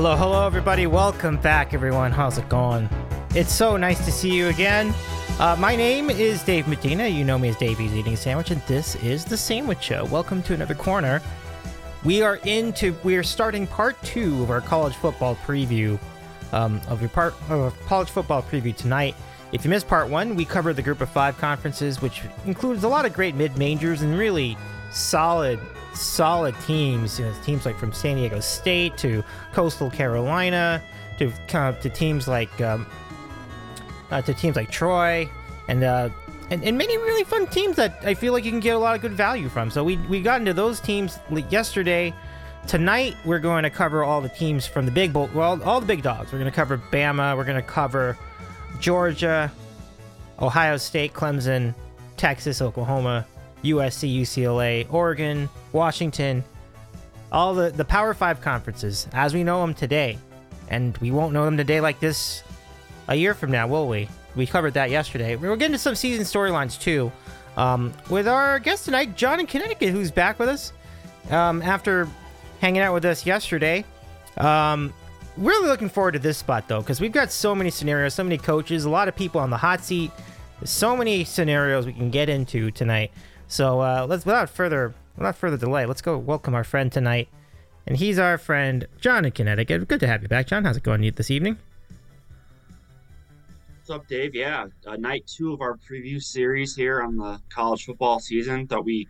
Hello, 0.00 0.16
hello, 0.16 0.46
everybody. 0.46 0.86
Welcome 0.86 1.36
back, 1.36 1.74
everyone. 1.74 2.10
How's 2.10 2.38
it 2.38 2.48
going? 2.48 2.88
It's 3.34 3.52
so 3.52 3.76
nice 3.76 4.02
to 4.06 4.10
see 4.10 4.32
you 4.32 4.48
again. 4.48 4.94
Uh, 5.38 5.56
my 5.58 5.76
name 5.76 6.08
is 6.08 6.42
Dave 6.42 6.66
Medina. 6.66 7.06
You 7.06 7.22
know 7.22 7.38
me 7.38 7.50
as 7.50 7.56
Davey's 7.58 7.92
Eating 7.92 8.16
Sandwich, 8.16 8.50
and 8.50 8.62
this 8.62 8.96
is 9.04 9.26
The 9.26 9.36
Sandwich 9.36 9.82
Show. 9.82 10.06
Welcome 10.06 10.42
to 10.44 10.54
another 10.54 10.74
corner. 10.74 11.20
We 12.02 12.22
are 12.22 12.36
into, 12.46 12.96
we 13.04 13.14
are 13.18 13.22
starting 13.22 13.66
part 13.66 14.02
two 14.02 14.42
of 14.42 14.48
our 14.48 14.62
college 14.62 14.94
football 14.94 15.36
preview, 15.36 15.98
um, 16.54 16.80
of 16.88 17.02
your 17.02 17.10
part 17.10 17.34
of 17.50 17.78
college 17.84 18.08
football 18.08 18.42
preview 18.42 18.74
tonight. 18.74 19.14
If 19.52 19.66
you 19.66 19.68
missed 19.68 19.86
part 19.86 20.08
one, 20.08 20.34
we 20.34 20.46
covered 20.46 20.76
the 20.76 20.82
group 20.82 21.02
of 21.02 21.10
five 21.10 21.36
conferences, 21.36 22.00
which 22.00 22.22
includes 22.46 22.84
a 22.84 22.88
lot 22.88 23.04
of 23.04 23.12
great 23.12 23.34
mid 23.34 23.58
majors 23.58 24.00
and 24.00 24.16
really 24.16 24.56
solid 24.90 25.60
solid 25.94 26.54
teams. 26.60 27.18
You 27.18 27.26
know, 27.26 27.34
teams 27.44 27.66
like 27.66 27.78
from 27.78 27.92
San 27.92 28.16
Diego 28.16 28.40
State 28.40 28.96
to 28.98 29.22
Coastal 29.52 29.90
Carolina 29.90 30.82
to 31.18 31.30
to 31.80 31.90
teams 31.90 32.26
like 32.26 32.60
um, 32.60 32.86
uh, 34.10 34.22
to 34.22 34.34
teams 34.34 34.56
like 34.56 34.70
Troy 34.70 35.28
and, 35.68 35.84
uh, 35.84 36.08
and 36.50 36.64
and 36.64 36.76
many 36.76 36.96
really 36.98 37.24
fun 37.24 37.46
teams 37.46 37.76
that 37.76 38.00
I 38.02 38.14
feel 38.14 38.32
like 38.32 38.44
you 38.44 38.50
can 38.50 38.60
get 38.60 38.74
a 38.74 38.78
lot 38.78 38.96
of 38.96 39.02
good 39.02 39.12
value 39.12 39.48
from. 39.48 39.70
So 39.70 39.84
we 39.84 39.96
we 40.08 40.20
got 40.20 40.40
into 40.40 40.54
those 40.54 40.80
teams 40.80 41.18
yesterday. 41.48 42.12
Tonight 42.66 43.16
we're 43.24 43.38
going 43.38 43.62
to 43.62 43.70
cover 43.70 44.04
all 44.04 44.20
the 44.20 44.28
teams 44.28 44.66
from 44.66 44.84
the 44.84 44.92
big 44.92 45.12
bowl, 45.12 45.30
well, 45.34 45.62
all 45.62 45.80
the 45.80 45.86
big 45.86 46.02
dogs. 46.02 46.32
We're 46.32 46.38
going 46.38 46.50
to 46.50 46.54
cover 46.56 46.76
Bama. 46.76 47.36
We're 47.36 47.44
going 47.44 47.56
to 47.56 47.62
cover 47.62 48.18
Georgia, 48.80 49.50
Ohio 50.40 50.76
State, 50.76 51.12
Clemson, 51.14 51.74
Texas, 52.16 52.60
Oklahoma, 52.60 53.26
USC, 53.62 54.20
UCLA, 54.20 54.92
Oregon, 54.92 55.48
Washington, 55.72 56.44
all 57.32 57.54
the, 57.54 57.70
the 57.70 57.84
Power 57.84 58.14
Five 58.14 58.40
conferences 58.40 59.06
as 59.12 59.34
we 59.34 59.44
know 59.44 59.60
them 59.60 59.74
today. 59.74 60.18
And 60.68 60.96
we 60.98 61.10
won't 61.10 61.32
know 61.32 61.44
them 61.44 61.56
today 61.56 61.80
like 61.80 62.00
this 62.00 62.42
a 63.08 63.14
year 63.14 63.34
from 63.34 63.50
now, 63.50 63.66
will 63.66 63.88
we? 63.88 64.08
We 64.36 64.46
covered 64.46 64.74
that 64.74 64.90
yesterday. 64.90 65.36
We're 65.36 65.56
getting 65.56 65.72
to 65.72 65.78
some 65.78 65.94
season 65.94 66.24
storylines 66.24 66.80
too. 66.80 67.10
Um, 67.56 67.92
with 68.08 68.28
our 68.28 68.58
guest 68.58 68.84
tonight, 68.84 69.16
John 69.16 69.40
in 69.40 69.46
Connecticut, 69.46 69.90
who's 69.90 70.10
back 70.10 70.38
with 70.38 70.48
us 70.48 70.72
um, 71.30 71.60
after 71.62 72.08
hanging 72.60 72.82
out 72.82 72.94
with 72.94 73.04
us 73.04 73.26
yesterday. 73.26 73.84
Um, 74.36 74.94
really 75.36 75.66
looking 75.66 75.88
forward 75.88 76.12
to 76.12 76.18
this 76.20 76.38
spot 76.38 76.68
though, 76.68 76.80
because 76.80 77.00
we've 77.00 77.12
got 77.12 77.32
so 77.32 77.54
many 77.54 77.70
scenarios, 77.70 78.14
so 78.14 78.22
many 78.22 78.38
coaches, 78.38 78.84
a 78.84 78.90
lot 78.90 79.08
of 79.08 79.16
people 79.16 79.40
on 79.40 79.50
the 79.50 79.56
hot 79.56 79.82
seat. 79.82 80.12
So 80.64 80.96
many 80.96 81.24
scenarios 81.24 81.86
we 81.86 81.92
can 81.92 82.10
get 82.10 82.28
into 82.28 82.70
tonight. 82.70 83.10
So 83.50 83.80
uh, 83.80 84.06
let's, 84.08 84.24
without 84.24 84.48
further, 84.48 84.94
without 85.16 85.34
further 85.34 85.56
delay, 85.56 85.84
let's 85.84 86.00
go 86.00 86.16
welcome 86.16 86.54
our 86.54 86.62
friend 86.62 86.90
tonight, 86.90 87.28
and 87.84 87.96
he's 87.96 88.16
our 88.16 88.38
friend 88.38 88.86
John 89.00 89.24
in 89.24 89.32
Connecticut. 89.32 89.88
Good 89.88 89.98
to 90.00 90.06
have 90.06 90.22
you 90.22 90.28
back, 90.28 90.46
John. 90.46 90.64
How's 90.64 90.76
it 90.76 90.84
going 90.84 91.02
this 91.16 91.32
evening? 91.32 91.58
What's 93.78 93.90
up, 93.90 94.06
Dave? 94.06 94.36
Yeah, 94.36 94.66
uh, 94.86 94.94
night 94.94 95.26
two 95.26 95.52
of 95.52 95.62
our 95.62 95.76
preview 95.78 96.22
series 96.22 96.76
here 96.76 97.02
on 97.02 97.16
the 97.16 97.40
college 97.52 97.86
football 97.86 98.20
season. 98.20 98.68
Thought 98.68 98.84
we 98.84 99.08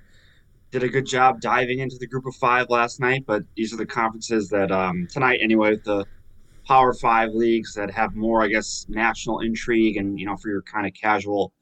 did 0.70 0.84
a 0.84 0.88
good 0.88 1.04
job 1.04 1.42
diving 1.42 1.80
into 1.80 1.98
the 1.98 2.06
group 2.06 2.25
of 2.25 2.34
five 2.36 2.70
last 2.70 2.98
night, 2.98 3.25
but 3.27 3.42
these 3.56 3.75
are 3.75 3.77
the 3.77 3.84
conferences 3.84 4.48
that 4.48 4.72
um, 4.72 5.06
tonight, 5.12 5.41
anyway, 5.42 5.77
the 5.84 6.06
Power 6.66 6.94
Five 6.94 7.32
leagues 7.34 7.75
that 7.75 7.91
have 7.91 8.14
more, 8.14 8.42
I 8.42 8.48
guess, 8.48 8.86
national 8.88 9.41
intrigue 9.41 9.98
and 9.98 10.19
you 10.19 10.25
know 10.25 10.38
for 10.38 10.48
your 10.48 10.62
kind 10.62 10.86
of 10.86 10.94
casual 10.94 11.52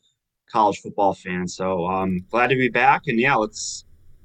college 0.51 0.81
football 0.81 1.15
fan. 1.15 1.47
So 1.47 1.87
um, 1.87 2.25
glad 2.31 2.49
to 2.49 2.57
be 2.57 2.69
back. 2.69 3.03
And 3.07 3.19
yeah, 3.21 3.35
let's 3.35 3.85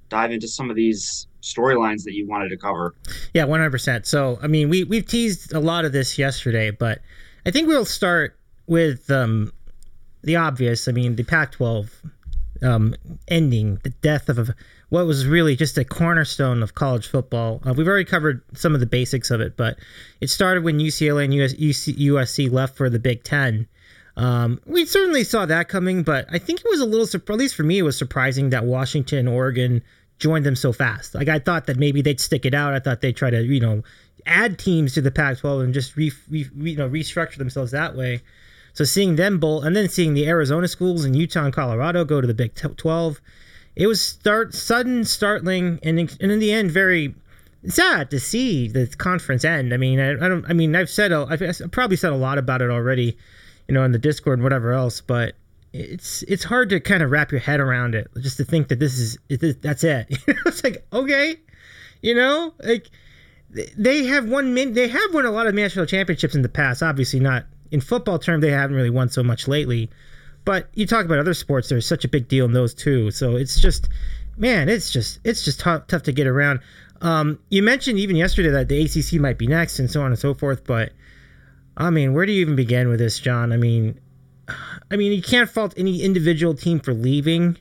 dive 0.10 0.32
into 0.32 0.48
some 0.48 0.70
of 0.70 0.76
these 0.76 1.28
storylines 1.42 2.04
that 2.04 2.14
you 2.14 2.28
wanted 2.28 2.50
to 2.50 2.58
cover. 2.58 2.96
Yeah, 3.34 3.46
100%. 3.46 4.06
So, 4.06 4.40
I 4.42 4.48
mean, 4.48 4.70
we, 4.70 4.84
we've 4.84 5.06
teased 5.06 5.54
a 5.54 5.60
lot 5.60 5.86
of 5.86 5.92
this 5.92 6.18
yesterday, 6.18 6.72
but 6.72 7.02
I 7.46 7.52
think 7.52 7.68
we'll 7.68 7.86
start 7.86 8.38
with 8.68 9.10
um, 9.12 9.52
the 10.24 10.36
obvious. 10.36 10.88
I 10.88 10.92
mean, 10.92 11.16
the 11.16 11.24
Pac 11.24 11.52
12 11.54 12.02
um, 12.62 12.96
ending, 13.28 13.80
the 13.84 13.90
death 13.90 14.30
of 14.30 14.52
what 14.90 15.06
was 15.06 15.26
really 15.26 15.56
just 15.56 15.78
a 15.78 15.84
cornerstone 15.84 16.64
of 16.64 16.76
college 16.76 17.08
football. 17.08 17.62
Uh, 17.66 17.74
we've 17.74 17.88
already 17.88 18.06
covered 18.06 18.42
some 18.54 18.74
of 18.74 18.80
the 18.80 18.86
basics 18.86 19.32
of 19.32 19.42
it, 19.42 19.58
but 19.58 19.78
it 20.22 20.30
started 20.30 20.64
when 20.64 20.80
UCLA 20.80 21.26
and 21.26 21.34
US, 21.34 21.54
UC, 21.56 21.98
USC 21.98 22.52
left 22.52 22.76
for 22.76 22.90
the 22.90 23.00
Big 23.00 23.24
Ten. 23.24 23.68
Um, 24.16 24.62
we 24.66 24.86
certainly 24.86 25.24
saw 25.24 25.46
that 25.46 25.70
coming, 25.70 26.04
but 26.04 26.28
I 26.32 26.38
think 26.38 26.60
it 26.60 26.70
was 26.70 26.80
a 26.80 26.86
little, 26.86 27.08
at 27.08 27.38
least 27.38 27.56
for 27.56 27.64
me, 27.64 27.80
it 27.80 27.84
was 27.84 27.98
surprising 27.98 28.52
that 28.52 28.66
Washington 28.66 29.20
and 29.20 29.30
Oregon 29.30 29.82
joined 30.20 30.46
them 30.46 30.56
so 30.56 30.72
fast. 30.72 31.16
Like 31.16 31.28
I 31.28 31.40
thought 31.40 31.66
that 31.66 31.78
maybe 31.78 32.02
they'd 32.02 32.20
stick 32.20 32.46
it 32.46 32.54
out. 32.54 32.74
I 32.74 32.80
thought 32.80 33.02
they'd 33.02 33.16
try 33.16 33.30
to, 33.30 33.44
you 33.44 33.60
know, 33.60 33.84
add 34.26 34.60
teams 34.60 34.94
to 34.94 35.02
the 35.02 35.12
Pac-12 35.12 35.64
and 35.64 35.74
just 35.74 35.96
re, 35.96 36.12
re, 36.30 36.50
you 36.56 36.78
know 36.78 36.90
restructure 36.90 37.38
themselves 37.38 37.72
that 37.72 37.96
way. 37.96 38.22
So 38.74 38.84
seeing 38.86 39.16
them 39.16 39.40
bowl 39.40 39.62
and 39.62 39.76
then 39.76 39.90
seeing 39.90 40.14
the 40.14 40.28
Arizona 40.28 40.68
schools 40.68 41.06
and 41.06 41.16
Utah 41.16 41.46
and 41.46 41.54
Colorado 41.54 42.06
go 42.06 42.22
to 42.22 42.28
the 42.28 42.34
Big 42.34 42.56
12, 42.56 43.22
it 43.76 43.88
was 43.88 44.02
start 44.02 44.54
sudden, 44.54 45.04
startling, 45.04 45.80
and 45.84 46.00
in, 46.00 46.10
and 46.22 46.32
in 46.32 46.40
the 46.40 46.52
end 46.52 46.72
very 46.72 47.14
sad 47.68 48.10
to 48.12 48.20
see 48.20 48.68
the 48.68 48.88
conference 48.88 49.44
end. 49.44 49.74
I 49.74 49.78
mean, 49.78 50.00
I, 50.00 50.12
I 50.12 50.28
don't. 50.28 50.46
I 50.48 50.54
mean, 50.54 50.76
I've 50.76 50.90
said 50.90 51.12
I've 51.12 51.72
probably 51.72 51.98
said 51.98 52.14
a 52.14 52.18
lot 52.18 52.38
about 52.38 52.62
it 52.62 52.70
already 52.70 53.18
you 53.68 53.74
know, 53.74 53.84
in 53.84 53.92
the 53.92 54.00
Discord 54.00 54.40
and 54.40 54.44
whatever 54.44 54.74
else. 54.74 55.02
But 55.02 55.36
it's 55.74 56.24
it's 56.24 56.44
hard 56.44 56.70
to 56.70 56.80
kind 56.80 57.04
of 57.04 57.12
wrap 57.12 57.32
your 57.32 57.42
head 57.42 57.60
around 57.60 57.96
it, 57.96 58.08
just 58.20 58.38
to 58.38 58.46
think 58.46 58.68
that 58.68 58.80
this 58.80 58.98
is 58.98 59.18
that's 59.62 59.84
it. 59.84 60.08
it's 60.28 60.64
like 60.64 60.86
okay, 60.94 61.38
you 62.02 62.16
know, 62.16 62.54
like 62.64 62.90
they 63.78 64.06
have 64.06 64.28
won 64.28 64.54
they 64.54 64.88
have 64.88 65.14
won 65.14 65.26
a 65.26 65.32
lot 65.32 65.48
of 65.48 65.54
national 65.54 65.86
championships 65.86 66.36
in 66.36 66.42
the 66.42 66.50
past. 66.50 66.84
Obviously, 66.84 67.20
not 67.20 67.46
in 67.72 67.82
football 67.82 68.20
term, 68.20 68.42
they 68.42 68.52
haven't 68.52 68.76
really 68.76 68.90
won 68.90 69.10
so 69.10 69.24
much 69.24 69.48
lately. 69.48 69.90
But 70.46 70.70
you 70.74 70.86
talk 70.86 71.06
about 71.06 71.20
other 71.20 71.34
sports, 71.34 71.70
there's 71.70 71.88
such 71.88 72.04
a 72.04 72.08
big 72.08 72.28
deal 72.28 72.46
in 72.46 72.54
those 72.54 72.74
too. 72.74 73.12
So 73.12 73.36
it's 73.36 73.60
just, 73.60 73.90
man, 74.38 74.70
it's 74.70 74.92
just 74.92 75.20
it's 75.24 75.44
just 75.44 75.60
tough 75.60 75.88
tough 75.88 76.04
to 76.04 76.12
get 76.12 76.28
around. 76.28 76.60
Um, 77.02 77.40
you 77.50 77.64
mentioned 77.64 78.00
even 78.00 78.16
yesterday 78.16 78.50
that 78.50 78.70
the 78.70 78.82
ACC 78.82 79.20
might 79.20 79.38
be 79.38 79.48
next 79.48 79.80
and 79.80 79.90
so 79.90 80.02
on 80.02 80.08
and 80.08 80.20
so 80.20 80.34
forth, 80.34 80.66
but 80.66 80.94
I 81.76 81.90
mean, 81.90 82.14
where 82.14 82.26
do 82.26 82.32
you 82.32 82.42
even 82.42 82.56
begin 82.56 82.88
with 82.88 83.00
this, 83.00 83.20
John? 83.20 83.52
I 83.52 83.58
mean, 83.58 84.00
I 84.92 84.96
mean, 84.96 85.12
you 85.12 85.22
can't 85.22 85.50
fault 85.50 85.74
any 85.78 86.04
individual 86.04 86.54
team 86.54 86.80
for 86.80 86.94
leaving, 86.94 87.58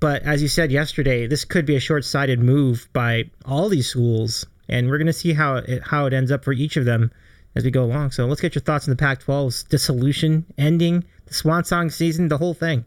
but 0.00 0.22
as 0.22 0.40
you 0.40 0.48
said 0.48 0.72
yesterday, 0.72 1.26
this 1.26 1.44
could 1.44 1.66
be 1.66 1.76
a 1.76 1.80
short-sighted 1.80 2.40
move 2.40 2.88
by 2.92 3.30
all 3.44 3.68
these 3.68 3.88
schools, 3.88 4.46
and 4.68 4.88
we're 4.88 4.98
going 4.98 5.06
to 5.06 5.12
see 5.12 5.32
how 5.32 5.56
it 5.56 5.82
how 5.82 6.06
it 6.06 6.12
ends 6.12 6.30
up 6.30 6.44
for 6.44 6.52
each 6.52 6.76
of 6.76 6.84
them 6.84 7.10
as 7.54 7.64
we 7.64 7.70
go 7.70 7.84
along. 7.84 8.12
So 8.12 8.26
let's 8.26 8.40
get 8.40 8.54
your 8.54 8.62
thoughts 8.62 8.86
on 8.86 8.90
the 8.90 8.96
Pac-12's 8.96 9.64
dissolution, 9.64 10.44
ending, 10.56 11.04
the 11.26 11.34
swan 11.34 11.64
song 11.64 11.90
season, 11.90 12.28
the 12.28 12.38
whole 12.38 12.54
thing. 12.54 12.84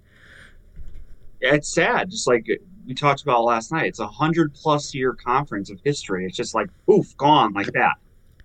It's 1.42 1.74
sad. 1.74 2.10
Just 2.10 2.28
like 2.28 2.48
we 2.88 2.94
talked 2.94 3.22
about 3.22 3.44
last 3.44 3.72
night, 3.72 3.86
it's 3.86 4.00
a 4.00 4.08
hundred 4.08 4.54
plus 4.54 4.94
year 4.96 5.14
conference 5.14 5.70
of 5.70 5.80
history. 5.84 6.26
It's 6.26 6.36
just 6.36 6.56
like 6.56 6.70
poof, 6.86 7.16
gone 7.18 7.54
like 7.54 7.72
that, 7.74 7.96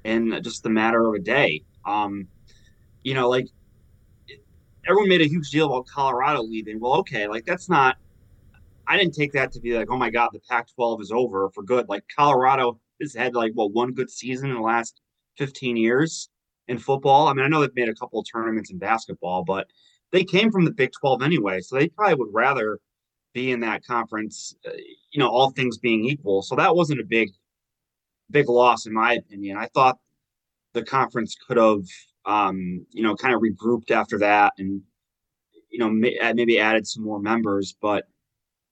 in 0.05 0.43
just 0.43 0.63
the 0.63 0.71
matter 0.71 1.07
of 1.07 1.15
a 1.15 1.19
day. 1.19 1.63
Um, 1.87 2.29
you 3.03 3.15
know, 3.15 3.29
like 3.29 3.49
everyone 4.87 5.09
made 5.09 5.21
a 5.21 5.29
huge 5.29 5.51
deal 5.51 5.67
about 5.67 5.87
Colorado 5.87 6.43
leaving. 6.43 6.81
Well, 6.81 6.95
okay, 6.95 7.27
like 7.27 7.45
that's 7.45 7.69
not. 7.69 7.97
I 8.87 8.99
didn't 8.99 9.15
take 9.15 9.33
that 9.33 9.51
to 9.53 9.61
be 9.61 9.75
like, 9.75 9.89
oh 9.91 9.97
my 9.97 10.11
god, 10.11 10.31
the 10.33 10.41
Pac-12 10.41 11.01
is 11.01 11.11
over 11.11 11.49
for 11.55 11.63
good. 11.63 11.89
Like 11.89 12.05
Colorado 12.15 12.79
has 13.01 13.15
had 13.15 13.35
like 13.35 13.53
well 13.55 13.71
one 13.71 13.93
good 13.93 14.11
season 14.11 14.51
in 14.51 14.57
the 14.57 14.63
last 14.63 15.01
15 15.39 15.77
years 15.77 16.29
in 16.69 16.79
football. 16.79 17.29
I 17.29 17.33
mean, 17.33 17.45
I 17.45 17.49
know 17.49 17.61
they've 17.61 17.75
made 17.75 17.89
a 17.89 17.95
couple 17.95 18.21
of 18.21 18.27
tournaments 18.31 18.71
in 18.71 18.79
basketball, 18.79 19.45
but 19.45 19.69
they 20.13 20.25
came 20.25 20.51
from 20.51 20.65
the 20.65 20.71
Big 20.71 20.93
12 20.93 21.23
anyway, 21.23 21.61
so 21.61 21.77
they 21.77 21.89
probably 21.89 22.15
would 22.15 22.33
rather 22.33 22.79
be 23.33 23.51
in 23.51 23.61
that 23.61 23.85
conference. 23.85 24.55
Uh, 24.67 24.71
you 25.11 25.19
know, 25.19 25.29
all 25.29 25.51
things 25.51 25.79
being 25.79 26.05
equal. 26.05 26.43
So 26.43 26.55
that 26.57 26.77
wasn't 26.77 27.01
a 27.01 27.05
big, 27.05 27.31
big 28.31 28.49
loss 28.49 28.87
in 28.87 28.93
my 28.93 29.15
opinion. 29.15 29.57
I 29.57 29.67
thought 29.75 29.99
the 30.75 30.85
conference 30.85 31.37
could 31.47 31.57
have, 31.57 31.83
um, 32.27 32.85
you 32.91 33.03
know, 33.03 33.15
kind 33.15 33.35
of 33.35 33.41
regrouped 33.41 33.91
after 33.91 34.19
that 34.19 34.53
and, 34.59 34.83
you 35.71 35.79
know, 35.79 35.89
may, 35.89 36.19
uh, 36.19 36.35
maybe 36.35 36.59
added 36.59 36.87
some 36.87 37.05
more 37.05 37.21
members. 37.21 37.75
But, 37.81 38.05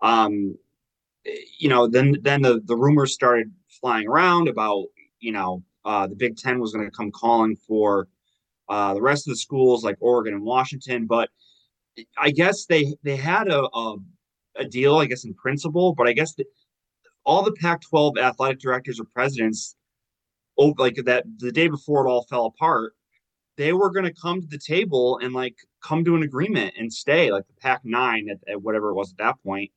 um, 0.02 0.56
you 1.58 1.68
know, 1.68 1.86
then 1.86 2.16
then 2.22 2.42
the 2.42 2.60
the 2.64 2.76
rumors 2.76 3.14
started 3.14 3.52
flying 3.80 4.08
around 4.08 4.48
about, 4.48 4.86
you 5.20 5.32
know, 5.32 5.62
uh, 5.84 6.06
the 6.06 6.16
Big 6.16 6.36
Ten 6.36 6.60
was 6.60 6.72
going 6.72 6.84
to 6.84 6.96
come 6.96 7.10
calling 7.12 7.56
for 7.56 8.08
uh, 8.68 8.94
the 8.94 9.02
rest 9.02 9.26
of 9.26 9.32
the 9.32 9.38
schools 9.38 9.84
like 9.84 9.96
Oregon 10.00 10.34
and 10.34 10.42
Washington. 10.42 11.06
But 11.06 11.30
I 12.18 12.30
guess 12.30 12.66
they 12.66 12.94
they 13.02 13.16
had 13.16 13.48
a, 13.48 13.62
a, 13.74 13.96
a 14.56 14.64
deal, 14.64 14.96
I 14.96 15.06
guess, 15.06 15.24
in 15.24 15.34
principle. 15.34 15.94
But 15.94 16.08
I 16.08 16.12
guess 16.12 16.34
the, 16.34 16.44
all 17.24 17.42
the 17.42 17.52
Pac-12 17.52 18.18
athletic 18.18 18.58
directors 18.58 18.98
or 18.98 19.04
presidents 19.04 19.76
oh, 20.58 20.74
like 20.78 20.96
that 21.04 21.24
the 21.38 21.52
day 21.52 21.68
before 21.68 22.06
it 22.06 22.10
all 22.10 22.24
fell 22.24 22.46
apart, 22.46 22.94
they 23.56 23.72
were 23.72 23.90
going 23.90 24.04
to 24.04 24.14
come 24.14 24.40
to 24.40 24.46
the 24.46 24.58
table 24.58 25.18
and 25.22 25.32
like 25.32 25.56
come 25.82 26.04
to 26.04 26.16
an 26.16 26.22
agreement 26.22 26.74
and 26.78 26.92
stay 26.92 27.30
like 27.30 27.46
the 27.46 27.54
Pac 27.60 27.80
nine 27.84 28.28
at, 28.30 28.38
at, 28.48 28.62
whatever 28.62 28.90
it 28.90 28.94
was 28.94 29.12
at 29.12 29.18
that 29.18 29.42
point, 29.42 29.70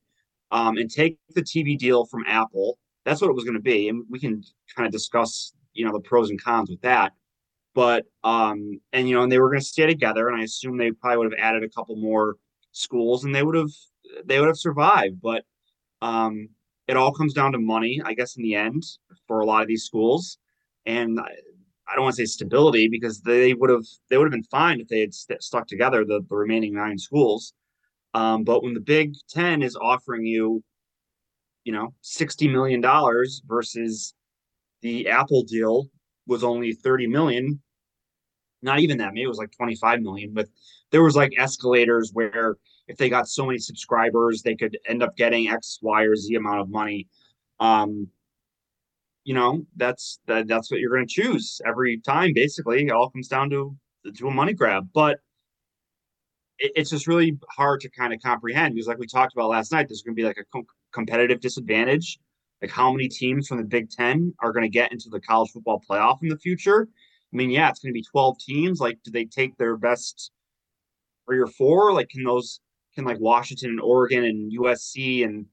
um, 0.51 0.77
and 0.77 0.89
take 0.89 1.17
the 1.29 1.41
TV 1.41 1.77
deal 1.77 2.05
from 2.05 2.23
Apple. 2.27 2.77
That's 3.03 3.21
what 3.21 3.29
it 3.29 3.35
was 3.35 3.43
going 3.43 3.55
to 3.55 3.61
be, 3.61 3.89
and 3.89 4.03
we 4.09 4.19
can 4.19 4.43
kind 4.75 4.87
of 4.87 4.91
discuss 4.91 5.53
you 5.73 5.85
know 5.85 5.91
the 5.91 5.99
pros 5.99 6.29
and 6.29 6.41
cons 6.41 6.69
with 6.69 6.81
that. 6.81 7.13
But 7.73 8.05
um, 8.23 8.79
and 8.93 9.07
you 9.07 9.15
know, 9.15 9.23
and 9.23 9.31
they 9.31 9.39
were 9.39 9.49
going 9.49 9.59
to 9.59 9.65
stay 9.65 9.85
together, 9.85 10.29
and 10.29 10.39
I 10.39 10.43
assume 10.43 10.77
they 10.77 10.91
probably 10.91 11.17
would 11.17 11.33
have 11.33 11.39
added 11.39 11.63
a 11.63 11.69
couple 11.69 11.95
more 11.97 12.35
schools, 12.71 13.23
and 13.23 13.35
they 13.35 13.43
would 13.43 13.55
have 13.55 13.71
they 14.25 14.39
would 14.39 14.47
have 14.47 14.57
survived. 14.57 15.21
But 15.21 15.43
um, 16.01 16.49
it 16.87 16.97
all 16.97 17.11
comes 17.11 17.33
down 17.33 17.51
to 17.51 17.59
money, 17.59 18.01
I 18.03 18.13
guess, 18.13 18.37
in 18.37 18.43
the 18.43 18.55
end 18.55 18.83
for 19.27 19.41
a 19.41 19.45
lot 19.45 19.61
of 19.61 19.67
these 19.67 19.83
schools. 19.83 20.37
And 20.85 21.19
I, 21.19 21.29
I 21.87 21.95
don't 21.95 22.03
want 22.03 22.15
to 22.15 22.21
say 22.21 22.25
stability 22.25 22.87
because 22.87 23.21
they 23.21 23.53
would 23.53 23.69
have 23.69 23.85
they 24.09 24.17
would 24.17 24.25
have 24.25 24.31
been 24.31 24.43
fine 24.43 24.79
if 24.79 24.87
they 24.87 24.99
had 24.99 25.13
st- 25.13 25.43
stuck 25.43 25.67
together 25.67 26.03
the, 26.03 26.21
the 26.27 26.35
remaining 26.35 26.73
nine 26.73 26.97
schools. 26.97 27.53
Um, 28.13 28.43
but 28.43 28.63
when 28.63 28.73
the 28.73 28.79
Big 28.79 29.13
Ten 29.29 29.61
is 29.61 29.75
offering 29.75 30.25
you, 30.25 30.63
you 31.63 31.73
know, 31.73 31.93
sixty 32.01 32.47
million 32.47 32.81
dollars 32.81 33.41
versus 33.45 34.13
the 34.81 35.09
Apple 35.09 35.43
deal 35.43 35.87
was 36.27 36.43
only 36.43 36.73
thirty 36.73 37.07
million, 37.07 37.61
not 38.61 38.79
even 38.79 38.97
that, 38.97 39.13
maybe 39.13 39.23
it 39.23 39.27
was 39.27 39.37
like 39.37 39.51
twenty 39.51 39.75
five 39.75 40.01
million. 40.01 40.33
But 40.33 40.47
there 40.91 41.03
was 41.03 41.15
like 41.15 41.33
escalators 41.37 42.11
where 42.13 42.57
if 42.87 42.97
they 42.97 43.09
got 43.09 43.27
so 43.27 43.45
many 43.45 43.57
subscribers, 43.57 44.41
they 44.41 44.55
could 44.55 44.77
end 44.87 45.03
up 45.03 45.17
getting 45.17 45.49
X, 45.49 45.79
Y, 45.81 46.03
or 46.03 46.15
Z 46.15 46.33
amount 46.35 46.61
of 46.61 46.69
money. 46.69 47.07
Um, 47.59 48.07
you 49.25 49.33
know, 49.33 49.65
that's 49.75 50.19
that, 50.27 50.47
that's 50.47 50.71
what 50.71 50.79
you're 50.79 50.91
going 50.91 51.07
to 51.07 51.13
choose 51.13 51.59
every 51.65 51.99
time. 51.99 52.31
Basically, 52.33 52.85
it 52.85 52.91
all 52.91 53.09
comes 53.09 53.27
down 53.27 53.49
to 53.49 53.75
to 54.15 54.27
a 54.27 54.31
money 54.31 54.53
grab. 54.53 54.87
But 54.93 55.19
it, 56.59 56.71
it's 56.75 56.91
just 56.91 57.07
really 57.07 57.37
hard 57.49 57.81
to 57.81 57.89
kind 57.89 58.13
of 58.13 58.21
comprehend 58.21 58.75
because, 58.75 58.87
like 58.87 58.99
we 58.99 59.07
talked 59.07 59.33
about 59.33 59.49
last 59.49 59.71
night, 59.71 59.89
there's 59.89 60.03
going 60.03 60.15
to 60.15 60.21
be 60.21 60.25
like 60.25 60.37
a 60.37 60.45
com- 60.53 60.67
competitive 60.93 61.41
disadvantage. 61.41 62.19
Like 62.61 62.71
how 62.71 62.91
many 62.91 63.09
teams 63.09 63.47
from 63.47 63.57
the 63.57 63.63
Big 63.63 63.89
Ten 63.89 64.33
are 64.41 64.53
going 64.53 64.63
to 64.63 64.69
get 64.69 64.91
into 64.91 65.09
the 65.09 65.19
college 65.19 65.51
football 65.51 65.81
playoff 65.89 66.19
in 66.21 66.29
the 66.29 66.37
future? 66.37 66.87
I 67.33 67.35
mean, 67.35 67.49
yeah, 67.49 67.69
it's 67.69 67.79
going 67.79 67.91
to 67.91 67.99
be 67.99 68.05
12 68.11 68.37
teams. 68.39 68.79
Like, 68.79 68.99
do 69.03 69.11
they 69.11 69.25
take 69.25 69.57
their 69.57 69.75
best 69.75 70.31
three 71.27 71.39
or 71.39 71.47
four? 71.47 71.93
Like, 71.93 72.09
can 72.09 72.23
those 72.23 72.61
can 72.93 73.05
like 73.05 73.19
Washington 73.19 73.71
and 73.71 73.81
Oregon 73.81 74.23
and 74.23 74.57
USC 74.57 75.25
and 75.25 75.47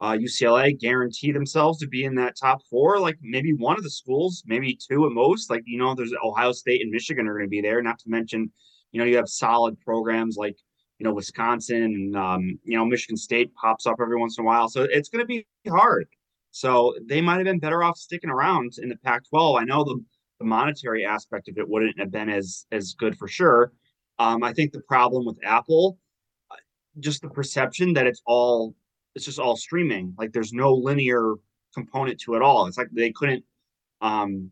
uh, 0.00 0.12
UCLA 0.12 0.78
guarantee 0.78 1.32
themselves 1.32 1.78
to 1.78 1.88
be 1.88 2.04
in 2.04 2.14
that 2.16 2.36
top 2.38 2.60
four? 2.68 2.98
Like 3.00 3.16
maybe 3.22 3.52
one 3.52 3.76
of 3.76 3.82
the 3.82 3.90
schools, 3.90 4.42
maybe 4.46 4.76
two 4.76 5.06
at 5.06 5.12
most. 5.12 5.50
Like 5.50 5.62
you 5.66 5.78
know, 5.78 5.94
there's 5.94 6.12
Ohio 6.22 6.52
State 6.52 6.82
and 6.82 6.90
Michigan 6.90 7.26
are 7.26 7.34
going 7.34 7.46
to 7.46 7.50
be 7.50 7.60
there. 7.60 7.82
Not 7.82 7.98
to 8.00 8.10
mention, 8.10 8.50
you 8.92 9.00
know, 9.00 9.06
you 9.06 9.16
have 9.16 9.28
solid 9.28 9.78
programs 9.80 10.36
like 10.36 10.56
you 10.98 11.04
know 11.04 11.12
Wisconsin 11.12 11.82
and 11.82 12.16
um, 12.16 12.58
you 12.64 12.76
know 12.76 12.84
Michigan 12.84 13.16
State 13.16 13.54
pops 13.54 13.86
up 13.86 13.96
every 14.00 14.18
once 14.18 14.38
in 14.38 14.44
a 14.44 14.46
while. 14.46 14.68
So 14.68 14.82
it's 14.82 15.08
going 15.08 15.22
to 15.22 15.26
be 15.26 15.46
hard. 15.68 16.06
So 16.50 16.94
they 17.06 17.20
might 17.20 17.36
have 17.36 17.44
been 17.44 17.58
better 17.58 17.82
off 17.82 17.98
sticking 17.98 18.30
around 18.30 18.74
in 18.78 18.88
the 18.88 18.96
Pac-12. 18.96 19.60
I 19.60 19.64
know 19.64 19.84
the 19.84 20.02
the 20.38 20.44
monetary 20.44 21.04
aspect 21.04 21.48
of 21.48 21.56
it 21.56 21.68
wouldn't 21.68 21.98
have 21.98 22.10
been 22.10 22.28
as 22.28 22.66
as 22.72 22.94
good 22.94 23.16
for 23.16 23.28
sure. 23.28 23.72
Um, 24.18 24.42
I 24.42 24.52
think 24.52 24.72
the 24.72 24.80
problem 24.80 25.26
with 25.26 25.38
Apple 25.44 25.98
just 27.00 27.22
the 27.22 27.28
perception 27.28 27.92
that 27.94 28.06
it's 28.06 28.22
all 28.26 28.74
it's 29.16 29.24
just 29.24 29.40
all 29.40 29.56
streaming. 29.56 30.14
Like 30.16 30.32
there's 30.32 30.52
no 30.52 30.72
linear 30.72 31.34
component 31.74 32.20
to 32.20 32.34
it 32.34 32.42
all. 32.42 32.66
It's 32.66 32.78
like 32.78 32.90
they 32.92 33.10
couldn't 33.10 33.42
um 34.02 34.50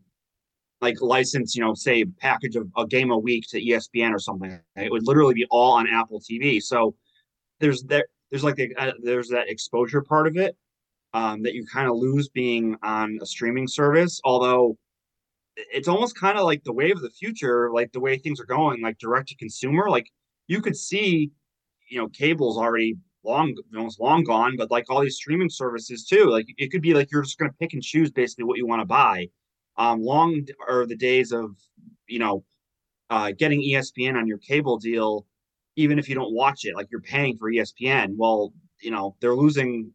like 0.81 1.01
license, 1.01 1.55
you 1.55 1.63
know, 1.63 1.73
say 1.73 2.03
package 2.03 2.55
of 2.57 2.67
a 2.75 2.85
game 2.85 3.11
a 3.11 3.17
week 3.17 3.45
to 3.49 3.61
ESPN 3.61 4.11
or 4.11 4.19
something. 4.19 4.59
It 4.75 4.91
would 4.91 5.07
literally 5.07 5.35
be 5.35 5.45
all 5.49 5.73
on 5.73 5.87
Apple 5.87 6.19
TV. 6.19 6.61
So 6.61 6.95
there's 7.59 7.83
that 7.83 8.07
there's 8.29 8.43
like 8.43 8.59
uh, 8.77 8.91
there's 9.01 9.29
that 9.29 9.49
exposure 9.49 10.01
part 10.01 10.27
of 10.27 10.35
it 10.35 10.57
um, 11.13 11.43
that 11.43 11.53
you 11.53 11.65
kind 11.71 11.87
of 11.87 11.95
lose 11.95 12.27
being 12.27 12.75
on 12.83 13.19
a 13.21 13.25
streaming 13.25 13.67
service. 13.67 14.19
Although 14.25 14.77
it's 15.55 15.87
almost 15.87 16.19
kind 16.19 16.37
of 16.37 16.43
like 16.43 16.63
the 16.63 16.73
wave 16.73 16.97
of 16.97 17.03
the 17.03 17.09
future, 17.11 17.71
like 17.71 17.91
the 17.93 17.99
way 17.99 18.17
things 18.17 18.39
are 18.39 18.45
going, 18.45 18.81
like 18.81 18.97
direct 18.97 19.29
to 19.29 19.35
consumer. 19.37 19.89
Like 19.89 20.09
you 20.47 20.59
could 20.59 20.75
see 20.75 21.31
you 21.87 21.99
know, 21.99 22.07
cable's 22.09 22.57
already 22.57 22.97
long 23.25 23.55
almost 23.75 23.99
long 23.99 24.23
gone, 24.23 24.55
but 24.57 24.71
like 24.71 24.89
all 24.89 25.01
these 25.01 25.15
streaming 25.15 25.49
services 25.49 26.05
too. 26.05 26.29
Like 26.29 26.45
it 26.57 26.71
could 26.71 26.81
be 26.81 26.93
like 26.93 27.11
you're 27.11 27.23
just 27.23 27.37
gonna 27.37 27.53
pick 27.59 27.73
and 27.73 27.83
choose 27.83 28.11
basically 28.11 28.45
what 28.45 28.57
you 28.57 28.67
want 28.67 28.81
to 28.81 28.85
buy. 28.85 29.29
Um, 29.77 30.01
long 30.01 30.45
are 30.67 30.85
the 30.85 30.95
days 30.95 31.31
of 31.31 31.55
you 32.07 32.19
know 32.19 32.43
uh, 33.09 33.31
getting 33.37 33.61
ESPN 33.61 34.15
on 34.15 34.27
your 34.27 34.37
cable 34.37 34.77
deal, 34.77 35.25
even 35.75 35.99
if 35.99 36.07
you 36.09 36.15
don't 36.15 36.33
watch 36.33 36.65
it, 36.65 36.75
like 36.75 36.87
you're 36.91 37.01
paying 37.01 37.37
for 37.37 37.51
ESPN. 37.51 38.15
Well, 38.15 38.53
you 38.81 38.91
know 38.91 39.15
they're 39.19 39.35
losing 39.35 39.91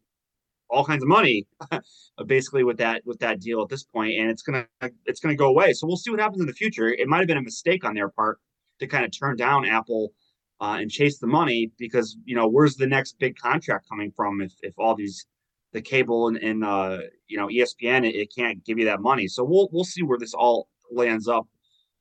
all 0.69 0.85
kinds 0.85 1.03
of 1.03 1.09
money 1.09 1.47
basically 2.27 2.63
with 2.63 2.79
that 2.79 3.03
with 3.05 3.19
that 3.21 3.41
deal 3.41 3.63
at 3.63 3.69
this 3.69 3.85
point, 3.85 4.19
and 4.19 4.31
it's 4.31 4.43
gonna 4.43 4.67
it's 5.07 5.21
gonna 5.21 5.37
go 5.37 5.49
away. 5.49 5.73
So 5.73 5.87
we'll 5.87 5.97
see 5.97 6.11
what 6.11 6.21
happens 6.21 6.41
in 6.41 6.47
the 6.47 6.53
future. 6.53 6.89
It 6.89 7.09
might 7.09 7.19
have 7.19 7.29
been 7.29 7.39
a 7.39 7.43
mistake 7.43 7.85
on 7.85 7.95
their 7.95 8.09
part 8.09 8.39
to 8.81 8.87
kind 8.87 9.05
of 9.05 9.11
turn 9.17 9.37
down 9.37 9.67
Apple 9.67 10.13
uh, 10.61 10.77
and 10.79 10.91
chase 10.91 11.19
the 11.19 11.27
money 11.27 11.71
because 11.79 12.17
you 12.25 12.37
know 12.37 12.47
where's 12.47 12.77
the 12.77 12.87
next 12.87 13.19
big 13.19 13.37
contract 13.37 13.89
coming 13.89 14.11
from 14.11 14.41
if 14.41 14.53
if 14.63 14.75
all 14.79 14.95
these 14.95 15.27
the 15.73 15.81
cable 15.81 16.29
and, 16.29 16.37
and 16.39 16.65
uh, 16.65 16.99
you 17.29 17.37
know 17.37 17.49
ESPN 17.49 18.07
it, 18.07 18.15
it, 18.15 18.35
can't 18.35 18.65
give 18.65 18.79
you 18.79 18.85
that 18.85 19.01
money. 19.01 19.27
So 19.29 19.45
we'll 19.45 19.69
we'll 19.73 19.85
see 19.85 20.03
where 20.03 20.19
this 20.19 20.35
all 20.35 20.69
lands 20.91 21.29
up, 21.29 21.47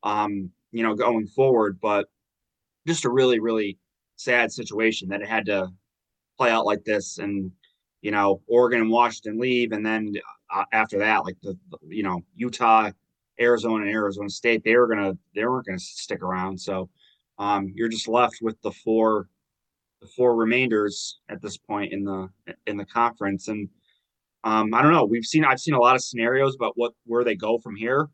um, 0.03 0.49
you 0.71 0.83
know, 0.83 0.95
going 0.95 1.27
forward. 1.27 1.79
But 1.81 2.07
just 2.87 3.05
a 3.05 3.09
really 3.09 3.39
really 3.39 3.77
sad 4.15 4.51
situation 4.51 5.07
that 5.09 5.21
it 5.21 5.27
had 5.27 5.45
to 5.45 5.69
play 6.37 6.51
out 6.51 6.65
like 6.65 6.83
this, 6.83 7.19
and 7.19 7.51
you 8.01 8.11
know 8.11 8.41
Oregon 8.47 8.81
and 8.81 8.89
Washington 8.89 9.39
leave, 9.39 9.71
and 9.71 9.85
then 9.85 10.13
uh, 10.53 10.65
after 10.73 10.99
that, 10.99 11.23
like 11.23 11.37
the 11.43 11.57
you 11.87 12.03
know 12.03 12.21
Utah, 12.35 12.91
Arizona, 13.39 13.85
and 13.85 13.93
Arizona 13.93 14.29
State, 14.29 14.63
they 14.63 14.75
were 14.75 14.87
gonna 14.87 15.13
they 15.35 15.45
weren't 15.45 15.67
gonna 15.67 15.79
stick 15.79 16.21
around. 16.21 16.59
So 16.59 16.89
um, 17.39 17.71
you're 17.73 17.89
just 17.89 18.07
left 18.07 18.39
with 18.41 18.61
the 18.61 18.71
four 18.71 19.27
the 20.01 20.07
four 20.07 20.35
remainders 20.35 21.19
at 21.29 21.41
this 21.41 21.57
point 21.57 21.91
in 21.91 22.03
the 22.03 22.29
in 22.67 22.77
the 22.77 22.85
conference. 22.85 23.47
And 23.47 23.69
um, 24.43 24.73
i 24.73 24.81
don't 24.81 24.93
know. 24.93 25.05
We've 25.05 25.25
seen 25.25 25.43
i've 25.43 25.59
seen 25.59 25.73
a 25.73 25.79
lot 25.79 25.95
of 25.95 26.03
scenarios 26.03 26.55
about 26.55 26.73
what 26.75 26.93
where 27.05 27.23
they 27.23 27.35
go 27.35 27.57
from 27.57 27.75
here 27.75 28.09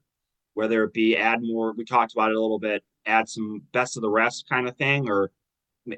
whether 0.54 0.84
it 0.86 0.94
be 0.94 1.18
add 1.18 1.40
more 1.42 1.74
we 1.74 1.84
talked 1.84 2.14
about 2.14 2.32
it 2.32 2.38
a 2.38 2.42
little 2.42 2.60
bit 2.60 2.84
add 3.06 3.30
some 3.30 3.62
best 3.74 3.98
of 3.98 4.02
the 4.02 4.10
rest 4.10 4.48
kind 4.50 4.68
of 4.68 4.76
thing 4.78 5.10
or 5.10 5.32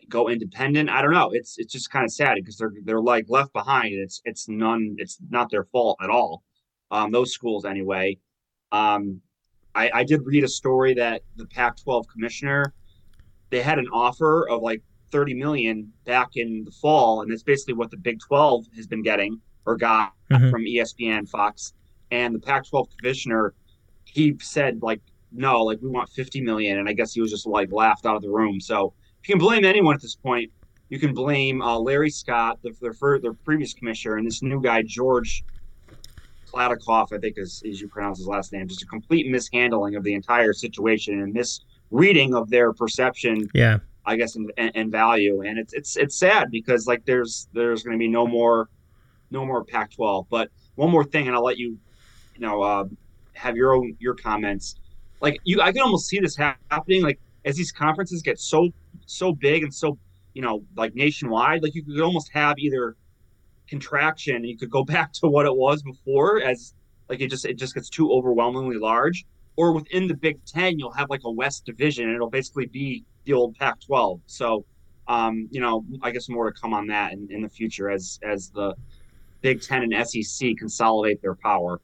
go 0.10 0.30
independent. 0.30 0.90
I 0.90 1.02
don't 1.02 1.14
know. 1.14 1.32
It's 1.32 1.58
it's 1.58 1.72
just 1.72 1.92
kind 1.92 2.06
of 2.06 2.12
sad 2.12 2.36
because 2.36 2.58
they're 2.58 2.74
they're 2.84 3.02
like 3.02 3.26
left 3.30 3.54
behind 3.54 3.94
it's 3.94 4.22
it's 4.26 4.50
none 4.50 4.96
it's 4.98 5.18
not 5.30 5.50
their 5.50 5.64
fault 5.66 5.98
at 6.02 6.10
all. 6.10 6.44
Um, 6.92 7.12
those 7.12 7.34
schools 7.34 7.66
anyway. 7.66 8.18
Um, 8.72 9.22
I, 9.76 9.92
I 9.94 10.04
did 10.04 10.26
read 10.26 10.44
a 10.44 10.48
story 10.48 10.94
that 10.96 11.22
the 11.36 11.46
pac 11.46 11.78
12 11.78 12.08
commissioner 12.08 12.74
they 13.50 13.62
had 13.62 13.80
an 13.80 13.88
offer 13.92 14.48
of 14.50 14.62
like 14.62 14.82
30 15.12 15.34
million 15.36 15.92
back 16.06 16.30
in 16.36 16.64
the 16.66 16.72
fall 16.72 17.22
and 17.22 17.32
that's 17.32 17.44
basically 17.44 17.74
what 17.74 17.92
the 17.92 17.98
big 17.98 18.20
12 18.20 18.66
has 18.76 18.88
been 18.88 19.02
getting 19.02 19.40
or 19.66 19.78
got 19.78 20.14
mm-hmm. 20.32 20.50
from 20.50 20.64
espn 20.64 21.28
fox. 21.28 21.74
And 22.12 22.36
the 22.36 22.40
pac 22.40 22.68
12 22.68 22.88
commissioner 22.98 23.54
he 24.06 24.36
said 24.40 24.82
like 24.82 25.02
no 25.32 25.64
like 25.64 25.80
we 25.82 25.90
want 25.90 26.10
50 26.10 26.42
million. 26.42 26.80
And 26.80 26.90
i 26.90 26.94
guess 26.94 27.14
he 27.14 27.22
was 27.22 27.32
just 27.32 27.48
like 27.48 27.72
laughed 27.72 28.06
out 28.06 28.16
of 28.16 28.22
the 28.22 28.30
room. 28.30 28.60
So 28.60 28.94
if 29.22 29.30
you 29.30 29.36
can 29.36 29.40
blame 29.40 29.66
anyone 29.66 29.96
at 29.96 30.02
this 30.02 30.16
point 30.16 30.52
you 30.90 31.00
can 31.00 31.14
blame 31.14 31.62
uh, 31.62 31.78
larry 31.78 32.10
scott 32.10 32.60
the, 32.62 32.74
their, 32.80 33.20
their 33.20 33.34
previous 33.34 33.74
commissioner 33.74 34.16
and 34.16 34.26
this 34.26 34.42
new 34.42 34.62
guy 34.62 34.82
george 34.84 35.44
Kliavkoff, 36.48 37.14
I 37.14 37.20
think 37.20 37.38
is, 37.38 37.62
as 37.70 37.82
you 37.82 37.88
pronounce 37.88 38.20
his 38.20 38.28
last 38.28 38.54
name, 38.54 38.68
just 38.68 38.82
a 38.82 38.86
complete 38.86 39.28
mishandling 39.30 39.96
of 39.96 40.04
the 40.04 40.14
entire 40.14 40.54
situation 40.54 41.22
and 41.22 41.34
this 41.34 41.62
reading 41.92 42.34
of 42.34 42.50
their 42.50 42.74
perception. 42.74 43.50
Yeah. 43.54 43.80
I 44.06 44.16
guess 44.16 44.38
and, 44.38 44.50
and 44.58 44.90
value, 44.90 45.42
and 45.42 45.60
it's 45.60 45.74
it's 45.74 45.98
it's 45.98 46.18
sad 46.18 46.50
because 46.50 46.88
like 46.88 47.04
there's 47.04 47.50
there's 47.52 47.84
going 47.84 47.94
to 47.94 48.00
be 48.00 48.08
no 48.08 48.26
more 48.26 48.70
no 49.32 49.46
more 49.46 49.66
Pac-12. 49.66 50.28
But 50.30 50.50
one 50.76 50.90
more 50.92 51.04
thing, 51.04 51.28
and 51.28 51.36
I'll 51.36 51.44
let 51.44 51.58
you 51.58 51.78
you 52.36 52.40
know 52.40 52.62
uh, 52.62 52.86
have 53.34 53.56
your 53.56 53.76
own 53.76 53.98
your 54.00 54.16
comments. 54.16 54.76
Like 55.20 55.40
you, 55.44 55.62
I 55.62 55.72
can 55.72 55.82
almost 55.82 56.08
see 56.08 56.20
this 56.20 56.38
happening. 56.38 57.04
Like 57.04 57.20
as 57.44 57.56
these 57.56 57.72
conferences 57.72 58.22
get 58.22 58.40
so 58.40 58.70
so 59.06 59.34
big 59.34 59.64
and 59.64 59.74
so 59.74 59.98
you 60.34 60.42
know 60.42 60.64
like 60.76 60.96
nationwide, 60.96 61.64
like 61.64 61.76
you 61.76 61.84
could 61.84 62.00
almost 62.00 62.32
have 62.32 62.58
either 62.60 62.96
contraction. 63.68 64.44
You 64.44 64.58
could 64.58 64.70
go 64.70 64.84
back 64.96 65.12
to 65.14 65.28
what 65.28 65.46
it 65.46 65.56
was 65.56 65.84
before, 65.84 66.42
as 66.42 66.74
like 67.10 67.22
it 67.22 67.30
just 67.30 67.46
it 67.46 67.58
just 67.58 67.74
gets 67.74 67.90
too 67.90 68.12
overwhelmingly 68.12 68.78
large, 68.78 69.26
or 69.58 69.74
within 69.74 70.08
the 70.08 70.14
Big 70.14 70.44
Ten, 70.46 70.80
you'll 70.80 70.94
have 70.94 71.10
like 71.10 71.22
a 71.26 71.32
West 71.32 71.66
Division, 71.66 72.06
and 72.06 72.16
it'll 72.16 72.30
basically 72.30 72.68
be 72.68 73.04
the 73.26 73.34
old 73.34 73.56
Pac-12. 73.56 74.22
So, 74.28 74.64
um, 75.08 75.50
you 75.52 75.60
know, 75.60 75.84
I 76.02 76.12
guess 76.12 76.30
more 76.30 76.50
to 76.50 76.58
come 76.58 76.74
on 76.74 76.88
that 76.88 77.12
in, 77.12 77.28
in 77.30 77.42
the 77.42 77.50
future 77.50 77.90
as 77.90 78.20
as 78.24 78.50
the 78.52 78.76
Big 79.42 79.62
Ten 79.62 79.84
and 79.84 80.08
SEC 80.08 80.56
consolidate 80.58 81.22
their 81.22 81.36
power. 81.36 81.82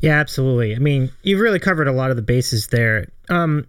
Yeah, 0.00 0.18
absolutely. 0.18 0.74
I 0.74 0.78
mean, 0.78 1.10
you've 1.22 1.40
really 1.40 1.58
covered 1.58 1.88
a 1.88 1.92
lot 1.92 2.10
of 2.10 2.16
the 2.16 2.22
bases 2.22 2.68
there. 2.68 3.08
Um, 3.28 3.66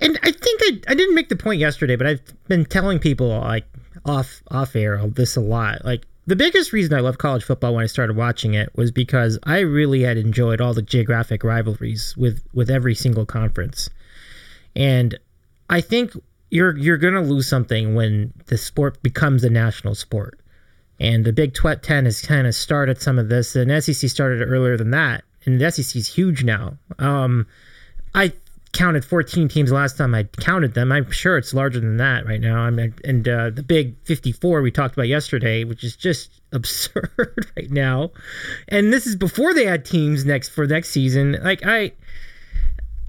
and 0.00 0.18
I 0.22 0.30
think 0.30 0.60
I, 0.62 0.92
I 0.92 0.94
didn't 0.94 1.14
make 1.14 1.28
the 1.28 1.36
point 1.36 1.60
yesterday, 1.60 1.96
but 1.96 2.06
I've 2.06 2.22
been 2.48 2.64
telling 2.64 2.98
people 2.98 3.28
like 3.28 3.64
off 4.04 4.42
off 4.50 4.76
air 4.76 5.04
this 5.06 5.36
a 5.36 5.40
lot. 5.40 5.84
Like 5.84 6.04
the 6.26 6.36
biggest 6.36 6.72
reason 6.72 6.94
I 6.94 7.00
love 7.00 7.18
college 7.18 7.44
football 7.44 7.74
when 7.74 7.84
I 7.84 7.86
started 7.86 8.16
watching 8.16 8.54
it 8.54 8.70
was 8.76 8.90
because 8.90 9.38
I 9.44 9.60
really 9.60 10.02
had 10.02 10.16
enjoyed 10.16 10.60
all 10.60 10.74
the 10.74 10.82
geographic 10.82 11.44
rivalries 11.44 12.16
with 12.16 12.42
with 12.52 12.70
every 12.70 12.94
single 12.94 13.26
conference, 13.26 13.90
and 14.74 15.18
I 15.68 15.80
think 15.80 16.12
you're 16.50 16.76
you're 16.76 16.96
gonna 16.96 17.22
lose 17.22 17.48
something 17.48 17.94
when 17.94 18.32
the 18.46 18.56
sport 18.56 19.02
becomes 19.02 19.44
a 19.44 19.50
national 19.50 19.94
sport, 19.94 20.40
and 20.98 21.24
the 21.24 21.32
Big 21.32 21.54
Ten 21.82 22.04
has 22.04 22.22
kind 22.22 22.46
of 22.46 22.54
started 22.54 23.00
some 23.00 23.18
of 23.18 23.28
this, 23.28 23.54
and 23.54 23.84
SEC 23.84 24.08
started 24.08 24.48
earlier 24.48 24.76
than 24.76 24.90
that, 24.92 25.24
and 25.44 25.60
the 25.60 25.70
SEC 25.70 25.96
is 25.96 26.08
huge 26.08 26.44
now. 26.44 26.78
Um, 26.98 27.46
I 28.14 28.32
counted 28.74 29.04
14 29.04 29.48
teams 29.48 29.72
last 29.72 29.96
time 29.96 30.14
I 30.14 30.24
counted 30.24 30.74
them. 30.74 30.92
I'm 30.92 31.10
sure 31.10 31.38
it's 31.38 31.54
larger 31.54 31.80
than 31.80 31.96
that 31.96 32.26
right 32.26 32.40
now. 32.40 32.58
I 32.58 32.70
mean, 32.70 32.92
and 33.04 33.26
uh, 33.26 33.50
the 33.50 33.62
big 33.62 33.96
54 34.04 34.60
we 34.60 34.70
talked 34.70 34.94
about 34.94 35.08
yesterday, 35.08 35.64
which 35.64 35.82
is 35.82 35.96
just 35.96 36.42
absurd 36.52 37.50
right 37.56 37.70
now. 37.70 38.10
And 38.68 38.92
this 38.92 39.06
is 39.06 39.16
before 39.16 39.54
they 39.54 39.66
add 39.66 39.84
teams 39.84 40.24
next 40.24 40.50
for 40.50 40.66
next 40.66 40.90
season. 40.90 41.38
Like 41.42 41.64
I, 41.64 41.92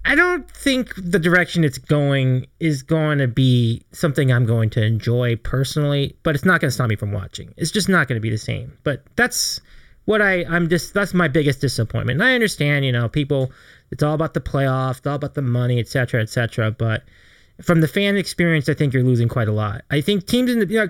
I 0.05 0.15
don't 0.15 0.49
think 0.49 0.93
the 0.95 1.19
direction 1.19 1.63
it's 1.63 1.79
going 1.79 2.45
is 2.59 2.83
going 2.83 3.17
to 3.17 3.27
be 3.27 3.83
something 3.91 4.31
I'm 4.31 4.45
going 4.45 4.69
to 4.71 4.83
enjoy 4.83 5.35
personally. 5.37 6.15
But 6.23 6.35
it's 6.35 6.45
not 6.45 6.61
going 6.61 6.69
to 6.69 6.73
stop 6.73 6.87
me 6.87 6.95
from 6.95 7.11
watching. 7.11 7.53
It's 7.57 7.71
just 7.71 7.89
not 7.89 8.07
going 8.07 8.17
to 8.17 8.21
be 8.21 8.29
the 8.29 8.37
same. 8.37 8.77
But 8.83 9.03
that's 9.15 9.59
what 10.05 10.21
I 10.21 10.45
I'm 10.45 10.69
just 10.69 10.93
that's 10.93 11.13
my 11.13 11.27
biggest 11.27 11.59
disappointment. 11.59 12.21
And 12.21 12.29
I 12.29 12.35
understand, 12.35 12.85
you 12.85 12.91
know, 12.91 13.09
people 13.09 13.51
it's 13.91 14.03
all 14.03 14.13
about 14.13 14.33
the 14.33 14.41
playoff, 14.41 14.97
it's 14.97 15.07
all 15.07 15.15
about 15.15 15.35
the 15.35 15.41
money, 15.41 15.79
etc., 15.79 16.07
cetera, 16.07 16.21
et 16.21 16.29
cetera. 16.29 16.71
But 16.71 17.03
from 17.61 17.81
the 17.81 17.87
fan 17.87 18.17
experience, 18.17 18.67
I 18.67 18.73
think 18.73 18.93
you're 18.93 19.03
losing 19.03 19.29
quite 19.29 19.47
a 19.47 19.53
lot. 19.53 19.83
I 19.91 20.01
think 20.01 20.25
teams 20.25 20.51
in 20.51 20.59
the 20.59 20.67
you 20.67 20.79
know, 20.79 20.89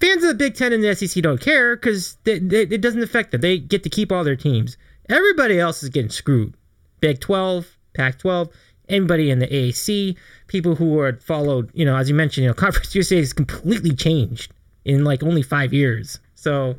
fans 0.00 0.22
of 0.22 0.28
the 0.28 0.34
Big 0.34 0.54
Ten 0.54 0.72
and 0.72 0.82
the 0.82 0.94
SEC 0.94 1.22
don't 1.22 1.40
care 1.40 1.76
because 1.76 2.16
it 2.24 2.80
doesn't 2.80 3.02
affect 3.02 3.32
them. 3.32 3.40
They 3.40 3.58
get 3.58 3.82
to 3.82 3.88
keep 3.88 4.12
all 4.12 4.24
their 4.24 4.36
teams. 4.36 4.76
Everybody 5.08 5.58
else 5.58 5.82
is 5.82 5.88
getting 5.88 6.10
screwed. 6.10 6.54
Big 7.00 7.20
12, 7.20 7.76
Pac 7.94 8.18
12, 8.18 8.48
anybody 8.88 9.30
in 9.30 9.38
the 9.38 9.46
AAC, 9.46 10.16
people 10.46 10.74
who 10.74 10.98
are 11.00 11.18
followed, 11.20 11.70
you 11.74 11.84
know, 11.84 11.96
as 11.96 12.08
you 12.08 12.14
mentioned, 12.14 12.44
you 12.44 12.48
know, 12.48 12.54
Conference 12.64 12.94
USA 12.94 13.16
has 13.16 13.32
completely 13.32 13.94
changed 13.94 14.52
in 14.84 15.04
like 15.04 15.22
only 15.22 15.42
five 15.42 15.72
years. 15.72 16.18
So 16.34 16.76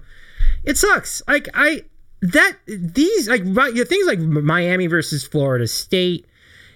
it 0.63 0.77
sucks. 0.77 1.21
Like 1.27 1.49
I 1.53 1.83
that 2.21 2.53
these 2.67 3.27
like 3.27 3.43
you 3.43 3.53
know, 3.53 3.83
things 3.85 4.07
like 4.07 4.19
Miami 4.19 4.87
versus 4.87 5.25
Florida 5.25 5.67
State, 5.67 6.25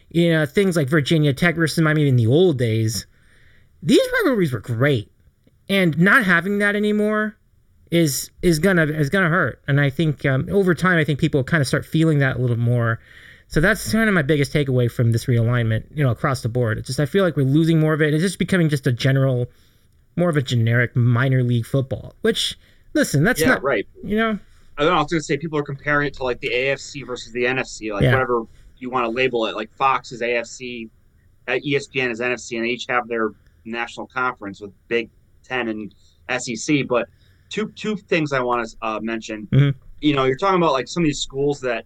you 0.10 0.32
know, 0.32 0.46
things 0.46 0.76
like 0.76 0.90
Virginia 0.90 1.34
Tech 1.34 1.56
versus 1.56 1.82
Miami 1.84 2.08
in 2.08 2.16
the 2.16 2.28
old 2.28 2.58
days. 2.58 3.06
These 3.82 4.02
rivalries 4.20 4.52
were 4.52 4.60
great, 4.60 5.12
and 5.70 5.98
not 5.98 6.26
having 6.26 6.60
that 6.60 6.76
anymore 6.76 7.38
is 7.92 8.30
is 8.42 8.60
gonna 8.60 8.84
is 8.84 9.10
gonna 9.10 9.30
hurt. 9.30 9.62
And 9.68 9.80
I 9.80 9.90
think 9.90 10.26
um, 10.26 10.48
over 10.52 10.76
time, 10.76 10.98
I 10.98 11.04
think 11.04 11.20
people 11.20 11.44
kind 11.44 11.62
of 11.62 11.68
start 11.68 11.86
feeling 11.86 12.20
that 12.20 12.38
a 12.38 12.40
little 12.40 12.58
more. 12.58 13.00
So 13.48 13.60
that's 13.60 13.92
kind 13.92 14.08
of 14.08 14.14
my 14.14 14.22
biggest 14.22 14.54
takeaway 14.54 14.92
from 14.92 15.12
this 15.12 15.26
realignment, 15.26 15.86
you 15.96 16.04
know, 16.04 16.12
across 16.12 16.42
the 16.42 16.50
board. 16.50 16.78
It's 16.78 16.88
just 16.88 17.00
I 17.00 17.06
feel 17.06 17.24
like 17.24 17.36
we're 17.36 17.44
losing 17.44 17.80
more 17.80 17.94
of 17.94 18.02
it. 18.02 18.14
It's 18.14 18.22
just 18.22 18.38
becoming 18.38 18.70
just 18.70 18.86
a 18.86 18.92
general, 18.92 19.48
more 20.16 20.30
of 20.30 20.38
a 20.38 20.42
generic 20.42 20.96
minor 20.96 21.42
league 21.42 21.66
football. 21.66 22.14
Which, 22.22 22.60
listen, 22.94 23.24
that's 23.24 23.42
yeah, 23.42 23.48
not 23.48 23.64
right. 23.64 23.88
You 24.04 24.18
know, 24.18 24.40
I 24.80 24.84
don't 24.84 24.94
know. 24.94 25.02
Was 25.02 25.12
going 25.12 25.20
to 25.20 25.24
say 25.26 25.38
people 25.38 25.60
are 25.60 25.64
comparing 25.64 26.08
it 26.08 26.14
to 26.16 26.24
like 26.24 26.40
the 26.40 26.50
AFC 26.50 27.06
versus 27.06 27.34
the 27.34 27.44
NFC, 27.44 27.92
like 27.94 28.04
Yeah. 28.04 28.14
whatever 28.14 28.44
you 28.78 28.90
want 28.90 29.04
to 29.06 29.10
label 29.10 29.46
it. 29.46 29.56
Like 29.56 29.70
Fox 29.74 30.14
is 30.14 30.22
AFC, 30.22 30.90
uh, 31.50 31.60
ESPN 31.66 32.10
is 32.10 32.22
NFC, 32.22 32.56
and 32.56 32.66
they 32.66 32.70
each 32.70 32.86
have 32.88 33.10
their 33.10 33.32
national 33.66 34.08
conference 34.08 34.62
with 34.62 34.72
Big 34.88 35.10
Ten 35.44 35.68
and 35.68 35.94
SEC. 36.30 36.88
But 36.88 37.10
two 37.50 37.72
two 37.76 37.98
things 37.98 38.32
I 38.32 38.40
want 38.40 38.70
to 38.70 38.78
uh, 38.82 39.00
mention. 39.02 39.48
Mhm. 39.52 39.76
You 40.00 40.16
know, 40.16 40.24
you're 40.24 40.38
talking 40.38 40.56
about 40.62 40.72
like 40.72 40.88
some 40.88 41.04
of 41.04 41.08
these 41.08 41.20
schools 41.20 41.60
that 41.62 41.84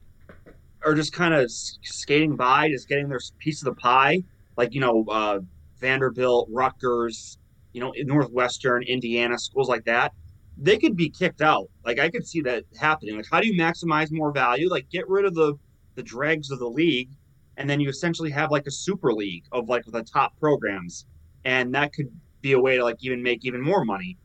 are 0.85 0.93
just 0.93 1.13
kind 1.13 1.33
of 1.33 1.49
skating 1.49 2.35
by, 2.35 2.69
just 2.69 2.87
getting 2.87 3.09
their 3.09 3.21
piece 3.39 3.61
of 3.63 3.65
the 3.73 3.81
pie. 3.81 4.23
Like 4.55 4.71
you 4.75 4.81
know, 4.81 5.03
uh, 5.09 5.39
Vanderbilt, 5.79 6.47
Rutgers, 6.51 7.39
you 7.73 7.81
know, 7.81 7.91
Northwestern, 8.03 8.83
Indiana, 8.83 9.39
schools 9.39 9.67
like 9.67 9.83
that 9.85 10.13
they 10.57 10.77
could 10.77 10.95
be 10.95 11.09
kicked 11.09 11.41
out. 11.41 11.69
Like 11.85 11.99
I 11.99 12.09
could 12.09 12.25
see 12.27 12.41
that 12.41 12.63
happening. 12.79 13.15
Like 13.15 13.25
how 13.29 13.41
do 13.41 13.47
you 13.47 13.59
maximize 13.59 14.11
more 14.11 14.31
value? 14.31 14.69
Like 14.69 14.89
get 14.89 15.07
rid 15.07 15.25
of 15.25 15.33
the 15.33 15.55
the 15.95 16.03
dregs 16.03 16.51
of 16.51 16.59
the 16.59 16.67
league, 16.67 17.09
and 17.57 17.69
then 17.69 17.79
you 17.79 17.89
essentially 17.89 18.31
have 18.31 18.51
like 18.51 18.67
a 18.67 18.71
super 18.71 19.13
league 19.13 19.45
of 19.51 19.69
like 19.69 19.85
the 19.85 20.03
top 20.03 20.37
programs, 20.39 21.05
and 21.45 21.73
that 21.75 21.93
could 21.93 22.09
be 22.41 22.53
a 22.53 22.59
way 22.59 22.77
to 22.77 22.83
like 22.83 22.97
even 23.01 23.21
make 23.21 23.45
even 23.45 23.61
more 23.61 23.83
money. 23.85 24.17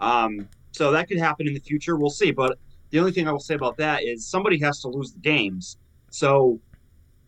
Um, 0.00 0.48
so 0.72 0.90
that 0.92 1.08
could 1.08 1.18
happen 1.18 1.46
in 1.46 1.54
the 1.54 1.60
future. 1.60 1.96
We'll 1.96 2.10
see. 2.10 2.30
But 2.30 2.58
the 2.90 2.98
only 2.98 3.12
thing 3.12 3.28
I 3.28 3.32
will 3.32 3.40
say 3.40 3.54
about 3.54 3.76
that 3.78 4.02
is 4.02 4.26
somebody 4.26 4.58
has 4.60 4.80
to 4.80 4.88
lose 4.88 5.12
the 5.12 5.20
games. 5.20 5.78
So, 6.10 6.60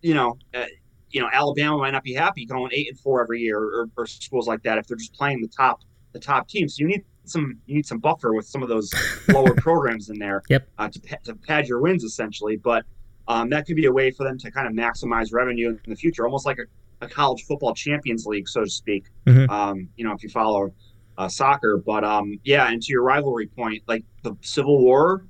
you 0.02 0.14
know, 0.14 0.38
uh, 0.54 0.64
you 1.10 1.20
know, 1.20 1.28
Alabama 1.32 1.78
might 1.78 1.92
not 1.92 2.02
be 2.02 2.12
happy 2.12 2.44
going 2.46 2.70
eight 2.72 2.88
and 2.88 2.98
four 3.00 3.22
every 3.22 3.40
year, 3.40 3.58
or, 3.58 3.88
or 3.96 4.06
schools 4.06 4.46
like 4.46 4.62
that 4.62 4.78
if 4.78 4.86
they're 4.86 4.96
just 4.96 5.14
playing 5.14 5.40
the 5.40 5.48
top 5.48 5.80
the 6.12 6.18
top 6.18 6.48
teams. 6.48 6.76
So 6.76 6.82
you 6.82 6.88
need 6.88 7.04
some 7.28 7.58
you 7.66 7.74
need 7.76 7.86
some 7.86 7.98
buffer 7.98 8.32
with 8.34 8.46
some 8.46 8.62
of 8.62 8.68
those 8.68 8.90
lower 9.28 9.54
programs 9.56 10.10
in 10.10 10.18
there 10.18 10.42
Yep. 10.48 10.68
uh, 10.78 10.88
to, 10.88 11.00
to 11.24 11.34
pad 11.34 11.66
your 11.66 11.80
wins 11.80 12.04
essentially. 12.04 12.56
But 12.56 12.84
um, 13.28 13.50
that 13.50 13.66
could 13.66 13.76
be 13.76 13.86
a 13.86 13.92
way 13.92 14.10
for 14.10 14.24
them 14.24 14.38
to 14.38 14.50
kind 14.50 14.66
of 14.66 14.72
maximize 14.72 15.32
revenue 15.32 15.70
in 15.70 15.90
the 15.90 15.96
future, 15.96 16.24
almost 16.24 16.46
like 16.46 16.58
a, 16.58 17.04
a 17.04 17.08
college 17.08 17.44
football 17.44 17.74
champions 17.74 18.24
league, 18.26 18.48
so 18.48 18.62
to 18.64 18.70
speak. 18.70 19.06
Mhm. 19.26 19.48
Um, 19.50 19.88
you 19.96 20.04
know, 20.04 20.12
if 20.12 20.22
you 20.22 20.28
follow 20.28 20.72
uh, 21.18 21.28
soccer, 21.28 21.76
but 21.78 22.04
um, 22.04 22.38
yeah, 22.44 22.68
and 22.70 22.80
to 22.82 22.92
your 22.92 23.02
rivalry 23.02 23.46
point, 23.48 23.82
like 23.88 24.04
the 24.22 24.36
Civil 24.42 24.78
War, 24.80 25.24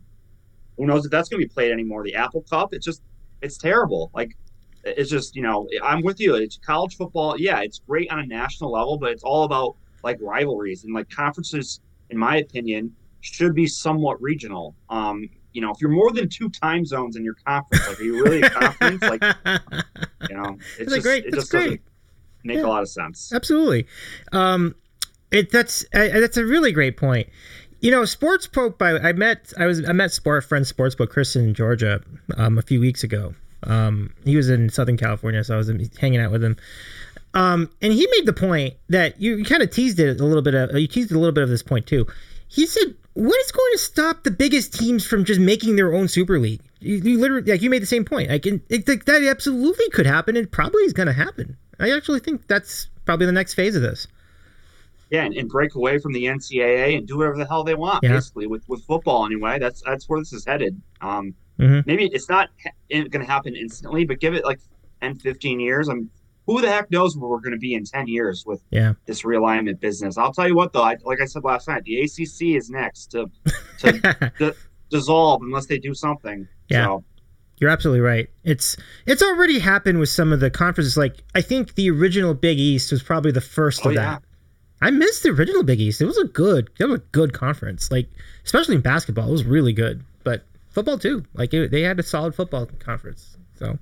who 0.77 0.85
knows 0.87 1.05
if 1.07 1.11
that's 1.11 1.29
going 1.29 1.41
to 1.41 1.47
be 1.49 1.53
played 1.53 1.73
anymore? 1.73 2.03
The 2.05 2.15
Apple 2.17 2.43
Cup, 2.43 2.75
it's 2.75 2.85
just 2.85 3.03
it's 3.41 3.57
terrible. 3.57 4.11
Like 4.15 4.37
it's 4.85 5.09
just 5.11 5.35
you 5.35 5.43
know, 5.43 5.67
I'm 5.83 6.03
with 6.03 6.21
you. 6.21 6.35
It's 6.35 6.59
college 6.59 6.97
football. 6.97 7.37
Yeah, 7.39 7.61
it's 7.61 7.79
great 7.79 8.11
on 8.11 8.19
a 8.19 8.27
national 8.27 8.73
level, 8.73 8.99
but 8.99 9.11
it's 9.11 9.23
all 9.23 9.45
about 9.45 9.77
like 10.05 10.19
rivalries 10.21 10.85
and 10.85 10.93
like 10.95 11.09
conferences 11.09 11.81
in 12.11 12.19
my 12.19 12.37
opinion, 12.37 12.95
should 13.21 13.55
be 13.55 13.67
somewhat 13.67 14.21
regional. 14.23 14.75
Um, 14.91 15.29
you 15.53 15.61
know, 15.63 15.71
if 15.71 15.81
you're 15.81 15.91
more 15.91 16.13
than 16.13 16.29
two 16.29 16.49
time 16.51 16.85
zones 16.85 17.17
in 17.17 17.25
your 17.25 17.35
conference, 17.47 17.89
like 17.89 17.99
are 18.01 18.03
you 18.05 18.23
really 18.23 18.43
a 18.43 18.51
conference? 18.61 19.03
Like, 19.03 19.23
you 20.29 20.37
know, 20.37 20.59
it's 20.79 20.91
That's 20.91 20.93
just 20.95 21.03
great. 21.03 21.25
it 21.27 21.35
just 21.35 21.51
doesn't 21.53 21.69
great. 21.69 21.81
make 22.45 22.59
Yeah. 22.59 22.67
a 22.67 22.69
lot 22.69 22.83
of 22.83 22.89
sense. 22.89 23.33
Absolutely. 23.33 23.87
Um, 24.33 24.75
it 25.31 25.51
that's 25.51 25.85
uh, 25.95 26.09
that's 26.21 26.37
a 26.37 26.45
really 26.45 26.73
great 26.73 26.97
point. 26.97 27.29
You 27.81 27.91
know, 27.91 28.05
sports 28.05 28.47
poke 28.47 28.79
by 28.79 28.93
I 28.99 29.13
met 29.13 29.53
I 29.59 29.67
was 29.67 29.87
I 29.89 29.93
met 29.93 30.13
sport 30.13 30.45
friend 30.45 30.67
sports 30.67 30.95
book 30.95 31.11
Chris 31.11 31.35
in 31.37 31.55
Georgia 31.55 32.01
um, 32.37 32.59
a 32.59 32.63
few 32.63 32.81
weeks 32.81 33.03
ago. 33.03 33.35
Um, 33.65 34.13
he 34.25 34.37
was 34.37 34.49
in 34.51 34.69
Southern 34.69 34.97
California, 34.97 35.43
so 35.43 35.55
I 35.55 35.57
was 35.57 35.71
hanging 35.99 36.21
out 36.21 36.31
with 36.31 36.45
him. 36.45 36.57
Um, 37.37 37.71
and 37.83 37.93
he 37.93 38.07
made 38.17 38.27
the 38.27 38.33
point 38.33 38.75
that 38.89 39.21
you, 39.21 39.37
you 39.37 39.45
kind 39.45 39.63
of 39.63 39.71
teased 39.71 40.01
it 40.01 40.21
a 40.21 40.25
little 40.25 40.43
bit. 40.43 40.55
Of, 40.55 40.75
you 40.77 40.87
teased 40.89 41.13
a 41.13 41.19
little 41.19 41.33
bit 41.33 41.45
of 41.45 41.51
this 41.51 41.63
point 41.63 41.87
too. 41.87 42.07
He 42.49 42.67
said, 42.67 42.95
"What 43.15 43.39
is 43.41 43.53
going 43.53 43.73
to 43.73 43.79
stop 43.79 44.25
the 44.25 44.31
biggest 44.31 44.73
teams 44.75 45.07
from 45.07 45.25
just 45.25 45.41
making 45.41 45.77
their 45.77 45.93
own 45.95 46.09
super 46.09 46.39
league?" 46.39 46.63
You, 46.81 46.97
you 46.97 47.19
literally, 47.19 47.51
like, 47.51 47.63
you 47.63 47.71
made 47.71 47.83
the 47.83 47.87
same 47.87 48.05
point. 48.05 48.31
Like, 48.31 48.47
it, 48.47 48.63
it, 48.69 48.89
like, 48.89 49.05
that 49.05 49.23
absolutely 49.23 49.89
could 49.91 50.07
happen. 50.07 50.37
It 50.37 50.51
probably 50.51 50.83
is 50.85 50.93
going 50.93 51.09
to 51.09 51.13
happen. 51.13 51.57
I 51.79 51.91
actually 51.91 52.21
think 52.21 52.47
that's 52.47 52.89
probably 53.05 53.27
the 53.27 53.33
next 53.33 53.55
phase 53.55 53.77
of 53.77 53.83
this. 53.83 54.07
Yeah, 55.11 55.25
and, 55.25 55.35
and 55.35 55.49
break 55.49 55.75
away 55.75 55.99
from 55.99 56.13
the 56.13 56.25
NCAA 56.25 56.97
and 56.99 57.07
do 57.07 57.19
whatever 57.19 57.37
the 57.37 57.47
hell 57.47 57.65
they 57.65 57.75
want, 57.75 58.03
Yeah. 58.03 58.15
basically 58.15 58.47
with 58.47 58.69
with 58.69 58.83
football 58.85 59.25
anyway. 59.27 59.59
That's 59.59 59.83
that's 59.83 60.09
where 60.09 60.21
this 60.21 60.33
is 60.33 60.45
headed. 60.47 60.81
Um, 61.01 61.35
Mhm. 61.59 61.87
Maybe 61.87 62.07
it's 62.13 62.29
not 62.29 62.51
going 62.91 63.11
to 63.11 63.25
happen 63.25 63.55
instantly, 63.57 64.05
but 64.05 64.21
give 64.21 64.35
it 64.35 64.45
like 64.45 64.61
10, 65.01 65.17
15 65.17 65.59
years. 65.61 65.89
I'm 65.89 66.11
who 66.47 66.61
the 66.61 66.69
heck 66.69 66.91
knows 66.91 67.17
where 67.17 67.29
we're 67.29 67.41
going 67.41 67.53
to 67.53 67.59
be 67.59 67.75
in 67.75 67.85
10 67.85 68.07
years 68.09 68.45
with 68.47 68.63
Yeah. 68.71 68.95
this 69.07 69.23
realignment 69.23 69.81
business. 69.81 70.17
I'll 70.17 70.33
tell 70.33 70.47
you 70.47 70.55
what, 70.55 70.73
though, 70.73 70.83
I, 70.83 70.97
like 71.05 71.21
I 71.21 71.25
said 71.25 71.43
last 71.45 71.67
night, 71.69 71.85
the 71.85 72.01
ACC 72.03 72.57
is 72.57 72.71
next 72.71 73.07
to, 73.13 73.27
to 73.81 74.31
d- 74.39 74.53
dissolve 74.91 75.43
unless 75.43 75.67
they 75.67 75.79
do 75.79 75.93
something. 75.95 76.47
Yeah. 76.69 76.85
So, 76.87 77.05
You're 77.59 77.71
absolutely 77.71 78.01
right. 78.01 78.29
It's 78.45 78.77
it's 79.07 79.23
already 79.23 79.59
happened 79.59 79.99
with 79.99 80.09
some 80.09 80.33
of 80.33 80.41
the 80.41 80.51
conferences. 80.51 80.97
Like 80.97 81.17
I 81.35 81.41
think 81.41 81.75
the 81.75 81.91
original 81.91 82.35
Big 82.35 82.59
East 82.59 82.93
was 82.93 83.03
probably 83.03 83.33
the 83.33 83.41
first 83.41 83.85
Oh, 83.85 83.89
of 83.89 83.95
yeah. 83.97 84.03
that. 84.13 84.23
I 84.83 84.91
missed 84.91 85.23
the 85.23 85.31
original 85.31 85.63
Big 85.63 85.81
East. 85.81 86.01
It 86.03 86.05
was 86.07 86.19
a 86.19 86.25
good, 86.27 86.69
it 86.79 86.85
was 86.85 87.01
a 87.01 87.03
good 87.13 87.33
conference. 87.33 87.91
Like 87.91 88.09
especially 88.45 88.75
in 88.77 88.83
basketball, 88.83 89.29
it 89.29 89.33
was 89.33 89.45
really 89.45 89.73
good. 89.73 90.05
But 90.23 90.45
football 90.69 90.99
too. 90.99 91.25
Like 91.35 91.53
it, 91.55 91.71
they 91.71 91.81
had 91.83 91.99
a 91.99 92.03
solid 92.03 92.35
football 92.35 92.67
conference. 92.79 93.37
So 93.59 93.79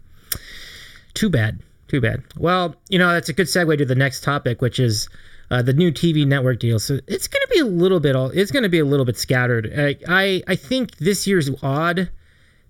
too 1.15 1.29
bad, 1.31 1.61
too 1.89 2.01
bad. 2.01 2.23
Well, 2.37 2.75
you 2.89 2.99
know 2.99 3.13
that's 3.13 3.29
a 3.29 3.33
good 3.33 3.47
segue 3.47 3.79
to 3.79 3.85
the 3.85 3.95
next 3.95 4.23
topic, 4.23 4.61
which 4.61 4.79
is 4.79 5.09
uh, 5.51 5.63
the 5.63 5.73
new 5.73 5.93
TV 5.93 6.27
network 6.27 6.59
deal. 6.59 6.79
So 6.79 6.99
it's 7.07 7.29
going 7.29 7.43
to 7.43 7.49
be 7.53 7.61
a 7.61 7.67
little 7.67 8.01
bit, 8.01 8.17
all 8.17 8.31
it's 8.31 8.51
going 8.51 8.63
to 8.63 8.69
be 8.69 8.79
a 8.79 8.85
little 8.85 9.07
bit 9.07 9.17
scattered. 9.17 9.73
I, 9.77 9.97
I 10.09 10.43
I 10.49 10.57
think 10.57 10.97
this 10.99 11.27
year's 11.27 11.51
odd 11.63 12.11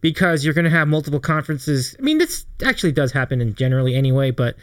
because 0.00 0.44
you're 0.44 0.54
going 0.54 0.66
to 0.66 0.70
have 0.70 0.88
multiple 0.88 1.20
conferences. 1.20 1.96
I 1.98 2.02
mean, 2.02 2.18
this 2.18 2.44
actually 2.62 2.92
does 2.92 3.12
happen 3.12 3.40
in 3.40 3.54
generally 3.54 3.94
anyway, 3.94 4.30
but 4.30 4.56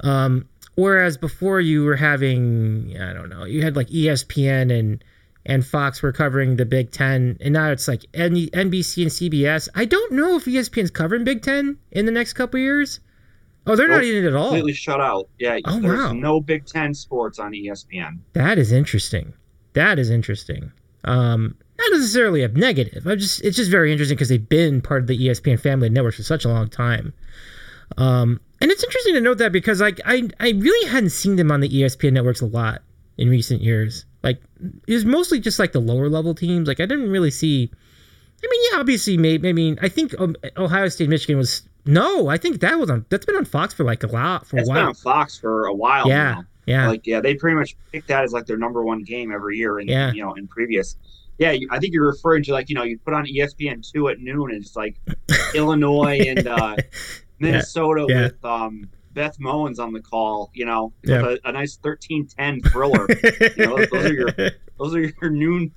um, 0.00 0.48
whereas 0.76 1.16
before 1.16 1.60
you 1.60 1.84
were 1.84 1.96
having, 1.96 2.96
I 3.00 3.12
don't 3.12 3.28
know, 3.28 3.44
you 3.44 3.62
had 3.62 3.76
like 3.76 3.88
ESPN 3.88 4.76
and 4.76 5.02
and 5.46 5.66
Fox 5.66 6.00
were 6.00 6.12
covering 6.12 6.56
the 6.56 6.64
Big 6.64 6.90
Ten, 6.90 7.36
and 7.40 7.52
now 7.52 7.70
it's 7.70 7.86
like 7.86 8.02
NBC 8.12 9.02
and 9.02 9.10
CBS. 9.10 9.68
I 9.74 9.84
don't 9.84 10.12
know 10.12 10.36
if 10.36 10.44
ESPN's 10.44 10.90
covering 10.90 11.24
Big 11.24 11.42
Ten 11.42 11.76
in 11.90 12.06
the 12.06 12.12
next 12.12 12.32
couple 12.32 12.60
years. 12.60 13.00
Oh, 13.66 13.76
they're 13.76 13.88
not 13.88 14.04
in 14.04 14.14
it 14.24 14.28
at 14.28 14.34
all. 14.34 14.48
Completely 14.48 14.74
shut 14.74 15.00
out. 15.00 15.28
Yeah, 15.38 15.58
Oh, 15.64 15.80
there's 15.80 15.98
wow. 16.00 16.12
no 16.12 16.40
Big 16.40 16.66
Ten 16.66 16.92
sports 16.94 17.38
on 17.38 17.52
ESPN. 17.52 18.18
That 18.34 18.58
is 18.58 18.72
interesting. 18.72 19.32
That 19.72 19.98
is 19.98 20.10
interesting. 20.10 20.70
Um, 21.04 21.56
not 21.78 21.90
necessarily 21.92 22.42
a 22.42 22.48
negative. 22.48 23.06
I 23.06 23.14
just 23.16 23.42
it's 23.42 23.56
just 23.56 23.70
very 23.70 23.90
interesting 23.90 24.16
because 24.16 24.28
they've 24.28 24.48
been 24.48 24.80
part 24.80 25.00
of 25.02 25.06
the 25.08 25.18
ESPN 25.18 25.58
family 25.58 25.86
of 25.88 25.92
networks 25.92 26.16
for 26.16 26.22
such 26.22 26.44
a 26.44 26.48
long 26.48 26.68
time. 26.68 27.12
Um, 27.98 28.40
and 28.60 28.70
it's 28.70 28.84
interesting 28.84 29.14
to 29.14 29.20
note 29.20 29.38
that 29.38 29.52
because 29.52 29.80
like 29.80 30.00
I 30.04 30.28
I 30.40 30.50
really 30.50 30.88
hadn't 30.88 31.10
seen 31.10 31.36
them 31.36 31.50
on 31.50 31.60
the 31.60 31.68
ESPN 31.68 32.12
networks 32.12 32.40
a 32.40 32.46
lot 32.46 32.82
in 33.18 33.28
recent 33.28 33.60
years. 33.62 34.04
Like 34.22 34.40
it 34.86 34.92
was 34.94 35.04
mostly 35.04 35.40
just 35.40 35.58
like 35.58 35.72
the 35.72 35.80
lower 35.80 36.08
level 36.08 36.34
teams. 36.34 36.68
Like 36.68 36.80
I 36.80 36.86
didn't 36.86 37.10
really 37.10 37.30
see. 37.30 37.70
I 38.42 38.46
mean, 38.50 38.60
yeah, 38.72 38.78
obviously, 38.80 39.16
maybe. 39.16 39.48
I 39.48 39.52
mean, 39.52 39.78
I 39.82 39.88
think 39.88 40.14
um, 40.20 40.36
Ohio 40.56 40.88
State, 40.88 41.08
Michigan 41.08 41.38
was 41.38 41.62
no. 41.86 42.28
I 42.28 42.36
think 42.38 42.60
that 42.60 42.78
was 42.78 42.90
on. 42.90 43.04
That's 43.10 43.26
been 43.26 43.36
on 43.36 43.44
Fox 43.44 43.74
for 43.74 43.84
like 43.84 44.02
a 44.02 44.06
lot 44.06 44.46
for 44.46 44.56
It's 44.58 44.68
a 44.68 44.72
been 44.72 44.80
while. 44.80 44.88
on 44.88 44.94
Fox 44.94 45.38
for 45.38 45.66
a 45.66 45.74
while 45.74 46.08
Yeah, 46.08 46.34
now. 46.34 46.44
yeah, 46.66 46.88
Like, 46.88 47.06
yeah, 47.06 47.20
they 47.20 47.34
pretty 47.34 47.56
much 47.56 47.76
picked 47.92 48.08
that 48.08 48.24
as 48.24 48.32
like 48.32 48.46
their 48.46 48.56
number 48.56 48.82
one 48.84 49.02
game 49.02 49.32
every 49.32 49.56
year. 49.58 49.78
In, 49.80 49.88
Yeah. 49.88 50.12
you 50.12 50.22
know, 50.22 50.34
in 50.34 50.46
previous. 50.48 50.96
Yeah, 51.38 51.54
I 51.70 51.78
think 51.80 51.92
you're 51.94 52.06
referring 52.06 52.42
to 52.44 52.52
like 52.52 52.68
you 52.68 52.74
know 52.76 52.84
you 52.84 52.98
put 52.98 53.12
on 53.12 53.26
ESPN 53.26 53.82
two 53.90 54.08
at 54.08 54.20
noon 54.20 54.50
and 54.52 54.62
it's 54.62 54.76
like 54.76 54.96
Illinois 55.54 56.20
and 56.26 56.46
uh, 56.46 56.76
Minnesota 57.38 58.06
yeah. 58.08 58.22
with 58.22 58.44
um, 58.44 58.88
Beth 59.12 59.38
Mowins 59.38 59.78
on 59.78 59.92
the 59.92 60.00
call. 60.00 60.50
You 60.54 60.66
know, 60.66 60.92
Yeah. 61.02 61.34
a, 61.44 61.48
a 61.48 61.52
nice 61.52 61.76
13-10 61.78 62.70
thriller. 62.70 63.06
You 63.56 63.66
know, 63.66 63.84
those 63.84 64.04
are 64.06 64.12
your- 64.12 64.50
Those 64.76 64.94
are 64.96 65.00
your 65.02 65.30
noon 65.30 65.70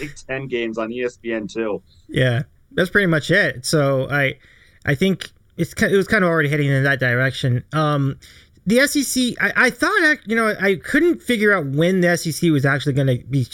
Big 0.00 0.10
Ten 0.26 0.48
games 0.48 0.76
on 0.76 0.90
ESPN 0.90 1.52
two. 1.52 1.82
Yeah, 2.08 2.42
that's 2.72 2.90
pretty 2.90 3.06
much 3.06 3.30
it. 3.30 3.64
So 3.64 4.08
I, 4.10 4.38
I 4.84 4.96
think 4.96 5.30
it's 5.60 5.72
it 5.82 5.96
was 5.96 6.06
kind 6.08 6.24
of 6.24 6.30
already 6.30 6.48
heading 6.48 6.68
in 6.68 6.82
that 6.84 7.00
direction. 7.00 7.64
Um, 7.72 8.18
the 8.66 8.86
SEC, 8.86 9.34
I, 9.40 9.66
I 9.66 9.70
thought, 9.70 10.18
you 10.26 10.36
know, 10.36 10.54
I 10.60 10.76
couldn't 10.76 11.22
figure 11.22 11.52
out 11.52 11.66
when 11.66 12.00
the 12.00 12.16
SEC 12.16 12.50
was 12.50 12.64
actually 12.64 12.92
going 12.92 13.06
to 13.08 13.18
be 13.26 13.46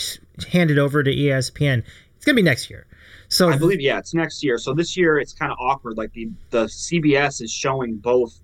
handed 0.51 0.79
over 0.79 1.03
to 1.03 1.11
ESPN. 1.11 1.83
It's 2.17 2.25
going 2.25 2.35
to 2.37 2.43
be 2.43 2.43
next 2.43 2.69
year. 2.69 2.87
So 3.29 3.49
I 3.49 3.57
believe 3.57 3.81
yeah, 3.81 3.99
it's 3.99 4.15
next 4.15 4.45
year. 4.45 4.57
So 4.59 4.73
this 4.73 4.97
year 4.97 5.19
it's 5.19 5.33
kind 5.33 5.51
of 5.51 5.59
awkward. 5.61 5.97
Like 5.97 6.13
the 6.13 6.31
the 6.51 6.65
CBS 6.67 7.43
is 7.43 7.51
showing 7.51 7.97
both 7.97 8.41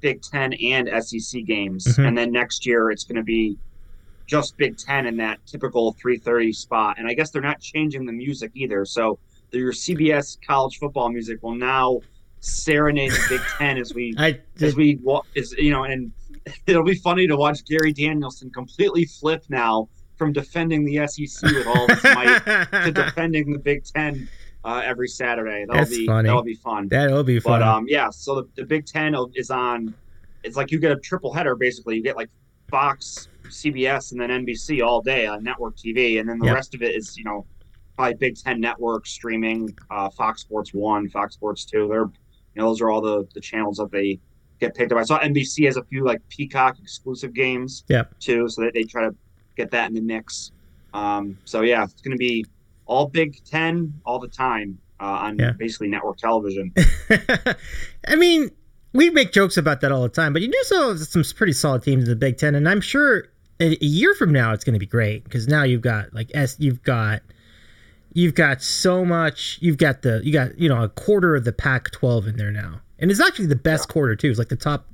Big 0.00 0.22
Ten 0.22 0.52
and 0.54 0.88
SEC 1.04 1.44
games, 1.44 1.84
Mhm. 1.86 2.06
and 2.08 2.18
then 2.18 2.30
next 2.30 2.64
year 2.64 2.90
it's 2.90 3.04
going 3.04 3.16
to 3.16 3.24
be 3.24 3.58
just 4.26 4.56
Big 4.56 4.76
Ten 4.76 5.06
in 5.06 5.16
that 5.16 5.44
typical 5.46 5.94
3:30 5.94 6.52
spot. 6.54 6.98
And 6.98 7.08
I 7.08 7.14
guess 7.14 7.30
they're 7.30 7.42
not 7.42 7.60
changing 7.60 8.06
the 8.06 8.12
music 8.12 8.52
either. 8.54 8.84
So 8.84 9.18
your 9.50 9.72
CBS 9.72 10.38
college 10.46 10.78
football 10.78 11.10
music 11.10 11.42
will 11.42 11.54
now 11.56 12.00
serenade 12.42 13.12
the 13.12 13.24
Big 13.28 13.40
Ten 13.56 13.78
as 13.78 13.94
we 13.94 14.14
I 14.18 14.38
as 14.60 14.76
we 14.76 14.98
is 15.34 15.52
you 15.58 15.70
know, 15.70 15.84
and 15.84 16.12
it'll 16.66 16.82
be 16.84 16.96
funny 16.96 17.26
to 17.28 17.36
watch 17.36 17.64
Gary 17.64 17.92
Danielson 17.92 18.50
completely 18.50 19.04
flip 19.04 19.44
now 19.48 19.88
from 20.16 20.32
defending 20.32 20.84
the 20.84 21.06
SEC 21.06 21.50
with 21.50 21.66
all 21.66 21.86
this 21.86 22.02
might 22.04 22.40
to 22.84 22.92
defending 22.94 23.52
the 23.52 23.58
Big 23.58 23.84
Ten 23.84 24.28
uh, 24.64 24.82
every 24.84 25.08
Saturday. 25.08 25.64
That'll 25.66 25.80
That's 25.84 25.90
be 25.96 26.06
funny. 26.06 26.26
that'll 26.28 26.42
be 26.42 26.54
fun. 26.54 26.88
That'll 26.88 27.22
be 27.24 27.40
fun. 27.40 27.60
But 27.60 27.62
um, 27.66 27.86
yeah. 27.88 28.10
So 28.10 28.34
the, 28.36 28.48
the 28.56 28.64
Big 28.64 28.86
Ten 28.86 29.14
is 29.34 29.50
on. 29.50 29.94
It's 30.44 30.56
like 30.56 30.72
you 30.72 30.80
get 30.80 30.90
a 30.92 30.96
triple 30.96 31.32
header 31.32 31.54
basically. 31.54 31.96
You 31.96 32.02
get 32.02 32.16
like 32.16 32.28
Fox, 32.68 33.28
CBS, 33.46 34.10
and 34.12 34.20
then 34.20 34.30
NBC 34.30 34.84
all 34.84 35.00
day 35.00 35.26
on 35.26 35.44
network 35.44 35.76
TV, 35.76 36.18
and 36.18 36.28
then 36.28 36.38
the 36.40 36.46
Yeah. 36.46 36.52
rest 36.54 36.74
of 36.74 36.82
it 36.82 36.94
is 36.96 37.16
you 37.16 37.22
know 37.24 37.46
probably 37.96 38.14
Big 38.14 38.36
Ten 38.36 38.60
network 38.60 39.06
streaming, 39.06 39.76
uh, 39.90 40.10
Fox 40.10 40.40
Sports 40.42 40.72
One, 40.74 41.08
Fox 41.08 41.34
Sports 41.34 41.64
Two. 41.64 41.86
They're 41.88 42.10
you 42.54 42.62
know 42.62 42.68
those 42.68 42.80
are 42.80 42.90
all 42.90 43.00
the 43.00 43.26
the 43.34 43.40
channels 43.40 43.76
that 43.78 43.90
they 43.90 44.18
get 44.60 44.74
picked 44.74 44.92
up. 44.92 44.98
I 44.98 45.02
saw 45.04 45.18
NBC 45.20 45.64
has 45.66 45.76
a 45.76 45.84
few 45.84 46.04
like 46.04 46.20
Peacock 46.28 46.78
exclusive 46.80 47.32
games. 47.34 47.84
Yeah. 47.88 48.04
Too, 48.20 48.48
so 48.48 48.62
that 48.62 48.74
they 48.74 48.84
try 48.84 49.02
to 49.02 49.14
get 49.56 49.70
that 49.72 49.88
in 49.88 49.94
the 49.94 50.00
mix. 50.00 50.52
Um, 50.94 51.38
so 51.44 51.62
yeah, 51.62 51.84
it's 51.84 52.00
going 52.02 52.12
to 52.12 52.18
be 52.18 52.44
all 52.86 53.08
Big 53.08 53.42
Ten 53.44 53.92
all 54.04 54.18
the 54.18 54.28
time 54.28 54.78
uh, 55.00 55.04
on 55.04 55.38
Yeah. 55.38 55.52
basically 55.52 55.88
network 55.88 56.18
television. 56.18 56.72
I 58.06 58.16
mean, 58.16 58.50
we 58.92 59.10
make 59.10 59.32
jokes 59.32 59.56
about 59.56 59.80
that 59.80 59.90
all 59.92 60.02
the 60.02 60.08
time, 60.08 60.32
but 60.32 60.42
you 60.42 60.48
do 60.48 60.76
have 60.76 60.98
some 61.00 61.24
pretty 61.36 61.52
solid 61.54 61.82
teams 61.82 62.04
in 62.04 62.10
the 62.10 62.16
Big 62.16 62.36
Ten, 62.38 62.54
and 62.54 62.68
I'm 62.68 62.80
sure 62.80 63.24
a, 63.60 63.72
a 63.72 63.84
year 63.86 64.14
from 64.14 64.32
now 64.32 64.52
it's 64.52 64.64
going 64.64 64.74
to 64.74 64.78
be 64.80 64.86
great 64.86 65.24
because 65.24 65.48
now 65.48 65.62
you've 65.62 65.80
got 65.80 66.12
like 66.12 66.30
S, 66.34 66.56
you've 66.58 66.82
got 66.82 67.22
you've 68.14 68.34
got 68.34 68.62
so 68.62 69.04
much, 69.04 69.58
you've 69.60 69.78
got 69.78 70.02
the 70.02 70.20
you 70.24 70.32
got 70.32 70.58
you 70.58 70.68
know 70.68 70.82
a 70.82 70.88
quarter 70.88 71.34
of 71.36 71.44
the 71.44 71.52
Pac-12 71.52 72.28
in 72.28 72.36
there 72.36 72.50
now, 72.50 72.80
and 72.98 73.10
it's 73.10 73.20
actually 73.20 73.46
the 73.46 73.56
best 73.56 73.88
quarter 73.88 74.14
too. 74.16 74.28
It's 74.30 74.38
like 74.38 74.48
the 74.48 74.56
top 74.56 74.86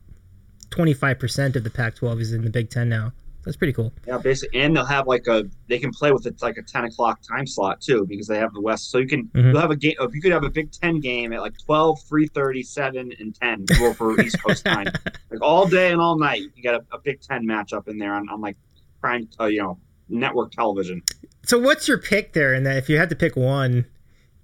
25 0.71 1.19
percent 1.19 1.57
of 1.57 1.65
the 1.65 1.71
Pac-12 1.71 2.21
is 2.21 2.33
in 2.33 2.43
the 2.43 2.51
Big 2.51 2.71
Ten 2.71 2.89
now. 2.89 3.13
That's 3.45 3.57
pretty 3.57 3.73
cool. 3.73 3.95
Yeah, 4.07 4.19
basically, 4.19 4.61
and 4.61 4.77
they'll 4.77 4.85
have 4.85 5.07
like 5.07 5.27
a 5.27 5.49
they 5.69 5.79
can 5.79 5.91
play 5.91 6.13
with 6.13 6.27
it 6.27 6.43
like 6.43 6.59
a 6.59 6.63
ten 6.63 6.85
o'clock 6.85 7.21
time 7.23 7.47
slot 7.47 7.81
too 7.81 8.05
because 8.07 8.27
they 8.27 8.37
have 8.37 8.53
the 8.53 8.61
West. 8.61 8.91
So 8.91 8.99
you 8.99 9.07
can 9.07 9.25
Mhm. 9.29 9.53
you'll 9.53 9.61
have 9.61 9.71
a 9.71 9.77
game. 9.77 9.95
If 10.01 10.15
you 10.15 10.21
could 10.21 10.33
have 10.33 10.45
a 10.45 10.51
Big 10.51 10.71
Ten 10.71 11.01
game 11.01 11.33
at 11.33 11.41
like 11.41 11.55
12, 11.65 11.99
3.30, 12.11 12.63
7, 12.67 13.13
and 13.19 13.35
ten, 13.35 13.65
roll 13.81 13.95
for 13.95 14.21
East 14.21 14.43
Coast 14.43 14.65
time, 14.67 14.87
like 15.31 15.41
all 15.41 15.67
day 15.67 15.93
and 15.93 16.01
all 16.01 16.19
night. 16.19 16.43
You 16.57 16.63
got 16.63 16.75
a, 16.75 16.85
a 16.97 16.99
Big 16.99 17.23
Ten 17.23 17.47
matchup 17.47 17.89
in 17.89 17.97
there 17.97 18.13
on, 18.13 18.29
on 18.29 18.41
like 18.43 18.57
prime, 19.01 19.29
uh, 19.41 19.47
you 19.47 19.63
know, 19.63 19.79
network 20.09 20.53
television. 20.53 21.03
So 21.45 21.59
what's 21.59 21.89
your 21.89 21.99
pick 21.99 22.33
there? 22.33 22.55
And 22.55 22.67
if 22.67 22.89
you 22.89 22.99
had 22.99 23.09
to 23.11 23.17
pick 23.17 23.37
one, 23.37 23.87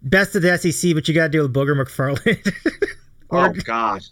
best 0.03 0.35
of 0.35 0.43
the 0.43 0.57
SEC, 0.57 0.95
but 0.95 1.09
you 1.09 1.15
got 1.15 1.25
to 1.25 1.29
do 1.31 1.43
with 1.43 1.53
Booger 1.53 1.81
McFarland. 1.81 2.53
or, 3.29 3.49
oh 3.49 3.53
gosh. 3.65 4.09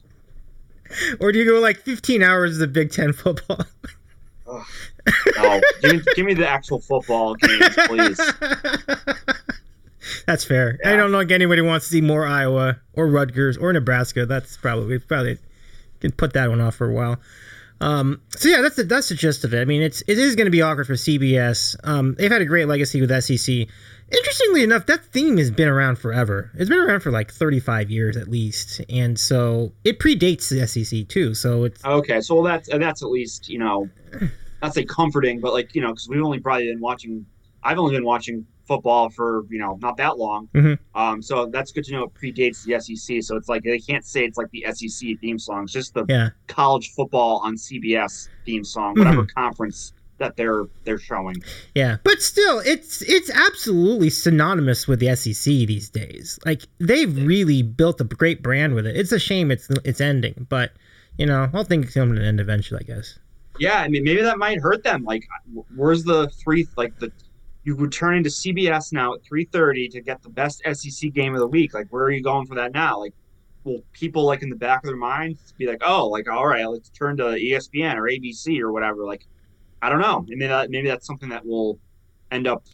or 1.20 1.32
do 1.32 1.38
you 1.38 1.44
go 1.44 1.60
like 1.60 1.78
15 1.78 2.22
hours 2.22 2.52
of 2.54 2.58
the 2.58 2.66
Big 2.66 2.92
Ten 2.92 3.12
football? 3.12 3.64
no, 5.36 5.60
give, 5.80 5.92
me, 5.92 6.02
give 6.14 6.26
me 6.26 6.34
the 6.34 6.46
actual 6.46 6.80
football 6.80 7.34
games, 7.34 7.74
please. 7.86 8.20
That's 10.26 10.44
fair. 10.44 10.78
I 10.84 10.96
don't 10.96 11.12
know 11.12 11.20
think 11.20 11.30
anybody 11.30 11.62
wants 11.62 11.86
to 11.86 11.92
see 11.92 12.00
more 12.00 12.26
Iowa 12.26 12.80
or 12.92 13.06
Rutgers 13.06 13.56
or 13.56 13.72
Nebraska. 13.72 14.26
That's 14.26 14.56
probably 14.56 14.98
probably 14.98 15.38
can 16.00 16.12
put 16.12 16.32
that 16.34 16.50
one 16.50 16.60
off 16.60 16.74
for 16.74 16.90
a 16.90 16.92
while. 16.92 17.18
Um, 17.82 18.22
so 18.28 18.48
yeah, 18.48 18.62
that's 18.62 18.76
the, 18.76 18.84
that's 18.84 19.08
the 19.08 19.16
gist 19.16 19.42
of 19.42 19.52
it. 19.52 19.60
I 19.60 19.64
mean, 19.64 19.82
it's 19.82 20.02
it 20.06 20.16
is 20.16 20.36
going 20.36 20.44
to 20.44 20.52
be 20.52 20.62
awkward 20.62 20.86
for 20.86 20.92
CBS. 20.94 21.76
Um, 21.82 22.14
they've 22.14 22.30
had 22.30 22.40
a 22.40 22.46
great 22.46 22.68
legacy 22.68 23.00
with 23.00 23.10
SEC. 23.22 23.66
Interestingly 24.12 24.62
enough, 24.62 24.86
that 24.86 25.04
theme 25.06 25.36
has 25.38 25.50
been 25.50 25.68
around 25.68 25.96
forever. 25.96 26.50
It's 26.54 26.68
been 26.68 26.78
around 26.78 27.00
for 27.00 27.10
like 27.10 27.32
35 27.32 27.90
years 27.90 28.16
at 28.16 28.28
least, 28.28 28.80
and 28.88 29.18
so 29.18 29.72
it 29.84 29.98
predates 29.98 30.48
the 30.48 30.66
SEC 30.66 31.08
too. 31.08 31.34
So 31.34 31.64
it's 31.64 31.84
Okay, 31.84 32.20
so 32.20 32.36
well, 32.36 32.44
that's 32.44 32.68
that's 32.68 33.02
at 33.02 33.08
least 33.10 33.48
you 33.48 33.58
know, 33.58 33.88
not 34.62 34.74
say 34.74 34.84
comforting, 34.84 35.40
but 35.40 35.52
like 35.52 35.74
you 35.74 35.80
know, 35.80 35.88
because 35.88 36.08
we've 36.08 36.22
only 36.22 36.38
probably 36.38 36.66
been 36.66 36.80
watching. 36.80 37.26
I've 37.64 37.78
only 37.78 37.96
been 37.96 38.04
watching 38.04 38.46
football 38.72 39.11
for 39.11 39.44
you 39.50 39.58
know 39.58 39.78
not 39.82 39.96
that 39.98 40.18
long. 40.18 40.48
Mhm. 40.54 40.78
Um, 40.94 41.22
so 41.22 41.46
that's 41.46 41.72
good 41.72 41.85
to 41.85 41.92
know. 41.92 42.04
It 42.04 42.14
predates 42.14 42.64
the 42.64 42.74
SEC, 42.80 43.22
so 43.22 43.37
it's 43.37 43.48
like 43.48 43.62
they 43.64 43.78
can't 43.78 44.04
say 44.04 44.24
it's 44.24 44.38
like 44.38 44.50
the 44.50 44.64
SEC 44.72 45.18
theme 45.20 45.38
song. 45.38 45.64
It's 45.64 45.72
just 45.72 45.94
the 45.94 46.04
yeah. 46.08 46.30
college 46.46 46.90
football 46.96 47.40
on 47.44 47.56
CBS 47.56 48.28
theme 48.46 48.64
song, 48.64 48.94
Mm-hmm. 48.94 49.04
whatever 49.04 49.26
conference 49.37 49.92
that 50.18 50.37
they're 50.37 50.64
they're 50.85 50.98
showing. 50.98 51.37
Yeah, 51.74 51.96
but 52.04 52.22
still, 52.22 52.61
it's 52.64 53.02
it's 53.02 53.30
absolutely 53.30 54.11
synonymous 54.11 54.87
with 54.88 55.00
the 55.00 55.14
SEC 55.16 55.44
these 55.44 55.90
days. 55.90 56.38
Like 56.46 56.62
they've 56.78 57.14
really 57.26 57.62
built 57.62 58.00
a 58.00 58.04
great 58.04 58.42
brand 58.42 58.74
with 58.74 58.87
it. 58.87 58.96
It's 58.96 59.12
a 59.12 59.18
shame 59.18 59.50
it's 59.50 59.68
it's 59.85 60.00
ending, 60.00 60.46
but 60.48 60.72
you 61.18 61.26
know, 61.26 61.50
I'll 61.52 61.64
think 61.64 61.85
it's 61.87 61.94
come 61.94 62.14
to 62.14 62.20
an 62.20 62.26
end 62.26 62.40
eventually, 62.40 62.80
I 62.82 62.94
guess. 62.94 63.18
Yeah, 63.58 63.80
I 63.80 63.88
mean 63.88 64.04
maybe 64.04 64.22
that 64.22 64.38
might 64.38 64.61
hurt 64.61 64.82
them. 64.82 65.04
Like, 65.04 65.24
where's 65.76 66.04
the 66.04 66.28
three 66.42 66.66
like 66.76 66.98
the 66.98 67.11
you 67.64 67.75
returning 67.75 68.25
to 68.25 68.31
CBS 68.31 68.92
now 68.92 69.14
at 69.14 69.22
three 69.22 69.44
thirty 69.44 69.88
to 69.88 70.01
get 70.01 70.22
the 70.22 70.29
best 70.29 70.62
SEC 70.72 71.12
game 71.12 71.35
of 71.35 71.40
the 71.40 71.46
week? 71.46 71.75
Like, 71.75 71.88
where 71.90 72.05
are 72.05 72.11
you 72.11 72.22
going 72.22 72.46
for 72.46 72.57
that 72.57 72.72
now? 72.72 72.98
Like, 72.98 73.14
will 73.64 73.83
people 73.92 74.25
like 74.25 74.42
in 74.42 74.51
the 74.51 74.57
back 74.57 74.83
of 74.83 74.88
their 74.88 74.96
minds 74.96 75.53
be 75.57 75.66
like, 75.66 75.83
oh, 75.85 76.09
like 76.09 76.29
all 76.29 76.46
right, 76.46 76.66
let's 76.66 76.90
turn 76.90 77.16
to 77.18 77.25
ESPN 77.25 77.96
or 77.96 78.03
ABC 78.03 78.61
or 78.61 78.72
whatever? 78.72 79.05
Like, 79.05 79.27
I 79.81 79.88
don't 79.88 80.01
know. 80.01 80.25
Maybe 80.27 80.46
that 80.46 80.70
maybe 80.70 80.88
that's 80.88 81.07
something 81.07 81.29
that 81.29 81.46
will 81.46 81.79
end 82.31 82.46
up, 82.46 82.64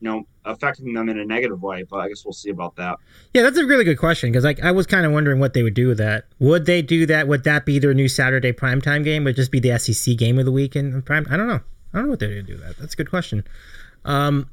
you 0.00 0.10
know, 0.10 0.24
affecting 0.44 0.92
them 0.92 1.08
in 1.08 1.18
a 1.18 1.24
negative 1.24 1.62
way. 1.62 1.84
But 1.84 1.98
I 1.98 2.08
guess 2.08 2.24
we'll 2.24 2.32
see 2.32 2.50
about 2.50 2.76
that. 2.76 2.96
Yeah, 3.32 3.42
that's 3.42 3.56
a 3.56 3.64
really 3.64 3.84
good 3.84 3.98
question 3.98 4.30
because 4.30 4.44
like 4.44 4.62
I 4.62 4.72
was 4.72 4.86
kind 4.86 5.06
of 5.06 5.12
wondering 5.12 5.40
what 5.40 5.54
they 5.54 5.62
would 5.62 5.74
do 5.74 5.88
with 5.88 5.98
that. 5.98 6.24
Would 6.40 6.66
they 6.66 6.82
do 6.82 7.06
that? 7.06 7.26
Would 7.28 7.44
that 7.44 7.64
be 7.64 7.78
their 7.78 7.94
new 7.94 8.08
Saturday 8.08 8.52
primetime 8.52 9.02
game? 9.02 9.24
Would 9.24 9.36
just 9.36 9.52
be 9.52 9.60
the 9.60 9.78
SEC 9.78 10.16
game 10.16 10.38
of 10.38 10.44
the 10.44 10.52
week 10.52 10.76
in 10.76 11.00
prime? 11.02 11.26
I 11.30 11.36
don't 11.36 11.48
know. 11.48 11.60
I 11.92 11.98
don't 11.98 12.06
know 12.06 12.10
what 12.10 12.20
they're 12.20 12.28
gonna 12.28 12.42
do 12.42 12.56
that. 12.58 12.76
That's 12.76 12.92
a 12.92 12.96
good 12.96 13.08
question. 13.08 13.44
Um, 14.06 14.48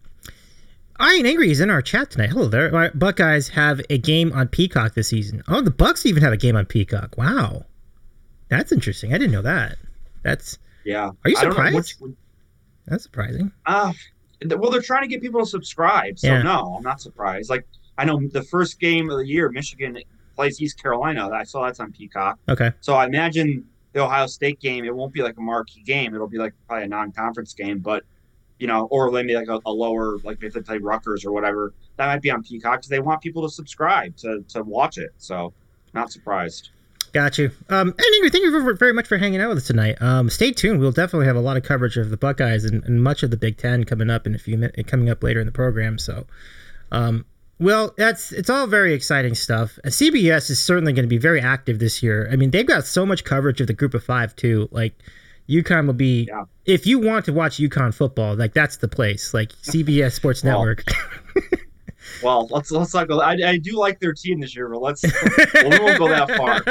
I 0.98 1.14
ain't 1.14 1.26
Angry 1.26 1.48
He's 1.48 1.60
in 1.60 1.70
our 1.70 1.82
chat 1.82 2.12
tonight. 2.12 2.30
Hello 2.30 2.48
there. 2.48 2.74
Our 2.76 2.92
Buckeyes 2.92 3.50
have 3.50 3.82
a 3.90 3.98
game 3.98 4.32
on 4.34 4.48
Peacock 4.48 4.94
this 4.96 5.08
season. 5.10 5.42
Oh, 5.48 5.62
the 5.62 5.72
Bucks 5.72 6.06
even 6.06 6.22
have 6.24 6.34
a 6.34 6.38
game 6.38 6.56
on 6.56 6.66
Peacock. 6.66 7.18
Wow, 7.18 7.66
that's 8.50 8.72
interesting. 8.72 9.14
I 9.14 9.18
didn't 9.18 9.32
know 9.32 9.42
that. 9.42 9.78
That's 10.24 10.58
Yeah. 10.86 11.12
Are 11.24 11.30
you 11.30 11.38
I 11.38 11.44
don't 11.46 11.50
know 11.58 11.82
surprised? 11.82 12.04
that's 12.88 13.04
surprising. 13.04 13.52
Uh, 13.66 13.94
Well, 14.46 14.72
they're 14.72 14.82
trying 14.82 15.04
to 15.04 15.08
get 15.08 15.22
people 15.22 15.40
to 15.40 15.46
subscribe. 15.46 16.20
So 16.20 16.28
Yeah. 16.28 16.42
no, 16.42 16.76
I'm 16.78 16.84
not 16.84 17.02
surprised. 17.02 17.50
Like 17.50 17.66
I 17.98 18.06
know 18.06 18.20
the 18.32 18.44
first 18.44 18.80
game 18.80 19.10
of 19.10 19.18
the 19.18 19.26
year, 19.28 19.50
Michigan 19.50 19.98
plays 20.36 20.62
East 20.62 20.82
Carolina. 20.82 21.30
I 21.30 21.44
saw 21.44 21.66
that's 21.66 21.80
on 21.80 21.92
Peacock. 21.92 22.40
Okay. 22.50 22.72
So 22.82 22.94
I 22.96 23.06
imagine 23.06 23.66
the 23.94 24.02
Ohio 24.04 24.26
State 24.28 24.60
game, 24.60 24.84
it 24.86 24.96
won't 24.96 25.14
be 25.14 25.22
like 25.22 25.38
a 25.38 25.42
marquee 25.42 25.84
game. 25.84 26.16
It'll 26.16 26.28
be 26.28 26.40
like 26.40 26.54
probably 26.68 26.86
a 26.86 26.88
non-conference 26.88 27.54
game, 27.54 27.80
but 27.80 28.04
you 28.64 28.68
know, 28.68 28.88
or 28.92 29.12
maybe 29.12 29.36
like 29.36 29.50
a, 29.50 29.60
a 29.66 29.72
lower, 29.72 30.20
like 30.24 30.42
if 30.42 30.54
they 30.54 30.62
play 30.62 30.78
Rutgers 30.78 31.26
or 31.26 31.34
whatever, 31.34 31.74
that 31.98 32.08
might 32.08 32.22
be 32.22 32.32
on 32.32 32.42
Peacock 32.44 32.78
because 32.78 32.88
they 32.88 33.02
want 33.02 33.20
people 33.20 33.42
to 33.42 33.50
subscribe 33.50 34.16
to 34.16 34.42
to 34.48 34.64
watch 34.64 34.98
it. 34.98 35.12
So 35.18 35.52
not 35.94 36.14
surprised. 36.14 36.70
Got 37.12 37.38
you. 37.38 37.52
Um, 37.70 37.90
and 37.90 38.32
thank 38.32 38.42
you 38.46 38.76
very- 38.76 38.94
much 38.94 39.08
for 39.08 39.18
hanging 39.18 39.42
out 39.42 39.50
with 39.50 39.58
us 39.58 39.68
tonight. 39.68 40.02
Um, 40.02 40.30
stay 40.30 40.54
tuned. 40.54 40.80
We'll 40.80 40.94
definitely 40.94 41.28
have 41.28 41.36
a 41.36 41.42
lot 41.42 41.58
of 41.58 41.64
coverage 41.64 41.98
of 41.98 42.10
the 42.10 42.16
Buckeyes 42.16 42.64
and, 42.64 42.86
and 42.86 43.04
much 43.04 43.22
of 43.22 43.32
the 43.32 43.38
Big 43.38 43.58
Ten 43.58 43.84
coming 43.84 44.10
up 44.10 44.26
in 44.26 44.34
a 44.34 44.38
few 44.38 44.58
minutes, 44.58 44.82
coming 44.90 45.10
up 45.10 45.22
later 45.22 45.42
in 45.42 45.46
the 45.46 45.52
program. 45.52 46.00
So, 46.00 46.26
um, 46.90 47.26
well, 47.60 47.94
that's 47.98 48.32
it's 48.32 48.50
all 48.50 48.66
very 48.66 48.94
exciting 48.94 49.36
stuff. 49.36 49.78
Uh, 49.84 49.90
CBS 49.90 50.50
is 50.50 50.64
certainly 50.64 50.94
going 50.94 51.04
to 51.04 51.10
be 51.10 51.18
very 51.18 51.42
active 51.42 51.80
this 51.80 52.02
year. 52.02 52.30
I 52.32 52.38
mean, 52.38 52.52
they've 52.52 52.66
got 52.66 52.88
so 52.88 53.06
much 53.06 53.26
coverage 53.26 53.60
of 53.60 53.68
the 53.68 53.74
Group 53.74 53.94
of 53.94 54.06
Five 54.06 54.34
too. 54.38 54.70
Like, 54.72 54.96
UConn 55.50 55.86
will 55.88 55.94
be 55.94 56.26
Yeah. 56.30 56.44
if 56.66 56.86
you 56.88 57.00
want 57.00 57.26
to 57.26 57.34
watch 57.34 57.58
UConn 57.58 57.94
football, 57.94 58.36
like 58.36 58.54
that's 58.54 58.78
the 58.78 58.88
place. 58.88 59.34
Like 59.34 59.50
CBS 59.64 60.14
Sports 60.14 60.44
Well, 60.44 60.60
Network. 60.60 60.84
Well, 62.22 62.48
let's 62.52 62.70
let's 62.70 62.94
not 62.94 63.08
go. 63.08 63.22
I, 63.22 63.32
I 63.46 63.58
do 63.58 63.78
like 63.78 64.00
their 64.00 64.14
team 64.14 64.40
this 64.42 64.56
year, 64.56 64.68
but 64.70 64.82
let's 64.82 65.04
well, 65.04 65.70
we 65.70 65.80
won't 65.80 65.98
go 66.00 66.08
that 66.10 66.30
far. 66.36 66.62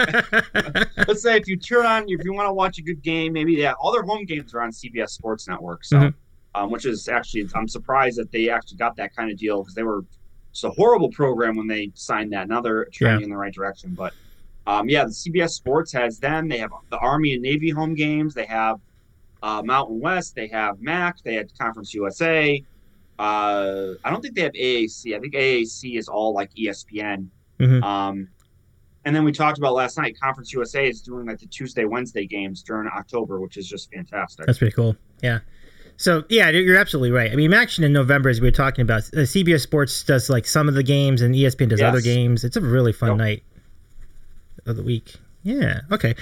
let's 1.09 1.23
say 1.23 1.37
if 1.37 1.49
you 1.49 1.57
turn 1.57 1.87
on 1.87 2.05
if 2.07 2.23
you 2.25 2.33
want 2.35 2.49
to 2.49 2.53
watch 2.53 2.79
a 2.79 2.83
good 2.83 3.03
game, 3.03 3.33
maybe 3.33 3.53
yeah, 3.55 3.73
all 3.81 3.93
their 3.93 4.03
home 4.03 4.25
games 4.27 4.53
are 4.55 4.61
on 4.61 4.71
CBS 4.71 5.11
Sports 5.11 5.49
Network. 5.49 5.85
So, 5.85 5.97
Mhm. 5.97 6.15
um, 6.55 6.71
which 6.71 6.85
is 6.85 7.09
actually 7.09 7.49
I'm 7.55 7.67
surprised 7.67 8.19
that 8.19 8.31
they 8.31 8.51
actually 8.51 8.77
got 8.77 8.95
that 8.97 9.17
kind 9.17 9.31
of 9.31 9.39
deal 9.39 9.63
because 9.63 9.75
they 9.75 9.83
were 9.83 10.05
it's 10.51 10.65
a 10.65 10.71
horrible 10.71 11.11
program 11.11 11.57
when 11.57 11.67
they 11.67 11.91
signed 11.95 12.33
that. 12.35 12.47
Now 12.49 12.61
they're 12.61 12.85
trending 12.93 13.25
in 13.25 13.31
the 13.31 13.37
right 13.37 13.53
direction, 13.55 13.95
but 13.95 14.13
um, 14.67 14.89
yeah, 14.89 15.05
the 15.05 15.11
CBS 15.11 15.51
Sports 15.51 15.93
has 15.93 16.19
them. 16.19 16.49
They 16.49 16.59
have 16.59 16.71
the 16.91 16.99
Army 16.99 17.35
and 17.35 17.43
Navy 17.43 17.71
home 17.71 17.95
games. 17.95 18.35
They 18.35 18.47
have 18.47 18.79
uh, 19.43 19.63
Mountain 19.65 20.01
West. 20.01 20.35
They 20.37 20.47
have 20.49 20.81
MAC. 20.81 21.23
They 21.25 21.35
had 21.35 21.51
Conference 21.59 21.93
USA. 21.95 22.63
Uh, 23.19 23.95
I 24.05 24.11
don't 24.11 24.21
think 24.23 24.35
they 24.35 24.43
have 24.43 24.53
AAC. 24.53 25.15
I 25.17 25.21
think 25.21 25.35
AAC 25.35 25.99
is 25.99 26.09
all 26.09 26.33
like 26.35 26.51
ESPN. 26.55 27.29
Mhm. 27.61 27.83
Um, 27.83 28.29
and 29.05 29.15
then 29.15 29.25
we 29.25 29.33
talked 29.33 29.59
about 29.59 29.75
last 29.75 29.99
night. 29.99 30.17
Conference 30.21 30.53
USA 30.53 30.89
is 30.89 31.01
doing 31.01 31.27
like 31.27 31.39
the 31.39 31.47
Tuesday, 31.47 31.85
Wednesday 31.85 32.27
games 32.27 32.63
during 32.63 32.89
October, 32.89 33.41
which 33.41 33.57
is 33.57 33.69
just 33.69 33.93
fantastic. 33.93 34.47
That's 34.47 34.59
pretty 34.59 34.75
cool. 34.75 34.97
Yeah. 35.23 35.41
So 35.97 36.25
yeah, 36.29 36.49
you're 36.51 36.79
absolutely 36.79 37.11
right. 37.11 37.31
I 37.31 37.37
mean, 37.37 37.53
action 37.53 37.85
in 37.85 37.93
November, 37.93 38.29
as 38.29 38.41
we 38.41 38.47
were 38.49 38.53
talking 38.53 38.83
about, 38.83 39.03
uh, 39.15 39.25
CBS 39.27 39.61
Sports 39.61 40.03
does 40.03 40.31
like 40.31 40.47
some 40.47 40.69
of 40.69 40.75
the 40.75 40.83
games, 40.83 41.21
and 41.21 41.35
ESPN 41.35 41.69
does 41.69 41.81
Yes. 41.81 41.89
other 41.89 42.01
games. 42.01 42.45
It's 42.45 42.57
a 42.57 42.61
really 42.61 42.93
fun 42.93 43.11
Yep. 43.11 43.19
night 43.19 43.43
of 44.67 44.77
the 44.77 44.83
week. 44.83 45.15
Yeah. 45.43 45.81
Okay. 45.91 46.15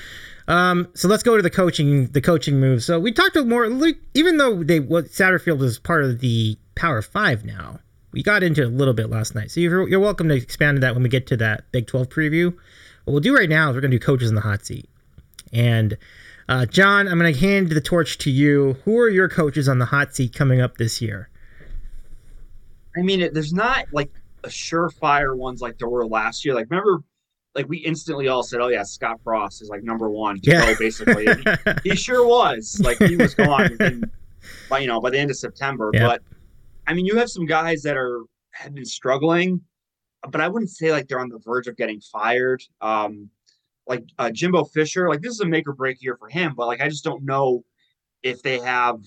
Um, 0.48 0.88
so 0.94 1.08
let's 1.08 1.22
go 1.22 1.36
to 1.36 1.42
the 1.42 1.50
coaching, 1.50 2.06
the 2.08 2.20
coaching 2.20 2.58
moves. 2.58 2.84
So 2.84 2.98
we 2.98 3.12
talked 3.12 3.36
more, 3.44 3.66
even 4.14 4.38
though 4.38 4.62
they 4.62 4.80
what 4.80 5.06
Satterfield 5.06 5.62
is 5.62 5.78
part 5.78 6.04
of 6.04 6.20
the 6.20 6.56
Power 6.74 7.02
Five 7.02 7.44
now. 7.44 7.80
We 8.12 8.24
got 8.24 8.42
into 8.42 8.64
a 8.64 8.66
little 8.66 8.94
bit 8.94 9.08
last 9.08 9.36
night, 9.36 9.52
so 9.52 9.60
you're, 9.60 9.88
you're 9.88 10.00
welcome 10.00 10.28
to 10.30 10.34
expand 10.34 10.78
on 10.78 10.80
that 10.80 10.94
when 10.94 11.04
we 11.04 11.08
get 11.08 11.28
to 11.28 11.36
that 11.36 11.70
Big 11.70 11.86
12 11.86 12.08
preview. 12.08 12.52
What 13.04 13.12
we'll 13.12 13.20
do 13.20 13.36
right 13.36 13.48
now 13.48 13.70
is 13.70 13.76
we're 13.76 13.82
going 13.82 13.92
to 13.92 13.98
do 13.98 14.04
coaches 14.04 14.28
in 14.28 14.34
the 14.34 14.40
hot 14.40 14.66
seat, 14.66 14.88
and 15.52 15.96
uh, 16.48 16.66
John, 16.66 17.06
I'm 17.06 17.20
going 17.20 17.32
to 17.32 17.38
hand 17.38 17.68
the 17.68 17.80
torch 17.80 18.18
to 18.18 18.30
you. 18.30 18.76
Who 18.84 18.98
are 18.98 19.08
your 19.08 19.28
coaches 19.28 19.68
on 19.68 19.78
the 19.78 19.84
hot 19.84 20.16
seat 20.16 20.34
coming 20.34 20.60
up 20.60 20.78
this 20.78 21.00
year? 21.00 21.28
I 22.96 23.02
mean, 23.02 23.32
there's 23.32 23.52
not 23.52 23.86
like 23.92 24.10
a 24.42 24.48
surefire 24.48 25.36
ones 25.36 25.60
like 25.60 25.78
there 25.78 25.88
were 25.88 26.04
last 26.04 26.44
year. 26.44 26.54
Like, 26.54 26.66
remember, 26.68 27.04
like 27.54 27.68
we 27.68 27.78
instantly 27.78 28.28
all 28.28 28.42
said, 28.42 28.60
"Oh 28.60 28.68
yeah, 28.68 28.82
Scott 28.82 29.20
Frost 29.22 29.62
is 29.62 29.68
like 29.68 29.82
number 29.82 30.08
one 30.08 30.38
Yeah. 30.42 30.66
go." 30.66 30.74
Basically, 30.78 31.26
he, 31.26 31.44
he 31.90 31.96
sure 31.96 32.26
was. 32.26 32.80
Like 32.82 32.98
he 32.98 33.16
was 33.16 33.34
gone 33.34 33.70
within, 33.70 34.10
by 34.68 34.78
you 34.78 34.86
know 34.86 35.00
by 35.00 35.10
the 35.10 35.18
end 35.18 35.30
of 35.30 35.36
September. 35.36 35.90
But 36.06 36.22
I 36.86 36.94
mean, 36.94 37.06
you 37.06 37.16
have 37.16 37.28
some 37.28 37.46
guys 37.46 37.82
that 37.82 37.96
are 37.96 38.22
have 38.52 38.74
been 38.74 38.84
struggling, 38.84 39.60
but 40.28 40.40
I 40.40 40.48
wouldn't 40.48 40.70
say 40.70 40.92
like 40.92 41.08
they're 41.08 41.20
on 41.20 41.28
the 41.28 41.38
verge 41.38 41.66
of 41.66 41.76
getting 41.76 42.00
fired. 42.00 42.62
Um, 42.80 43.30
like 43.86 44.04
uh, 44.18 44.30
Jimbo 44.30 44.64
Fisher, 44.64 45.08
like 45.08 45.20
this 45.20 45.32
is 45.32 45.40
a 45.40 45.46
make 45.46 45.66
or 45.66 45.72
break 45.72 46.00
year 46.00 46.16
for 46.16 46.28
him. 46.28 46.54
But 46.56 46.68
like 46.68 46.80
I 46.80 46.88
just 46.88 47.04
don't 47.04 47.24
know 47.24 47.64
if 48.22 48.42
they 48.42 48.58
have. 48.60 49.00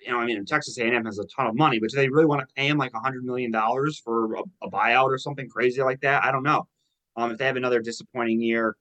You 0.00 0.12
know, 0.12 0.18
I 0.18 0.26
mean, 0.26 0.44
Texas 0.44 0.78
A&M 0.78 1.04
has 1.04 1.18
a 1.18 1.24
ton 1.24 1.46
of 1.46 1.56
money, 1.56 1.80
but 1.80 1.90
do 1.90 1.96
they 1.96 2.08
really 2.08 2.26
want 2.26 2.46
to 2.46 2.54
pay 2.54 2.68
him 2.68 2.76
like 2.78 2.92
a 2.94 3.00
hundred 3.00 3.24
million 3.24 3.50
dollars 3.50 3.98
for 3.98 4.34
a, 4.34 4.42
a 4.62 4.70
buyout 4.70 5.06
or 5.06 5.18
something 5.18 5.48
crazy 5.48 5.82
like 5.82 6.00
that? 6.02 6.22
I 6.22 6.30
don't 6.30 6.44
know. 6.44 6.68
Um, 7.16 7.30
if 7.32 7.38
they 7.38 7.46
have 7.46 7.56
another 7.56 7.80
disappointing 7.80 8.40
year, 8.40 8.76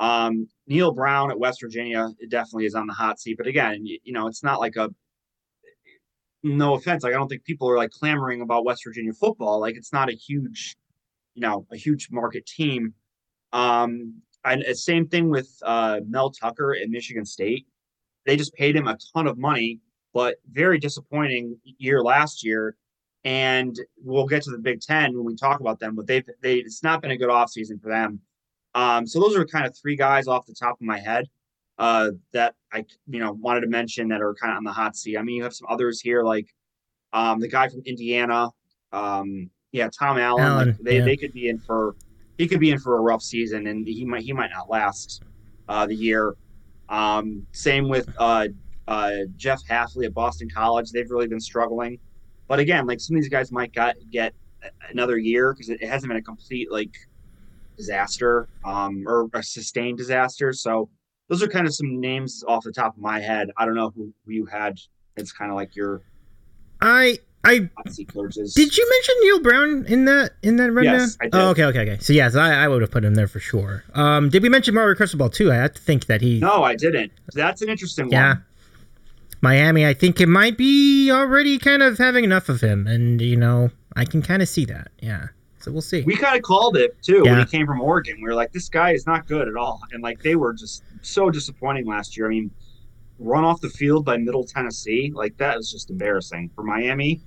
um, 0.00 0.48
Neal 0.66 0.92
Brown 0.92 1.30
at 1.30 1.38
West 1.38 1.60
Virginia 1.62 2.08
definitely 2.28 2.66
is 2.66 2.74
on 2.74 2.86
the 2.86 2.92
hot 2.92 3.20
seat. 3.20 3.36
But 3.36 3.46
again, 3.46 3.84
you, 3.86 3.98
you 4.02 4.12
know, 4.12 4.26
it's 4.26 4.42
not 4.42 4.60
like 4.60 4.76
a 4.76 4.90
no 6.42 6.74
offense. 6.74 7.02
Like 7.02 7.14
I 7.14 7.16
don't 7.16 7.28
think 7.28 7.44
people 7.44 7.68
are 7.70 7.76
like 7.76 7.90
clamoring 7.90 8.42
about 8.42 8.64
West 8.64 8.82
Virginia 8.84 9.12
football. 9.12 9.60
Like 9.60 9.76
it's 9.76 9.92
not 9.92 10.08
a 10.08 10.12
huge, 10.12 10.76
you 11.34 11.40
know, 11.40 11.66
a 11.72 11.76
huge 11.76 12.08
market 12.10 12.46
team. 12.46 12.94
Um, 13.52 14.20
and 14.44 14.62
uh, 14.64 14.74
same 14.74 15.08
thing 15.08 15.30
with 15.30 15.48
uh, 15.62 16.00
Mel 16.06 16.30
Tucker 16.30 16.74
at 16.74 16.88
Michigan 16.90 17.24
State. 17.24 17.66
They 18.26 18.36
just 18.36 18.54
paid 18.54 18.76
him 18.76 18.88
a 18.88 18.98
ton 19.14 19.26
of 19.26 19.38
money, 19.38 19.80
but 20.12 20.36
very 20.50 20.78
disappointing 20.78 21.58
year 21.78 22.02
last 22.02 22.44
year. 22.44 22.76
And 23.24 23.78
we'll 24.02 24.26
get 24.26 24.42
to 24.42 24.50
the 24.50 24.58
Big 24.58 24.80
Ten 24.80 25.14
when 25.16 25.24
we 25.24 25.34
talk 25.34 25.60
about 25.60 25.80
them, 25.80 25.94
but 25.94 26.06
they've 26.06 26.24
they 26.42 26.56
it's 26.56 26.82
not 26.82 27.00
been 27.00 27.10
a 27.10 27.16
good 27.16 27.30
offseason 27.30 27.80
for 27.80 27.88
them. 27.88 28.20
Um, 28.74 29.06
so 29.06 29.20
those 29.20 29.36
are 29.36 29.46
kind 29.46 29.64
of 29.66 29.76
three 29.76 29.96
guys 29.96 30.26
off 30.26 30.46
the 30.46 30.54
top 30.54 30.74
of 30.74 30.82
my 30.82 30.98
head 30.98 31.26
uh, 31.78 32.10
that 32.32 32.54
I 32.72 32.84
you 33.08 33.20
know 33.20 33.32
wanted 33.32 33.62
to 33.62 33.68
mention 33.68 34.08
that 34.08 34.20
are 34.20 34.34
kind 34.34 34.52
of 34.52 34.58
on 34.58 34.64
the 34.64 34.72
hot 34.72 34.96
seat. 34.96 35.16
I 35.16 35.22
mean, 35.22 35.36
you 35.36 35.42
have 35.42 35.54
some 35.54 35.68
others 35.70 36.00
here 36.00 36.22
like 36.22 36.46
um, 37.12 37.40
the 37.40 37.48
guy 37.48 37.68
from 37.68 37.82
Indiana, 37.86 38.48
um, 38.92 39.48
yeah, 39.72 39.88
Tom 39.96 40.18
Allen. 40.18 40.42
Allen, 40.42 40.68
like 40.68 40.78
they 40.78 40.98
yeah. 40.98 41.04
they 41.04 41.16
could 41.16 41.32
be 41.32 41.48
in 41.48 41.58
for 41.58 41.96
he 42.38 42.46
could 42.48 42.60
be 42.60 42.70
in 42.70 42.78
for 42.78 42.96
a 42.96 43.00
rough 43.00 43.22
season, 43.22 43.66
and 43.66 43.86
he 43.86 44.04
might 44.04 44.22
he 44.22 44.32
might 44.32 44.50
not 44.50 44.68
last 44.68 45.22
uh, 45.68 45.86
the 45.86 45.94
year. 45.94 46.34
Um, 46.88 47.46
same 47.52 47.88
with 47.88 48.08
uh, 48.18 48.48
uh, 48.86 49.12
Jeff 49.36 49.62
Hafley 49.68 50.06
at 50.06 50.14
Boston 50.14 50.48
College. 50.48 50.90
They've 50.90 51.10
really 51.10 51.28
been 51.28 51.40
struggling, 51.40 51.98
but 52.48 52.58
again, 52.58 52.86
like 52.86 53.00
some 53.00 53.16
of 53.16 53.22
these 53.22 53.30
guys 53.30 53.50
might 53.52 53.72
got, 53.72 53.96
get 54.10 54.34
another 54.90 55.18
year 55.18 55.52
because 55.52 55.68
it, 55.68 55.82
it 55.82 55.88
hasn't 55.88 56.08
been 56.08 56.18
a 56.18 56.22
complete 56.22 56.70
like 56.70 56.94
disaster 57.76 58.48
um, 58.64 59.04
or 59.06 59.28
a 59.34 59.42
sustained 59.42 59.98
disaster. 59.98 60.52
So 60.52 60.88
those 61.28 61.42
are 61.42 61.48
kind 61.48 61.66
of 61.66 61.74
some 61.74 62.00
names 62.00 62.44
off 62.46 62.64
the 62.64 62.72
top 62.72 62.96
of 62.96 63.02
my 63.02 63.20
head. 63.20 63.50
I 63.56 63.64
don't 63.64 63.74
know 63.74 63.90
who, 63.90 64.12
who 64.24 64.32
you 64.32 64.46
had. 64.46 64.78
It's 65.16 65.32
kind 65.32 65.50
of 65.50 65.56
like 65.56 65.76
your 65.76 66.02
I 66.80 67.18
I 67.44 67.58
did 67.58 68.76
you 68.76 68.90
mention 68.90 69.14
Neal 69.20 69.40
Brown 69.40 69.84
in 69.86 70.06
that 70.06 70.32
in 70.42 70.56
that 70.56 70.72
rundown? 70.72 71.00
Yes, 71.00 71.18
I 71.20 71.24
did. 71.24 71.34
Oh, 71.34 71.50
okay, 71.50 71.64
okay, 71.64 71.80
okay. 71.80 71.98
So 72.00 72.12
yes, 72.12 72.34
I, 72.34 72.64
I 72.64 72.68
would 72.68 72.80
have 72.80 72.90
put 72.90 73.04
him 73.04 73.14
there 73.14 73.28
for 73.28 73.38
sure. 73.38 73.84
Um, 73.94 74.30
did 74.30 74.42
we 74.42 74.48
mention 74.48 74.74
Mario 74.74 74.94
Cristobal 74.94 75.28
too? 75.28 75.52
I 75.52 75.56
have 75.56 75.74
to 75.74 75.80
think 75.80 76.06
that 76.06 76.22
he. 76.22 76.40
No, 76.40 76.64
I 76.64 76.74
didn't. 76.74 77.12
That's 77.34 77.60
an 77.60 77.68
interesting 77.68 78.06
one. 78.06 78.12
Yeah. 78.12 78.28
one. 78.28 78.44
Miami, 79.44 79.86
I 79.86 79.94
think 79.94 80.20
it 80.20 80.28
might 80.28 80.56
be 80.58 81.10
already 81.12 81.58
kind 81.58 81.82
of 81.82 81.98
having 81.98 82.24
enough 82.24 82.48
of 82.48 82.60
him, 82.60 82.86
and 82.88 83.20
you 83.20 83.36
know, 83.36 83.70
I 83.94 84.04
can 84.04 84.22
kind 84.22 84.42
of 84.42 84.48
see 84.48 84.64
that. 84.64 84.88
Yeah. 85.00 85.28
So 85.60 85.70
we'll 85.72 85.80
see. 85.82 86.02
We 86.02 86.16
kind 86.16 86.36
of 86.36 86.42
called 86.42 86.76
it 86.76 87.00
too 87.02 87.22
when 87.22 87.34
Yeah. 87.34 87.40
he 87.40 87.46
came 87.46 87.66
from 87.66 87.80
Oregon. 87.80 88.16
We 88.16 88.24
were 88.24 88.34
like, 88.34 88.52
this 88.52 88.68
guy 88.68 88.90
is 88.92 89.06
not 89.06 89.26
good 89.28 89.46
at 89.48 89.56
all, 89.56 89.80
and 89.92 90.02
like 90.02 90.20
they 90.22 90.34
were 90.34 90.52
just 90.52 90.82
so 91.02 91.30
disappointing 91.30 91.86
last 91.86 92.16
year. 92.16 92.26
I 92.26 92.30
mean, 92.30 92.50
run 93.18 93.44
off 93.44 93.60
the 93.60 93.70
field 93.70 94.04
by 94.04 94.16
Middle 94.16 94.44
Tennessee, 94.44 95.12
like 95.14 95.36
that 95.36 95.56
was 95.56 95.70
just 95.70 95.90
embarrassing 95.90 96.50
for 96.54 96.64
Miami. 96.64 97.20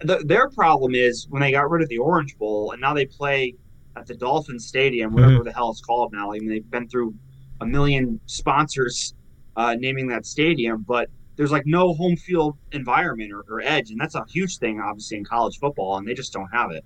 The, 0.00 0.18
their 0.24 0.48
problem 0.50 0.94
is 0.94 1.26
when 1.30 1.42
they 1.42 1.50
got 1.52 1.70
rid 1.70 1.82
of 1.82 1.88
the 1.88 1.98
Orange 1.98 2.36
Bowl 2.38 2.70
and 2.72 2.80
now 2.80 2.92
they 2.94 3.06
play 3.06 3.54
at 3.96 4.06
the 4.06 4.14
Dolphin 4.14 4.58
Stadium, 4.58 5.12
whatever 5.12 5.32
Mm-hmm. 5.34 5.44
the 5.44 5.52
hell 5.52 5.70
it's 5.70 5.80
called 5.80 6.12
now. 6.12 6.32
I 6.32 6.38
mean, 6.38 6.48
they've 6.48 6.70
been 6.70 6.88
through 6.88 7.14
a 7.60 7.66
million 7.66 8.20
sponsors 8.26 9.14
uh, 9.56 9.74
naming 9.78 10.06
that 10.08 10.24
stadium, 10.24 10.84
but 10.86 11.08
there's 11.38 11.52
like 11.52 11.66
no 11.66 11.94
home 11.94 12.16
field 12.16 12.58
environment 12.72 13.32
or, 13.32 13.44
or 13.48 13.62
edge, 13.62 13.90
and 13.90 13.98
that's 13.98 14.16
a 14.16 14.24
huge 14.28 14.58
thing, 14.58 14.80
obviously, 14.80 15.16
in 15.16 15.24
college 15.24 15.58
football, 15.58 15.96
and 15.96 16.06
they 16.06 16.12
just 16.12 16.32
don't 16.32 16.48
have 16.48 16.72
it. 16.72 16.84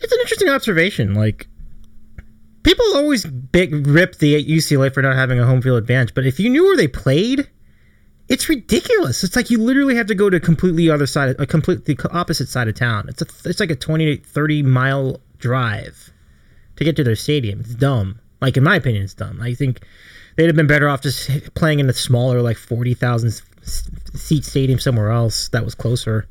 It's 0.00 0.12
an 0.12 0.18
interesting 0.20 0.48
observation. 0.48 1.14
Like, 1.14 1.46
people 2.64 2.84
always 2.96 3.24
big 3.24 3.86
rip 3.86 4.18
the 4.18 4.44
UCLA 4.44 4.92
for 4.92 5.02
not 5.02 5.14
having 5.14 5.38
a 5.38 5.46
home 5.46 5.62
field 5.62 5.78
advantage, 5.78 6.14
but 6.14 6.26
if 6.26 6.40
you 6.40 6.50
knew 6.50 6.64
where 6.64 6.76
they 6.76 6.88
played, 6.88 7.48
it's 8.28 8.48
ridiculous. 8.48 9.22
It's 9.22 9.36
like 9.36 9.50
you 9.50 9.58
literally 9.58 9.94
have 9.94 10.08
to 10.08 10.16
go 10.16 10.28
to 10.28 10.40
completely 10.40 10.90
other 10.90 11.06
side, 11.06 11.36
a 11.38 11.46
completely 11.46 11.96
opposite 12.10 12.48
side 12.48 12.66
of 12.66 12.74
town. 12.74 13.08
It's 13.08 13.22
a, 13.22 13.26
it's 13.48 13.60
like 13.60 13.70
a 13.70 13.76
20 13.76 14.16
30 14.16 14.62
mile 14.64 15.20
drive 15.38 16.12
to 16.74 16.84
get 16.84 16.96
to 16.96 17.04
their 17.04 17.16
stadium. 17.16 17.60
It's 17.60 17.76
dumb. 17.76 18.18
Like 18.40 18.56
in 18.56 18.64
my 18.64 18.74
opinion, 18.74 19.04
it's 19.04 19.14
dumb. 19.14 19.40
I 19.40 19.54
think 19.54 19.80
they'd 20.38 20.46
have 20.46 20.56
been 20.56 20.68
better 20.68 20.88
off 20.88 21.02
just 21.02 21.52
playing 21.54 21.80
in 21.80 21.90
a 21.90 21.92
smaller, 21.92 22.40
like 22.40 22.56
40,000 22.56 23.42
seat 24.14 24.44
stadium 24.44 24.78
somewhere 24.78 25.10
else 25.10 25.48
that 25.48 25.64
was 25.64 25.74
closer. 25.74 26.28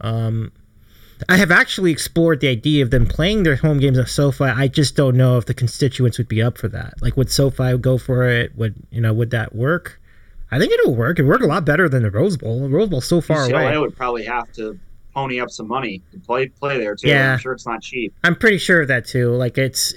Um, 0.00 0.52
I 1.28 1.36
have 1.36 1.50
actually 1.50 1.92
explored 1.92 2.40
the 2.40 2.48
idea 2.48 2.82
of 2.82 2.90
them 2.90 3.06
playing 3.06 3.42
their 3.42 3.56
home 3.56 3.78
games 3.78 3.98
at 3.98 4.08
SoFi. 4.08 4.44
I 4.44 4.68
just 4.68 4.96
don't 4.96 5.16
know 5.16 5.36
if 5.36 5.44
the 5.44 5.52
constituents 5.52 6.16
would 6.16 6.28
be 6.28 6.42
up 6.42 6.56
for 6.56 6.68
that. 6.68 6.94
Like, 7.02 7.16
would 7.18 7.30
SoFi 7.30 7.76
go 7.76 7.98
for 7.98 8.26
it? 8.26 8.56
Would 8.56 8.74
you 8.90 9.02
know? 9.02 9.12
Would 9.12 9.30
that 9.30 9.54
work? 9.54 10.00
I 10.50 10.58
think 10.58 10.72
it'll 10.72 10.94
work. 10.94 11.18
It 11.18 11.24
worked 11.24 11.44
a 11.44 11.46
lot 11.46 11.64
better 11.66 11.88
than 11.88 12.04
the 12.04 12.10
Rose 12.10 12.36
Bowl. 12.36 12.60
The 12.60 12.68
Rose 12.68 12.88
Bowl 12.88 13.00
so 13.00 13.20
far 13.20 13.48
UCLA 13.48 13.68
away. 13.68 13.78
would 13.78 13.96
probably 13.96 14.24
have 14.24 14.50
to 14.52 14.78
pony 15.14 15.40
up 15.40 15.50
some 15.50 15.68
money 15.68 16.02
to 16.12 16.18
play 16.18 16.48
play 16.48 16.78
there 16.78 16.94
too. 16.94 17.08
Yeah. 17.08 17.34
I'm 17.34 17.38
sure 17.38 17.52
it's 17.52 17.66
not 17.66 17.82
cheap. 17.82 18.14
I'm 18.24 18.36
pretty 18.36 18.58
sure 18.58 18.82
of 18.82 18.88
that 18.88 19.06
too. 19.06 19.30
Like 19.32 19.58
it's 19.58 19.94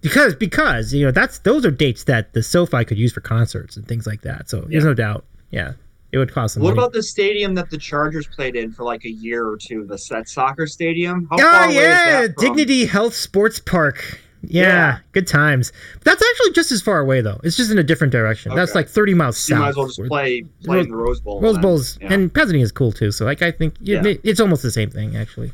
because 0.00 0.34
because 0.34 0.92
you 0.94 1.04
know 1.04 1.10
that's 1.12 1.38
those 1.40 1.64
are 1.64 1.70
dates 1.70 2.04
that 2.04 2.32
the 2.32 2.42
SoFi 2.42 2.84
could 2.84 2.98
use 2.98 3.12
for 3.12 3.20
concerts 3.20 3.76
and 3.76 3.86
things 3.86 4.06
like 4.06 4.22
that. 4.22 4.48
So 4.48 4.62
there's 4.62 4.84
no 4.84 4.94
doubt. 4.94 5.24
Yeah, 5.50 5.72
it 6.12 6.18
would 6.18 6.32
cost 6.32 6.54
some 6.54 6.62
What 6.62 6.70
money. 6.74 6.78
about 6.84 6.92
the 6.92 7.02
stadium 7.02 7.54
that 7.54 7.70
the 7.70 7.78
Chargers 7.78 8.26
played 8.26 8.56
in 8.56 8.72
for 8.72 8.84
like 8.84 9.04
a 9.04 9.10
year 9.10 9.46
or 9.46 9.56
two? 9.56 9.84
The 9.86 9.98
set 9.98 10.28
soccer 10.28 10.66
stadium. 10.66 11.26
How 11.30 11.36
Oh 11.36 11.38
far 11.38 11.50
ah, 11.52 11.64
away 11.64 11.74
is 11.76 11.80
yeah, 11.82 12.26
Dignity 12.38 12.84
Health 12.86 13.14
Sports 13.14 13.60
Park. 13.60 14.20
Yeah, 14.48 14.62
Yeah. 14.62 14.98
good 15.12 15.26
times. 15.26 15.72
That's 16.04 16.22
actually 16.22 16.52
just 16.52 16.70
as 16.70 16.80
far 16.80 17.00
away 17.00 17.20
though. 17.20 17.40
It's 17.42 17.56
just 17.56 17.70
in 17.70 17.78
a 17.78 17.82
different 17.82 18.12
direction. 18.12 18.54
That's 18.54 18.74
like 18.76 18.88
30 18.88 19.14
miles 19.14 19.36
You 19.48 19.54
south. 19.56 19.60
might 19.62 19.68
as 19.70 19.76
well 19.76 19.86
just 19.86 20.00
play 20.04 20.44
play 20.64 20.80
in 20.80 20.88
the 20.88 20.96
Rose 20.96 21.20
Bowl. 21.20 21.40
Rose. 21.40 21.58
Bowl's 21.58 21.98
Yeah. 22.00 22.12
and 22.12 22.32
Pasadena 22.32 22.62
is 22.62 22.70
cool 22.72 22.92
too. 22.92 23.10
So 23.10 23.24
like 23.24 23.42
I 23.42 23.50
think 23.50 23.74
it- 23.80 23.88
Yeah. 23.88 24.14
it's 24.22 24.38
almost 24.40 24.62
the 24.62 24.70
same 24.70 24.90
thing 24.90 25.16
actually. 25.16 25.52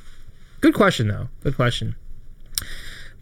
Good 0.60 0.74
question 0.74 1.08
though. 1.08 1.28
Good 1.42 1.56
question. 1.56 1.96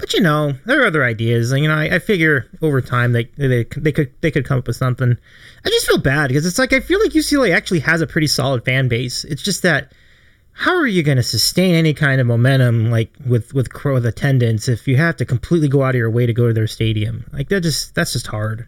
But 0.00 0.14
you 0.14 0.20
know, 0.20 0.54
there 0.64 0.82
are 0.82 0.86
other 0.86 1.04
ideas. 1.04 1.52
You 1.52 1.68
know, 1.68 1.74
I, 1.74 1.96
I 1.96 1.98
figure 1.98 2.46
over 2.62 2.80
time 2.80 3.12
they, 3.12 3.24
they 3.36 3.64
they 3.76 3.92
could 3.92 4.12
they 4.22 4.30
could 4.30 4.46
come 4.46 4.58
up 4.58 4.66
with 4.66 4.76
something. 4.76 5.16
I 5.64 5.68
just 5.68 5.86
feel 5.86 5.98
bad 5.98 6.28
because 6.28 6.46
it's 6.46 6.58
like 6.58 6.72
I 6.72 6.80
feel 6.80 6.98
like 7.00 7.12
UCLA 7.12 7.54
actually 7.54 7.80
has 7.80 8.00
a 8.00 8.06
pretty 8.06 8.26
solid 8.26 8.64
fan 8.64 8.88
base. 8.88 9.24
It's 9.24 9.42
just 9.42 9.62
that 9.62 9.92
how 10.52 10.74
are 10.74 10.86
you 10.86 11.02
going 11.02 11.16
to 11.16 11.22
sustain 11.22 11.74
any 11.74 11.94
kind 11.94 12.20
of 12.20 12.26
momentum 12.26 12.90
like 12.90 13.10
with 13.26 13.52
with 13.54 13.68
with 13.84 14.06
attendance 14.06 14.68
if 14.68 14.88
you 14.88 14.96
have 14.96 15.16
to 15.16 15.24
completely 15.24 15.68
go 15.68 15.82
out 15.82 15.90
of 15.90 15.98
your 15.98 16.10
way 16.10 16.26
to 16.26 16.32
go 16.32 16.48
to 16.48 16.54
their 16.54 16.66
stadium? 16.66 17.24
Like 17.32 17.48
that 17.50 17.60
just 17.60 17.94
that's 17.94 18.12
just 18.12 18.26
hard. 18.26 18.66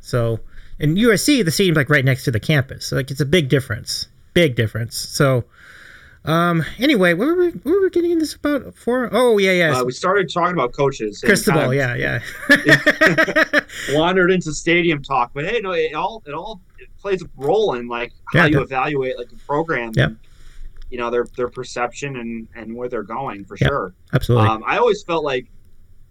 So 0.00 0.40
in 0.78 0.94
USC, 0.96 1.44
the 1.44 1.50
stadium's 1.50 1.76
like 1.76 1.90
right 1.90 2.04
next 2.04 2.24
to 2.24 2.30
the 2.30 2.40
campus. 2.40 2.86
So 2.86 2.96
like 2.96 3.10
it's 3.10 3.20
a 3.20 3.26
big 3.26 3.48
difference. 3.48 4.06
Big 4.34 4.54
difference. 4.54 4.96
So 4.96 5.44
um 6.28 6.64
anyway, 6.78 7.14
what 7.14 7.26
were 7.26 7.34
we 7.36 7.48
what 7.50 7.64
were 7.72 7.80
we 7.80 7.90
getting 7.90 8.10
in 8.10 8.18
this 8.18 8.34
about 8.34 8.74
for? 8.74 9.08
Oh 9.12 9.38
yeah, 9.38 9.52
yeah. 9.52 9.78
Uh, 9.78 9.84
we 9.84 9.92
started 9.92 10.30
talking 10.32 10.52
about 10.54 10.72
coaches. 10.72 11.22
and 11.22 11.28
Cristobal, 11.30 11.60
kind 11.60 11.74
yeah, 11.74 12.20
yeah. 12.56 13.60
Wandered 13.90 14.30
into 14.30 14.52
stadium 14.52 15.02
talk, 15.02 15.30
but 15.34 15.44
hey, 15.46 15.60
no, 15.60 15.72
it 15.72 15.94
all 15.94 16.22
it 16.26 16.32
all 16.34 16.60
it 16.78 16.88
plays 17.00 17.22
a 17.22 17.26
role 17.36 17.74
in 17.74 17.88
like 17.88 18.12
how 18.32 18.40
Yeah, 18.40 18.46
you 18.46 18.60
evaluate 18.60 19.16
like 19.18 19.32
a 19.32 19.36
program. 19.46 19.92
Yep. 19.94 20.12
You 20.90 20.98
know 20.98 21.10
their 21.10 21.26
their 21.36 21.48
perception 21.48 22.16
and 22.16 22.48
and 22.54 22.74
where 22.74 22.88
they're 22.88 23.02
going 23.02 23.44
for 23.44 23.56
Yep. 23.60 23.68
sure. 23.68 23.94
Absolutely. 24.12 24.48
Um, 24.48 24.62
I 24.66 24.78
always 24.78 25.02
felt 25.02 25.24
like, 25.24 25.46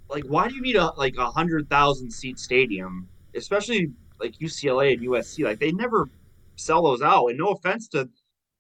like, 0.09 0.23
why 0.25 0.47
do 0.47 0.55
you 0.55 0.61
need 0.61 0.75
a 0.75 0.91
like 0.97 1.15
a 1.17 1.29
hundred 1.29 1.69
thousand 1.69 2.11
seat 2.11 2.39
stadium, 2.39 3.07
especially 3.35 3.91
like 4.19 4.33
UCLA 4.39 4.93
and 4.93 5.01
USC? 5.07 5.43
Like, 5.45 5.59
they 5.59 5.71
never 5.71 6.09
sell 6.55 6.81
those 6.83 7.01
out. 7.01 7.27
And 7.27 7.37
no 7.37 7.49
offense 7.49 7.87
to 7.89 8.09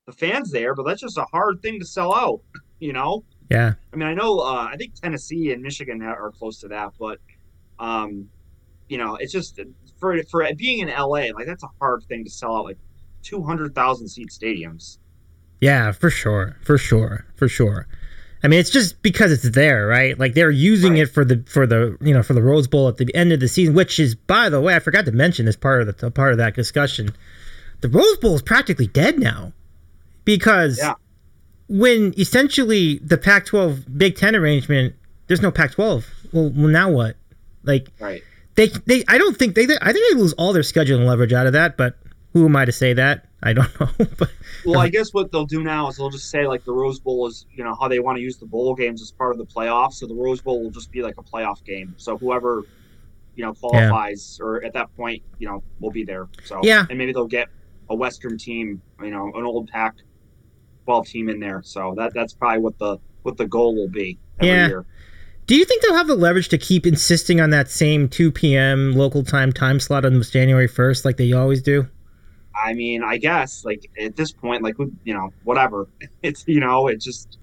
the 0.07 0.13
fans 0.13 0.49
there, 0.51 0.73
but 0.73 0.83
that's 0.83 1.01
just 1.01 1.17
a 1.17 1.25
hard 1.31 1.61
thing 1.61 1.79
to 1.79 1.85
sell 1.85 2.15
out. 2.15 2.41
You 2.79 2.93
know, 2.93 3.23
yeah. 3.51 3.73
I 3.93 3.95
mean, 3.95 4.07
I 4.07 4.13
know 4.13 4.39
uh, 4.39 4.67
I 4.71 4.75
think 4.77 4.95
Tennessee 4.95 5.51
and 5.51 5.61
Michigan 5.61 6.01
are 6.01 6.31
close 6.31 6.59
to 6.61 6.67
that, 6.69 6.93
but 6.99 7.19
um, 7.79 8.29
you 8.87 8.97
know, 8.97 9.15
it's 9.15 9.31
just 9.33 9.59
for 9.99 10.17
for 10.31 10.47
being 10.55 10.79
in 10.79 10.87
LA, 10.89 11.27
like 11.35 11.45
that's 11.45 11.63
a 11.63 11.69
hard 11.79 12.03
thing 12.07 12.23
to 12.23 12.29
sell 12.31 12.55
out. 12.55 12.65
Like 12.65 12.77
two 13.21 13.43
hundred 13.43 13.75
thousand 13.75 14.07
seat 14.07 14.29
stadiums. 14.29 14.97
Yeah, 15.59 15.91
for 15.91 16.09
sure. 16.09 16.55
For 16.63 16.77
sure. 16.77 17.25
For 17.35 17.47
sure. 17.47 17.87
I 18.43 18.47
mean, 18.47 18.59
it's 18.59 18.69
just 18.69 19.01
because 19.01 19.31
it's 19.31 19.49
there, 19.55 19.87
right? 19.87 20.17
Like 20.19 20.35
they're 20.35 20.51
using 20.51 20.93
Right. 20.93 21.01
it 21.01 21.07
for 21.07 21.25
the 21.25 21.43
for 21.47 21.65
the 21.65 21.97
you 21.99 22.13
know 22.13 22.21
for 22.21 22.33
the 22.35 22.43
Rose 22.43 22.67
Bowl 22.67 22.87
at 22.87 22.97
the 22.97 23.13
end 23.15 23.33
of 23.33 23.39
the 23.39 23.47
season, 23.47 23.73
which 23.73 23.99
is, 23.99 24.13
by 24.13 24.49
the 24.49 24.61
way, 24.61 24.75
I 24.75 24.79
forgot 24.79 25.05
to 25.05 25.11
mention 25.11 25.45
this 25.47 25.55
part 25.55 25.81
of 25.81 25.97
the 25.97 26.11
part 26.11 26.31
of 26.31 26.37
that 26.37 26.53
discussion. 26.55 27.09
The 27.81 27.89
Rose 27.89 28.17
Bowl 28.17 28.35
is 28.35 28.43
practically 28.43 28.85
dead 28.87 29.17
now 29.19 29.51
because 30.27 30.77
Yeah. 30.77 30.93
when 31.67 32.13
essentially 32.19 32.99
the 32.99 33.17
Pac-12 33.17 33.97
Big 33.97 34.15
Ten 34.17 34.35
arrangement, 34.35 34.93
there's 35.27 35.41
no 35.41 35.49
Pac-12. 35.51 36.03
Well, 36.33 36.49
well, 36.55 36.67
now 36.67 36.91
what? 36.91 37.15
Like 37.63 37.87
Right. 37.99 38.21
they 38.55 38.67
they 38.85 39.03
I 39.07 39.17
don't 39.17 39.35
think 39.37 39.55
they 39.55 39.63
I 39.81 39.91
think 39.93 40.05
they 40.13 40.19
lose 40.19 40.33
all 40.33 40.53
their 40.53 40.61
scheduling 40.63 41.07
leverage 41.07 41.33
out 41.33 41.47
of 41.47 41.53
that, 41.53 41.77
but 41.77 41.97
who 42.33 42.45
am 42.45 42.55
I 42.55 42.65
to 42.65 42.71
say 42.71 42.93
that? 42.93 43.23
I 43.41 43.53
don't 43.53 43.79
know. 43.79 43.87
but 44.17 44.29
Well, 44.65 44.79
I 44.79 44.89
guess 44.89 45.13
what 45.13 45.31
they'll 45.31 45.45
do 45.45 45.63
now 45.63 45.87
is 45.87 45.95
they'll 45.97 46.09
just 46.09 46.29
say 46.29 46.45
like 46.47 46.65
the 46.65 46.73
Rose 46.73 46.99
Bowl 46.99 47.25
is, 47.27 47.45
you 47.55 47.63
know, 47.63 47.73
how 47.79 47.87
they 47.87 47.99
want 47.99 48.17
to 48.17 48.21
use 48.21 48.37
the 48.37 48.45
bowl 48.45 48.75
games 48.75 49.01
as 49.01 49.11
part 49.11 49.31
of 49.31 49.37
the 49.37 49.45
playoffs. 49.45 49.93
So 49.93 50.07
the 50.07 50.15
Rose 50.15 50.41
Bowl 50.41 50.61
will 50.61 50.71
just 50.71 50.91
be 50.91 51.01
like 51.01 51.15
a 51.17 51.23
playoff 51.23 51.63
game. 51.63 51.93
So 51.97 52.17
whoever, 52.17 52.63
you 53.35 53.45
know, 53.45 53.53
qualifies 53.53 54.39
or 54.41 54.63
at 54.63 54.73
that 54.73 54.93
point, 54.97 55.23
you 55.39 55.47
know, 55.47 55.63
will 55.79 55.91
be 55.91 56.03
there. 56.03 56.27
So 56.43 56.59
Yeah. 56.63 56.85
and 56.89 56.97
maybe 56.97 57.13
they'll 57.13 57.27
get 57.27 57.47
a 57.89 57.95
Western 57.95 58.37
team, 58.37 58.81
you 59.01 59.11
know, 59.11 59.31
an 59.35 59.43
old 59.45 59.67
Pac 59.69 59.95
twelve 60.87 61.05
team 61.05 61.27
in 61.27 61.41
there. 61.41 61.61
So 61.65 61.93
that 61.97 62.13
that's 62.13 62.33
probably 62.33 62.59
what 62.61 62.79
the 62.79 62.97
what 63.23 63.35
the 63.35 63.45
goal 63.45 63.75
will 63.75 63.89
be 63.89 64.17
every 64.39 64.47
Yeah. 64.49 64.67
year. 64.67 64.85
Do 65.47 65.55
you 65.55 65.65
think 65.65 65.81
they'll 65.81 65.95
have 65.95 66.07
the 66.07 66.15
leverage 66.15 66.47
to 66.49 66.57
keep 66.57 66.85
insisting 66.87 67.39
on 67.41 67.49
that 67.51 67.69
same 67.69 68.07
2 68.09 68.31
p.m. 68.33 68.93
local 68.93 69.23
time 69.23 69.51
time 69.53 69.79
slot 69.81 70.03
on 70.05 70.21
January 70.21 70.67
1st 70.67 71.03
like 71.05 71.17
they 71.17 71.31
always 71.33 71.61
do? 71.61 71.87
I 72.55 72.73
mean, 72.73 73.03
I 73.03 73.17
guess 73.17 73.63
like 73.65 73.89
at 74.01 74.15
this 74.15 74.31
point, 74.31 74.63
like 74.63 74.75
you 75.03 75.13
know, 75.13 75.33
whatever. 75.43 75.87
It's 76.23 76.45
you 76.47 76.61
know, 76.61 76.87
it 76.87 77.01
just 77.01 77.37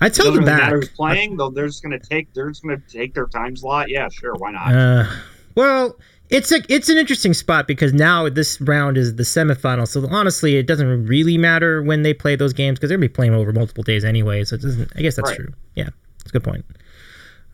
I 0.00 0.08
tell 0.10 0.26
them 0.26 0.44
really 0.44 0.46
back. 0.46 0.72
who's 0.72 0.88
playing. 0.90 1.36
Though 1.38 1.48
they're 1.50 1.66
just 1.66 1.82
gonna 1.82 1.98
take 1.98 2.32
they're 2.34 2.50
just 2.50 2.62
gonna 2.62 2.80
take 2.88 3.14
their 3.14 3.26
time 3.26 3.56
slot. 3.56 3.88
Yeah, 3.88 4.08
sure, 4.10 4.34
why 4.34 4.50
not? 4.52 4.74
Uh, 4.74 5.06
well, 5.54 5.98
it's 6.30 6.50
a, 6.52 6.60
it's 6.68 6.88
an 6.88 6.98
interesting 6.98 7.34
spot 7.34 7.66
because 7.66 7.92
now 7.92 8.28
this 8.28 8.60
round 8.60 8.96
is 8.98 9.16
the 9.16 9.22
semifinal. 9.22 9.86
So 9.86 10.06
honestly, 10.10 10.56
it 10.56 10.66
doesn't 10.66 11.06
really 11.06 11.38
matter 11.38 11.82
when 11.82 12.02
they 12.02 12.14
play 12.14 12.36
those 12.36 12.52
games 12.52 12.78
because 12.78 12.88
they're 12.88 12.98
gonna 12.98 13.08
be 13.08 13.12
playing 13.14 13.34
over 13.34 13.52
multiple 13.52 13.82
days 13.84 14.04
anyway. 14.04 14.44
So 14.44 14.56
it 14.56 14.62
doesn't. 14.62 14.92
I 14.96 15.02
guess 15.02 15.16
that's 15.16 15.30
Right. 15.30 15.36
true. 15.36 15.52
Yeah, 15.74 15.90
that's 16.18 16.30
a 16.30 16.32
good 16.32 16.44
point. 16.44 16.64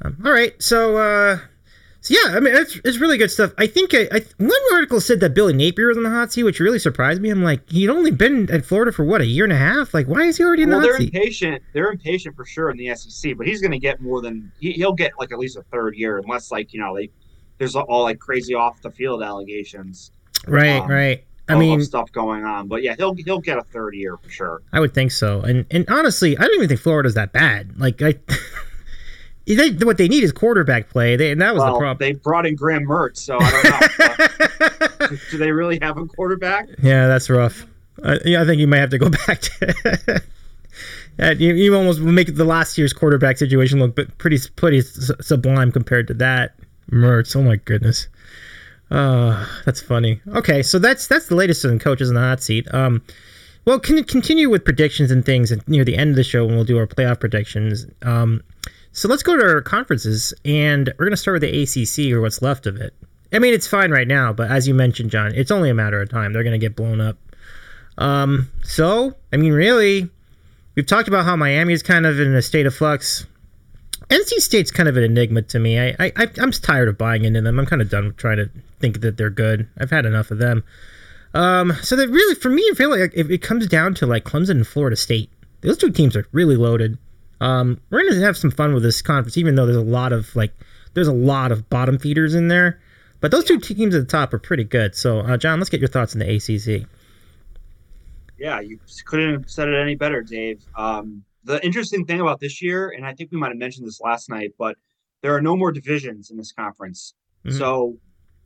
Um, 0.03 0.17
all 0.25 0.33
right, 0.33 0.61
so 0.61 0.97
uh, 0.97 1.39
so 2.01 2.15
yeah, 2.15 2.37
I 2.37 2.41
mean 2.41 2.55
it's, 2.57 2.81
it's 2.85 2.99
really 2.99 3.19
good 3.19 3.31
stuff. 3.31 3.53
I 3.59 3.67
think 3.69 3.95
I, 3.95 4.09
I, 4.11 4.21
one 4.39 4.51
article 4.73 5.01
said 5.01 5.21
that 5.21 5.33
Billy 5.35 5.53
Napier 5.53 5.87
was 5.87 5.97
in 5.97 6.03
the 6.03 6.11
hot 6.11 6.33
seat, 6.33 6.43
which 6.43 6.59
really 6.59 6.81
surprised 6.81 7.23
me. 7.23 7.31
I'm 7.31 7.45
like, 7.45 7.69
he'd 7.71 7.89
only 7.91 8.11
been 8.11 8.51
at 8.51 8.65
Florida 8.65 8.91
for 8.91 9.05
what 9.05 9.21
a 9.21 9.27
year 9.27 9.45
and 9.45 9.53
a 9.53 9.57
half. 9.57 9.95
Like, 9.95 10.09
why 10.09 10.23
is 10.23 10.39
he 10.39 10.45
already 10.45 10.63
in 10.65 10.71
well, 10.71 10.81
the 10.81 10.87
they're 10.89 10.95
hot 10.95 11.03
seat? 11.03 11.15
impatient. 11.15 11.63
They're 11.73 11.93
impatient 11.93 12.35
for 12.35 12.45
sure 12.45 12.71
in 12.71 12.77
the 12.79 12.93
SEC, 12.97 13.37
but 13.37 13.47
he's 13.47 13.61
going 13.61 13.71
to 13.71 13.79
get 13.79 14.01
more 14.01 14.21
than 14.21 14.51
he, 14.59 14.73
he'll 14.73 14.93
get 14.95 15.13
like 15.21 15.31
at 15.31 15.39
least 15.39 15.57
a 15.57 15.63
third 15.71 15.95
year, 15.95 16.19
unless 16.19 16.51
like 16.51 16.73
you 16.73 16.81
know 16.81 16.97
they 16.97 17.11
there's 17.63 17.77
all 17.77 18.03
like 18.03 18.19
crazy 18.19 18.55
off 18.55 18.83
the 18.83 18.91
field 18.91 19.23
allegations. 19.23 20.11
Right, 20.49 20.81
um, 20.81 20.91
right. 20.91 21.25
I 21.49 21.55
mean, 21.57 21.81
stuff 21.83 22.11
going 22.11 22.45
on, 22.45 22.67
but 22.67 22.83
yeah, 22.83 22.97
he'll 22.97 23.15
he'll 23.15 23.39
get 23.39 23.57
a 23.57 23.63
third 23.63 23.95
year 23.95 24.17
for 24.17 24.29
sure. 24.29 24.63
I 24.73 24.81
would 24.81 24.95
think 24.95 25.13
so. 25.13 25.43
And 25.43 25.65
and 25.71 25.85
honestly, 25.89 26.37
I 26.37 26.41
don't 26.43 26.55
even 26.57 26.67
think 26.69 26.81
Florida's 26.81 27.15
that 27.15 27.33
bad. 27.33 27.79
Like 27.79 28.03
I, 28.03 28.15
they, 29.47 29.71
what 29.85 29.97
they 29.97 30.09
need 30.09 30.25
is 30.25 30.33
quarterback 30.33 30.89
play. 30.89 31.15
They, 31.15 31.31
and 31.31 31.41
that 31.41 31.55
was 31.55 31.61
Well, 31.63 31.75
the 31.75 31.79
problem. 31.79 31.99
they 32.01 32.15
brought 32.19 32.47
in 32.47 32.57
Graham 32.57 32.85
Mertz, 32.85 33.19
so 33.19 33.39
I 33.41 33.89
don't 34.99 35.11
know. 35.11 35.17
do 35.31 35.39
they 35.39 35.53
really 35.53 35.79
have 35.83 35.99
a 35.99 36.07
quarterback? 36.07 36.69
yeah, 36.83 37.07
that's 37.07 37.31
rough. 37.31 37.65
Uh, 38.03 38.19
yeah, 38.25 38.43
I 38.43 38.45
think 38.45 38.59
you 38.59 38.67
might 38.67 38.79
have 38.79 38.91
to 38.91 38.99
go 38.99 39.09
back 39.27 39.41
to. 39.43 40.23
You, 41.39 41.55
you 41.55 41.77
almost 41.77 42.01
make 42.01 42.35
the 42.35 42.45
last 42.45 42.77
year's 42.79 42.93
quarterback 42.93 43.37
situation 43.37 43.79
look 43.79 43.95
but 43.95 44.17
pretty 44.19 44.39
pretty 44.57 44.81
su- 44.81 45.15
sublime 45.21 45.71
compared 45.71 46.09
to 46.09 46.15
that. 46.15 46.55
Mertz, 46.91 47.37
oh 47.37 47.43
my 47.43 47.57
goodness. 47.57 48.09
Uh, 48.91 49.47
that's 49.65 49.81
funny. 49.81 50.21
Okay, 50.35 50.63
so 50.63 50.79
that's 50.79 51.07
that's 51.07 51.29
the 51.29 51.35
latest 51.35 51.65
on 51.65 51.79
coaches 51.79 52.09
in 52.09 52.15
the 52.15 52.21
hot 52.21 52.43
seat. 52.43 52.67
Um, 52.75 53.03
well, 53.65 53.79
can 53.79 54.03
continue 54.05 54.51
with 54.51 54.65
predictions 54.65 55.11
and 55.11 55.25
things 55.25 55.53
near 55.69 55.85
the 55.85 55.97
end 55.97 56.11
of 56.11 56.17
the 56.17 56.25
show 56.25 56.45
when 56.45 56.57
we'll 56.57 56.65
do 56.65 56.79
our 56.79 56.87
playoff 56.87 57.21
predictions. 57.21 57.87
Um, 58.03 58.43
so 58.91 59.09
let's 59.09 59.23
go 59.23 59.37
to 59.37 59.43
our 59.43 59.63
conferences, 59.63 60.35
and 60.45 60.93
we're 60.99 61.07
to 61.13 61.17
start 61.17 61.41
with 61.41 61.51
the 61.51 61.63
ACC 61.63 62.13
or 62.13 62.21
what's 62.21 62.43
left 62.43 62.67
of 62.67 62.77
it. 62.77 62.93
I 63.33 63.39
mean, 63.39 63.55
it's 63.55 63.67
fine 63.67 63.91
right 63.91 64.07
now, 64.07 64.33
but 64.33 64.51
as 64.51 64.69
you 64.69 64.75
mentioned, 64.75 65.11
John, 65.11 65.33
it's 65.35 65.51
only 65.51 65.71
a 65.71 65.75
matter 65.75 66.01
of 66.03 66.11
time. 66.11 66.33
They're 66.33 66.43
to 66.53 66.59
get 66.59 66.77
blown 66.77 67.01
up. 67.01 67.17
Um, 67.97 68.51
so, 68.63 69.15
I 69.33 69.39
mean, 69.39 69.53
really, 69.53 70.11
we've 70.75 70.87
talked 70.87 71.09
about 71.09 71.25
how 71.25 71.37
Miami 71.37 71.73
is 71.73 71.83
kind 71.83 72.05
of 72.05 72.21
in 72.21 72.35
a 72.35 72.43
state 72.43 72.67
of 72.67 72.75
flux. 72.75 73.27
NC 74.13 74.41
State's 74.41 74.71
kind 74.71 74.91
of 74.91 74.97
an 74.99 75.05
enigma 75.05 75.41
to 75.43 75.59
me. 75.59 75.81
I, 75.81 75.95
I 75.99 76.29
I'm 76.39 76.53
tired 76.53 76.89
of 76.89 76.99
buying 76.99 77.25
into 77.25 77.41
them. 77.41 77.59
I'm 77.59 77.65
kind 77.65 77.81
of 77.81 77.89
done 77.89 78.09
with 78.09 78.19
trying 78.19 78.37
to 78.37 78.51
think 78.79 79.01
that 79.01 79.17
they're 79.17 79.31
good. 79.31 79.69
I've 79.79 79.91
had 79.91 80.05
enough 80.05 80.31
of 80.31 80.39
them. 80.39 80.65
Um, 81.33 81.73
so 81.83 81.97
that 81.97 82.11
really, 82.11 82.35
for 82.35 82.51
me, 82.51 82.63
I 82.71 82.75
feel 82.75 82.91
like 82.91 83.13
it, 83.15 83.31
it 83.31 83.41
comes 83.41 83.67
down 83.67 83.95
to 83.95 84.07
like 84.07 84.25
Clemson 84.25 84.51
and 84.51 84.67
Florida 84.67 84.97
State. 84.97 85.31
Those 85.63 85.79
two 85.79 85.91
teams 85.91 86.15
are 86.15 86.27
really 86.33 86.57
loaded. 86.57 86.99
Um, 87.41 87.81
we're 87.89 88.07
gonna 88.07 88.25
have 88.25 88.37
some 88.37 88.51
fun 88.51 88.75
with 88.75 88.83
this 88.83 89.01
conference, 89.01 89.39
even 89.39 89.55
though 89.55 89.65
there's 89.65 89.79
a 89.79 89.81
lot 89.81 90.13
of 90.13 90.37
like, 90.37 90.53
there's 90.93 91.09
a 91.09 91.13
lot 91.13 91.51
of 91.51 91.71
bottom 91.71 91.99
feeders 91.99 92.35
in 92.35 92.49
there. 92.49 92.81
But 93.21 93.31
those 93.31 93.45
two 93.45 93.59
teams 93.59 93.95
at 93.95 94.01
the 94.01 94.11
top 94.11 94.35
are 94.35 94.39
pretty 94.39 94.65
good. 94.65 94.95
So, 94.95 95.21
uh, 95.21 95.39
John, 95.39 95.59
let's 95.59 95.71
get 95.71 95.81
your 95.81 95.89
thoughts 95.89 96.15
on 96.15 96.19
the 96.19 96.29
ACC. 96.29 96.87
Yeah, 98.37 98.61
you 98.61 98.79
couldn't 99.07 99.33
have 99.33 99.51
said 99.51 99.69
it 99.69 99.81
any 99.81 99.95
better, 99.95 100.21
Dave. 100.21 100.61
Um, 100.77 101.25
the 101.45 101.65
interesting 101.65 102.05
thing 102.05 102.21
about 102.21 102.41
this 102.41 102.63
year, 102.63 102.91
and 102.91 103.05
I 103.05 103.15
think 103.15 103.33
we 103.33 103.39
might 103.39 103.49
have 103.49 103.59
mentioned 103.59 103.87
this 103.87 104.01
last 104.01 104.29
night, 104.29 104.53
but 104.59 104.77
there 105.23 105.35
are 105.35 105.43
no 105.43 105.57
more 105.57 105.73
divisions 105.73 106.31
in 106.31 106.37
this 106.37 106.53
conference. 106.53 107.15
Mm-hmm. 107.45 107.59
So 107.59 107.97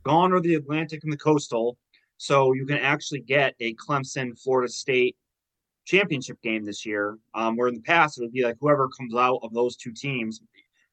gone 0.05 0.33
are 0.33 0.41
the 0.41 0.55
Atlantic 0.55 1.03
and 1.05 1.13
the 1.13 1.17
Coastal. 1.17 1.77
So 2.19 2.53
you 2.53 2.65
can 2.67 2.79
actually 2.79 3.21
get 3.21 3.55
a 3.61 3.75
Clemson 3.75 4.39
Florida 4.41 4.71
State 4.73 5.17
championship 5.85 6.41
game 6.43 6.65
this 6.65 6.85
year. 6.87 7.19
Um, 7.35 7.57
where 7.57 7.69
in 7.69 7.75
the 7.75 7.81
past 7.81 8.19
it 8.19 8.23
would 8.23 8.33
be 8.33 8.45
like 8.45 8.57
whoever 8.61 8.89
comes 8.89 9.15
out 9.15 9.41
of 9.43 9.53
those 9.53 9.77
two 9.77 9.93
teams. 9.93 10.41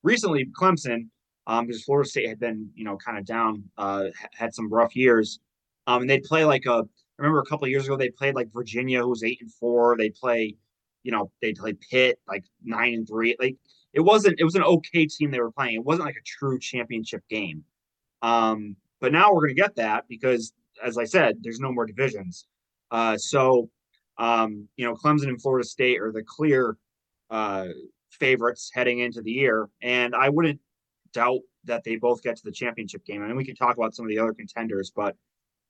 Recently, 0.04 0.46
Clemson, 0.60 1.08
um, 1.48 1.66
because 1.66 1.84
Florida 1.84 2.10
State 2.10 2.30
had 2.30 2.40
been 2.40 2.70
you 2.76 2.84
know 2.84 2.98
kind 2.98 3.18
of 3.18 3.26
down, 3.26 3.64
uh, 3.78 4.06
had 4.34 4.54
some 4.54 4.72
rough 4.72 4.96
years, 4.96 5.40
um, 5.88 6.02
and 6.02 6.10
they'd 6.10 6.24
play 6.24 6.46
like 6.46 6.66
a. 6.66 6.84
I 7.20 7.22
remember 7.22 7.40
a 7.40 7.46
couple 7.46 7.68
years 7.68 7.86
ago 7.86 7.96
they 7.96 8.10
played 8.10 8.36
like 8.36 8.52
Virginia, 8.52 9.02
who 9.02 9.10
was 9.10 9.24
eight 9.24 9.40
and 9.42 9.54
four. 9.54 9.96
They 9.98 10.10
play, 10.10 10.56
you 11.04 11.12
know, 11.12 11.32
they 11.42 11.54
play 11.54 11.74
Pitt 11.74 12.20
like 12.28 12.46
nine 12.64 12.94
and 12.94 13.08
three. 13.08 13.36
Like 13.40 13.56
it 13.94 14.02
wasn't. 14.02 14.40
It 14.40 14.44
was 14.44 14.56
an 14.56 14.64
okay 14.64 15.06
team 15.06 15.32
they 15.32 15.40
were 15.40 15.52
playing. 15.52 15.76
It 15.76 15.86
wasn't 15.86 16.06
like 16.06 16.16
a 16.16 16.24
true 16.26 16.60
championship 16.60 17.22
game. 17.30 17.64
Um, 18.22 18.76
but 19.00 19.12
now 19.12 19.34
we're 19.34 19.42
going 19.42 19.56
to 19.56 19.62
get 19.62 19.76
that 19.76 20.06
because, 20.08 20.54
as 20.84 20.98
I 20.98 21.04
said, 21.04 21.38
there's 21.42 21.60
no 21.60 21.72
more 21.72 21.86
divisions. 21.86 22.48
Uh, 22.90 23.18
so 23.18 23.70
um, 24.18 24.68
you 24.78 24.86
know, 24.86 24.96
Clemson 24.96 25.28
and 25.28 25.42
Florida 25.42 25.68
State 25.68 26.00
are 26.02 26.12
the 26.12 26.24
clear 26.24 26.78
uh, 27.30 27.68
favorites 28.12 28.72
heading 28.74 29.00
into 29.00 29.22
the 29.22 29.32
year, 29.32 29.70
and 29.82 30.16
I 30.16 30.30
wouldn't 30.30 30.60
doubt 31.14 31.42
that 31.66 31.84
they 31.84 31.96
both 31.96 32.22
get 32.22 32.36
to 32.38 32.44
the 32.44 32.52
championship 32.52 33.06
game. 33.06 33.22
I 33.22 33.26
and 33.26 33.30
mean, 33.30 33.38
we 33.38 33.46
can 33.46 33.56
talk 33.56 33.78
about 33.78 33.96
some 33.96 34.06
of 34.06 34.10
the 34.10 34.20
other 34.20 34.34
contenders, 34.34 34.92
but 34.96 35.16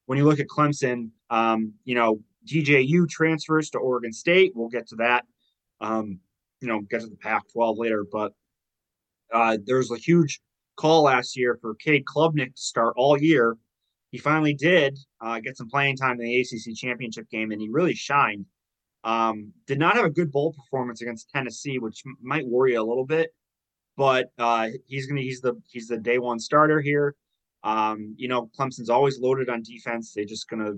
when 0.05 0.17
you 0.17 0.25
look 0.25 0.39
at 0.39 0.47
Clemson, 0.47 1.09
um, 1.29 1.73
you 1.85 1.95
know, 1.95 2.19
DJU 2.45 3.09
transfers 3.09 3.69
to 3.71 3.79
Oregon 3.79 4.13
State. 4.13 4.53
We'll 4.55 4.69
get 4.69 4.87
to 4.89 4.95
that. 4.97 5.25
Um, 5.81 6.19
you 6.61 6.67
know, 6.67 6.81
get 6.81 7.01
to 7.01 7.07
the 7.07 7.17
Pac-12 7.17 7.77
later, 7.77 8.05
but 8.09 8.33
uh, 9.33 9.57
there 9.65 9.77
was 9.77 9.91
a 9.91 9.97
huge 9.97 10.39
call 10.77 11.03
last 11.03 11.35
year 11.35 11.57
for 11.61 11.75
Cade 11.75 12.05
Klubnik 12.05 12.55
to 12.55 12.61
start 12.61 12.93
all 12.95 13.19
year 13.19 13.57
he 14.13 14.19
finally 14.19 14.53
did 14.53 14.99
uh, 15.21 15.39
get 15.39 15.57
some 15.57 15.67
playing 15.67 15.97
time 15.97 16.21
in 16.21 16.27
the 16.27 16.39
ACC 16.39 16.75
championship 16.75 17.27
game, 17.31 17.51
and 17.51 17.59
he 17.59 17.67
really 17.67 17.95
shined. 17.95 18.45
Um, 19.03 19.51
did 19.65 19.79
not 19.79 19.95
have 19.95 20.05
a 20.05 20.09
good 20.11 20.31
bowl 20.31 20.53
performance 20.53 21.01
against 21.01 21.31
Tennessee, 21.31 21.79
which 21.79 22.03
m- 22.05 22.15
might 22.21 22.45
worry 22.45 22.75
a 22.75 22.83
little 22.83 23.07
bit, 23.07 23.33
but 23.97 24.31
uh, 24.37 24.69
he's 24.85 25.07
gonna 25.07 25.21
he's 25.21 25.41
the 25.41 25.59
he's 25.67 25.87
the 25.87 25.97
day 25.97 26.19
one 26.19 26.39
starter 26.39 26.79
here. 26.79 27.15
Um, 27.63 28.13
you 28.15 28.27
know, 28.27 28.51
Clemson's 28.55 28.91
always 28.91 29.19
loaded 29.19 29.49
on 29.49 29.63
defense. 29.63 30.13
They're 30.13 30.25
just 30.25 30.47
gonna, 30.47 30.73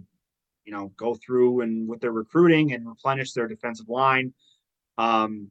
you 0.65 0.73
know, 0.73 0.91
go 0.97 1.15
through 1.15 1.61
and 1.61 1.87
with 1.87 2.01
their 2.01 2.11
recruiting 2.11 2.73
and 2.73 2.87
replenish 2.87 3.33
their 3.33 3.47
defensive 3.47 3.89
line. 3.89 4.33
Um, 4.97 5.49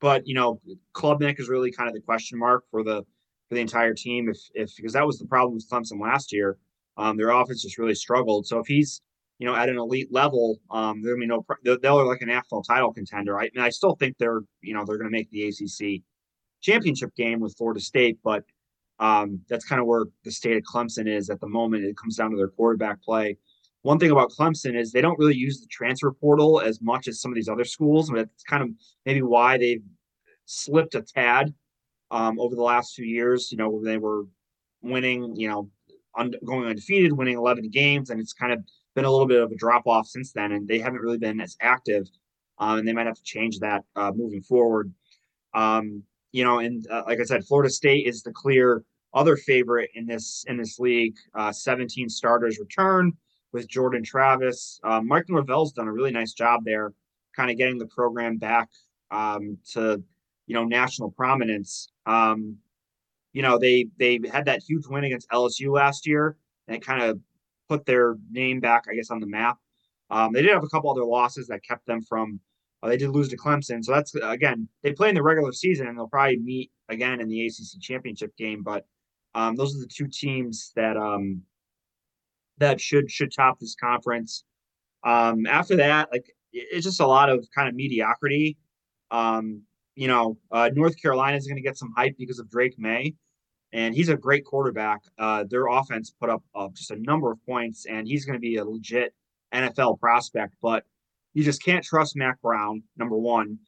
but 0.00 0.26
you 0.26 0.34
know, 0.34 0.60
Klubnik 0.94 1.40
is 1.40 1.48
really 1.48 1.70
kind 1.72 1.88
of 1.88 1.94
the 1.94 2.00
question 2.00 2.38
mark 2.38 2.64
for 2.70 2.82
the 2.82 3.02
for 3.48 3.54
the 3.54 3.60
entire 3.60 3.94
team. 3.94 4.28
If 4.28 4.38
if 4.54 4.76
because 4.76 4.92
that 4.92 5.06
was 5.06 5.18
the 5.18 5.26
problem 5.26 5.54
with 5.54 5.68
Clemson 5.68 6.00
last 6.00 6.32
year. 6.32 6.56
Um, 6.96 7.16
their 7.16 7.30
offense 7.30 7.62
just 7.62 7.78
really 7.78 7.94
struggled. 7.94 8.46
So 8.46 8.58
if 8.58 8.66
he's 8.66 9.00
you 9.38 9.46
know 9.46 9.54
at 9.54 9.68
an 9.68 9.78
elite 9.78 10.12
level, 10.12 10.58
um, 10.70 11.02
there'll 11.02 11.20
be 11.20 11.26
no 11.26 11.44
they'll, 11.64 12.06
like 12.06 12.22
a 12.22 12.26
national 12.26 12.62
title 12.62 12.92
contender. 12.92 13.38
I 13.38 13.48
And 13.54 13.62
I 13.62 13.70
still 13.70 13.94
think 13.96 14.18
they're 14.18 14.40
you 14.62 14.74
know 14.74 14.84
they're 14.84 14.98
going 14.98 15.10
to 15.10 15.16
make 15.16 15.30
the 15.30 15.48
ACC 15.48 16.02
championship 16.60 17.14
game 17.16 17.40
with 17.40 17.56
Florida 17.56 17.80
State, 17.80 18.18
but 18.24 18.44
um, 19.00 19.40
that's 19.48 19.64
kind 19.64 19.80
of 19.80 19.86
where 19.86 20.06
the 20.24 20.30
state 20.30 20.56
of 20.56 20.64
Clemson 20.64 21.06
is 21.06 21.30
at 21.30 21.40
the 21.40 21.48
moment. 21.48 21.84
It 21.84 21.96
comes 21.96 22.16
down 22.16 22.32
to 22.32 22.36
their 22.36 22.48
quarterback 22.48 23.00
play. 23.02 23.36
One 23.82 23.98
thing 23.98 24.10
about 24.10 24.30
Clemson 24.30 24.76
is 24.76 24.90
they 24.90 25.00
don't 25.00 25.18
really 25.18 25.36
use 25.36 25.60
the 25.60 25.66
transfer 25.68 26.12
portal 26.12 26.60
as 26.60 26.80
much 26.80 27.08
as 27.08 27.20
some 27.20 27.30
of 27.30 27.36
these 27.36 27.48
other 27.48 27.64
schools, 27.64 28.10
but 28.10 28.20
it's 28.20 28.42
kind 28.42 28.62
of 28.62 28.70
maybe 29.06 29.22
why 29.22 29.56
they've 29.56 29.82
slipped 30.46 30.94
a 30.94 31.02
tad 31.02 31.54
um, 32.10 32.40
over 32.40 32.54
the 32.54 32.62
last 32.62 32.94
few 32.94 33.04
years. 33.04 33.52
You 33.52 33.58
know, 33.58 33.80
they 33.82 33.98
were 33.98 34.24
winning, 34.82 35.36
you 35.36 35.48
know, 35.48 35.70
un- 36.16 36.34
going 36.44 36.66
undefeated, 36.66 37.12
winning 37.12 37.36
11 37.36 37.70
games, 37.70 38.10
and 38.10 38.20
it's 38.20 38.32
kind 38.32 38.52
of 38.52 38.60
been 38.94 39.04
a 39.04 39.10
little 39.10 39.26
bit 39.26 39.40
of 39.40 39.52
a 39.52 39.56
drop 39.56 39.86
off 39.86 40.06
since 40.08 40.32
then, 40.32 40.52
and 40.52 40.66
they 40.66 40.78
haven't 40.78 41.00
really 41.00 41.18
been 41.18 41.40
as 41.40 41.56
active, 41.60 42.08
um, 42.58 42.80
and 42.80 42.88
they 42.88 42.92
might 42.92 43.06
have 43.06 43.16
to 43.16 43.22
change 43.22 43.60
that 43.60 43.84
uh, 43.94 44.10
moving 44.14 44.42
forward. 44.42 44.92
Um, 45.54 46.02
you 46.32 46.44
know, 46.44 46.58
and 46.58 46.86
uh, 46.90 47.04
like 47.06 47.20
I 47.20 47.24
said, 47.24 47.44
Florida 47.44 47.70
State 47.70 48.06
is 48.06 48.22
the 48.22 48.32
clear 48.32 48.82
other 49.14 49.36
favorite 49.36 49.90
in 49.94 50.06
this 50.06 50.44
in 50.48 50.56
this 50.56 50.78
league. 50.78 51.16
Uh, 51.34 51.52
17 51.52 52.08
starters 52.08 52.58
return 52.58 53.12
with 53.52 53.68
Jordan 53.68 54.02
Travis. 54.02 54.80
Uh, 54.84 55.00
Mike 55.00 55.28
Norvell's 55.28 55.72
done 55.72 55.88
a 55.88 55.92
really 55.92 56.10
nice 56.10 56.32
job 56.32 56.64
there, 56.64 56.92
kind 57.34 57.50
of 57.50 57.56
getting 57.56 57.78
the 57.78 57.86
program 57.86 58.36
back 58.36 58.68
um, 59.10 59.58
to 59.72 60.02
you 60.46 60.54
know 60.54 60.64
national 60.64 61.10
prominence. 61.10 61.88
Um, 62.06 62.56
you 63.32 63.42
know, 63.42 63.58
they 63.58 63.86
they 63.98 64.20
had 64.30 64.46
that 64.46 64.62
huge 64.62 64.86
win 64.86 65.04
against 65.04 65.28
LSU 65.30 65.72
last 65.72 66.06
year, 66.06 66.36
and 66.66 66.76
it 66.76 66.84
kind 66.84 67.02
of 67.02 67.20
put 67.68 67.84
their 67.86 68.16
name 68.30 68.60
back, 68.60 68.84
I 68.90 68.94
guess, 68.94 69.10
on 69.10 69.20
the 69.20 69.26
map. 69.26 69.58
Um, 70.10 70.32
they 70.32 70.42
did 70.42 70.52
have 70.52 70.64
a 70.64 70.68
couple 70.68 70.90
other 70.90 71.04
losses 71.04 71.46
that 71.48 71.62
kept 71.62 71.86
them 71.86 72.02
from. 72.02 72.40
Uh, 72.82 72.88
they 72.88 72.96
did 72.96 73.10
lose 73.10 73.28
to 73.28 73.36
Clemson, 73.36 73.84
so 73.84 73.92
that's 73.92 74.14
again 74.14 74.68
they 74.82 74.92
play 74.92 75.08
in 75.08 75.14
the 75.14 75.22
regular 75.22 75.52
season, 75.52 75.86
and 75.86 75.98
they'll 75.98 76.08
probably 76.08 76.38
meet 76.38 76.70
again 76.88 77.20
in 77.20 77.28
the 77.28 77.46
ACC 77.46 77.80
championship 77.80 78.36
game. 78.36 78.62
But 78.62 78.86
um, 79.34 79.56
those 79.56 79.76
are 79.76 79.80
the 79.80 79.86
two 79.86 80.08
teams 80.08 80.72
that 80.76 80.96
um, 80.96 81.42
that 82.58 82.80
should 82.80 83.10
should 83.10 83.32
top 83.32 83.58
this 83.58 83.74
conference. 83.74 84.44
Um, 85.04 85.46
after 85.46 85.76
that, 85.76 86.08
like 86.12 86.30
it's 86.52 86.84
just 86.84 87.00
a 87.00 87.06
lot 87.06 87.30
of 87.30 87.46
kind 87.54 87.68
of 87.68 87.74
mediocrity. 87.74 88.56
Um, 89.10 89.62
you 89.94 90.08
know, 90.08 90.38
uh, 90.52 90.70
North 90.74 91.00
Carolina 91.00 91.36
is 91.36 91.46
going 91.46 91.56
to 91.56 91.62
get 91.62 91.76
some 91.76 91.92
hype 91.96 92.16
because 92.18 92.38
of 92.38 92.50
Drake 92.50 92.78
Maye, 92.78 93.14
and 93.72 93.94
he's 93.94 94.08
a 94.08 94.16
great 94.16 94.44
quarterback. 94.44 95.00
Uh, 95.18 95.44
their 95.48 95.66
offense 95.66 96.12
put 96.20 96.30
up 96.30 96.42
uh, 96.54 96.68
just 96.74 96.90
a 96.90 96.96
number 96.96 97.32
of 97.32 97.44
points, 97.44 97.86
and 97.86 98.06
he's 98.06 98.24
going 98.24 98.36
to 98.36 98.40
be 98.40 98.56
a 98.56 98.64
legit 98.64 99.14
NFL 99.52 99.98
prospect. 99.98 100.54
But 100.62 100.84
you 101.34 101.44
just 101.44 101.62
can't 101.62 101.84
trust 101.84 102.16
Mack 102.16 102.40
Brown, 102.40 102.82
number 102.96 103.16
one. 103.16 103.58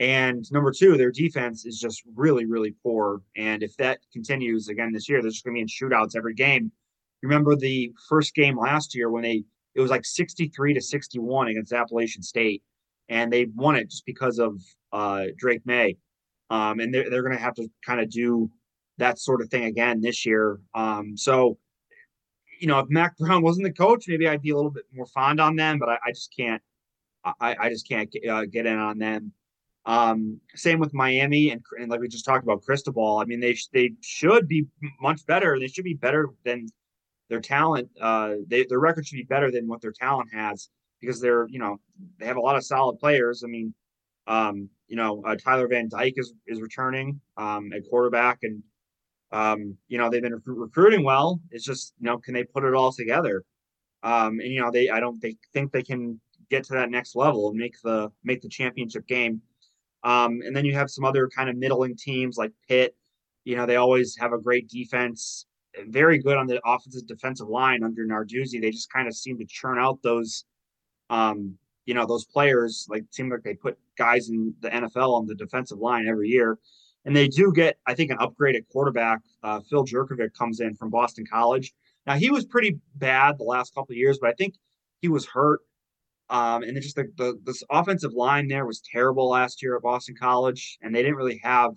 And 0.00 0.50
number 0.50 0.72
two, 0.72 0.96
their 0.96 1.10
defense 1.12 1.66
is 1.66 1.78
just 1.78 2.02
really, 2.14 2.46
really 2.46 2.74
poor. 2.82 3.20
And 3.36 3.62
if 3.62 3.76
that 3.76 3.98
continues 4.12 4.68
again 4.68 4.92
this 4.92 5.08
year, 5.08 5.20
they're 5.20 5.30
just 5.30 5.44
going 5.44 5.54
to 5.54 5.58
be 5.58 5.60
in 5.60 5.68
shootouts 5.68 6.16
every 6.16 6.34
game. 6.34 6.72
Remember 7.22 7.56
the 7.56 7.92
first 8.08 8.34
game 8.34 8.58
last 8.58 8.94
year 8.94 9.10
when 9.10 9.22
they 9.22 9.44
it 9.74 9.80
was 9.80 9.90
like 9.90 10.04
63 10.04 10.74
to 10.74 10.80
61 10.80 11.48
against 11.48 11.72
Appalachian 11.72 12.22
State, 12.22 12.62
and 13.08 13.32
they 13.32 13.46
won 13.54 13.76
it 13.76 13.88
just 13.88 14.04
because 14.04 14.38
of 14.38 14.60
uh, 14.92 15.26
Drake 15.36 15.62
Maye. 15.64 15.96
Um, 16.50 16.80
and 16.80 16.92
they're, 16.92 17.08
they're 17.08 17.22
going 17.22 17.36
to 17.36 17.42
have 17.42 17.54
to 17.54 17.68
kind 17.86 18.00
of 18.00 18.10
do 18.10 18.50
that 18.98 19.18
sort 19.18 19.40
of 19.40 19.48
thing 19.48 19.64
again 19.64 20.00
this 20.00 20.26
year. 20.26 20.60
Um, 20.74 21.16
so, 21.16 21.58
you 22.60 22.66
know, 22.66 22.80
if 22.80 22.90
Mack 22.90 23.16
Brown 23.18 23.42
wasn't 23.42 23.66
the 23.66 23.72
coach, 23.72 24.06
maybe 24.08 24.26
I'd 24.26 24.42
be 24.42 24.50
a 24.50 24.56
little 24.56 24.70
bit 24.70 24.84
more 24.92 25.06
fond 25.06 25.40
on 25.40 25.54
them, 25.54 25.78
but 25.78 25.88
I, 25.88 25.98
I 26.06 26.10
just 26.10 26.34
can't. 26.36 26.62
I, 27.22 27.54
I 27.60 27.68
just 27.68 27.86
can't 27.86 28.10
get, 28.10 28.26
uh, 28.26 28.46
get 28.46 28.64
in 28.64 28.78
on 28.78 28.96
them. 28.96 29.32
Um, 29.84 30.40
same 30.54 30.78
with 30.78 30.94
Miami 30.94 31.50
and, 31.50 31.60
and 31.78 31.90
like 31.90 32.00
we 32.00 32.08
just 32.08 32.24
talked 32.24 32.44
about 32.44 32.62
Cristobal. 32.62 33.18
I 33.18 33.26
mean, 33.26 33.40
they 33.40 33.56
they 33.74 33.92
should 34.00 34.48
be 34.48 34.66
much 35.02 35.26
better. 35.26 35.58
They 35.58 35.66
should 35.66 35.84
be 35.84 35.94
better 35.94 36.30
than 36.44 36.66
their 37.30 37.40
talent. 37.40 37.88
Uh, 37.98 38.34
they, 38.46 38.66
their 38.68 38.80
record 38.80 39.06
should 39.06 39.16
be 39.16 39.22
better 39.22 39.50
than 39.50 39.66
what 39.66 39.80
their 39.80 39.92
talent 39.92 40.28
has 40.34 40.68
because 41.00 41.20
they're 41.20 41.46
you 41.48 41.58
know 41.58 41.78
they 42.18 42.26
have 42.26 42.36
a 42.36 42.40
lot 42.40 42.56
of 42.56 42.64
solid 42.64 42.98
players. 42.98 43.42
I 43.42 43.46
mean, 43.48 43.72
um, 44.26 44.68
you 44.88 44.96
know, 44.96 45.22
uh, 45.24 45.36
Tyler 45.36 45.68
Van 45.68 45.88
Dyke 45.88 46.14
is 46.16 46.34
is 46.46 46.60
returning 46.60 47.20
um, 47.38 47.72
at 47.72 47.88
quarterback, 47.88 48.40
and 48.42 48.62
um, 49.32 49.76
you 49.88 49.96
know 49.96 50.10
they've 50.10 50.22
been 50.22 50.34
rec- 50.34 50.42
recruiting 50.46 51.04
well. 51.04 51.40
It's 51.50 51.64
just 51.64 51.94
you 51.98 52.06
know 52.06 52.18
can 52.18 52.34
they 52.34 52.44
put 52.44 52.64
it 52.64 52.74
all 52.74 52.92
together? 52.92 53.44
Um, 54.02 54.40
and 54.40 54.52
you 54.52 54.60
know 54.60 54.70
they 54.70 54.90
I 54.90 55.00
don't 55.00 55.22
they 55.22 55.36
think 55.54 55.72
they 55.72 55.82
can 55.82 56.20
get 56.50 56.64
to 56.64 56.74
that 56.74 56.90
next 56.90 57.14
level 57.14 57.48
and 57.48 57.56
make 57.56 57.74
the 57.82 58.10
make 58.24 58.42
the 58.42 58.48
championship 58.48 59.06
game. 59.06 59.40
Um, 60.02 60.40
and 60.44 60.56
then 60.56 60.64
you 60.64 60.74
have 60.74 60.90
some 60.90 61.04
other 61.04 61.28
kind 61.28 61.48
of 61.48 61.56
middling 61.56 61.96
teams 61.96 62.36
like 62.36 62.52
Pitt. 62.68 62.96
You 63.44 63.56
know 63.56 63.66
they 63.66 63.76
always 63.76 64.16
have 64.18 64.32
a 64.32 64.38
great 64.38 64.68
defense, 64.68 65.46
very 65.88 66.18
good 66.18 66.36
on 66.36 66.46
the 66.46 66.60
offensive 66.64 67.06
defensive 67.06 67.48
line 67.48 67.82
under 67.82 68.04
Narduzzi. 68.04 68.60
They 68.60 68.70
just 68.70 68.92
kind 68.92 69.08
of 69.08 69.14
seem 69.14 69.38
to 69.38 69.44
churn 69.46 69.78
out 69.78 70.00
those 70.02 70.44
um, 71.10 71.58
you 71.86 71.94
know, 71.94 72.06
those 72.06 72.24
players 72.24 72.86
like 72.88 73.04
seem 73.10 73.28
like 73.28 73.42
they 73.42 73.54
put 73.54 73.76
guys 73.98 74.28
in 74.28 74.54
the 74.60 74.70
NFL 74.70 75.12
on 75.12 75.26
the 75.26 75.34
defensive 75.34 75.78
line 75.78 76.06
every 76.06 76.28
year. 76.28 76.58
And 77.04 77.16
they 77.16 77.28
do 77.28 77.52
get, 77.52 77.78
I 77.86 77.94
think, 77.94 78.10
an 78.10 78.18
upgraded 78.18 78.68
quarterback. 78.70 79.20
Uh, 79.42 79.60
Phil 79.68 79.84
Jurkovec 79.84 80.32
comes 80.34 80.60
in 80.60 80.76
from 80.76 80.90
Boston 80.90 81.24
College. 81.30 81.72
Now 82.06 82.14
he 82.14 82.30
was 82.30 82.44
pretty 82.44 82.78
bad 82.94 83.38
the 83.38 83.44
last 83.44 83.74
couple 83.74 83.92
of 83.92 83.96
years, 83.96 84.18
but 84.20 84.30
I 84.30 84.34
think 84.34 84.54
he 85.00 85.08
was 85.08 85.26
hurt. 85.26 85.60
Um, 86.28 86.62
and 86.62 86.80
just 86.80 86.94
the, 86.94 87.10
the 87.16 87.40
this 87.42 87.64
offensive 87.70 88.12
line 88.12 88.46
there 88.46 88.66
was 88.66 88.80
terrible 88.80 89.28
last 89.30 89.60
year 89.60 89.74
at 89.74 89.82
Boston 89.82 90.14
College, 90.16 90.78
and 90.80 90.94
they 90.94 91.02
didn't 91.02 91.16
really 91.16 91.40
have, 91.42 91.72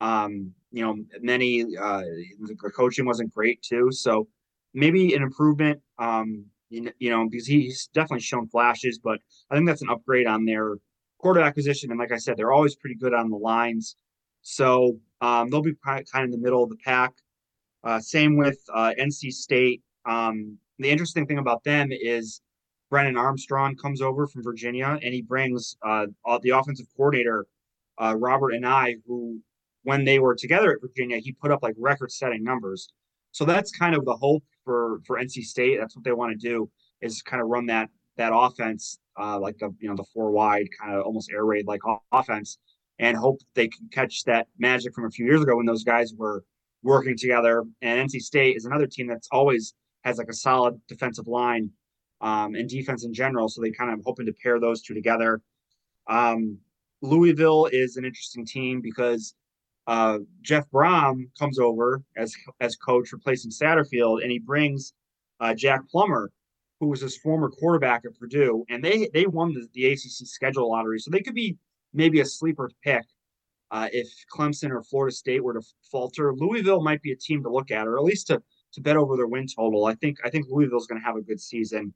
um, 0.00 0.52
you 0.72 0.84
know, 0.84 0.96
many. 1.20 1.76
Uh, 1.76 2.02
the 2.40 2.54
coaching 2.74 3.06
wasn't 3.06 3.34
great 3.34 3.62
too, 3.62 3.90
so 3.90 4.28
maybe 4.74 5.14
an 5.14 5.22
improvement. 5.22 5.80
Um, 5.98 6.44
you 6.70 7.10
know, 7.10 7.28
because 7.28 7.48
he's 7.48 7.88
definitely 7.92 8.20
shown 8.20 8.46
flashes, 8.46 9.00
but 9.02 9.18
I 9.50 9.56
think 9.56 9.66
that's 9.66 9.82
an 9.82 9.90
upgrade 9.90 10.28
on 10.28 10.44
their 10.44 10.76
quarterback 11.18 11.56
position. 11.56 11.90
And 11.90 11.98
like 11.98 12.12
I 12.12 12.16
said, 12.16 12.36
they're 12.36 12.52
always 12.52 12.76
pretty 12.76 12.94
good 12.94 13.12
on 13.12 13.28
the 13.28 13.36
lines. 13.36 13.96
So 14.42 14.96
um, 15.20 15.50
they'll 15.50 15.62
be 15.62 15.74
kind 15.84 16.04
of 16.14 16.22
in 16.24 16.30
the 16.30 16.38
middle 16.38 16.62
of 16.62 16.70
the 16.70 16.78
pack. 16.84 17.12
Uh, 17.82 17.98
same 17.98 18.36
with 18.36 18.58
uh, 18.72 18.92
NC 18.98 19.32
State. 19.32 19.82
Um, 20.06 20.58
the 20.78 20.90
interesting 20.90 21.26
thing 21.26 21.38
about 21.38 21.64
them 21.64 21.88
is 21.90 22.40
Brennan 22.88 23.16
Armstrong 23.16 23.76
comes 23.76 24.00
over 24.00 24.26
from 24.26 24.42
Virginia 24.42 24.98
and 25.02 25.14
he 25.14 25.22
brings 25.22 25.76
uh, 25.82 26.06
the 26.42 26.50
offensive 26.50 26.86
coordinator, 26.96 27.46
uh, 27.98 28.14
Robert 28.16 28.52
Anae, 28.52 28.94
who, 29.06 29.40
when 29.82 30.04
they 30.04 30.18
were 30.18 30.34
together 30.34 30.72
at 30.72 30.80
Virginia, 30.80 31.18
he 31.18 31.32
put 31.32 31.50
up 31.50 31.62
like 31.62 31.74
record 31.78 32.12
setting 32.12 32.44
numbers. 32.44 32.92
So 33.32 33.44
that's 33.44 33.70
kind 33.70 33.94
of 33.94 34.04
the 34.04 34.16
hope 34.16 34.44
for 34.64 35.00
for 35.06 35.18
NC 35.18 35.42
State. 35.44 35.78
That's 35.78 35.96
what 35.96 36.04
they 36.04 36.12
want 36.12 36.38
to 36.38 36.48
do 36.48 36.70
is 37.00 37.22
kind 37.22 37.42
of 37.42 37.48
run 37.48 37.66
that 37.66 37.88
that 38.16 38.32
offense 38.34 38.98
uh, 39.18 39.38
like 39.38 39.58
the 39.58 39.74
you 39.80 39.88
know 39.88 39.96
the 39.96 40.04
four 40.12 40.30
wide 40.30 40.68
kind 40.78 40.94
of 40.94 41.04
almost 41.04 41.30
air 41.30 41.44
raid 41.44 41.66
like 41.66 41.80
offense, 42.12 42.58
and 42.98 43.16
hope 43.16 43.40
they 43.54 43.68
can 43.68 43.88
catch 43.92 44.24
that 44.24 44.48
magic 44.58 44.94
from 44.94 45.06
a 45.06 45.10
few 45.10 45.26
years 45.26 45.42
ago 45.42 45.56
when 45.56 45.66
those 45.66 45.84
guys 45.84 46.12
were 46.16 46.44
working 46.82 47.16
together. 47.16 47.64
And 47.82 48.10
NC 48.10 48.20
State 48.20 48.56
is 48.56 48.64
another 48.64 48.86
team 48.86 49.06
that's 49.06 49.28
always 49.30 49.74
has 50.04 50.18
like 50.18 50.28
a 50.28 50.34
solid 50.34 50.80
defensive 50.88 51.26
line 51.26 51.70
um, 52.20 52.54
and 52.54 52.68
defense 52.68 53.04
in 53.04 53.12
general. 53.12 53.48
So 53.48 53.60
they 53.60 53.70
kind 53.70 53.92
of 53.92 54.00
hoping 54.04 54.26
to 54.26 54.32
pair 54.32 54.58
those 54.58 54.82
two 54.82 54.94
together. 54.94 55.40
Um, 56.08 56.58
Louisville 57.02 57.68
is 57.72 57.96
an 57.96 58.04
interesting 58.04 58.46
team 58.46 58.80
because 58.80 59.34
uh, 59.86 60.18
Jeff 60.42 60.64
Brohm 60.70 61.24
comes 61.38 61.58
over 61.58 62.02
as 62.16 62.34
as 62.60 62.76
coach, 62.76 63.12
replacing 63.12 63.50
Satterfield, 63.50 64.22
and 64.22 64.30
he 64.30 64.38
brings 64.38 64.92
uh, 65.40 65.54
Jack 65.54 65.88
Plummer, 65.90 66.30
who 66.78 66.88
was 66.88 67.00
his 67.00 67.16
former 67.16 67.50
quarterback 67.50 68.04
at 68.04 68.18
Purdue, 68.18 68.64
and 68.68 68.84
they 68.84 69.08
they 69.12 69.26
won 69.26 69.52
the, 69.52 69.66
the 69.74 69.86
ACC 69.86 70.26
schedule 70.26 70.70
lottery, 70.70 70.98
so 70.98 71.10
they 71.10 71.20
could 71.20 71.34
be 71.34 71.56
maybe 71.92 72.20
a 72.20 72.24
sleeper 72.24 72.70
pick 72.84 73.04
uh, 73.70 73.88
if 73.92 74.08
Clemson 74.32 74.70
or 74.70 74.82
Florida 74.82 75.14
State 75.14 75.42
were 75.42 75.54
to 75.54 75.62
falter. 75.90 76.34
Louisville 76.34 76.82
might 76.82 77.02
be 77.02 77.12
a 77.12 77.16
team 77.16 77.42
to 77.42 77.50
look 77.50 77.70
at, 77.70 77.86
or 77.86 77.98
at 77.98 78.04
least 78.04 78.26
to 78.28 78.42
to 78.72 78.80
bet 78.80 78.96
over 78.96 79.16
their 79.16 79.26
win 79.26 79.46
total. 79.46 79.86
I 79.86 79.94
think 79.94 80.18
I 80.24 80.30
think 80.30 80.46
Louisville's 80.48 80.86
going 80.86 81.00
to 81.00 81.06
have 81.06 81.16
a 81.16 81.22
good 81.22 81.40
season, 81.40 81.92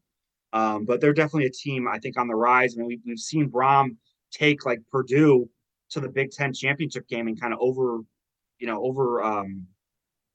um, 0.53 0.85
but 0.85 1.01
they're 1.01 1.13
definitely 1.13 1.47
a 1.47 1.51
team 1.51 1.87
I 1.87 1.99
think 1.99 2.19
on 2.19 2.29
the 2.29 2.35
rise. 2.35 2.75
I 2.75 2.79
mean, 2.79 2.89
we, 2.89 3.01
we've 3.07 3.19
seen 3.19 3.51
Brohm 3.51 3.97
take 4.33 4.65
like 4.67 4.81
Purdue 4.91 5.49
to 5.95 6.01
the 6.01 6.09
Big 6.09 6.31
Ten 6.31 6.53
championship 6.53 7.09
game 7.09 7.27
and 7.27 7.41
kind 7.41 7.53
of 7.53 7.59
over, 7.61 8.01
you 8.59 8.67
know, 8.67 8.83
over 8.85 9.23
um, 9.23 9.67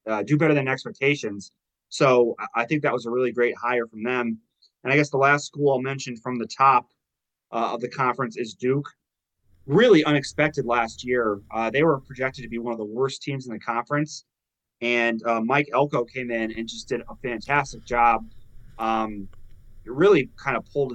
uh, 0.08 0.24
do 0.24 0.38
better 0.38 0.54
than 0.54 0.68
expectations. 0.68 1.52
So 1.90 2.36
I 2.56 2.66
think 2.66 2.84
that 2.84 2.94
was 2.94 3.06
a 3.06 3.12
really 3.12 3.32
great 3.32 3.56
hire 3.58 3.88
from 3.88 4.04
them. 4.04 4.38
And 4.84 4.94
I 4.94 4.96
guess 4.96 5.10
the 5.10 5.18
last 5.18 5.46
school 5.46 5.72
I'll 5.72 5.82
mention 5.82 6.16
from 6.16 6.38
the 6.38 6.48
top 6.48 6.88
uh, 7.52 7.72
of 7.74 7.82
the 7.82 7.90
conference 7.90 8.38
is 8.38 8.54
Duke. 8.54 8.90
Really 9.66 10.04
unexpected 10.04 10.66
last 10.66 11.04
year. 11.04 11.40
Uh, 11.52 11.70
they 11.70 11.84
were 11.84 12.00
projected 12.00 12.44
to 12.44 12.50
be 12.50 12.58
one 12.58 12.72
of 12.72 12.80
the 12.80 12.86
worst 12.86 13.22
teams 13.22 13.48
in 13.48 13.54
the 13.54 13.60
conference. 13.60 14.26
And 14.82 15.22
uh, 15.26 15.42
Mike 15.42 15.70
Elko 15.74 16.06
came 16.06 16.32
in 16.32 16.52
and 16.52 16.68
just 16.68 16.88
did 16.88 17.02
a 17.02 17.16
fantastic 17.22 17.84
job. 17.86 18.26
Um, 18.78 19.28
really 19.86 20.30
kind 20.38 20.56
of 20.56 20.66
pulled 20.72 20.94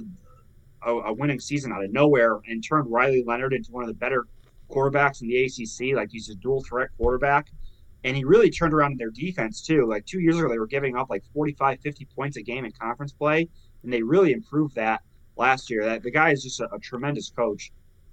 a, 0.85 0.91
a, 0.91 1.13
winning 1.13 1.39
season 1.39 1.71
out 1.71 1.83
of 1.83 1.91
nowhere 1.91 2.39
and 2.47 2.63
turned 2.63 2.91
Riley 2.91 3.23
Leonard 3.25 3.53
into 3.53 3.71
one 3.71 3.83
of 3.83 3.87
the 3.87 3.93
better 3.93 4.25
quarterbacks 4.75 5.21
in 5.21 5.27
the 5.27 5.45
ACC. 5.45 5.95
Like 5.95 6.09
he's 6.11 6.29
a 6.29 6.35
dual 6.35 6.63
threat 6.63 6.89
quarterback. 6.97 7.47
And 8.03 8.15
he 8.15 8.23
really 8.23 8.51
turned 8.51 8.73
around 8.73 8.99
their 8.99 9.09
defense 9.09 9.61
too. 9.61 9.87
Like 9.87 10.05
two 10.05 10.19
years 10.19 10.37
ago, 10.37 10.47
they 10.47 10.59
were 10.59 10.67
giving 10.67 10.95
up 10.95 11.09
like 11.09 11.23
45, 11.33 11.79
50 11.79 12.05
points 12.15 12.37
a 12.37 12.41
game 12.41 12.65
in 12.65 12.71
conference 12.71 13.13
play. 13.13 13.47
And 13.83 13.91
they 13.91 14.03
really 14.03 14.31
improved 14.31 14.75
that 14.75 15.01
last 15.37 15.69
year. 15.69 15.85
That 15.85 16.03
the 16.03 16.11
guy 16.11 16.31
is 16.31 16.43
just 16.43 16.59
a, 16.59 16.71
a 16.73 16.79
tremendous 16.79 17.29
coach. 17.29 17.71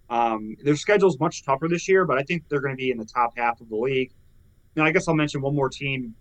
Um, 0.08 0.56
their 0.62 0.76
schedule's 0.76 1.18
much 1.18 1.44
tougher 1.44 1.68
this 1.68 1.88
year, 1.88 2.04
but 2.04 2.18
I 2.18 2.22
think 2.22 2.48
they're 2.48 2.60
going 2.60 2.74
to 2.74 2.80
be 2.80 2.90
in 2.90 2.98
the 2.98 3.04
top 3.04 3.32
half 3.36 3.60
of 3.60 3.68
the 3.68 3.76
league. 3.76 4.12
Now, 4.76 4.84
I 4.84 4.92
guess 4.92 5.08
I'll 5.08 5.14
mention 5.14 5.40
one 5.40 5.54
more 5.54 5.68
team, 5.68 6.14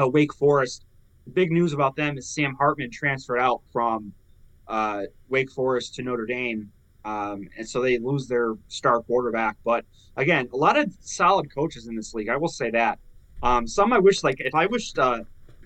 uh, 0.00 0.08
Wake 0.08 0.34
Forest. 0.34 0.84
The 1.24 1.30
big 1.30 1.50
news 1.50 1.72
about 1.72 1.96
them 1.96 2.18
is 2.18 2.28
Sam 2.28 2.54
Hartman 2.54 2.90
transferred 2.90 3.38
out 3.38 3.62
from 3.72 4.12
uh, 4.68 5.04
Wake 5.28 5.50
Forest 5.50 5.94
to 5.94 6.02
Notre 6.02 6.26
Dame. 6.26 6.70
Um, 7.06 7.48
and 7.56 7.68
so 7.68 7.80
they 7.80 7.98
lose 7.98 8.26
their 8.26 8.54
star 8.66 9.00
quarterback. 9.00 9.56
But 9.64 9.84
again, 10.16 10.48
a 10.52 10.56
lot 10.56 10.76
of 10.76 10.92
solid 11.00 11.54
coaches 11.54 11.86
in 11.86 11.94
this 11.94 12.12
league. 12.14 12.28
I 12.28 12.36
will 12.36 12.48
say 12.48 12.70
that. 12.70 12.98
Um, 13.44 13.66
some 13.68 13.92
I 13.92 13.98
wish, 13.98 14.24
like, 14.24 14.40
if 14.40 14.54
I 14.54 14.66
wished, 14.66 14.98
uh, 14.98 15.20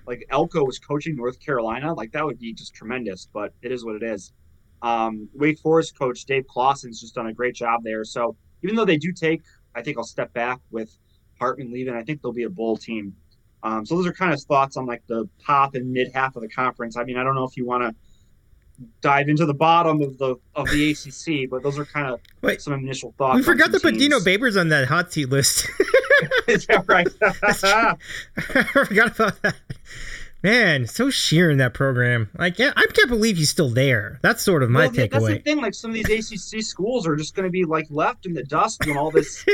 like 0.06 0.26
Elko 0.30 0.64
was 0.64 0.78
coaching 0.78 1.16
North 1.16 1.40
Carolina, 1.40 1.94
like 1.94 2.12
that 2.12 2.26
would 2.26 2.38
be 2.38 2.52
just 2.52 2.74
tremendous. 2.74 3.26
But 3.32 3.54
it 3.62 3.72
is 3.72 3.86
what 3.86 3.96
it 3.96 4.02
is. 4.02 4.34
Um, 4.82 5.30
Wake 5.34 5.58
Forest 5.58 5.98
coach 5.98 6.24
Dave 6.26 6.46
Clawson's 6.46 7.00
just 7.00 7.14
done 7.14 7.28
a 7.28 7.32
great 7.32 7.54
job 7.54 7.80
there. 7.84 8.04
So 8.04 8.36
even 8.62 8.76
though 8.76 8.84
they 8.84 8.98
do 8.98 9.12
take, 9.12 9.42
I 9.74 9.80
think 9.82 9.96
I'll 9.96 10.04
step 10.04 10.32
back 10.34 10.60
with 10.70 10.94
Hartman 11.38 11.72
leaving. 11.72 11.94
I 11.94 12.02
think 12.02 12.20
they'll 12.20 12.32
be 12.32 12.42
a 12.42 12.50
bowl 12.50 12.76
team. 12.76 13.14
Um, 13.62 13.86
so 13.86 13.96
those 13.96 14.06
are 14.06 14.12
kind 14.12 14.32
of 14.32 14.42
thoughts 14.42 14.76
on 14.76 14.84
like 14.84 15.02
the 15.06 15.28
top 15.44 15.74
and 15.74 15.90
mid 15.90 16.12
half 16.12 16.36
of 16.36 16.42
the 16.42 16.48
conference. 16.48 16.96
I 16.98 17.04
mean, 17.04 17.16
I 17.16 17.24
don't 17.24 17.34
know 17.34 17.44
if 17.44 17.56
you 17.56 17.66
want 17.66 17.82
to 17.82 17.94
dive 19.00 19.28
into 19.28 19.46
the 19.46 19.54
bottom 19.54 20.02
of 20.02 20.18
the 20.18 20.36
of 20.54 20.68
the 20.70 20.90
ACC, 20.90 21.48
but 21.50 21.62
those 21.62 21.78
are 21.78 21.84
kind 21.84 22.08
of 22.08 22.20
Wait, 22.42 22.60
some 22.60 22.72
initial 22.74 23.14
thoughts. 23.18 23.36
We 23.36 23.42
forgot 23.42 23.72
to 23.72 23.80
put 23.80 23.94
Dino 23.94 24.18
Babers 24.18 24.58
on 24.58 24.68
that 24.68 24.88
hot 24.88 25.12
seat 25.12 25.26
list. 25.26 25.68
Right? 26.86 27.06
I 27.22 27.94
forgot 28.64 29.18
about 29.18 29.42
that. 29.42 29.54
Man, 30.42 30.86
so 30.86 31.10
sheer 31.10 31.50
in 31.50 31.58
that 31.58 31.74
program. 31.74 32.30
Like, 32.38 32.58
yeah, 32.58 32.72
I 32.76 32.86
can't 32.86 33.08
believe 33.08 33.36
he's 33.36 33.50
still 33.50 33.68
there. 33.68 34.18
That's 34.22 34.42
sort 34.42 34.62
of 34.62 34.70
my 34.70 34.86
well, 34.86 34.90
takeaway. 34.90 35.10
That's 35.10 35.26
the 35.26 35.38
thing. 35.38 35.60
Like, 35.60 35.74
some 35.74 35.90
of 35.90 35.94
these 35.94 36.32
ACC 36.32 36.62
schools 36.62 37.06
are 37.06 37.16
just 37.16 37.34
going 37.34 37.44
to 37.44 37.50
be 37.50 37.64
like 37.64 37.86
left 37.90 38.26
in 38.26 38.32
the 38.32 38.42
dust 38.42 38.84
when 38.86 38.96
all 38.96 39.10
this, 39.10 39.44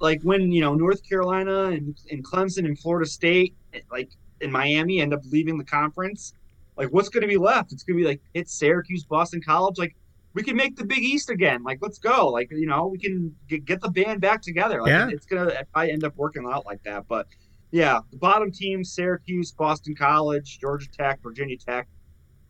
like 0.00 0.22
when 0.22 0.50
you 0.50 0.60
know 0.60 0.74
North 0.74 1.06
Carolina 1.06 1.64
and, 1.66 1.96
and 2.10 2.24
Clemson 2.24 2.64
and 2.64 2.78
Florida 2.78 3.08
State, 3.08 3.54
like 3.90 4.10
in 4.40 4.50
Miami, 4.50 5.00
end 5.00 5.12
up 5.12 5.20
leaving 5.30 5.58
the 5.58 5.64
conference 5.64 6.34
like 6.76 6.88
what's 6.88 7.08
going 7.08 7.22
to 7.22 7.28
be 7.28 7.36
left? 7.36 7.72
It's 7.72 7.82
going 7.82 7.98
to 7.98 8.02
be 8.02 8.08
like 8.08 8.20
it's 8.34 8.54
Syracuse, 8.54 9.04
Boston 9.04 9.40
College. 9.42 9.78
Like 9.78 9.94
we 10.34 10.42
can 10.42 10.56
make 10.56 10.76
the 10.76 10.84
Big 10.84 11.00
East 11.00 11.30
again. 11.30 11.62
Like 11.62 11.78
let's 11.82 11.98
go. 11.98 12.28
Like 12.28 12.50
you 12.50 12.66
know 12.66 12.86
we 12.86 12.98
can 12.98 13.34
get, 13.48 13.64
get 13.64 13.80
the 13.80 13.90
band 13.90 14.20
back 14.20 14.42
together. 14.42 14.82
Like, 14.82 14.90
yeah. 14.90 15.08
it's 15.08 15.26
going 15.26 15.48
to 15.48 15.66
I 15.74 15.88
end 15.88 16.04
up 16.04 16.16
working 16.16 16.46
out 16.50 16.66
like 16.66 16.82
that. 16.84 17.06
But 17.08 17.26
yeah, 17.70 18.00
the 18.10 18.16
bottom 18.16 18.50
teams: 18.50 18.92
Syracuse, 18.92 19.52
Boston 19.52 19.94
College, 19.94 20.58
Georgia 20.60 20.88
Tech, 20.90 21.20
Virginia 21.22 21.56
Tech. 21.56 21.88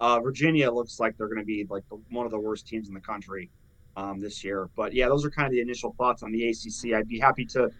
Uh, 0.00 0.18
Virginia 0.18 0.70
looks 0.70 0.98
like 0.98 1.16
they're 1.16 1.28
going 1.28 1.38
to 1.38 1.44
be 1.44 1.64
like 1.70 1.88
the, 1.88 1.96
one 2.10 2.26
of 2.26 2.32
the 2.32 2.38
worst 2.38 2.66
teams 2.66 2.88
in 2.88 2.94
the 2.94 3.00
country 3.00 3.50
um, 3.96 4.20
this 4.20 4.42
year. 4.42 4.68
But 4.74 4.92
yeah, 4.92 5.08
those 5.08 5.24
are 5.24 5.30
kind 5.30 5.46
of 5.46 5.52
the 5.52 5.60
initial 5.60 5.94
thoughts 5.96 6.22
on 6.24 6.32
the 6.32 6.48
ACC. 6.48 6.92
I'd 6.92 7.06
be 7.06 7.20
happy 7.20 7.44
to 7.46 7.70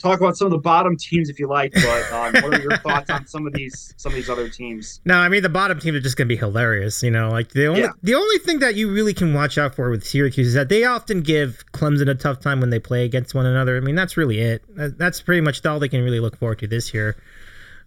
talk 0.00 0.20
about 0.20 0.36
some 0.36 0.46
of 0.46 0.52
the 0.52 0.58
bottom 0.58 0.96
teams 0.96 1.28
if 1.28 1.38
you 1.38 1.46
like. 1.46 1.72
But 1.72 2.12
um, 2.12 2.42
what 2.42 2.54
are 2.54 2.60
your 2.60 2.76
thoughts 2.78 3.10
on 3.10 3.26
some 3.26 3.46
of 3.46 3.52
these 3.52 3.94
some 3.96 4.12
of 4.12 4.16
these 4.16 4.30
other 4.30 4.48
teams? 4.48 5.00
No, 5.04 5.16
I 5.16 5.28
mean 5.28 5.42
the 5.42 5.48
bottom 5.48 5.78
teams 5.78 5.96
are 5.96 6.00
just 6.00 6.16
gonna 6.16 6.28
be 6.28 6.36
hilarious. 6.36 7.02
You 7.02 7.10
know, 7.10 7.30
like 7.30 7.50
the 7.50 7.66
only 7.66 7.80
yeah. 7.82 7.92
the 8.02 8.14
only 8.14 8.38
thing 8.38 8.60
that 8.60 8.74
you 8.74 8.90
really 8.90 9.14
can 9.14 9.34
watch 9.34 9.58
out 9.58 9.74
for 9.74 9.90
with 9.90 10.04
Syracuse 10.04 10.48
is 10.48 10.54
that 10.54 10.68
they 10.68 10.84
often 10.84 11.22
give 11.22 11.64
Clemson 11.72 12.08
a 12.08 12.14
tough 12.14 12.40
time 12.40 12.60
when 12.60 12.70
they 12.70 12.78
play 12.78 13.04
against 13.04 13.34
one 13.34 13.46
another. 13.46 13.76
I 13.76 13.80
mean, 13.80 13.94
that's 13.94 14.16
really 14.16 14.40
it. 14.40 14.62
That's 14.68 15.20
pretty 15.20 15.40
much 15.40 15.64
all 15.64 15.78
they 15.78 15.88
can 15.88 16.02
really 16.02 16.20
look 16.20 16.36
forward 16.36 16.58
to 16.60 16.66
this 16.66 16.94
year. 16.94 17.16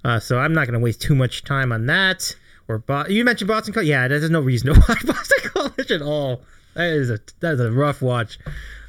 Uh, 0.06 0.20
so 0.20 0.38
I'm 0.38 0.54
not 0.54 0.68
gonna 0.68 0.80
waste 0.80 1.02
too 1.02 1.16
much 1.16 1.44
time 1.44 1.72
on 1.72 1.86
that. 1.88 2.36
Or 2.68 2.78
Bo- 2.78 3.08
you 3.08 3.26
mentioned 3.26 3.48
Boston 3.48 3.74
College. 3.74 3.90
Yeah, 3.90 4.08
there's 4.08 4.30
no 4.30 4.40
reason 4.40 4.74
to 4.74 4.80
watch 4.88 5.06
Boston 5.06 5.50
College 5.52 5.92
at 5.92 6.02
all. 6.02 6.42
That 6.76 6.90
is 6.90 7.10
a 7.10 7.20
that 7.40 7.54
is 7.54 7.60
a 7.60 7.72
rough 7.72 8.02
watch. 8.02 8.40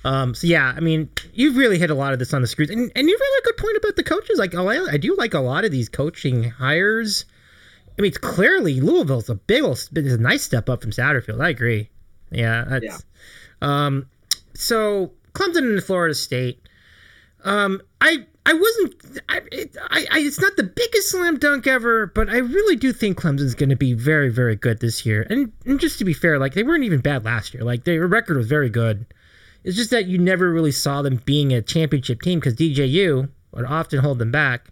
Um, 0.05 0.35
so 0.35 0.47
yeah, 0.47 0.75
I 0.77 0.81
mean, 0.81 1.09
you've 1.33 1.57
really 1.57 1.79
hit 1.79 1.91
a 1.91 1.95
lot 1.95 2.13
of 2.13 2.19
this 2.19 2.35
on 2.35 2.43
the 2.43 2.47
screws, 2.47 2.71
and, 2.71 2.93
and 2.95 3.09
you've 3.09 3.21
really 3.21 3.39
a 3.39 3.45
good 3.47 3.57
point 3.57 3.77
about 3.77 3.97
the 3.97 4.03
coaches. 4.03 4.39
Like, 4.39 4.55
I, 4.55 4.85
I 4.93 4.97
do 4.99 5.17
like 5.17 5.35
a 5.35 5.41
lot 5.41 5.65
of 5.65 5.73
these 5.73 5.89
coaching 5.89 6.51
hires. 6.51 7.25
I 7.99 8.03
mean, 8.03 8.09
it's 8.09 8.19
clearly 8.19 8.81
Louisville's 8.81 9.31
a 9.31 9.35
big, 9.35 9.65
it's 9.65 9.89
a 9.93 10.19
nice 10.19 10.43
step 10.43 10.69
up 10.69 10.83
from 10.83 10.91
Satterfield. 10.91 11.41
I 11.41 11.49
agree. 11.49 11.89
Yeah, 12.31 12.65
that's. 12.69 12.85
Yeah. 12.85 12.97
Um, 13.63 14.07
so 14.55 15.13
Clemson 15.33 15.75
and 15.75 15.83
Florida 15.83 16.15
State. 16.15 16.61
Um, 17.45 17.81
I 18.01 18.27
I 18.47 18.53
wasn't. 18.53 19.21
I, 19.29 19.41
it, 19.53 19.77
I, 19.91 20.07
I, 20.11 20.19
it's 20.21 20.41
not 20.41 20.57
the 20.57 20.65
biggest 20.65 21.11
slam 21.11 21.39
dunk 21.39 21.67
ever, 21.67 22.07
but 22.07 22.29
I 22.29 22.39
really 22.39 22.77
do 22.77 22.93
think 22.93 23.19
Clemson's 23.19 23.55
going 23.55 23.71
to 23.71 23.77
be 23.77 23.95
very, 23.95 24.29
very 24.29 24.57
good 24.57 24.81
this 24.81 25.07
year. 25.07 25.27
And, 25.31 25.53
and 25.65 25.81
just 25.81 25.99
to 25.99 26.05
be 26.05 26.13
fair, 26.13 26.39
like 26.39 26.55
they 26.55 26.63
weren't 26.63 26.85
even 26.85 27.01
bad 27.01 27.25
last 27.25 27.55
year. 27.55 27.65
Like 27.65 27.85
their 27.85 28.07
record 28.07 28.37
was 28.37 28.47
very 28.47 28.71
good. 28.71 29.07
It's 29.65 29.77
just 29.77 29.91
that 29.91 30.07
you 30.07 30.19
never 30.19 30.53
really 30.53 30.73
saw 30.73 31.03
them 31.03 31.21
being 31.25 31.53
a 31.53 31.63
championship 31.63 32.23
team 32.23 32.39
because 32.39 32.55
DJU 32.55 33.29
would 33.53 33.65
often 33.65 34.01
hold 34.01 34.19
them 34.19 34.31
back. 34.31 34.71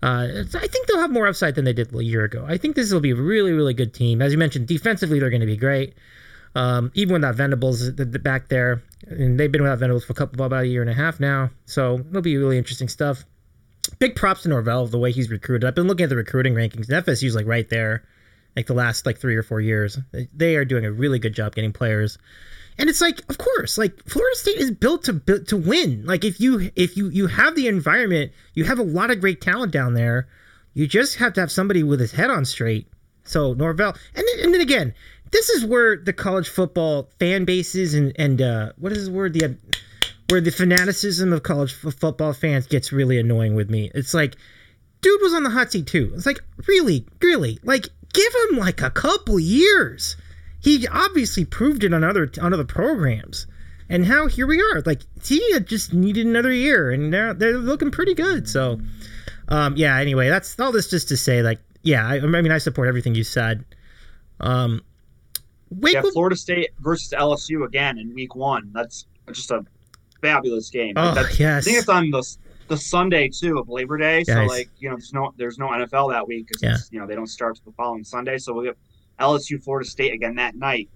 Uh, 0.00 0.44
I 0.54 0.66
think 0.68 0.86
they'll 0.86 1.00
have 1.00 1.10
more 1.10 1.26
upside 1.26 1.56
than 1.56 1.64
they 1.64 1.72
did 1.72 1.92
a 1.92 2.04
year 2.04 2.22
ago. 2.22 2.44
I 2.46 2.56
think 2.56 2.76
this 2.76 2.92
will 2.92 3.00
be 3.00 3.10
a 3.10 3.16
really, 3.16 3.52
really 3.52 3.74
good 3.74 3.92
team. 3.92 4.22
As 4.22 4.30
you 4.30 4.38
mentioned, 4.38 4.68
defensively 4.68 5.18
they're 5.18 5.30
going 5.30 5.40
to 5.40 5.46
be 5.46 5.56
great. 5.56 5.94
Um, 6.54 6.92
even 6.94 7.14
without 7.14 7.34
Venables 7.34 7.94
the 7.94 8.06
back 8.06 8.48
there, 8.48 8.82
and 9.06 9.38
they've 9.38 9.50
been 9.50 9.62
without 9.62 9.80
Venables 9.80 10.04
for 10.04 10.12
a 10.12 10.16
couple 10.16 10.42
about 10.44 10.62
a 10.62 10.66
year 10.66 10.80
and 10.80 10.90
a 10.90 10.94
half 10.94 11.20
now, 11.20 11.50
so 11.66 11.98
it'll 11.98 12.22
be 12.22 12.36
really 12.36 12.58
interesting 12.58 12.88
stuff. 12.88 13.24
Big 13.98 14.16
props 14.16 14.42
to 14.42 14.48
Norvell 14.48 14.86
the 14.86 14.98
way 14.98 15.12
he's 15.12 15.30
recruited. 15.30 15.66
I've 15.66 15.74
been 15.74 15.86
looking 15.86 16.04
at 16.04 16.10
the 16.10 16.16
recruiting 16.16 16.54
rankings. 16.54 16.88
and 16.88 17.04
FSU's 17.04 17.34
like 17.34 17.46
right 17.46 17.68
there, 17.68 18.04
like 18.56 18.66
the 18.66 18.74
last 18.74 19.04
like 19.04 19.18
three 19.18 19.36
or 19.36 19.42
four 19.42 19.60
years. 19.60 19.98
They 20.34 20.56
are 20.56 20.64
doing 20.64 20.84
a 20.84 20.92
really 20.92 21.18
good 21.18 21.34
job 21.34 21.54
getting 21.54 21.72
players. 21.72 22.18
And 22.78 22.88
it's 22.88 23.00
like, 23.00 23.20
of 23.28 23.38
course, 23.38 23.76
like 23.76 24.08
Florida 24.08 24.36
State 24.36 24.58
is 24.58 24.70
built 24.70 25.04
to 25.04 25.20
to 25.46 25.56
win. 25.56 26.04
Like 26.06 26.24
if 26.24 26.40
you 26.40 26.70
if 26.76 26.96
you 26.96 27.08
you 27.08 27.26
have 27.26 27.54
the 27.56 27.66
environment, 27.66 28.32
you 28.54 28.64
have 28.64 28.78
a 28.78 28.84
lot 28.84 29.10
of 29.10 29.20
great 29.20 29.40
talent 29.40 29.72
down 29.72 29.94
there. 29.94 30.28
You 30.74 30.86
just 30.86 31.16
have 31.16 31.32
to 31.34 31.40
have 31.40 31.50
somebody 31.50 31.82
with 31.82 31.98
his 31.98 32.12
head 32.12 32.30
on 32.30 32.44
straight. 32.44 32.86
So 33.24 33.52
Norvell, 33.52 33.94
and 34.14 34.26
then, 34.26 34.44
and 34.44 34.54
then 34.54 34.60
again, 34.60 34.94
this 35.32 35.48
is 35.50 35.64
where 35.64 35.96
the 35.96 36.12
college 36.12 36.48
football 36.48 37.10
fan 37.18 37.44
bases 37.44 37.94
and 37.94 38.12
and 38.16 38.40
uh, 38.40 38.72
what 38.78 38.92
is 38.92 39.06
the 39.06 39.12
word 39.12 39.34
the 39.34 39.56
where 40.28 40.40
the 40.40 40.50
fanaticism 40.50 41.32
of 41.32 41.42
college 41.42 41.74
f- 41.84 41.94
football 41.94 42.32
fans 42.32 42.66
gets 42.66 42.92
really 42.92 43.18
annoying 43.18 43.54
with 43.54 43.70
me. 43.70 43.90
It's 43.94 44.14
like, 44.14 44.36
dude 45.00 45.20
was 45.22 45.34
on 45.34 45.42
the 45.42 45.50
hot 45.50 45.72
seat 45.72 45.86
too. 45.86 46.12
It's 46.14 46.26
like, 46.26 46.40
really, 46.66 47.06
really, 47.20 47.58
like 47.62 47.88
give 48.12 48.32
him 48.50 48.58
like 48.58 48.82
a 48.82 48.90
couple 48.90 49.40
years. 49.40 50.16
He 50.68 50.86
obviously 50.86 51.46
proved 51.46 51.82
it 51.82 51.94
on 51.94 52.04
other 52.04 52.30
on 52.42 52.52
other 52.52 52.62
programs, 52.62 53.46
and 53.88 54.06
now 54.06 54.26
here 54.26 54.46
we 54.46 54.60
are. 54.60 54.82
Like 54.84 55.00
he 55.24 55.40
just 55.60 55.94
needed 55.94 56.26
another 56.26 56.52
year, 56.52 56.90
and 56.90 57.10
they're 57.10 57.32
they're 57.32 57.56
looking 57.56 57.90
pretty 57.90 58.12
good. 58.12 58.46
So, 58.46 58.78
um, 59.48 59.78
yeah. 59.78 59.98
Anyway, 59.98 60.28
that's 60.28 60.60
all 60.60 60.70
this 60.70 60.90
just 60.90 61.08
to 61.08 61.16
say, 61.16 61.40
like, 61.40 61.58
yeah. 61.84 62.06
I, 62.06 62.16
I 62.16 62.26
mean, 62.26 62.52
I 62.52 62.58
support 62.58 62.86
everything 62.86 63.14
you 63.14 63.24
said. 63.24 63.64
Um, 64.40 64.82
Wake 65.70 65.94
yeah, 65.94 66.02
Florida 66.12 66.36
State 66.36 66.72
versus 66.80 67.14
LSU 67.18 67.64
again 67.64 67.96
in 67.96 68.14
Week 68.14 68.34
One. 68.34 68.70
That's 68.74 69.06
just 69.28 69.50
a 69.50 69.64
fabulous 70.20 70.68
game. 70.68 70.92
Oh 70.96 71.14
That's, 71.14 71.40
yes. 71.40 71.62
I 71.62 71.64
think 71.64 71.78
it's 71.78 71.88
on 71.88 72.10
the 72.10 72.36
the 72.68 72.76
Sunday 72.76 73.30
too 73.30 73.58
of 73.58 73.70
Labor 73.70 73.96
Day. 73.96 74.22
So 74.24 74.44
like 74.44 74.68
you 74.80 74.90
know, 74.90 74.96
there's 74.96 75.14
no 75.14 75.32
there's 75.38 75.58
no 75.58 75.68
NFL 75.68 76.12
that 76.12 76.28
week 76.28 76.46
because 76.46 76.62
yeah. 76.62 76.76
you 76.90 77.00
know 77.00 77.06
they 77.06 77.14
don't 77.14 77.26
start 77.26 77.58
the 77.64 77.72
following 77.72 78.04
Sunday. 78.04 78.36
So 78.36 78.52
we 78.52 78.66
have 78.66 78.76
LSU 79.20 79.62
Florida 79.62 79.88
State 79.88 80.12
again 80.14 80.36
that 80.36 80.54
night. 80.54 80.88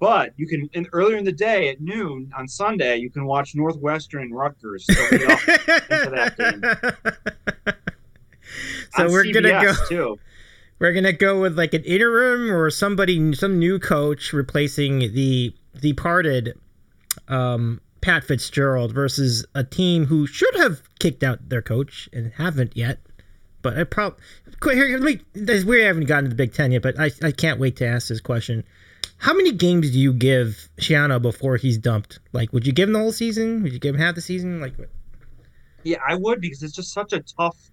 But 0.00 0.32
you 0.36 0.46
can 0.46 0.70
in, 0.72 0.86
earlier 0.92 1.16
in 1.16 1.24
the 1.24 1.32
day 1.32 1.70
at 1.70 1.80
noon 1.80 2.30
on 2.36 2.46
Sunday 2.46 2.98
you 2.98 3.10
can 3.10 3.24
watch 3.24 3.54
Northwestern 3.54 4.22
and 4.22 4.34
Rutgers. 4.34 4.86
So 4.86 5.08
into. 5.10 6.96
So 8.96 9.04
on 9.04 9.12
we're 9.12 9.24
CBS 9.24 9.34
gonna 9.34 9.62
go 9.62 9.74
too. 9.88 10.18
We're 10.78 10.92
gonna 10.92 11.12
go 11.12 11.40
with 11.40 11.58
like 11.58 11.74
an 11.74 11.84
interim 11.84 12.50
or 12.50 12.70
somebody, 12.70 13.34
some 13.34 13.58
new 13.58 13.78
coach 13.78 14.32
replacing 14.32 15.12
the 15.12 15.54
departed 15.80 16.58
um, 17.28 17.80
Pat 18.00 18.24
Fitzgerald 18.24 18.92
versus 18.92 19.44
a 19.54 19.64
team 19.64 20.06
who 20.06 20.26
should 20.26 20.54
have 20.56 20.82
kicked 20.98 21.22
out 21.22 21.48
their 21.48 21.62
coach 21.62 22.08
and 22.12 22.32
haven't 22.32 22.76
yet. 22.76 23.00
But 23.62 23.78
I 23.78 23.84
probably 23.84 24.18
here. 24.62 24.98
Let 24.98 25.02
me. 25.02 25.62
We 25.64 25.82
haven't 25.82 26.06
gotten 26.06 26.24
to 26.24 26.30
the 26.30 26.36
Big 26.36 26.52
Ten 26.52 26.72
yet, 26.72 26.82
but 26.82 26.98
I, 26.98 27.10
I 27.22 27.32
can't 27.32 27.58
wait 27.58 27.76
to 27.76 27.86
ask 27.86 28.08
this 28.08 28.20
question. 28.20 28.64
How 29.18 29.34
many 29.34 29.50
games 29.50 29.90
do 29.90 29.98
you 29.98 30.12
give 30.12 30.68
Schiano 30.80 31.20
before 31.20 31.56
he's 31.56 31.76
dumped? 31.76 32.20
Like, 32.32 32.52
would 32.52 32.66
you 32.66 32.72
give 32.72 32.88
him 32.88 32.92
the 32.92 33.00
whole 33.00 33.12
season? 33.12 33.64
Would 33.64 33.72
you 33.72 33.80
give 33.80 33.96
him 33.96 34.00
half 34.00 34.14
the 34.14 34.20
season? 34.20 34.60
Like, 34.60 34.78
what? 34.78 34.90
Yeah, 35.82 35.98
I 36.06 36.14
would 36.14 36.40
because 36.40 36.62
it's 36.62 36.74
just 36.74 36.92
such 36.92 37.12
a 37.12 37.20
tough 37.20 37.70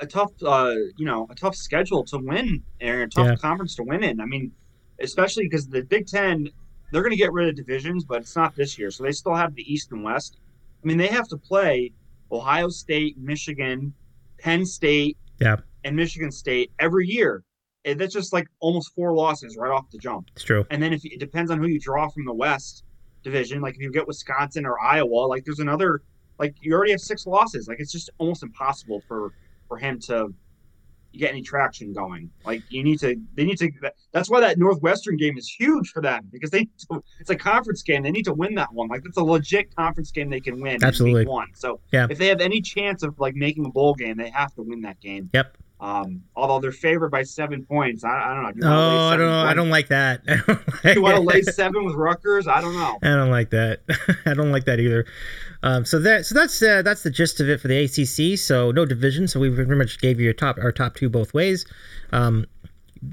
a 0.00 0.06
tough, 0.06 0.30
uh, 0.44 0.74
you 0.96 1.04
know, 1.04 1.26
a 1.30 1.34
tough 1.34 1.56
schedule 1.56 2.04
to 2.04 2.18
win 2.18 2.62
and 2.80 3.02
a 3.02 3.08
tough 3.08 3.26
yeah. 3.26 3.36
conference 3.36 3.74
to 3.76 3.82
win 3.82 4.04
in. 4.04 4.20
I 4.20 4.26
mean, 4.26 4.52
especially 5.00 5.44
because 5.44 5.68
the 5.68 5.82
Big 5.82 6.06
Ten, 6.06 6.48
they're 6.90 7.02
going 7.02 7.12
to 7.12 7.18
get 7.18 7.32
rid 7.32 7.48
of 7.48 7.56
divisions, 7.56 8.04
but 8.04 8.22
it's 8.22 8.36
not 8.36 8.54
this 8.54 8.78
year, 8.78 8.90
so 8.90 9.04
they 9.04 9.12
still 9.12 9.34
have 9.34 9.54
the 9.54 9.72
East 9.72 9.90
and 9.92 10.04
West. 10.04 10.38
I 10.82 10.86
mean, 10.86 10.98
they 10.98 11.08
have 11.08 11.28
to 11.28 11.36
play 11.36 11.92
Ohio 12.30 12.68
State, 12.68 13.18
Michigan, 13.18 13.92
Penn 14.38 14.64
State, 14.64 15.16
yeah. 15.40 15.56
and 15.84 15.96
Michigan 15.96 16.30
State 16.30 16.72
every 16.78 17.06
year. 17.06 17.44
And 17.84 17.98
that's 17.98 18.12
just 18.12 18.32
like 18.32 18.46
almost 18.60 18.94
four 18.94 19.14
losses 19.14 19.56
right 19.56 19.70
off 19.70 19.90
the 19.90 19.98
jump. 19.98 20.28
It's 20.34 20.44
true. 20.44 20.66
And 20.70 20.82
then 20.82 20.92
if 20.92 21.04
it 21.04 21.20
depends 21.20 21.50
on 21.50 21.58
who 21.58 21.68
you 21.68 21.80
draw 21.80 22.08
from 22.08 22.24
the 22.24 22.34
West 22.34 22.84
division, 23.22 23.60
like 23.60 23.76
if 23.76 23.80
you 23.80 23.90
get 23.90 24.06
Wisconsin 24.06 24.66
or 24.66 24.78
Iowa, 24.80 25.26
like 25.26 25.44
there's 25.44 25.60
another, 25.60 26.02
like 26.38 26.54
you 26.60 26.74
already 26.74 26.92
have 26.92 27.00
six 27.00 27.26
losses. 27.26 27.68
Like 27.68 27.80
it's 27.80 27.92
just 27.92 28.10
almost 28.18 28.42
impossible 28.42 29.00
for 29.06 29.32
for 29.68 29.76
him 29.76 30.00
to 30.00 30.32
get 31.18 31.30
any 31.30 31.42
traction 31.42 31.92
going. 31.92 32.30
Like 32.44 32.62
you 32.70 32.82
need 32.82 33.00
to, 33.00 33.16
they 33.34 33.44
need 33.44 33.58
to. 33.58 33.70
That's 34.12 34.30
why 34.30 34.40
that 34.40 34.58
Northwestern 34.58 35.16
game 35.16 35.36
is 35.36 35.48
huge 35.48 35.90
for 35.90 36.00
them 36.00 36.28
because 36.32 36.50
they, 36.50 36.68
it's 37.20 37.30
a 37.30 37.36
conference 37.36 37.82
game. 37.82 38.02
They 38.02 38.10
need 38.10 38.24
to 38.24 38.34
win 38.34 38.54
that 38.54 38.72
one. 38.72 38.88
Like 38.88 39.02
it's 39.04 39.16
a 39.16 39.24
legit 39.24 39.74
conference 39.74 40.10
game 40.10 40.30
they 40.30 40.40
can 40.40 40.60
win. 40.60 40.82
Absolutely, 40.82 41.26
one. 41.26 41.48
So 41.54 41.80
yeah. 41.92 42.06
if 42.08 42.18
they 42.18 42.28
have 42.28 42.40
any 42.40 42.60
chance 42.60 43.02
of 43.02 43.18
like 43.18 43.34
making 43.34 43.66
a 43.66 43.70
bowl 43.70 43.94
game, 43.94 44.16
they 44.16 44.30
have 44.30 44.54
to 44.54 44.62
win 44.62 44.82
that 44.82 45.00
game. 45.00 45.30
Yep. 45.34 45.56
Um, 45.80 46.22
although 46.34 46.58
they're 46.60 46.72
favored 46.72 47.10
by 47.10 47.22
seven 47.22 47.64
points, 47.64 48.02
I, 48.02 48.08
I 48.10 48.34
don't 48.34 48.42
know. 48.42 48.52
Do 48.52 48.66
oh, 48.66 49.08
I 49.08 49.16
don't 49.16 49.26
know. 49.28 49.44
I 49.44 49.54
don't 49.54 49.70
like 49.70 49.88
that. 49.88 50.26
Do 50.82 50.92
you 50.92 51.02
want 51.02 51.16
to 51.16 51.22
lay 51.22 51.42
seven 51.42 51.84
with 51.84 51.94
Rutgers? 51.94 52.48
I 52.48 52.60
don't 52.60 52.74
know. 52.74 52.98
I 53.00 53.14
don't 53.14 53.30
like 53.30 53.50
that. 53.50 53.82
I 54.26 54.34
don't 54.34 54.50
like 54.50 54.64
that 54.64 54.80
either. 54.80 55.06
Um, 55.62 55.84
so 55.84 55.98
that 56.00 56.24
so 56.26 56.34
that's 56.34 56.62
uh, 56.62 56.82
that's 56.82 57.02
the 57.02 57.10
gist 57.10 57.40
of 57.40 57.48
it 57.48 57.60
for 57.60 57.68
the 57.68 57.84
ACC. 57.84 58.38
So 58.38 58.70
no 58.70 58.84
division. 58.84 59.26
So 59.26 59.40
we 59.40 59.50
pretty 59.50 59.74
much 59.74 59.98
gave 59.98 60.18
you 60.18 60.24
your 60.24 60.34
top 60.34 60.56
our 60.58 60.72
top 60.72 60.94
two 60.94 61.08
both 61.08 61.34
ways. 61.34 61.66
Um, 62.12 62.46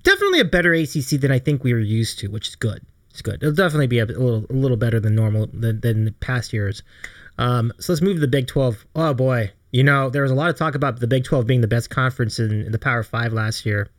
definitely 0.04 0.40
a 0.40 0.46
better 0.46 0.74
ACC 0.74 1.20
than 1.22 1.32
I 1.32 1.40
think 1.40 1.64
we 1.64 1.74
were 1.74 1.80
used 1.80 2.20
to, 2.20 2.28
which 2.28 2.48
is 2.48 2.56
good. 2.56 2.86
It's 3.10 3.22
good. 3.22 3.42
It'll 3.42 3.56
definitely 3.56 3.88
be 3.88 4.00
a, 4.00 4.06
little 4.06 4.46
a 4.50 4.54
little 4.54 4.78
better 4.78 5.00
than 5.00 5.16
normal 5.16 5.48
than, 5.54 5.80
than 5.80 6.06
the 6.06 6.12
past 6.12 6.54
years. 6.54 6.84
Um, 7.38 7.74
so 7.80 7.94
let's 7.94 8.02
move 8.02 8.16
to 8.16 8.22
the 8.22 8.28
Big 8.28 8.48
Twelve. 8.48 8.86
Oh 8.96 9.14
boy, 9.14 9.52
you 9.72 9.84
know 9.84 10.10
there 10.10 10.22
was 10.22 10.32
a 10.32 10.36
lot 10.36 10.50
of 10.50 10.58
talk 10.58 10.76
about 10.76 11.00
the 11.00 11.08
Big 11.08 11.24
Twelve 11.24 11.48
being 11.48 11.62
the 11.62 11.68
best 11.68 11.90
conference 11.90 12.40
in, 12.40 12.66
in 12.66 12.72
the 12.72 12.80
Power 12.80 13.04
Five 13.04 13.34
last 13.34 13.66
year. 13.66 13.90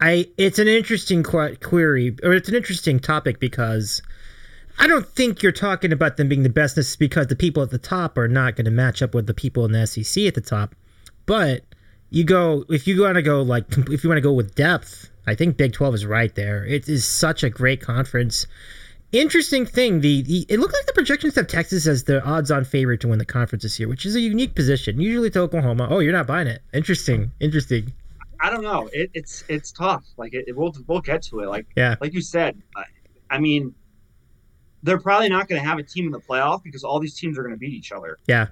I 0.00 0.28
it's 0.36 0.58
an 0.58 0.68
interesting 0.68 1.22
qu- 1.22 1.56
query 1.56 2.16
or 2.22 2.34
it's 2.34 2.48
an 2.48 2.54
interesting 2.54 3.00
topic 3.00 3.40
because 3.40 4.02
I 4.78 4.86
don't 4.86 5.06
think 5.06 5.42
you're 5.42 5.52
talking 5.52 5.92
about 5.92 6.16
them 6.16 6.28
being 6.28 6.42
the 6.42 6.48
best 6.48 6.74
just 6.74 6.98
because 6.98 7.28
the 7.28 7.36
people 7.36 7.62
at 7.62 7.70
the 7.70 7.78
top 7.78 8.18
are 8.18 8.28
not 8.28 8.56
going 8.56 8.64
to 8.64 8.70
match 8.70 9.02
up 9.02 9.14
with 9.14 9.26
the 9.26 9.34
people 9.34 9.64
in 9.64 9.72
the 9.72 9.86
SEC 9.86 10.24
at 10.24 10.34
the 10.34 10.40
top. 10.40 10.74
But 11.26 11.62
you 12.10 12.24
go 12.24 12.64
if 12.68 12.86
you 12.86 13.00
want 13.02 13.16
to 13.16 13.22
go 13.22 13.42
like 13.42 13.64
if 13.88 14.04
you 14.04 14.10
want 14.10 14.18
to 14.18 14.22
go 14.22 14.32
with 14.32 14.54
depth, 14.54 15.10
I 15.26 15.34
think 15.34 15.56
Big 15.56 15.72
12 15.72 15.94
is 15.94 16.06
right 16.06 16.34
there. 16.34 16.64
It 16.64 16.88
is 16.88 17.06
such 17.06 17.42
a 17.42 17.50
great 17.50 17.80
conference. 17.80 18.46
Interesting 19.12 19.64
thing, 19.64 20.00
the, 20.00 20.22
the 20.22 20.44
it 20.48 20.58
looked 20.58 20.74
like 20.74 20.86
the 20.86 20.92
projections 20.92 21.36
have 21.36 21.46
Texas 21.46 21.86
as 21.86 22.04
the 22.04 22.22
odds-on 22.24 22.64
favorite 22.64 23.00
to 23.02 23.08
win 23.08 23.20
the 23.20 23.24
conference 23.24 23.62
this 23.62 23.78
year, 23.78 23.88
which 23.88 24.04
is 24.04 24.16
a 24.16 24.20
unique 24.20 24.56
position. 24.56 25.00
Usually 25.00 25.30
to 25.30 25.40
Oklahoma. 25.40 25.86
Oh, 25.88 26.00
you're 26.00 26.12
not 26.12 26.26
buying 26.26 26.48
it. 26.48 26.62
Interesting. 26.72 27.30
Interesting. 27.38 27.92
I 28.40 28.50
don't 28.50 28.64
know. 28.64 28.90
It, 28.92 29.10
it's 29.14 29.44
it's 29.48 29.70
tough. 29.70 30.04
Like 30.16 30.34
it, 30.34 30.46
it, 30.48 30.56
we'll 30.56 30.74
we'll 30.88 31.00
get 31.00 31.22
to 31.24 31.40
it. 31.40 31.48
Like 31.48 31.66
yeah. 31.76 31.94
like 32.00 32.12
you 32.12 32.20
said. 32.20 32.60
I, 32.76 32.84
I 33.30 33.38
mean, 33.38 33.74
they're 34.84 35.00
probably 35.00 35.30
not 35.30 35.48
going 35.48 35.60
to 35.60 35.66
have 35.66 35.78
a 35.78 35.82
team 35.82 36.06
in 36.06 36.12
the 36.12 36.20
playoff 36.20 36.62
because 36.62 36.84
all 36.84 37.00
these 37.00 37.18
teams 37.18 37.38
are 37.38 37.42
going 37.42 37.54
to 37.54 37.58
beat 37.58 37.72
each 37.72 37.90
other. 37.90 38.18
Yeah, 38.26 38.48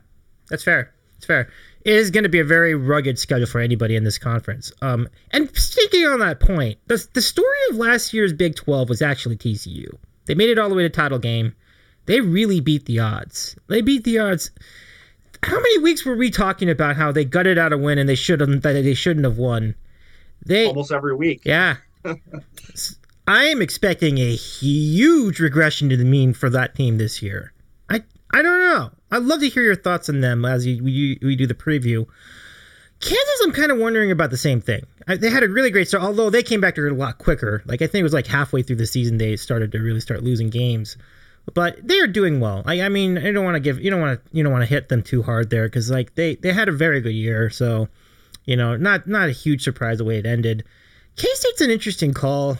that's 0.49 0.65
fair. 0.65 0.93
It's 1.19 1.27
fair. 1.27 1.51
It 1.85 1.95
is 1.95 2.11
going 2.11 2.25
to 2.25 2.31
be 2.31 2.41
a 2.41 2.45
very 2.45 2.75
rugged 2.75 3.19
schedule 3.19 3.47
for 3.47 3.61
anybody 3.61 3.95
in 3.95 4.03
this 4.03 4.19
conference. 4.19 4.73
Um, 4.83 5.09
and 5.31 5.55
speaking 5.57 6.05
on 6.05 6.19
that 6.21 6.41
point, 6.41 6.79
the 6.89 7.07
the 7.13 7.23
story 7.23 7.59
of 7.71 7.77
last 7.77 8.13
year's 8.13 8.33
Big 8.33 8.57
Twelve 8.57 8.89
was 8.89 9.03
actually 9.03 9.37
TCU. 9.37 9.87
They 10.27 10.35
made 10.35 10.49
it 10.49 10.59
all 10.59 10.69
the 10.69 10.75
way 10.75 10.83
to 10.83 10.91
title 10.91 11.19
game. 11.19 11.55
They 12.07 12.21
really 12.21 12.61
beat 12.61 12.87
the 12.87 12.99
odds. 12.99 13.57
They 13.69 13.83
beat 13.83 14.05
the 14.05 14.19
odds. 14.19 14.51
How 15.45 15.57
many 15.57 15.79
weeks 15.79 16.05
were 16.05 16.17
we 16.17 16.31
talking 16.31 16.71
about 16.71 16.97
how 16.97 17.13
they 17.13 17.25
gutted 17.25 17.59
out 17.59 17.73
a 17.73 17.79
win 17.79 17.99
and 17.99 18.09
they 18.09 18.15
should 18.15 18.41
have 18.41 18.63
that 18.63 18.73
they 18.73 18.95
shouldn't 18.95 19.27
have 19.27 19.39
won? 19.39 19.75
They 20.45 20.67
almost 20.67 20.93
every 20.93 21.15
week. 21.15 21.43
Yeah. 21.45 21.77
I 23.33 23.45
am 23.45 23.63
expecting 23.63 24.19
a 24.19 24.35
huge 24.35 25.41
regression 25.41 25.89
to 25.89 25.97
the 25.97 26.05
mean 26.05 26.35
for 26.35 26.51
that 26.51 26.75
team 26.75 26.99
this 26.99 27.23
year. 27.23 27.55
I 27.89 28.03
I 28.31 28.43
don't 28.43 28.61
know. 28.61 28.91
I'd 29.11 29.23
love 29.23 29.41
to 29.41 29.49
hear 29.49 29.63
your 29.63 29.75
thoughts 29.75 30.11
on 30.11 30.21
them 30.21 30.45
as 30.45 30.67
you, 30.67 30.85
we, 30.85 31.19
we 31.23 31.35
do 31.35 31.47
the 31.47 31.55
preview. 31.55 32.07
Kansas, 33.01 33.41
I'm 33.43 33.53
kind 33.53 33.73
of 33.73 33.79
wondering 33.79 34.11
about 34.11 34.33
the 34.33 34.37
same 34.37 34.61
thing. 34.61 34.85
I, 35.09 35.17
they 35.17 35.31
had 35.31 35.45
a 35.45 35.49
really 35.49 35.71
great 35.71 35.89
start, 35.89 36.05
although 36.05 36.29
they 36.29 36.43
came 36.43 36.61
back 36.61 36.75
to 36.75 36.87
it 36.87 36.93
a 36.93 36.95
lot 36.95 37.17
quicker. 37.17 37.63
Like 37.65 37.81
I 37.81 37.87
think 37.87 38.01
it 38.01 38.03
was 38.03 38.13
like 38.13 38.27
halfway 38.27 38.63
through 38.63 38.77
the 38.77 38.87
season 38.87 39.17
they 39.17 39.37
started 39.37 39.73
to 39.73 39.79
really 39.79 40.01
start 40.01 40.23
losing 40.23 40.51
games. 40.51 40.99
But 41.55 41.89
they 41.89 42.01
are 42.01 42.07
doing 42.07 42.39
well. 42.39 42.63
I, 42.67 42.83
I 42.83 42.91
mean, 42.91 43.17
I 43.17 43.33
don't 43.33 43.47
want 43.47 43.55
to 43.55 43.61
give 43.61 43.81
you 43.81 43.91
don't 43.91 44.03
want 44.03 44.23
to 44.23 44.37
you 44.37 44.43
don't 44.43 44.53
want 44.53 44.63
to 44.63 44.75
hit 44.75 44.91
them 44.91 45.03
too 45.03 45.23
hard 45.23 45.49
there 45.49 45.65
because 45.69 45.91
like 45.91 46.17
they 46.17 46.35
they 46.35 46.53
had 46.53 46.69
a 46.69 46.73
very 46.73 47.01
good 47.01 47.15
year. 47.15 47.49
So, 47.49 47.89
you 48.45 48.57
know, 48.57 48.77
not 48.77 49.07
not 49.07 49.31
a 49.31 49.33
huge 49.33 49.65
surprise 49.65 49.97
the 49.97 50.05
way 50.05 50.19
it 50.19 50.27
ended. 50.27 50.65
K 51.17 51.27
State's 51.33 51.63
an 51.63 51.71
interesting 51.71 52.13
call. 52.13 52.59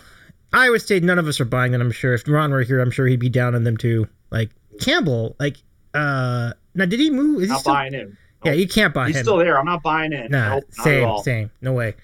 Iowa 0.53 0.79
State, 0.79 1.03
none 1.03 1.19
of 1.19 1.27
us 1.27 1.41
are 1.41 1.45
buying 1.45 1.73
them. 1.73 1.81
I'm 1.81 1.93
sure 1.93 2.15
if 2.15 2.29
Ron 2.29 2.51
were 2.51 2.63
here, 2.63 2.81
I'm 2.81 2.91
sure 2.91 3.07
he'd 3.07 3.21
be 3.21 3.29
down 3.29 3.55
on 3.55 3.65
them 3.65 3.77
too. 3.77 4.09
Like 4.31 4.51
Campbell, 4.81 5.37
like 5.41 5.57
uh, 5.95 6.53
now 6.75 6.85
did 6.85 7.01
he 7.01 7.11
move? 7.11 7.43
Is 7.43 7.49
he 7.49 7.49
not 7.49 7.61
still... 7.61 7.73
buying 7.73 7.95
in? 7.95 8.17
Yeah, 8.45 8.53
you 8.53 8.67
can't 8.67 8.93
buy 8.93 9.07
He's 9.07 9.17
him. 9.17 9.21
He's 9.21 9.27
still 9.27 9.37
there. 9.37 9.59
I'm 9.59 9.67
not 9.67 9.83
buying 9.83 10.13
it. 10.13 10.31
Nah, 10.31 10.57
nope, 10.57 10.65
same, 10.71 11.19
same. 11.23 11.51
No 11.61 11.73
way. 11.73 11.95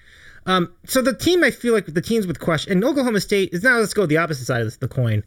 Um, 0.45 0.73
so 0.85 1.01
the 1.01 1.13
team 1.13 1.43
I 1.43 1.51
feel 1.51 1.73
like 1.73 1.85
the 1.85 2.01
teams 2.01 2.25
with 2.25 2.39
question 2.39 2.71
and 2.71 2.83
Oklahoma 2.83 3.19
State 3.19 3.49
is 3.51 3.61
now 3.61 3.77
let's 3.77 3.93
go 3.93 4.05
the 4.05 4.17
opposite 4.17 4.45
side 4.45 4.61
of 4.61 4.79
the 4.79 4.87
coin. 4.87 5.23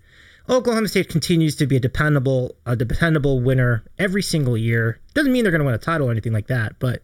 Oklahoma 0.48 0.88
State 0.88 1.08
continues 1.08 1.54
to 1.56 1.66
be 1.66 1.76
a 1.76 1.80
dependable, 1.80 2.56
a 2.66 2.74
dependable 2.74 3.40
winner 3.40 3.84
every 3.98 4.22
single 4.22 4.56
year. 4.56 4.98
Doesn't 5.14 5.32
mean 5.32 5.44
they're 5.44 5.52
going 5.52 5.60
to 5.60 5.66
win 5.66 5.74
a 5.74 5.78
title 5.78 6.08
or 6.08 6.10
anything 6.10 6.32
like 6.32 6.48
that, 6.48 6.78
but 6.80 7.02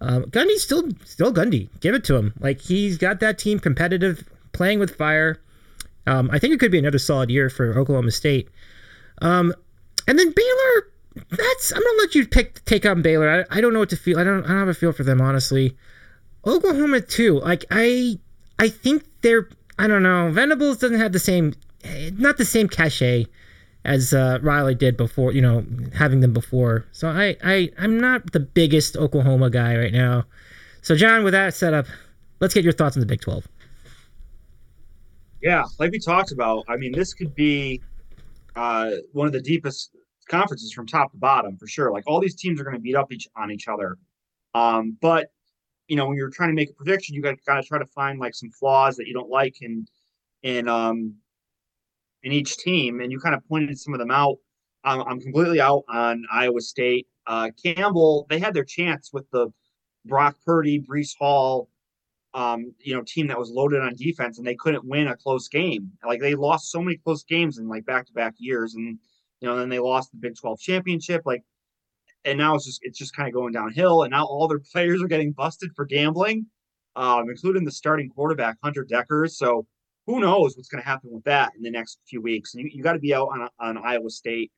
Um, 0.00 0.24
Gundy's 0.24 0.62
still 0.62 0.88
still 1.04 1.32
Gundy. 1.32 1.68
Give 1.80 1.94
it 1.94 2.04
to 2.04 2.16
him. 2.16 2.32
Like 2.40 2.60
he's 2.60 2.98
got 2.98 3.20
that 3.20 3.38
team 3.38 3.58
competitive, 3.58 4.24
playing 4.52 4.78
with 4.78 4.96
fire. 4.96 5.38
Um, 6.06 6.30
I 6.32 6.38
think 6.38 6.54
it 6.54 6.60
could 6.60 6.72
be 6.72 6.78
another 6.78 6.98
solid 6.98 7.30
year 7.30 7.50
for 7.50 7.78
Oklahoma 7.78 8.10
State. 8.10 8.48
Um, 9.22 9.54
and 10.08 10.18
then 10.18 10.32
Baylor, 10.34 10.90
that's 11.30 11.72
I'm 11.72 11.82
gonna 11.82 11.98
let 11.98 12.14
you 12.14 12.26
pick 12.26 12.64
take 12.64 12.86
on 12.86 13.02
Baylor. 13.02 13.46
I, 13.50 13.58
I 13.58 13.60
don't 13.60 13.72
know 13.72 13.80
what 13.80 13.90
to 13.90 13.96
feel. 13.96 14.18
I 14.18 14.24
don't 14.24 14.44
I 14.44 14.48
don't 14.48 14.58
have 14.58 14.68
a 14.68 14.74
feel 14.74 14.92
for 14.92 15.04
them 15.04 15.20
honestly. 15.20 15.76
Oklahoma 16.46 17.00
too. 17.00 17.40
Like 17.40 17.64
I 17.70 18.18
I 18.58 18.68
think 18.68 19.04
they're 19.22 19.48
I 19.78 19.86
don't 19.86 20.02
know. 20.02 20.30
Venables 20.30 20.78
doesn't 20.78 20.98
have 20.98 21.12
the 21.12 21.18
same 21.18 21.54
not 22.12 22.38
the 22.38 22.44
same 22.44 22.68
cachet 22.68 23.26
as 23.84 24.12
uh, 24.12 24.38
Riley 24.42 24.74
did 24.74 24.96
before. 24.96 25.32
You 25.32 25.42
know, 25.42 25.64
having 25.94 26.20
them 26.20 26.32
before. 26.32 26.86
So 26.92 27.08
I 27.08 27.36
I 27.42 27.70
I'm 27.78 27.98
not 28.00 28.32
the 28.32 28.40
biggest 28.40 28.96
Oklahoma 28.96 29.50
guy 29.50 29.76
right 29.76 29.92
now. 29.92 30.24
So 30.82 30.94
John, 30.96 31.24
with 31.24 31.32
that 31.32 31.54
setup, 31.54 31.86
let's 32.40 32.54
get 32.54 32.64
your 32.64 32.72
thoughts 32.72 32.96
on 32.96 33.00
the 33.00 33.06
Big 33.06 33.20
Twelve. 33.20 33.46
Yeah, 35.42 35.64
like 35.78 35.90
we 35.90 35.98
talked 35.98 36.32
about, 36.32 36.64
I 36.68 36.76
mean, 36.76 36.92
this 36.92 37.14
could 37.14 37.34
be 37.34 37.82
uh, 38.56 38.90
one 39.12 39.26
of 39.26 39.32
the 39.32 39.40
deepest 39.40 39.90
conferences 40.28 40.72
from 40.72 40.86
top 40.86 41.12
to 41.12 41.18
bottom 41.18 41.56
for 41.56 41.66
sure. 41.66 41.90
Like 41.90 42.04
all 42.06 42.20
these 42.20 42.36
teams 42.36 42.60
are 42.60 42.64
going 42.64 42.76
to 42.76 42.80
beat 42.80 42.94
up 42.94 43.12
each 43.12 43.26
on 43.36 43.50
each 43.50 43.66
other. 43.68 43.96
Um, 44.54 44.96
but 45.00 45.28
you 45.88 45.96
know, 45.96 46.06
when 46.06 46.16
you're 46.16 46.30
trying 46.30 46.50
to 46.50 46.54
make 46.54 46.70
a 46.70 46.74
prediction, 46.74 47.14
you 47.14 47.22
got 47.22 47.36
to 47.36 47.62
try 47.62 47.78
to 47.78 47.86
find 47.86 48.20
like 48.20 48.34
some 48.34 48.50
flaws 48.50 48.96
that 48.96 49.06
you 49.06 49.14
don't 49.14 49.30
like 49.30 49.60
in 49.60 49.86
in 50.42 50.68
um 50.68 51.14
in 52.22 52.32
each 52.32 52.56
team, 52.58 53.00
and 53.00 53.10
you 53.10 53.18
kind 53.18 53.34
of 53.34 53.46
pointed 53.48 53.78
some 53.78 53.94
of 53.94 53.98
them 53.98 54.10
out. 54.10 54.36
I'm, 54.84 55.00
I'm 55.02 55.20
completely 55.20 55.60
out 55.60 55.84
on 55.88 56.24
Iowa 56.30 56.60
State. 56.60 57.06
Uh, 57.26 57.50
Campbell, 57.62 58.26
they 58.30 58.38
had 58.38 58.54
their 58.54 58.64
chance 58.64 59.10
with 59.12 59.28
the 59.30 59.48
Brock 60.04 60.36
Purdy, 60.44 60.80
Breece 60.80 61.14
Hall, 61.18 61.68
um, 62.34 62.72
you 62.78 62.94
know, 62.94 63.02
team 63.02 63.26
that 63.26 63.38
was 63.38 63.50
loaded 63.50 63.80
on 63.80 63.94
defense, 63.96 64.38
and 64.38 64.46
they 64.46 64.54
couldn't 64.54 64.84
win 64.84 65.08
a 65.08 65.16
close 65.16 65.48
game. 65.48 65.90
Like 66.06 66.20
they 66.20 66.34
lost 66.34 66.70
so 66.70 66.80
many 66.80 66.96
close 66.96 67.24
games 67.24 67.58
in 67.58 67.68
like 67.68 67.84
back 67.84 68.06
to 68.06 68.12
back 68.12 68.34
years, 68.38 68.74
and 68.74 68.98
you 69.40 69.48
know, 69.48 69.56
then 69.56 69.68
they 69.68 69.78
lost 69.78 70.10
the 70.12 70.18
Big 70.18 70.36
Twelve 70.36 70.60
championship. 70.60 71.22
Like, 71.24 71.42
and 72.24 72.38
now 72.38 72.54
it's 72.54 72.66
just 72.66 72.80
it's 72.82 72.98
just 72.98 73.16
kind 73.16 73.28
of 73.28 73.34
going 73.34 73.52
downhill. 73.52 74.02
And 74.04 74.12
now 74.12 74.24
all 74.24 74.46
their 74.46 74.60
players 74.72 75.02
are 75.02 75.08
getting 75.08 75.32
busted 75.32 75.70
for 75.74 75.84
gambling, 75.84 76.46
um, 76.96 77.28
including 77.28 77.64
the 77.64 77.72
starting 77.72 78.08
quarterback 78.10 78.56
Hunter 78.62 78.84
Dekkers. 78.84 79.32
So 79.32 79.66
who 80.06 80.20
knows 80.20 80.56
what's 80.56 80.68
going 80.68 80.82
to 80.82 80.88
happen 80.88 81.10
with 81.12 81.24
that 81.24 81.52
in 81.56 81.62
the 81.62 81.70
next 81.70 81.98
few 82.08 82.22
weeks? 82.22 82.54
And 82.54 82.62
you, 82.62 82.70
you 82.72 82.82
got 82.82 82.92
to 82.92 83.00
be 83.00 83.14
out 83.14 83.28
on 83.28 83.48
on 83.58 83.78
Iowa 83.78 84.10
State. 84.10 84.52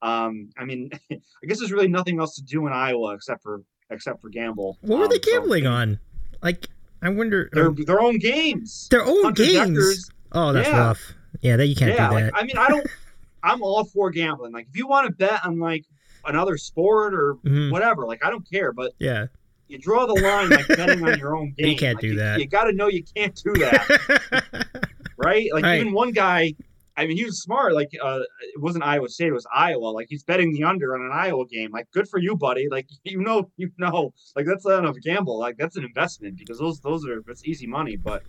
Um, 0.00 0.48
I 0.56 0.64
mean, 0.64 0.90
I 1.12 1.46
guess 1.46 1.58
there's 1.58 1.72
really 1.72 1.88
nothing 1.88 2.18
else 2.20 2.36
to 2.36 2.42
do 2.42 2.66
in 2.66 2.72
Iowa 2.72 3.14
except 3.14 3.42
for 3.42 3.62
except 3.90 4.22
for 4.22 4.30
gamble. 4.30 4.78
What 4.80 4.98
were 4.98 5.04
um, 5.04 5.10
they 5.10 5.18
gambling 5.18 5.64
so, 5.64 5.70
on? 5.70 5.98
Like 6.42 6.68
I 7.02 7.08
wonder. 7.08 7.50
Their 7.52 7.68
um, 7.68 7.76
their 7.84 8.00
own 8.00 8.18
games. 8.18 8.88
Their 8.90 9.04
own 9.04 9.24
Hunter 9.24 9.44
games. 9.44 10.10
Oh, 10.32 10.52
that's 10.52 10.68
yeah. 10.68 10.78
rough. 10.78 11.14
Yeah, 11.40 11.56
that 11.56 11.66
you 11.66 11.74
can't 11.74 11.94
yeah, 11.94 12.08
do 12.08 12.14
that. 12.14 12.32
Like, 12.32 12.42
I 12.42 12.46
mean, 12.46 12.56
I 12.56 12.68
don't. 12.68 12.86
I'm 13.42 13.62
all 13.62 13.84
for 13.84 14.10
gambling. 14.10 14.52
Like, 14.52 14.68
if 14.70 14.76
you 14.76 14.86
want 14.86 15.08
to 15.08 15.12
bet 15.12 15.44
on 15.44 15.58
like 15.58 15.84
another 16.24 16.56
sport 16.56 17.12
or 17.12 17.34
mm-hmm. 17.34 17.70
whatever, 17.70 18.06
like 18.06 18.24
I 18.24 18.30
don't 18.30 18.48
care. 18.48 18.72
But 18.72 18.92
yeah, 18.98 19.26
you 19.68 19.78
draw 19.78 20.06
the 20.06 20.14
line 20.14 20.50
like 20.50 20.68
betting 20.68 21.06
on 21.06 21.18
your 21.18 21.36
own 21.36 21.54
game. 21.56 21.66
You 21.70 21.76
can't 21.76 21.96
like, 21.96 22.02
do 22.02 22.08
you, 22.08 22.16
that. 22.16 22.40
You 22.40 22.46
got 22.46 22.64
to 22.64 22.72
know 22.72 22.88
you 22.88 23.02
can't 23.16 23.34
do 23.34 23.52
that. 23.54 24.88
right? 25.16 25.52
Like 25.52 25.64
right. 25.64 25.80
even 25.80 25.92
one 25.92 26.12
guy 26.12 26.54
I 26.96 27.06
mean, 27.06 27.16
he 27.16 27.24
was 27.24 27.40
smart. 27.40 27.74
Like, 27.74 27.90
uh, 28.02 28.20
it 28.42 28.60
wasn't 28.60 28.84
Iowa 28.84 29.08
State; 29.08 29.28
it 29.28 29.32
was 29.32 29.46
Iowa. 29.54 29.86
Like, 29.86 30.08
he's 30.10 30.22
betting 30.22 30.52
the 30.52 30.64
under 30.64 30.94
on 30.94 31.02
an 31.02 31.12
Iowa 31.12 31.46
game. 31.46 31.70
Like, 31.72 31.90
good 31.92 32.08
for 32.08 32.18
you, 32.18 32.36
buddy. 32.36 32.68
Like, 32.70 32.86
you 33.04 33.22
know, 33.22 33.50
you 33.56 33.70
know, 33.78 34.12
like 34.36 34.46
that's 34.46 34.66
not 34.66 34.84
a 34.84 35.00
gamble. 35.00 35.38
Like, 35.38 35.56
that's 35.56 35.76
an 35.76 35.84
investment 35.84 36.36
because 36.36 36.58
those 36.58 36.80
those 36.80 37.06
are 37.06 37.22
it's 37.28 37.44
easy 37.44 37.66
money. 37.66 37.96
But 37.96 38.22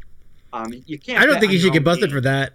um, 0.54 0.74
you 0.86 0.98
can't. 1.00 1.22
I 1.22 1.26
don't 1.26 1.40
think 1.40 1.52
you 1.52 1.60
should 1.60 1.74
get 1.74 1.84
busted 1.84 2.10
game. 2.10 2.18
for 2.18 2.22
that. 2.22 2.54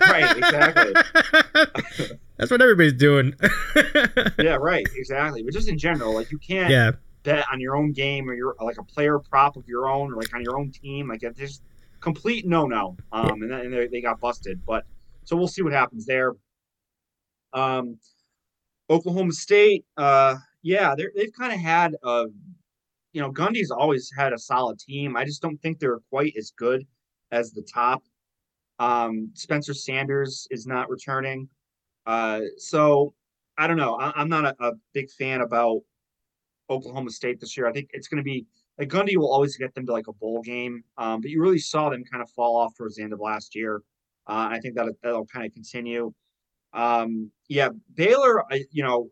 right. 0.00 0.36
Exactly. 0.36 2.16
that's 2.36 2.50
what 2.50 2.60
everybody's 2.60 2.94
doing. 2.94 3.34
yeah. 4.38 4.56
Right. 4.56 4.86
Exactly. 4.94 5.42
But 5.42 5.54
just 5.54 5.68
in 5.68 5.78
general, 5.78 6.12
like, 6.12 6.30
you 6.30 6.38
can't. 6.38 6.70
Yeah. 6.70 6.92
Bet 7.22 7.46
on 7.50 7.58
your 7.58 7.76
own 7.76 7.92
game 7.92 8.28
or 8.28 8.34
your 8.34 8.54
like 8.60 8.76
a 8.76 8.82
player 8.82 9.18
prop 9.18 9.56
of 9.56 9.66
your 9.66 9.88
own 9.88 10.12
or 10.12 10.16
like 10.16 10.34
on 10.34 10.42
your 10.42 10.58
own 10.58 10.70
team. 10.70 11.08
Like, 11.08 11.22
it's 11.22 11.38
just 11.38 11.62
complete 12.00 12.46
no 12.46 12.66
no. 12.66 12.96
Um, 13.12 13.40
and 13.42 13.50
then 13.50 13.60
and 13.60 13.72
they, 13.72 13.86
they 13.86 14.00
got 14.02 14.20
busted, 14.20 14.60
but 14.66 14.84
so 15.24 15.36
we'll 15.36 15.48
see 15.48 15.62
what 15.62 15.72
happens 15.72 16.06
there. 16.06 16.32
Um, 17.52 17.98
Oklahoma 18.90 19.32
State, 19.32 19.84
uh, 19.96 20.36
yeah, 20.62 20.94
they've 20.96 21.32
kind 21.38 21.52
of 21.52 21.60
had 21.60 21.94
a, 22.02 22.26
you 23.12 23.20
know, 23.20 23.32
Gundy's 23.32 23.70
always 23.70 24.10
had 24.16 24.32
a 24.32 24.38
solid 24.38 24.78
team. 24.78 25.16
I 25.16 25.24
just 25.24 25.40
don't 25.40 25.60
think 25.62 25.78
they're 25.78 26.00
quite 26.10 26.34
as 26.36 26.52
good 26.56 26.86
as 27.30 27.52
the 27.52 27.62
top. 27.62 28.02
Um, 28.78 29.30
Spencer 29.34 29.72
Sanders 29.72 30.46
is 30.50 30.66
not 30.66 30.90
returning. 30.90 31.48
Uh, 32.06 32.40
so 32.58 33.14
I 33.56 33.66
don't 33.66 33.76
know. 33.76 33.94
I, 33.94 34.20
am 34.20 34.28
not 34.28 34.44
a, 34.44 34.54
a, 34.60 34.72
big 34.92 35.10
fan 35.10 35.40
about 35.40 35.80
Oklahoma 36.68 37.10
State 37.10 37.40
this 37.40 37.56
year. 37.56 37.66
I 37.66 37.72
think 37.72 37.90
it's 37.92 38.08
going 38.08 38.18
to 38.18 38.24
be 38.24 38.46
like 38.78 38.88
Gundy 38.88 39.16
will 39.16 39.32
always 39.32 39.56
get 39.56 39.74
them 39.74 39.86
to 39.86 39.92
like 39.92 40.08
a 40.08 40.12
bowl 40.12 40.42
game, 40.42 40.82
um, 40.98 41.20
but 41.20 41.30
you 41.30 41.40
really 41.40 41.58
saw 41.58 41.88
them 41.88 42.04
kind 42.04 42.22
of 42.22 42.28
fall 42.30 42.56
off 42.56 42.74
towards 42.74 42.96
the 42.96 43.02
end 43.02 43.12
of 43.12 43.20
last 43.20 43.54
year. 43.54 43.80
Uh, 44.26 44.48
I 44.52 44.60
think 44.60 44.74
that 44.76 44.86
that'll 45.02 45.26
kind 45.26 45.46
of 45.46 45.52
continue. 45.52 46.12
Um, 46.72 47.30
yeah, 47.48 47.68
Baylor. 47.94 48.44
I 48.52 48.64
you 48.70 48.82
know, 48.82 49.10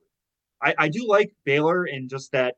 I, 0.61 0.75
I 0.79 0.89
do 0.89 1.07
like 1.07 1.33
Baylor 1.45 1.87
in 1.87 2.09
just 2.09 2.33
that 2.33 2.57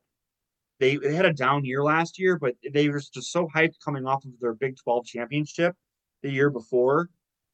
they, 0.79 0.97
they 0.97 1.13
had 1.13 1.25
a 1.25 1.33
down 1.33 1.63
year 1.65 1.83
last 1.83 2.19
year, 2.19 2.37
but 2.37 2.55
they 2.73 2.89
were 2.89 2.99
just 2.99 3.31
so 3.31 3.47
hyped 3.55 3.75
coming 3.83 4.05
off 4.05 4.25
of 4.25 4.31
their 4.39 4.53
Big 4.53 4.75
Twelve 4.77 5.05
championship 5.05 5.75
the 6.21 6.31
year 6.31 6.49
before. 6.49 7.09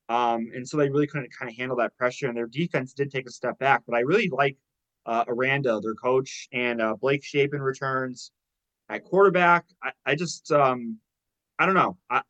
Um, 0.10 0.50
and 0.54 0.68
so 0.68 0.78
they 0.78 0.90
really 0.90 1.08
couldn't 1.08 1.32
kind 1.38 1.50
of 1.50 1.56
handle 1.56 1.78
that 1.78 1.96
pressure, 1.98 2.28
and 2.28 2.36
their 2.36 2.48
defense 2.48 2.94
did 2.94 3.12
take 3.12 3.28
a 3.28 3.32
step 3.32 3.58
back. 3.60 3.84
But 3.88 3.96
I 3.96 4.02
really 4.02 4.30
like 4.30 4.58
uh, 5.06 5.24
Aranda, 5.28 5.80
their 5.82 5.94
coach, 5.94 6.48
and 6.52 6.82
uh, 6.82 6.96
Blake 6.96 7.24
Shapen 7.24 7.62
returns 7.62 8.32
at 8.90 9.04
quarterback. 9.04 9.66
I, 9.82 9.92
I 10.06 10.16
just, 10.16 10.52
um, 10.52 10.98
I 11.58 11.66
don't 11.66 11.76
know. 11.76 11.98
I, 12.10 12.22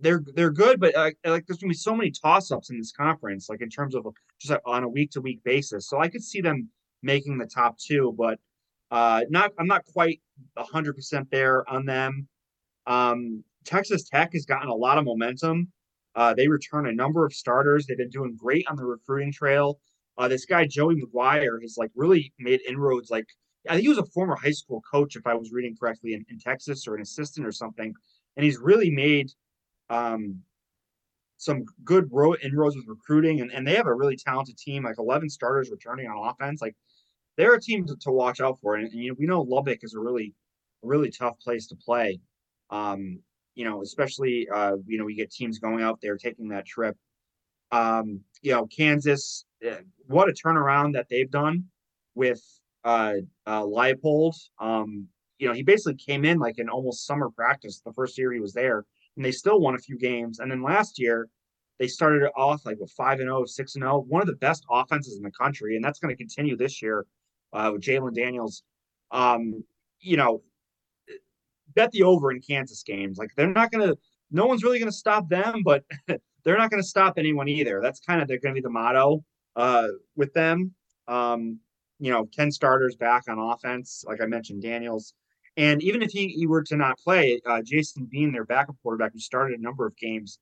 they're 0.00 0.22
they're 0.34 0.50
good, 0.50 0.80
but 0.80 0.94
uh, 0.94 1.10
like 1.24 1.46
there's 1.46 1.58
gonna 1.58 1.70
be 1.70 1.74
so 1.74 1.94
many 1.94 2.10
toss 2.10 2.50
ups 2.50 2.70
in 2.70 2.78
this 2.78 2.92
conference, 2.92 3.48
like 3.48 3.60
in 3.60 3.68
terms 3.68 3.94
of 3.94 4.06
just 4.40 4.60
on 4.64 4.84
a 4.84 4.88
week 4.88 5.10
to 5.12 5.20
week 5.20 5.42
basis. 5.44 5.88
So 5.88 6.00
I 6.00 6.08
could 6.08 6.22
see 6.22 6.40
them 6.40 6.68
making 7.02 7.38
the 7.38 7.46
top 7.46 7.78
two, 7.78 8.14
but 8.16 8.38
uh, 8.90 9.22
not 9.28 9.52
I'm 9.58 9.66
not 9.66 9.84
quite 9.84 10.20
hundred 10.56 10.94
percent 10.94 11.28
there 11.30 11.68
on 11.68 11.84
them. 11.84 12.28
Um, 12.86 13.44
Texas 13.64 14.08
Tech 14.08 14.32
has 14.32 14.46
gotten 14.46 14.68
a 14.68 14.74
lot 14.74 14.98
of 14.98 15.04
momentum. 15.04 15.72
Uh, 16.14 16.34
they 16.34 16.48
return 16.48 16.86
a 16.86 16.92
number 16.92 17.24
of 17.26 17.32
starters. 17.32 17.86
They've 17.86 17.98
been 17.98 18.10
doing 18.10 18.36
great 18.36 18.66
on 18.68 18.76
the 18.76 18.84
recruiting 18.84 19.32
trail. 19.32 19.78
Uh, 20.16 20.26
this 20.26 20.46
guy 20.46 20.66
Joey 20.66 20.96
McGuire 20.96 21.60
has 21.62 21.76
like 21.76 21.90
really 21.94 22.32
made 22.38 22.60
inroads. 22.68 23.10
Like 23.10 23.26
I 23.68 23.74
think 23.74 23.82
he 23.82 23.88
was 23.88 23.98
a 23.98 24.06
former 24.06 24.36
high 24.36 24.52
school 24.52 24.82
coach, 24.90 25.16
if 25.16 25.26
I 25.26 25.34
was 25.34 25.52
reading 25.52 25.76
correctly, 25.78 26.14
in, 26.14 26.24
in 26.30 26.38
Texas 26.38 26.86
or 26.86 26.94
an 26.94 27.02
assistant 27.02 27.46
or 27.46 27.52
something, 27.52 27.92
and 28.36 28.44
he's 28.44 28.58
really 28.58 28.90
made 28.90 29.30
um, 29.90 30.42
some 31.38 31.64
good 31.84 32.08
road 32.10 32.38
inroads 32.42 32.76
with 32.76 32.88
recruiting, 32.88 33.40
and, 33.40 33.52
and 33.52 33.66
they 33.66 33.74
have 33.74 33.86
a 33.86 33.94
really 33.94 34.16
talented 34.16 34.58
team, 34.58 34.84
like 34.84 34.98
11 34.98 35.30
starters 35.30 35.70
returning 35.70 36.08
on 36.08 36.28
offense. 36.28 36.60
Like 36.60 36.76
they're 37.36 37.54
a 37.54 37.60
team 37.60 37.86
to, 37.86 37.96
to 37.96 38.10
watch 38.10 38.40
out 38.40 38.58
for. 38.60 38.74
And, 38.74 38.88
and, 38.88 39.02
you 39.02 39.10
know, 39.10 39.16
we 39.18 39.26
know 39.26 39.42
Lubbock 39.42 39.78
is 39.82 39.94
a 39.94 40.00
really, 40.00 40.34
really 40.82 41.10
tough 41.10 41.38
place 41.38 41.68
to 41.68 41.76
play. 41.76 42.20
Um, 42.70 43.20
you 43.54 43.64
know, 43.64 43.82
especially 43.82 44.48
uh, 44.52 44.76
you 44.86 44.98
know, 44.98 45.04
we 45.04 45.14
get 45.14 45.30
teams 45.30 45.58
going 45.58 45.82
out 45.82 46.00
there 46.02 46.16
taking 46.16 46.48
that 46.48 46.66
trip. 46.66 46.96
Um, 47.70 48.20
you 48.42 48.52
know, 48.52 48.66
Kansas, 48.66 49.44
eh, 49.62 49.78
what 50.06 50.28
a 50.28 50.32
turnaround 50.32 50.94
that 50.94 51.06
they've 51.08 51.30
done 51.30 51.64
with 52.14 52.42
uh, 52.84 53.14
uh 53.46 53.62
Leipold. 53.62 54.34
Um, 54.60 55.06
you 55.38 55.46
know, 55.46 55.54
he 55.54 55.62
basically 55.62 55.94
came 55.94 56.24
in 56.24 56.38
like 56.38 56.58
in 56.58 56.68
almost 56.68 57.06
summer 57.06 57.30
practice 57.30 57.80
the 57.84 57.92
first 57.92 58.18
year 58.18 58.32
he 58.32 58.40
was 58.40 58.52
there 58.52 58.84
and 59.18 59.24
they 59.24 59.32
still 59.32 59.60
won 59.60 59.74
a 59.74 59.78
few 59.78 59.98
games. 59.98 60.38
And 60.38 60.48
then 60.48 60.62
last 60.62 60.98
year, 60.98 61.28
they 61.80 61.88
started 61.88 62.22
it 62.22 62.30
off 62.36 62.64
like 62.64 62.78
with 62.78 62.92
5 62.92 63.18
and 63.18 63.26
0, 63.26 63.44
6 63.46 63.74
and 63.74 63.82
0, 63.82 64.04
one 64.08 64.22
of 64.22 64.28
the 64.28 64.36
best 64.36 64.64
offenses 64.70 65.16
in 65.16 65.24
the 65.24 65.30
country. 65.32 65.74
And 65.74 65.84
that's 65.84 65.98
going 65.98 66.14
to 66.14 66.16
continue 66.16 66.56
this 66.56 66.80
year 66.80 67.04
uh, 67.52 67.70
with 67.72 67.82
Jalon 67.82 68.14
Daniels. 68.14 68.62
Um, 69.10 69.64
you 69.98 70.16
know, 70.16 70.42
bet 71.74 71.90
the 71.90 72.04
over 72.04 72.30
in 72.30 72.40
Kansas 72.40 72.84
games. 72.84 73.18
Like 73.18 73.30
they're 73.36 73.52
not 73.52 73.72
going 73.72 73.88
to, 73.88 73.98
no 74.30 74.46
one's 74.46 74.62
really 74.62 74.78
going 74.78 74.90
to 74.90 74.96
stop 74.96 75.28
them, 75.28 75.62
but 75.64 75.84
they're 76.44 76.58
not 76.58 76.70
going 76.70 76.82
to 76.82 76.88
stop 76.88 77.14
anyone 77.18 77.48
either. 77.48 77.80
That's 77.82 77.98
kind 77.98 78.22
of, 78.22 78.28
they're 78.28 78.38
going 78.38 78.54
to 78.54 78.60
be 78.60 78.64
the 78.64 78.70
motto 78.70 79.24
uh, 79.56 79.88
with 80.14 80.32
them. 80.32 80.72
Um, 81.08 81.58
you 81.98 82.12
know, 82.12 82.28
10 82.32 82.52
starters 82.52 82.94
back 82.94 83.24
on 83.28 83.40
offense. 83.40 84.04
Like 84.06 84.20
I 84.20 84.26
mentioned, 84.26 84.62
Daniels. 84.62 85.14
And 85.58 85.82
even 85.82 86.02
if 86.02 86.12
he, 86.12 86.28
he 86.28 86.46
were 86.46 86.62
to 86.62 86.76
not 86.76 86.98
play, 86.98 87.40
uh, 87.44 87.60
Jason 87.62 88.06
Bean, 88.08 88.32
their 88.32 88.44
backup 88.44 88.76
quarterback, 88.80 89.12
who 89.12 89.18
started 89.18 89.58
a 89.58 89.62
number 89.62 89.84
of 89.84 89.96
games, 89.96 90.38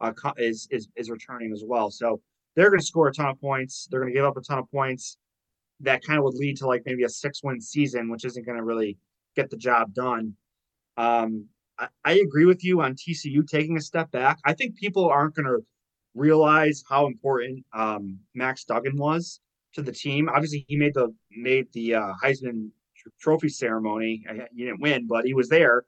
uh, 0.00 0.12
is, 0.36 0.68
is 0.70 0.88
is 0.94 1.10
returning 1.10 1.52
as 1.52 1.64
well. 1.66 1.90
So 1.90 2.20
they're 2.54 2.68
going 2.68 2.78
to 2.78 2.86
score 2.86 3.08
a 3.08 3.12
ton 3.12 3.30
of 3.30 3.40
points. 3.40 3.88
They're 3.90 4.00
going 4.00 4.12
to 4.12 4.16
give 4.16 4.26
up 4.26 4.36
a 4.36 4.42
ton 4.42 4.58
of 4.58 4.70
points. 4.70 5.16
That 5.80 6.04
kind 6.04 6.18
of 6.18 6.24
would 6.24 6.34
lead 6.34 6.58
to 6.58 6.66
like 6.66 6.82
maybe 6.84 7.04
a 7.04 7.08
six 7.08 7.42
win 7.42 7.60
season, 7.60 8.10
which 8.10 8.26
isn't 8.26 8.44
going 8.44 8.58
to 8.58 8.62
really 8.62 8.98
get 9.34 9.48
the 9.48 9.56
job 9.56 9.94
done. 9.94 10.34
Um, 10.98 11.46
I, 11.78 11.88
I 12.04 12.12
agree 12.18 12.44
with 12.44 12.62
you 12.62 12.82
on 12.82 12.94
TCU 12.94 13.48
taking 13.48 13.78
a 13.78 13.80
step 13.80 14.10
back. 14.10 14.38
I 14.44 14.52
think 14.52 14.76
people 14.76 15.08
aren't 15.08 15.34
going 15.34 15.46
to 15.46 15.64
realize 16.14 16.84
how 16.86 17.06
important 17.06 17.64
um, 17.72 18.18
Max 18.34 18.64
Duggan 18.64 18.98
was 18.98 19.40
to 19.74 19.82
the 19.82 19.92
team. 19.92 20.28
Obviously, 20.28 20.66
he 20.68 20.76
made 20.76 20.92
the 20.92 21.08
made 21.30 21.68
the 21.72 21.94
uh, 21.94 22.12
Heisman 22.22 22.68
Trophy 23.20 23.48
ceremony. 23.48 24.24
He 24.54 24.64
didn't 24.64 24.80
win, 24.80 25.06
but 25.06 25.24
he 25.24 25.34
was 25.34 25.48
there. 25.48 25.84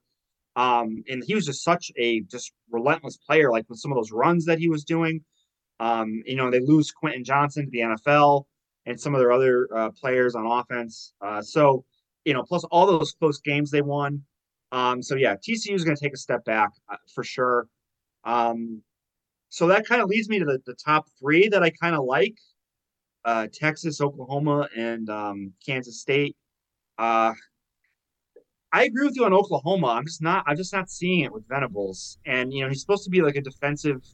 Um, 0.57 1.05
and 1.09 1.23
he 1.25 1.35
was 1.35 1.47
just 1.47 1.63
such 1.63 1.91
a 1.97 2.21
just 2.23 2.53
relentless 2.71 3.17
player, 3.17 3.51
like 3.51 3.67
with 3.69 3.79
some 3.79 3.93
of 3.93 3.97
those 3.97 4.13
runs 4.13 4.45
that 4.47 4.59
he 4.59 4.69
was 4.69 4.85
doing. 4.85 5.25
Um, 5.79 6.23
you 6.27 6.37
know, 6.37 6.51
they 6.51 6.61
lose 6.61 6.91
Quentin 6.91 7.25
Johnston 7.25 7.67
to 7.67 7.71
the 7.71 7.81
NFL 7.81 8.45
and 8.87 9.01
some 9.01 9.15
of 9.15 9.21
their 9.21 9.33
other 9.33 9.69
uh, 9.75 9.91
players 9.91 10.35
on 10.35 10.47
offense. 10.47 11.13
Uh, 11.21 11.41
so, 11.41 11.85
you 12.25 12.35
know, 12.35 12.43
plus 12.43 12.65
all 12.65 12.87
those 12.87 13.13
close 13.13 13.41
games 13.41 13.71
they 13.71 13.83
won. 13.83 14.23
Um, 14.73 15.03
so 15.03 15.15
yeah, 15.17 15.37
TCU 15.37 15.75
is 15.75 15.85
going 15.85 15.97
to 15.97 16.03
take 16.03 16.15
a 16.15 16.19
step 16.19 16.45
back 16.45 16.71
uh, 16.89 16.97
for 17.15 17.25
sure. 17.25 17.67
Um, 18.25 18.83
so 19.49 19.67
that 19.69 19.87
kind 19.87 20.01
of 20.01 20.09
leads 20.09 20.29
me 20.29 20.39
to 20.39 20.45
the, 20.45 20.61
the 20.65 20.75
top 20.75 21.07
three 21.19 21.49
that 21.49 21.63
I 21.63 21.71
kind 21.71 21.97
of 21.97 22.05
like: 22.05 22.37
uh, 23.25 23.49
Texas, 23.53 24.01
Oklahoma, 24.01 24.69
and 24.77 25.09
um, 25.11 25.53
Kansas 25.65 26.01
State. 26.01 26.37
Uh, 27.01 27.33
I 28.73 28.85
agree 28.85 29.07
with 29.07 29.17
you 29.17 29.25
on 29.25 29.33
Oklahoma. 29.33 29.87
I'm 29.87 30.05
just 30.05 30.23
not. 30.23 30.45
I'm 30.47 30.57
just 30.57 30.73
not 30.73 30.91
seeing 30.91 31.21
it 31.21 31.33
with 31.33 31.49
Venables. 31.49 32.19
And 32.27 32.53
you 32.53 32.63
know, 32.63 32.69
he's 32.69 32.83
supposed 32.83 33.05
to 33.05 33.11
be 33.11 33.23
like 33.23 33.37
a 33.37 33.41
defensive 33.41 34.05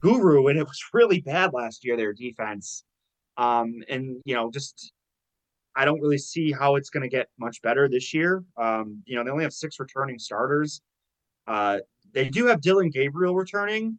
guru, 0.00 0.46
and 0.46 0.58
it 0.58 0.62
was 0.62 0.80
really 0.92 1.20
bad 1.20 1.52
last 1.52 1.84
year. 1.84 1.96
Their 1.96 2.12
defense, 2.12 2.84
um, 3.36 3.82
and 3.88 4.22
you 4.24 4.36
know, 4.36 4.48
just 4.48 4.92
I 5.74 5.84
don't 5.84 6.00
really 6.00 6.18
see 6.18 6.52
how 6.52 6.76
it's 6.76 6.88
going 6.88 7.02
to 7.02 7.08
get 7.08 7.28
much 7.36 7.60
better 7.62 7.88
this 7.88 8.14
year. 8.14 8.44
Um, 8.56 9.02
you 9.06 9.16
know, 9.16 9.24
they 9.24 9.30
only 9.30 9.44
have 9.44 9.52
six 9.52 9.80
returning 9.80 10.20
starters. 10.20 10.82
Uh, 11.48 11.80
they 12.12 12.28
do 12.28 12.46
have 12.46 12.60
Dillon 12.60 12.90
Gabriel 12.90 13.34
returning. 13.34 13.98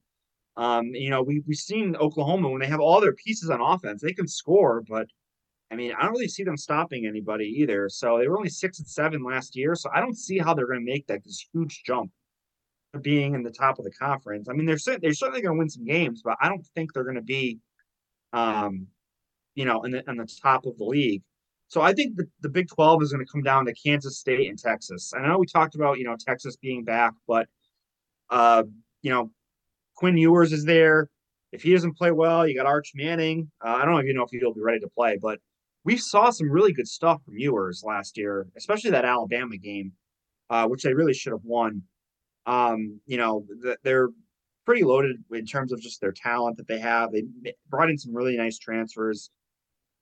Um, 0.56 0.86
you 0.96 1.10
know, 1.10 1.22
we 1.22 1.44
we've 1.46 1.58
seen 1.58 1.98
Oklahoma 1.98 2.50
when 2.50 2.62
they 2.62 2.68
have 2.68 2.80
all 2.80 3.02
their 3.02 3.14
pieces 3.14 3.50
on 3.50 3.60
offense, 3.60 4.02
they 4.02 4.14
can 4.14 4.28
score, 4.28 4.84
but 4.88 5.08
I 5.72 5.76
mean, 5.76 5.94
I 5.98 6.04
don't 6.04 6.12
really 6.12 6.28
see 6.28 6.44
them 6.44 6.58
stopping 6.58 7.06
anybody 7.06 7.46
either. 7.46 7.90
So 7.90 8.20
they 8.20 8.28
were 8.28 8.38
only 8.38 8.50
six 8.50 8.80
and 8.80 8.88
seven 8.88 9.24
last 9.24 9.56
year. 9.56 9.76
So 9.76 9.90
I 9.94 10.00
don't 10.00 10.18
see 10.18 10.38
how 10.38 10.54
they're 10.54 10.68
going 10.68 10.86
to 10.86 10.92
make 10.92 11.08
that 11.08 11.24
this 11.24 11.48
huge 11.52 11.84
jump 11.86 12.12
to 12.94 13.00
being 13.00 13.34
in 13.34 13.44
the 13.44 13.52
top 13.52 13.80
of 13.80 13.86
the 13.86 13.92
conference. 13.92 14.48
I 14.48 14.54
mean, 14.54 14.66
they're 14.66 14.78
they're 15.02 15.14
certainly 15.14 15.42
going 15.42 15.56
to 15.56 15.60
win 15.60 15.70
some 15.70 15.86
games, 15.86 16.22
but 16.24 16.38
I 16.40 16.50
don't 16.50 16.66
think 16.76 16.94
they're 16.94 17.04
going 17.04 17.16
to 17.16 17.22
be, 17.22 17.60
um, 18.32 18.88
you 19.56 19.66
know, 19.66 19.84
in 19.84 19.92
the 19.92 20.04
in 20.08 20.18
the 20.18 20.30
top 20.42 20.66
of 20.66 20.78
the 20.78 20.86
league. 20.86 21.24
So 21.68 21.82
I 21.82 21.94
think 21.94 22.16
the, 22.16 22.28
the 22.42 22.50
Big 22.50 22.68
12 22.68 23.02
is 23.04 23.12
going 23.12 23.26
to 23.26 23.32
come 23.32 23.42
down 23.42 23.66
to 23.66 23.74
Kansas 23.74 24.20
State 24.20 24.50
and 24.50 24.58
Texas. 24.58 25.14
I 25.16 25.28
know 25.28 25.40
we 25.40 25.48
talked 25.48 25.76
about, 25.76 25.98
you 25.98 26.06
know, 26.06 26.16
Texas 26.18 26.56
being 26.58 26.84
back, 26.84 27.14
but, 27.28 27.48
uh, 28.30 28.64
you 29.02 29.10
know, 29.10 29.32
Quinn 29.96 30.16
Ewers 30.16 30.54
is 30.54 30.64
there. 30.64 31.10
If 31.52 31.64
he 31.64 31.74
doesn't 31.74 31.98
play 31.98 32.12
well, 32.12 32.48
you 32.48 32.56
got 32.56 32.66
Arch 32.66 32.92
Manning. 32.96 33.50
Uh, 33.66 33.70
I 33.70 33.86
don't 33.86 34.04
even 34.04 34.16
know 34.16 34.24
if 34.24 34.30
he'll 34.30 34.54
be 34.54 34.62
ready 34.62 34.80
to 34.82 34.90
play, 34.90 35.18
but 35.20 35.40
we 35.86 35.98
saw 35.98 36.32
some 36.32 36.50
really 36.50 36.74
good 36.74 36.88
stuff 36.88 37.24
from 37.24 37.38
Ewers 37.38 37.84
last 37.86 38.18
year, 38.18 38.48
especially 38.58 38.92
that 38.92 39.06
Alabama 39.06 39.56
game, 39.56 39.94
uh, 40.50 40.68
which 40.68 40.84
they 40.84 40.94
really 40.94 41.14
should 41.14 41.32
have 41.32 41.46
won. 41.46 41.84
Um, 42.48 43.00
you 43.06 43.18
know, 43.18 43.46
they're 43.84 44.10
pretty 44.66 44.84
loaded 44.84 45.18
in 45.32 45.46
terms 45.46 45.72
of 45.72 45.80
just 45.80 46.02
their 46.02 46.12
talent 46.12 46.58
that 46.58 46.68
they 46.68 46.80
have. 46.80 47.12
They 47.12 47.24
brought 47.70 47.90
in 47.90 47.98
some 47.98 48.16
really 48.16 48.36
nice 48.36 48.58
transfers. 48.58 49.30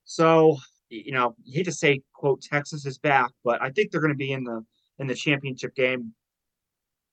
So, 0.04 0.56
you 0.88 1.12
know, 1.12 1.34
you 1.44 1.58
hate 1.58 1.66
to 1.66 1.72
say, 1.72 2.00
quote, 2.14 2.40
Texas 2.40 2.86
is 2.86 2.98
back, 2.98 3.30
but 3.44 3.62
I 3.62 3.70
think 3.70 3.90
they're 3.90 4.00
going 4.00 4.12
to 4.12 4.16
be 4.16 4.32
in 4.32 4.44
the 4.44 4.64
in 4.98 5.06
the 5.06 5.14
championship 5.14 5.74
game 5.74 6.14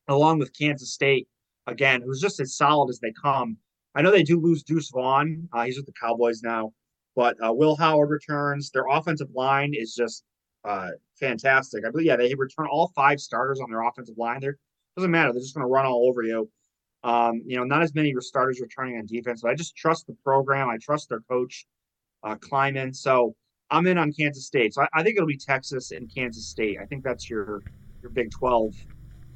along 0.08 0.40
with 0.40 0.58
Kansas 0.58 0.94
State 0.94 1.28
again, 1.68 2.02
who's 2.02 2.22
just 2.22 2.40
as 2.40 2.56
solid 2.56 2.90
as 2.90 3.00
they 3.00 3.14
come. 3.22 3.58
I 3.96 4.02
know 4.02 4.12
they 4.12 4.24
do 4.24 4.40
lose 4.40 4.64
Deuce 4.64 4.90
Vaughn. 4.92 5.50
Uh, 5.52 5.66
he's 5.66 5.78
with 5.78 5.86
the 5.86 5.94
Cowboys 6.00 6.42
now. 6.44 6.72
But 7.16 7.36
uh, 7.46 7.54
Will 7.54 7.76
Howard 7.76 8.10
returns. 8.10 8.72
Their 8.72 8.86
offensive 8.90 9.30
line 9.34 9.74
is 9.76 9.94
just 9.94 10.24
uh, 10.64 10.90
fantastic. 11.20 11.84
I 11.86 11.92
believe, 11.92 12.08
yeah, 12.08 12.16
they 12.16 12.34
return 12.36 12.68
all 12.72 12.92
five 12.96 13.20
starters 13.20 13.60
on 13.60 13.70
their 13.70 13.82
offensive 13.82 14.18
line. 14.18 14.40
There 14.40 14.58
doesn't 14.96 15.12
matter; 15.12 15.32
they're 15.34 15.42
just 15.42 15.56
going 15.56 15.66
to 15.66 15.72
run 15.72 15.86
all 15.86 16.08
over 16.08 16.24
you. 16.24 16.50
Um, 17.04 17.42
you 17.46 17.58
know, 17.58 17.64
not 17.64 17.82
as 17.82 17.96
many 17.96 18.14
starters 18.20 18.62
returning 18.62 18.98
on 18.98 19.08
defense, 19.08 19.42
but 19.42 19.50
I 19.50 19.56
just 19.56 19.76
trust 19.76 20.08
the 20.08 20.16
program. 20.24 20.70
I 20.70 20.78
trust 20.78 21.10
their 21.10 21.22
coach, 21.22 21.66
uh, 22.24 22.36
Klieman. 22.36 22.96
So 22.96 23.36
I'm 23.72 23.88
in 23.88 23.98
on 23.98 24.14
Kansas 24.14 24.46
State. 24.46 24.76
So 24.76 24.84
I, 24.84 24.88
I, 24.94 25.04
think 25.04 25.16
it'll 25.18 25.28
be 25.28 25.38
Texas 25.38 25.92
and 25.92 26.14
Kansas 26.14 26.48
State. 26.48 26.78
I 26.80 26.86
think 26.86 27.04
that's 27.04 27.30
your 27.30 27.64
your 28.02 28.12
Big 28.12 28.30
12 28.32 28.76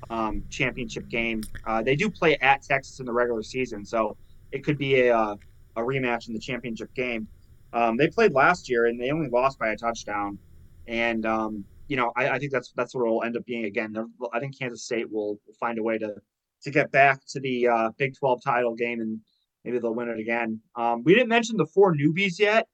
um, 0.09 0.43
championship 0.49 1.07
game. 1.09 1.41
Uh, 1.65 1.81
they 1.81 1.95
do 1.95 2.09
play 2.09 2.35
at 2.37 2.61
Texas 2.61 2.99
in 2.99 3.05
the 3.05 3.13
regular 3.13 3.41
season, 3.41 3.83
so 3.83 4.15
it 4.51 4.63
could 4.63 4.77
be 4.77 5.07
a 5.07 5.17
uh, 5.17 5.35
a 5.77 5.81
rematch 5.81 6.27
in 6.27 6.33
the 6.33 6.39
championship 6.39 6.93
game. 6.93 7.27
Um, 7.75 7.97
they 7.97 8.07
played 8.07 8.31
last 8.31 8.69
year 8.69 8.85
and 8.85 8.99
they 8.99 9.11
only 9.11 9.27
lost 9.29 9.59
by 9.59 9.67
a 9.67 9.75
touchdown. 9.75 10.39
And 10.87 11.25
um, 11.25 11.65
you 11.89 11.97
know, 11.97 12.11
I, 12.15 12.29
I, 12.29 12.39
think 12.39 12.53
that's 12.53 12.71
that's 12.75 12.95
what 12.95 13.05
it'll 13.05 13.23
end 13.23 13.35
up 13.35 13.45
being 13.45 13.65
again. 13.65 13.93
I 14.33 14.39
think 14.39 14.57
Kansas 14.57 14.85
State 14.85 15.11
will, 15.11 15.39
find 15.59 15.77
a 15.77 15.83
way 15.83 15.97
to 15.97 16.15
to 16.63 16.71
get 16.71 16.91
back 16.91 17.19
to 17.27 17.39
the 17.39 17.67
uh, 17.67 17.89
Big 17.97 18.15
12 18.17 18.41
title 18.43 18.75
game 18.75 19.01
and 19.01 19.19
maybe 19.63 19.77
they'll 19.77 19.93
win 19.93 20.09
it 20.09 20.19
again. 20.19 20.59
Um, 20.75 21.03
we 21.03 21.13
didn't 21.13 21.29
mention 21.29 21.57
the 21.57 21.65
four 21.65 21.93
newbies 21.93 22.39
yet 22.39 22.67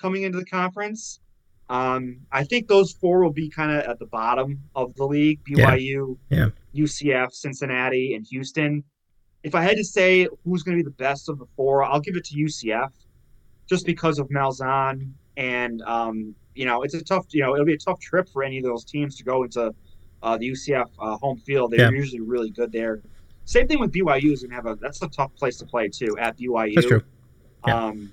coming 0.00 0.22
into 0.22 0.38
the 0.38 0.44
conference. 0.44 1.18
Um, 1.70 2.20
I 2.30 2.44
think 2.44 2.68
those 2.68 2.92
four 2.92 3.22
will 3.22 3.32
be 3.32 3.48
kind 3.48 3.70
of 3.72 3.84
at 3.84 3.98
the 3.98 4.06
bottom 4.06 4.60
of 4.74 4.94
the 4.96 5.06
league: 5.06 5.40
BYU, 5.44 6.18
yeah. 6.28 6.48
Yeah. 6.74 6.84
UCF, 6.84 7.32
Cincinnati, 7.32 8.14
and 8.14 8.26
Houston. 8.28 8.84
If 9.42 9.54
I 9.54 9.62
had 9.62 9.76
to 9.76 9.84
say 9.84 10.28
who's 10.44 10.62
going 10.62 10.76
to 10.76 10.84
be 10.84 10.88
the 10.88 10.94
best 10.96 11.28
of 11.30 11.38
the 11.38 11.46
four, 11.56 11.82
I'll 11.82 12.00
give 12.00 12.16
it 12.16 12.24
to 12.26 12.36
UCF 12.36 12.90
just 13.68 13.86
because 13.86 14.18
of 14.18 14.28
Malzahn. 14.28 15.12
And, 15.36 15.82
um, 15.82 16.34
you 16.54 16.66
know, 16.66 16.82
it's 16.82 16.94
a 16.94 17.02
tough, 17.02 17.26
you 17.30 17.42
know, 17.42 17.54
it'll 17.54 17.66
be 17.66 17.74
a 17.74 17.78
tough 17.78 18.00
trip 18.00 18.28
for 18.28 18.42
any 18.42 18.58
of 18.58 18.64
those 18.64 18.84
teams 18.84 19.16
to 19.16 19.24
go 19.24 19.44
into 19.44 19.74
uh, 20.22 20.36
the 20.36 20.50
UCF 20.50 20.88
uh, 20.98 21.16
home 21.16 21.38
field. 21.38 21.72
They're 21.72 21.92
yeah. 21.92 21.98
usually 21.98 22.20
really 22.20 22.50
good 22.50 22.72
there. 22.72 23.00
Same 23.44 23.66
thing 23.66 23.80
with 23.80 23.92
BYU 23.92 24.32
is 24.32 24.42
to 24.42 24.48
have 24.48 24.66
a, 24.66 24.76
that's 24.76 25.02
a 25.02 25.08
tough 25.08 25.34
place 25.34 25.56
to 25.58 25.66
play 25.66 25.88
too 25.88 26.16
at 26.18 26.38
BYU. 26.38 26.74
That's 26.74 26.86
true. 26.86 27.02
Yeah. 27.66 27.86
Um, 27.86 28.12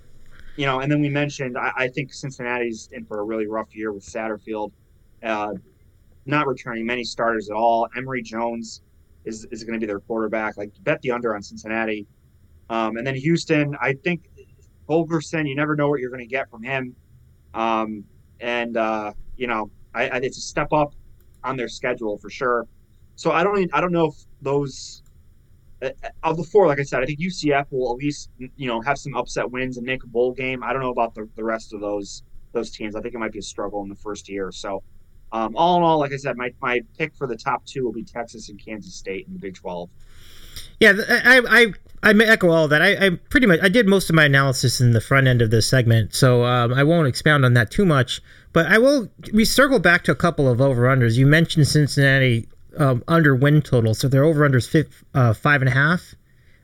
you 0.56 0.66
know, 0.66 0.82
and 0.82 0.92
then 0.92 1.02
we 1.02 1.10
mentioned, 1.10 1.58
I, 1.58 1.72
I, 1.76 1.88
think 1.88 2.14
Cincinnati's 2.14 2.90
in 2.92 3.06
for 3.06 3.20
a 3.20 3.24
really 3.24 3.48
rough 3.48 3.74
year 3.74 3.94
with 3.94 4.04
Satterfield, 4.04 4.72
uh, 5.24 5.54
not 6.26 6.48
returning 6.48 6.86
many 6.86 7.04
starters 7.04 7.50
at 7.50 7.56
all. 7.56 7.88
Emory 7.96 8.22
Jones 8.22 8.82
is, 9.26 9.46
is 9.52 9.64
going 9.64 9.74
to 9.74 9.80
be 9.80 9.86
their 9.88 10.02
quarterback. 10.02 10.58
Like, 10.58 10.72
bet 10.84 11.02
the 11.02 11.12
under 11.12 11.34
on 11.34 11.42
Cincinnati. 11.42 12.06
Um, 12.70 12.98
and 12.98 13.08
then 13.08 13.16
Houston, 13.16 13.76
I 13.82 13.94
think 13.94 14.29
Holgorsen, 14.90 15.48
you 15.48 15.56
never 15.56 15.76
know 15.76 15.90
what 15.90 16.00
you're 16.00 16.10
going 16.10 16.20
to 16.20 16.26
get 16.26 16.50
from 16.50 16.64
him. 16.64 16.96
Um, 17.54 18.04
and 18.40 18.78
uh, 18.78 19.14
you 19.38 19.48
know, 19.48 19.70
I, 19.94 20.10
I, 20.10 20.18
it's 20.18 20.38
a 20.38 20.42
step 20.42 20.74
up 20.74 20.94
on 21.44 21.58
their 21.58 21.68
schedule 21.68 22.18
for 22.18 22.30
sure. 22.30 22.68
So 23.16 23.32
I 23.32 23.44
don't, 23.44 23.70
I 23.74 23.82
don't 23.82 23.92
know 23.92 24.08
if 24.08 24.16
those 24.42 25.04
uh, 25.82 25.90
of 26.24 26.38
the 26.38 26.44
four, 26.44 26.68
like 26.68 26.80
I 26.80 26.84
said, 26.84 27.04
I 27.04 27.06
think 27.06 27.20
UCF 27.20 27.68
will 27.72 27.92
at 27.92 27.98
least 27.98 28.30
you 28.38 28.68
know 28.68 28.82
have 28.82 28.98
some 28.98 29.16
upset 29.16 29.50
wins 29.50 29.78
and 29.78 29.86
make 29.86 30.04
a 30.04 30.08
bowl 30.08 30.34
game. 30.34 30.64
I 30.64 30.74
don't 30.74 30.82
know 30.82 30.92
about 30.92 31.16
the, 31.16 31.28
the 31.36 31.44
rest 31.44 31.74
of 31.74 31.82
those 31.82 32.24
those 32.52 32.72
teams. 32.72 32.96
I 32.96 33.02
think 33.02 33.14
it 33.14 33.18
might 33.18 33.32
be 33.32 33.40
a 33.40 33.44
struggle 33.44 33.82
in 33.84 33.90
the 33.90 33.96
first 33.96 34.28
year. 34.28 34.52
So 34.52 34.84
um, 35.32 35.56
all 35.56 35.78
in 35.78 35.84
all, 35.84 36.00
like 36.00 36.12
I 36.12 36.18
said, 36.18 36.38
my 36.38 36.54
my 36.62 36.82
pick 36.98 37.16
for 37.16 37.28
the 37.28 37.38
top 37.38 37.66
two 37.66 37.84
will 37.84 37.94
be 37.94 38.04
Texas 38.04 38.50
and 38.50 38.64
Kansas 38.64 38.96
State 38.96 39.28
in 39.28 39.34
the 39.34 39.40
Big 39.40 39.56
Twelve. 39.56 39.90
Yeah, 40.80 40.94
I, 41.08 41.42
I 41.48 41.74
I 42.02 42.14
may 42.14 42.26
echo 42.26 42.50
all 42.50 42.68
that. 42.70 42.82
I, 42.82 43.06
I 43.06 43.10
pretty 43.30 43.46
much 43.46 43.60
I 43.62 43.70
did 43.70 43.88
most 43.88 44.10
of 44.10 44.16
my 44.16 44.26
analysis 44.26 44.80
in 44.80 44.92
the 44.92 45.02
front 45.02 45.28
end 45.28 45.42
of 45.42 45.52
this 45.52 45.70
segment, 45.70 46.14
so 46.14 46.46
um, 46.46 46.74
I 46.74 46.84
won't 46.84 47.08
expound 47.08 47.44
on 47.46 47.54
that 47.54 47.72
too 47.72 47.86
much. 47.86 48.22
But 48.54 48.68
I 48.68 48.78
will. 48.78 49.10
We 49.34 49.46
circle 49.46 49.80
back 49.80 50.04
to 50.06 50.12
a 50.12 50.16
couple 50.16 50.48
of 50.48 50.62
over 50.62 50.84
unders. 50.84 51.18
You 51.18 51.28
mentioned 51.28 51.68
Cincinnati 51.68 52.48
um, 52.78 53.04
under 53.08 53.36
win 53.36 53.62
total, 53.62 53.94
so 53.94 54.08
their 54.08 54.24
over 54.24 54.48
unders 54.48 54.88
uh, 55.14 55.34
five 55.34 55.62
and 55.62 55.70
a 55.70 55.74
half. 55.74 56.16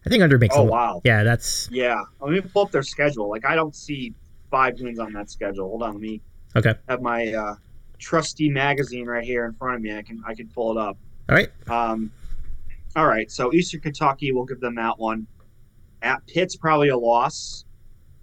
I 0.05 0.09
think 0.09 0.23
under 0.23 0.37
makes. 0.37 0.55
Oh 0.55 0.67
a, 0.67 0.71
wow! 0.71 1.01
Yeah, 1.03 1.23
that's. 1.23 1.69
Yeah, 1.71 2.01
let 2.21 2.31
me 2.31 2.41
pull 2.41 2.63
up 2.63 2.71
their 2.71 2.83
schedule. 2.83 3.29
Like 3.29 3.45
I 3.45 3.55
don't 3.55 3.75
see 3.75 4.13
five 4.49 4.79
wins 4.79 4.99
on 4.99 5.13
that 5.13 5.29
schedule. 5.29 5.67
Hold 5.67 5.83
on, 5.83 5.93
let 5.93 6.01
me. 6.01 6.21
Okay. 6.55 6.75
Have 6.87 7.01
my 7.01 7.33
uh, 7.33 7.55
trusty 7.99 8.49
magazine 8.49 9.05
right 9.05 9.23
here 9.23 9.45
in 9.45 9.53
front 9.53 9.75
of 9.75 9.81
me. 9.81 9.95
I 9.95 10.01
can 10.01 10.23
I 10.25 10.33
can 10.33 10.47
pull 10.47 10.71
it 10.71 10.77
up. 10.77 10.97
All 11.27 11.35
right. 11.35 11.49
Um, 11.67 12.11
all 12.95 13.07
right, 13.07 13.29
so 13.29 13.51
Eastern 13.53 13.81
Kentucky, 13.81 14.31
we'll 14.31 14.45
give 14.45 14.59
them 14.61 14.75
that 14.75 14.97
one. 14.97 15.27
At 16.01 16.25
Pitt's 16.27 16.55
probably 16.55 16.89
a 16.89 16.97
loss. 16.97 17.65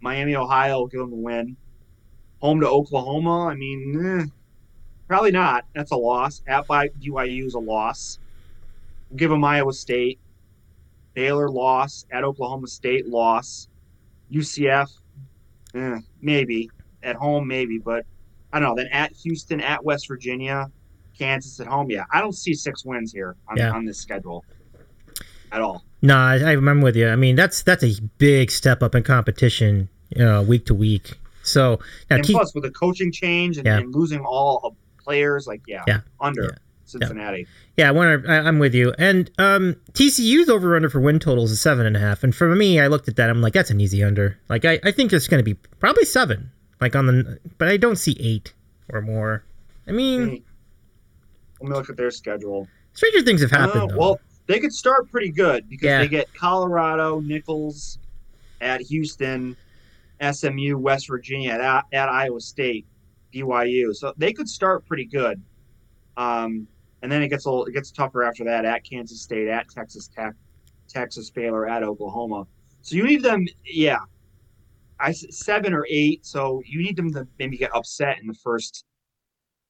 Miami, 0.00 0.34
Ohio, 0.34 0.78
will 0.80 0.86
give 0.86 1.00
them 1.00 1.12
a 1.12 1.16
win. 1.16 1.56
Home 2.40 2.60
to 2.60 2.68
Oklahoma, 2.68 3.46
I 3.46 3.54
mean, 3.54 4.20
eh, 4.20 4.24
probably 5.06 5.30
not. 5.30 5.64
That's 5.74 5.90
a 5.92 5.96
loss. 5.96 6.42
At 6.46 6.66
by 6.66 6.88
BYU 6.88 7.46
is 7.46 7.54
a 7.54 7.58
loss. 7.58 8.18
We'll 9.10 9.18
give 9.18 9.30
them 9.30 9.44
Iowa 9.44 9.72
State. 9.72 10.18
Baylor 11.14 11.50
loss. 11.50 12.06
At 12.10 12.24
Oklahoma 12.24 12.66
State 12.66 13.06
loss. 13.06 13.68
UCF, 14.32 14.90
eh, 15.74 15.98
maybe. 16.20 16.70
At 17.02 17.16
home, 17.16 17.46
maybe, 17.46 17.78
but 17.78 18.06
I 18.52 18.58
don't 18.60 18.70
know. 18.70 18.74
Then 18.82 18.90
at 18.92 19.12
Houston, 19.12 19.60
at 19.60 19.84
West 19.84 20.08
Virginia, 20.08 20.70
Kansas 21.16 21.60
at 21.60 21.66
home. 21.66 21.90
Yeah, 21.90 22.04
I 22.12 22.20
don't 22.20 22.32
see 22.32 22.54
six 22.54 22.84
wins 22.84 23.12
here 23.12 23.36
on, 23.48 23.56
Yeah. 23.58 23.72
on 23.72 23.84
this 23.84 23.98
schedule 23.98 24.44
at 25.52 25.60
all. 25.60 25.84
No, 26.02 26.16
I, 26.16 26.38
I 26.38 26.52
remember 26.52 26.84
with 26.84 26.96
you. 26.96 27.08
I 27.08 27.16
mean, 27.16 27.36
that's 27.36 27.62
that's 27.62 27.84
a 27.84 27.92
big 28.18 28.50
step 28.50 28.82
up 28.82 28.94
in 28.94 29.02
competition, 29.04 29.88
you 30.10 30.24
know, 30.24 30.42
week 30.42 30.66
to 30.66 30.74
week. 30.74 31.12
So 31.44 31.78
now, 32.10 32.16
and 32.16 32.24
T- 32.24 32.32
plus, 32.32 32.54
with 32.54 32.64
the 32.64 32.70
coaching 32.70 33.12
change 33.12 33.56
and, 33.58 33.66
Yeah. 33.66 33.78
and 33.78 33.94
losing 33.94 34.20
all 34.24 34.60
of 34.64 34.74
players, 35.02 35.46
like 35.46 35.62
yeah, 35.68 35.84
Yeah. 35.86 36.00
under 36.20 36.42
Yeah. 36.44 36.48
Cincinnati. 36.84 37.46
yeah, 37.76 37.88
I 37.88 37.92
want 37.92 38.28
I, 38.28 38.38
I'm 38.40 38.58
with 38.58 38.74
you. 38.74 38.92
And 38.98 39.30
um, 39.38 39.76
TCU's 39.92 40.48
over 40.50 40.76
under 40.76 40.90
for 40.90 41.00
win 41.00 41.18
totals 41.20 41.50
is 41.50 41.60
seven 41.60 41.86
and 41.86 41.96
a 41.96 42.00
half. 42.00 42.22
And 42.22 42.34
for 42.34 42.54
me, 42.54 42.80
I 42.80 42.88
looked 42.88 43.08
at 43.08 43.16
that. 43.16 43.30
I'm 43.30 43.40
like, 43.40 43.54
that's 43.54 43.70
an 43.70 43.80
easy 43.80 44.04
under. 44.04 44.38
Like, 44.50 44.64
I, 44.66 44.78
I 44.84 44.90
think 44.90 45.12
it's 45.12 45.26
going 45.26 45.38
to 45.38 45.44
be 45.44 45.54
probably 45.80 46.04
seven. 46.04 46.50
Like 46.82 46.94
on 46.94 47.06
the, 47.06 47.38
but 47.58 47.68
I 47.68 47.76
don't 47.78 47.96
see 47.96 48.14
eight 48.20 48.52
or 48.90 49.00
more. 49.00 49.42
I 49.88 49.92
mean, 49.92 50.28
Hey, 50.28 50.42
Let 51.60 51.70
me 51.70 51.76
look 51.76 51.88
at 51.88 51.96
their 51.96 52.10
schedule. 52.10 52.68
stranger 52.92 53.22
things 53.22 53.40
have 53.40 53.50
happened. 53.52 53.84
Uh, 53.84 53.86
though. 53.86 53.96
well, 53.96 54.20
they 54.46 54.58
could 54.58 54.72
start 54.72 55.10
pretty 55.10 55.30
good 55.30 55.68
because 55.68 55.86
Yeah. 55.86 55.98
they 55.98 56.08
get 56.08 56.32
Colorado, 56.34 57.20
Nicholls 57.20 57.98
at 58.60 58.80
Houston, 58.82 59.56
SMU, 60.20 60.76
West 60.78 61.08
Virginia 61.08 61.50
at, 61.52 61.84
at 61.92 62.08
Iowa 62.08 62.40
State, 62.40 62.86
BYU. 63.34 63.94
So 63.94 64.12
they 64.16 64.32
could 64.32 64.48
start 64.48 64.86
pretty 64.86 65.04
good. 65.06 65.42
Um, 66.16 66.66
and 67.02 67.10
then 67.10 67.22
it 67.22 67.28
gets 67.28 67.46
a 67.46 67.50
little, 67.50 67.64
it 67.66 67.72
gets 67.72 67.90
tougher 67.90 68.22
after 68.22 68.44
that 68.44 68.64
at 68.64 68.84
Kansas 68.84 69.22
State, 69.22 69.48
at 69.48 69.68
Texas 69.68 70.08
Tech, 70.14 70.34
Texas 70.88 71.30
Baylor, 71.30 71.68
at 71.68 71.82
Oklahoma. 71.82 72.44
So 72.82 72.96
you 72.96 73.04
need 73.04 73.22
them, 73.22 73.46
yeah, 73.64 73.98
I 75.00 75.12
seven 75.12 75.72
or 75.74 75.84
eight. 75.90 76.24
So 76.24 76.62
you 76.64 76.80
need 76.80 76.96
them 76.96 77.12
to 77.14 77.26
maybe 77.38 77.56
get 77.56 77.74
upset 77.74 78.18
in 78.20 78.26
the 78.28 78.34
first 78.34 78.84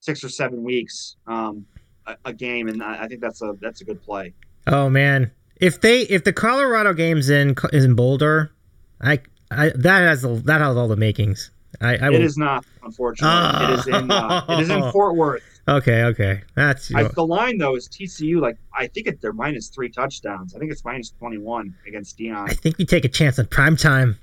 six 0.00 0.22
or 0.24 0.28
seven 0.28 0.62
weeks. 0.62 1.16
Um, 1.26 1.64
a, 2.06 2.16
a 2.26 2.32
game, 2.34 2.68
and 2.68 2.82
I 2.82 3.04
I 3.04 3.08
think 3.08 3.20
that's 3.22 3.40
a 3.42 3.54
that's 3.60 3.80
a 3.80 3.84
good 3.84 4.02
play. 4.02 4.34
Oh 4.66 4.88
man, 4.88 5.30
if 5.56 5.80
they 5.80 6.02
if 6.02 6.24
the 6.24 6.32
Colorado 6.32 6.92
game's 6.92 7.30
in 7.30 7.54
is 7.72 7.84
in 7.84 7.94
Boulder, 7.94 8.52
I 9.00 9.20
I 9.50 9.70
that 9.74 10.00
has 10.00 10.22
the, 10.22 10.34
that 10.44 10.60
has 10.60 10.76
all 10.76 10.88
the 10.88 10.96
makings. 10.96 11.50
I, 11.80 11.96
I 11.96 12.10
will. 12.10 12.16
It 12.16 12.24
is 12.24 12.36
not, 12.36 12.64
unfortunately. 12.82 13.64
It 13.64 13.78
is 13.78 13.86
in 13.86 14.10
uh, 14.10 14.44
it 14.48 14.60
is 14.60 14.70
in 14.70 14.90
Fort 14.92 15.16
Worth. 15.16 15.42
okay, 15.68 16.04
okay, 16.04 16.42
that's 16.54 16.94
I, 16.94 17.04
the 17.04 17.26
line 17.26 17.58
though 17.58 17.76
is 17.76 17.88
TCU. 17.88 18.40
Like 18.40 18.58
I 18.76 18.86
think 18.88 19.06
it, 19.06 19.20
they're 19.20 19.32
minus 19.32 19.68
three 19.68 19.88
touchdowns. 19.88 20.54
I 20.54 20.58
think 20.58 20.70
it's 20.70 20.84
minus 20.84 21.10
twenty 21.10 21.38
one 21.38 21.74
against 21.86 22.18
Deion 22.18 22.48
I 22.48 22.54
think 22.54 22.78
we 22.78 22.84
take 22.84 23.04
a 23.04 23.08
chance 23.08 23.38
on 23.38 23.46
prime 23.46 23.76
time. 23.76 24.18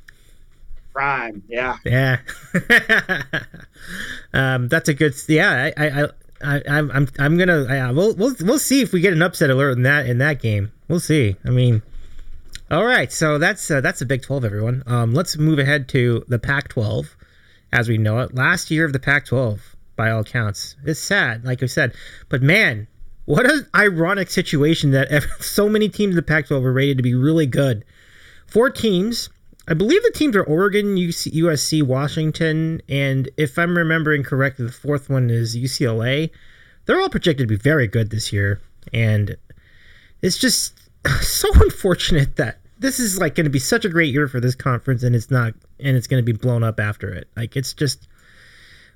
Prime. 0.93 1.43
Yeah, 1.47 1.77
Yeah, 1.85 2.19
um, 4.33 4.67
that's 4.67 4.89
a 4.89 4.93
good. 4.93 5.13
Yeah, 5.27 5.71
I, 5.77 5.85
I, 5.85 6.03
I, 6.03 6.07
I'm, 6.41 6.91
I'm, 6.91 7.07
I'm 7.19 7.37
gonna. 7.37 7.65
I, 7.65 7.91
we'll, 7.91 8.13
we'll, 8.15 8.35
we'll 8.41 8.59
see 8.59 8.81
if 8.81 8.93
we 8.93 9.01
get 9.01 9.13
an 9.13 9.21
upset 9.21 9.49
alert 9.49 9.77
in 9.77 9.83
that 9.83 10.05
in 10.05 10.19
that 10.19 10.41
game. 10.41 10.71
We'll 10.87 10.99
see. 10.99 11.35
I 11.45 11.49
mean, 11.49 11.81
all 12.71 12.85
right. 12.85 13.11
So 13.11 13.37
that's 13.37 13.69
uh, 13.69 13.81
that's 13.81 13.99
the 13.99 14.05
Big 14.05 14.21
Twelve, 14.21 14.45
everyone. 14.45 14.83
Um, 14.87 15.13
let's 15.13 15.37
move 15.37 15.59
ahead 15.59 15.89
to 15.89 16.23
the 16.27 16.39
Pac-12, 16.39 17.07
as 17.73 17.89
we 17.89 17.97
know 17.97 18.19
it. 18.19 18.33
Last 18.33 18.71
year 18.71 18.85
of 18.85 18.93
the 18.93 18.99
Pac-12, 18.99 19.59
by 19.95 20.11
all 20.11 20.21
accounts, 20.21 20.75
it's 20.85 20.99
sad, 20.99 21.45
like 21.45 21.63
I 21.63 21.67
said, 21.67 21.93
but 22.29 22.41
man. 22.41 22.87
What 23.25 23.45
an 23.45 23.67
ironic 23.75 24.31
situation 24.31 24.89
that 24.89 25.23
so 25.39 25.69
many 25.69 25.87
teams 25.87 26.13
in 26.13 26.15
the 26.15 26.23
Pac-12 26.23 26.63
were 26.63 26.73
rated 26.73 26.97
to 26.97 27.03
be 27.03 27.13
really 27.13 27.45
good. 27.45 27.85
Four 28.47 28.71
teams 28.71 29.29
I 29.69 29.75
believe 29.75 30.01
the 30.01 30.11
teams 30.11 30.35
are 30.35 30.43
Oregon, 30.43 30.95
UC, 30.95 31.31
USC, 31.31 31.83
Washington, 31.83 32.81
and 32.89 33.29
if 33.37 33.59
I'm 33.59 33.77
remembering 33.77 34.23
correctly, 34.23 34.65
the 34.65 34.71
fourth 34.71 35.11
one 35.11 35.29
is 35.29 35.55
UCLA. 35.55 36.31
They're 36.85 36.99
all 36.99 37.09
projected 37.09 37.47
to 37.47 37.55
be 37.55 37.61
very 37.61 37.85
good 37.85 38.09
this 38.09 38.33
year, 38.33 38.59
and 38.91 39.37
it's 40.23 40.39
just 40.39 40.73
so 41.21 41.47
unfortunate 41.53 42.35
that 42.37 42.57
this 42.79 42.99
is 42.99 43.19
like 43.19 43.35
going 43.35 43.43
to 43.43 43.51
be 43.51 43.59
such 43.59 43.85
a 43.85 43.89
great 43.89 44.11
year 44.11 44.27
for 44.27 44.39
this 44.39 44.55
conference, 44.55 45.03
and 45.03 45.15
it's 45.15 45.29
not, 45.29 45.53
and 45.79 45.95
it's 45.95 46.07
going 46.07 46.23
to 46.23 46.33
be 46.33 46.35
blown 46.35 46.63
up 46.63 46.79
after 46.79 47.13
it. 47.13 47.27
Like 47.37 47.55
it's 47.55 47.73
just, 47.73 48.07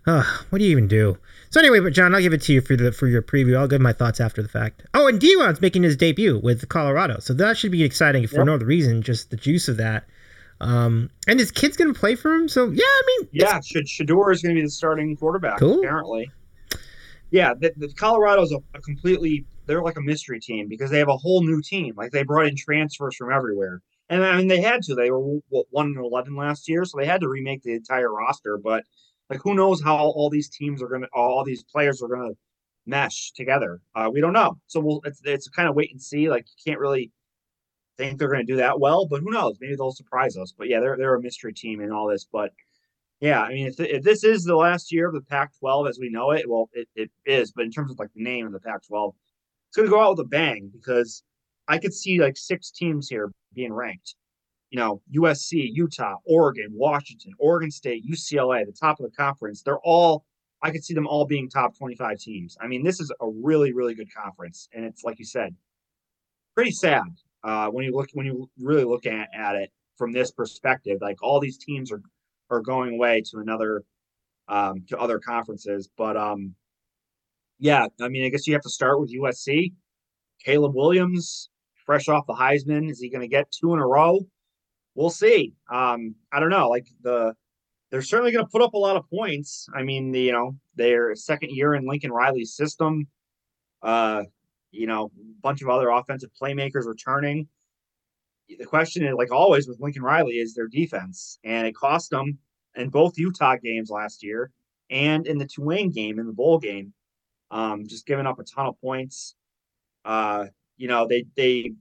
uh, 0.08 0.24
what 0.50 0.58
do 0.58 0.66
you 0.66 0.72
even 0.72 0.88
do? 0.88 1.20
So 1.52 1.60
anyway, 1.60 1.82
but 1.82 1.94
John, 1.94 2.16
I'll 2.16 2.22
give 2.22 2.34
it 2.34 2.42
to 2.44 2.54
you 2.54 2.62
for 2.62 2.76
the 2.76 2.92
for 2.92 3.06
your 3.06 3.22
preview. 3.22 3.60
I'll 3.60 3.68
give 3.68 3.80
my 3.80 3.94
thoughts 3.94 4.20
after 4.20 4.42
the 4.42 4.50
fact. 4.50 4.82
Oh, 4.96 5.06
and 5.06 5.22
Deion's 5.22 5.62
making 5.62 5.84
his 5.84 5.96
debut 5.96 6.40
with 6.40 6.68
Colorado, 6.68 7.20
so 7.20 7.36
that 7.36 7.60
should 7.60 7.72
be 7.72 7.84
exciting 7.84 8.26
for 8.26 8.38
Yep. 8.38 8.46
no 8.48 8.56
other 8.56 8.66
reason, 8.66 9.04
just 9.04 9.30
the 9.30 9.38
juice 9.38 9.68
of 9.68 9.78
that. 9.78 10.06
Um, 10.64 11.10
and 11.28 11.40
his 11.40 11.52
kid's 11.52 11.76
gonna 11.76 11.94
play 11.94 12.16
for 12.16 12.34
him, 12.34 12.48
so 12.48 12.70
yeah, 12.70 12.84
I 12.86 13.02
mean, 13.08 13.30
yeah. 13.34 13.60
Should 13.60 13.86
Shedeur 13.86 14.32
is 14.32 14.42
going 14.42 14.56
to 14.56 14.60
be 14.62 14.66
the 14.66 14.72
starting 14.72 15.16
quarterback 15.18 15.60
Cool. 15.60 15.80
apparently. 15.80 16.32
Yeah, 17.32 17.54
the, 17.54 17.74
the 17.76 17.92
Colorado's 17.94 18.52
a, 18.52 18.60
a 18.74 18.82
completely 18.82 19.46
they're 19.66 19.82
like 19.82 19.98
a 19.98 20.02
mystery 20.02 20.40
team 20.40 20.68
because 20.68 20.92
they 20.92 21.00
have 21.00 21.10
a 21.10 21.18
whole 21.18 21.44
new 21.44 21.62
team. 21.62 21.94
Like 21.98 22.12
they 22.12 22.24
brought 22.24 22.48
in 22.48 22.56
transfers 22.56 23.16
from 23.16 23.32
everywhere, 23.32 23.82
and 24.10 24.24
I 24.24 24.38
mean 24.38 24.48
they 24.48 24.62
had 24.62 24.84
to. 24.84 24.96
They 24.96 25.12
were 25.12 25.40
what, 25.50 25.66
one 25.72 25.88
and 25.88 25.98
eleven 25.98 26.36
last 26.36 26.70
year, 26.70 26.86
so 26.86 26.98
they 26.98 27.06
had 27.06 27.22
to 27.22 27.30
remake 27.30 27.64
the 27.64 27.74
entire 27.74 28.12
roster. 28.12 28.58
But 28.58 28.84
like, 29.30 29.42
who 29.44 29.56
knows 29.56 29.82
how 29.82 29.98
all 29.98 30.30
these 30.30 30.50
teams 30.50 30.82
are 30.82 30.88
going 30.88 31.02
to, 31.02 31.08
all 31.14 31.44
these 31.44 31.64
players 31.64 32.02
are 32.02 32.08
going 32.08 32.30
to 32.30 32.38
mesh 32.86 33.32
together? 33.32 33.82
Uh, 33.96 34.10
we 34.14 34.22
don't 34.22 34.34
know. 34.34 34.58
So 34.68 34.80
we'll 34.80 35.02
it's 35.06 35.22
it's 35.24 35.48
kind 35.50 35.68
of 35.68 35.76
wait 35.76 35.92
and 35.92 36.02
see. 36.02 36.30
Like 36.30 36.46
you 36.48 36.72
can't 36.72 36.80
really 36.80 37.12
think 37.98 38.18
they're 38.18 38.30
going 38.30 38.46
to 38.46 38.52
do 38.52 38.58
that 38.58 38.80
well, 38.80 39.06
but 39.06 39.22
who 39.22 39.32
knows? 39.32 39.58
Maybe 39.60 39.76
they'll 39.76 39.92
surprise 39.92 40.38
us. 40.38 40.54
But 40.58 40.70
yeah, 40.70 40.80
they're 40.80 40.98
they're 40.98 41.16
a 41.16 41.22
mystery 41.22 41.54
team 41.54 41.82
in 41.82 41.92
all 41.92 42.08
this. 42.08 42.26
But 42.32 42.52
yeah, 43.20 43.42
I 43.42 43.50
mean, 43.54 43.68
if, 43.68 43.80
if 43.80 44.04
this 44.04 44.24
is 44.24 44.44
the 44.44 44.56
last 44.56 44.92
year 44.92 45.08
of 45.08 45.14
the 45.14 45.22
Pac-12 45.22 45.90
as 45.90 46.00
we 46.00 46.10
know 46.10 46.32
it, 46.32 46.50
well, 46.50 46.70
it, 46.74 46.90
it 46.96 47.10
is. 47.26 47.52
But 47.52 47.66
in 47.66 47.72
terms 47.72 47.92
of 47.92 48.00
like 48.00 48.12
the 48.14 48.24
name 48.24 48.46
of 48.46 48.52
the 48.52 48.60
Pac-12, 48.60 49.14
it's 49.70 49.78
going 49.78 49.88
to 49.88 49.90
go 49.90 50.02
out 50.02 50.18
with 50.18 50.26
a 50.26 50.30
bang 50.30 50.70
because 50.74 51.24
I 51.68 51.78
could 51.78 51.94
see 51.94 52.20
like 52.20 52.38
six 52.38 52.72
teams 52.72 53.08
here 53.08 53.32
being 53.54 53.74
ranked. 53.74 54.16
You 54.72 54.80
know, 54.80 55.02
USC, 55.16 55.70
Utah, 55.72 56.16
Oregon, 56.26 56.70
Washington, 56.72 57.32
Oregon 57.40 57.72
State, 57.72 58.04
UCLA, 58.10 58.66
the 58.66 58.74
top 58.74 59.00
of 59.00 59.06
the 59.10 59.16
conference. 59.16 59.62
They're 59.62 59.80
all. 59.80 60.26
I 60.62 60.72
could 60.72 60.84
see 60.84 60.94
them 60.94 61.08
all 61.08 61.26
being 61.26 61.50
top 61.50 61.78
25 61.78 62.20
teams. 62.20 62.58
I 62.62 62.68
mean, 62.68 62.84
this 62.84 63.02
is 63.02 63.12
a 63.20 63.28
really, 63.28 63.74
really 63.74 63.94
good 63.94 64.14
conference, 64.14 64.70
and 64.74 64.86
it's 64.86 65.04
like 65.04 65.20
you 65.20 65.26
said, 65.26 65.54
pretty 66.56 66.72
sad 66.72 67.04
uh, 67.44 67.68
when 67.68 67.86
you 67.86 67.92
look 67.92 68.10
when 68.14 68.26
you 68.26 68.50
really 68.60 68.84
look 68.84 69.06
at, 69.06 69.30
at 69.34 69.56
it 69.56 69.72
from 69.98 70.12
this 70.12 70.32
perspective. 70.32 71.00
Like 71.02 71.22
all 71.22 71.40
these 71.40 71.58
teams 71.58 71.92
are 71.92 72.02
are 72.50 72.62
going 72.62 72.96
away 72.96 73.22
to 73.32 73.40
another 73.40 73.84
um, 74.48 74.84
to 74.90 74.98
other 74.98 75.20
conferences, 75.20 75.90
but 75.98 76.18
um, 76.18 76.56
yeah, 77.60 77.88
I 78.02 78.10
mean, 78.10 78.26
I 78.26 78.30
guess 78.30 78.46
you 78.48 78.54
have 78.54 78.64
to 78.64 78.70
start 78.70 79.00
with 79.00 79.14
USC. 79.14 79.74
Caleb 80.44 80.76
Williams, 80.76 81.50
fresh 81.86 82.10
off 82.10 82.28
the 82.28 82.34
Heisman, 82.34 82.90
is 82.90 83.00
he 83.00 83.10
going 83.10 83.22
to 83.22 83.28
get 83.28 83.52
two 83.52 83.74
in 83.74 83.80
a 83.80 83.88
row? 83.88 84.20
We'll 84.96 85.10
see. 85.10 85.54
Um, 85.72 86.16
I 86.32 86.40
don't 86.40 86.50
know. 86.50 86.70
Like 86.70 86.88
the 87.02 87.34
they're 87.90 88.02
certainly 88.02 88.32
going 88.32 88.44
to 88.44 88.52
put 88.52 88.64
up 88.64 88.74
a 88.74 88.78
lot 88.78 88.98
of 88.98 89.08
points. 89.10 89.68
I 89.76 89.84
mean, 89.84 90.12
the, 90.12 90.20
you 90.20 90.32
know, 90.32 90.56
their 90.76 91.16
second 91.16 91.52
year 91.52 91.76
in 91.76 91.88
Lincoln 91.88 92.12
Riley's 92.12 92.56
system. 92.56 93.08
Uh, 93.84 94.24
you 94.74 94.88
know, 94.88 95.06
a 95.06 95.42
bunch 95.42 95.62
of 95.62 95.70
other 95.70 95.90
offensive 95.90 96.32
playmakers 96.42 96.86
returning. 96.86 97.48
The 98.50 98.66
question 98.66 99.06
is, 99.06 99.14
like 99.16 99.32
always 99.32 99.68
with 99.68 99.80
Lincoln 99.80 100.04
Riley, 100.04 100.34
is 100.34 100.54
their 100.54 100.68
defense, 100.68 101.40
and 101.44 101.66
it 101.66 101.76
cost 101.76 102.10
them 102.10 102.38
in 102.76 102.90
both 102.90 103.18
Utah 103.18 103.56
games 103.64 103.90
last 103.90 104.24
year 104.24 104.52
and 104.90 105.26
in 105.28 105.38
the 105.38 105.48
Tulane 105.48 105.92
game 105.92 106.20
in 106.20 106.28
the 106.28 106.34
bowl 106.34 106.60
game. 106.60 106.94
Um, 107.52 107.88
just 107.88 108.08
giving 108.08 108.26
up 108.26 108.40
a 108.40 108.44
ton 108.44 108.66
of 108.66 108.80
points. 108.82 109.36
Uh, 110.04 110.48
you 110.78 110.88
know, 110.88 111.08
they 111.08 111.26
they 111.38 111.72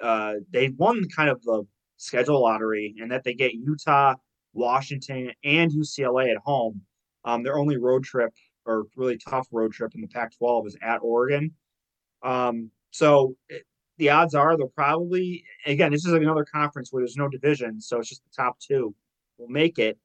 uh, 0.00 0.34
they 0.50 0.68
won 0.68 1.08
kind 1.08 1.30
of 1.30 1.42
the 1.42 1.66
schedule 1.96 2.42
lottery, 2.42 2.94
and 3.00 3.10
that 3.10 3.24
they 3.24 3.34
get 3.34 3.54
Utah, 3.54 4.14
Washington, 4.52 5.32
and 5.42 5.72
UCLA 5.72 6.30
at 6.30 6.38
home. 6.44 6.82
Um, 7.24 7.42
their 7.42 7.58
only 7.58 7.78
road 7.78 8.04
trip 8.04 8.32
or 8.66 8.84
really 8.96 9.18
tough 9.18 9.46
road 9.50 9.72
trip 9.72 9.94
in 9.94 10.00
the 10.00 10.08
Pac-12 10.08 10.66
is 10.66 10.76
at 10.82 10.98
Oregon. 11.02 11.52
Um, 12.22 12.70
so 12.90 13.36
it, 13.48 13.64
the 13.98 14.10
odds 14.10 14.34
are 14.34 14.56
they'll 14.56 14.68
probably 14.68 15.44
again 15.66 15.92
this 15.92 16.04
is 16.04 16.12
another 16.12 16.44
conference 16.44 16.92
where 16.92 17.02
there's 17.02 17.16
no 17.16 17.28
division, 17.28 17.80
so 17.80 17.98
it's 17.98 18.08
just 18.08 18.22
the 18.24 18.42
top 18.42 18.58
two 18.58 18.94
will 19.38 19.48
make 19.48 19.78
it. 19.78 19.98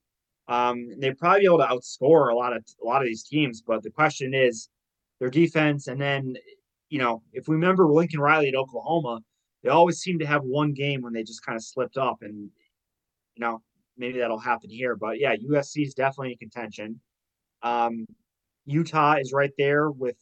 Um, 0.48 0.88
they'd 1.00 1.18
probably 1.18 1.42
be 1.42 1.46
able 1.46 1.58
to 1.60 1.66
outscore 1.66 2.32
a 2.32 2.36
lot 2.36 2.56
of 2.56 2.64
a 2.82 2.86
lot 2.86 3.02
of 3.02 3.08
these 3.08 3.24
teams, 3.24 3.62
but 3.62 3.84
the 3.84 3.90
question 3.90 4.34
is 4.34 4.70
their 5.20 5.30
defense, 5.30 5.88
and 5.88 6.00
then 6.00 6.36
you 6.90 7.00
know 7.00 7.24
if 7.34 7.48
we 7.48 7.56
remember 7.56 7.88
Lincoln 7.88 8.20
Riley 8.20 8.50
at 8.50 8.56
Oklahoma, 8.56 9.20
they 9.64 9.70
always 9.70 10.00
seem 10.00 10.20
to 10.20 10.26
have 10.26 10.44
one 10.44 10.74
game 10.74 11.02
when 11.02 11.14
they 11.14 11.24
just 11.24 11.46
kind 11.46 11.56
of 11.56 11.64
slipped 11.64 11.98
up, 11.98 12.18
and 12.22 12.50
you 13.36 13.42
know 13.42 13.62
maybe 13.98 14.20
that'll 14.20 14.40
happen 14.40 14.70
here. 14.70 14.96
But 14.96 15.20
yeah, 15.20 15.36
USC 15.36 15.86
is 15.86 15.94
definitely 15.94 16.34
in 16.34 16.38
contention. 16.38 17.02
Um, 17.64 18.06
Utah 18.66 19.16
is 19.16 19.34
right 19.34 19.52
there 19.58 19.90
with 19.90 20.18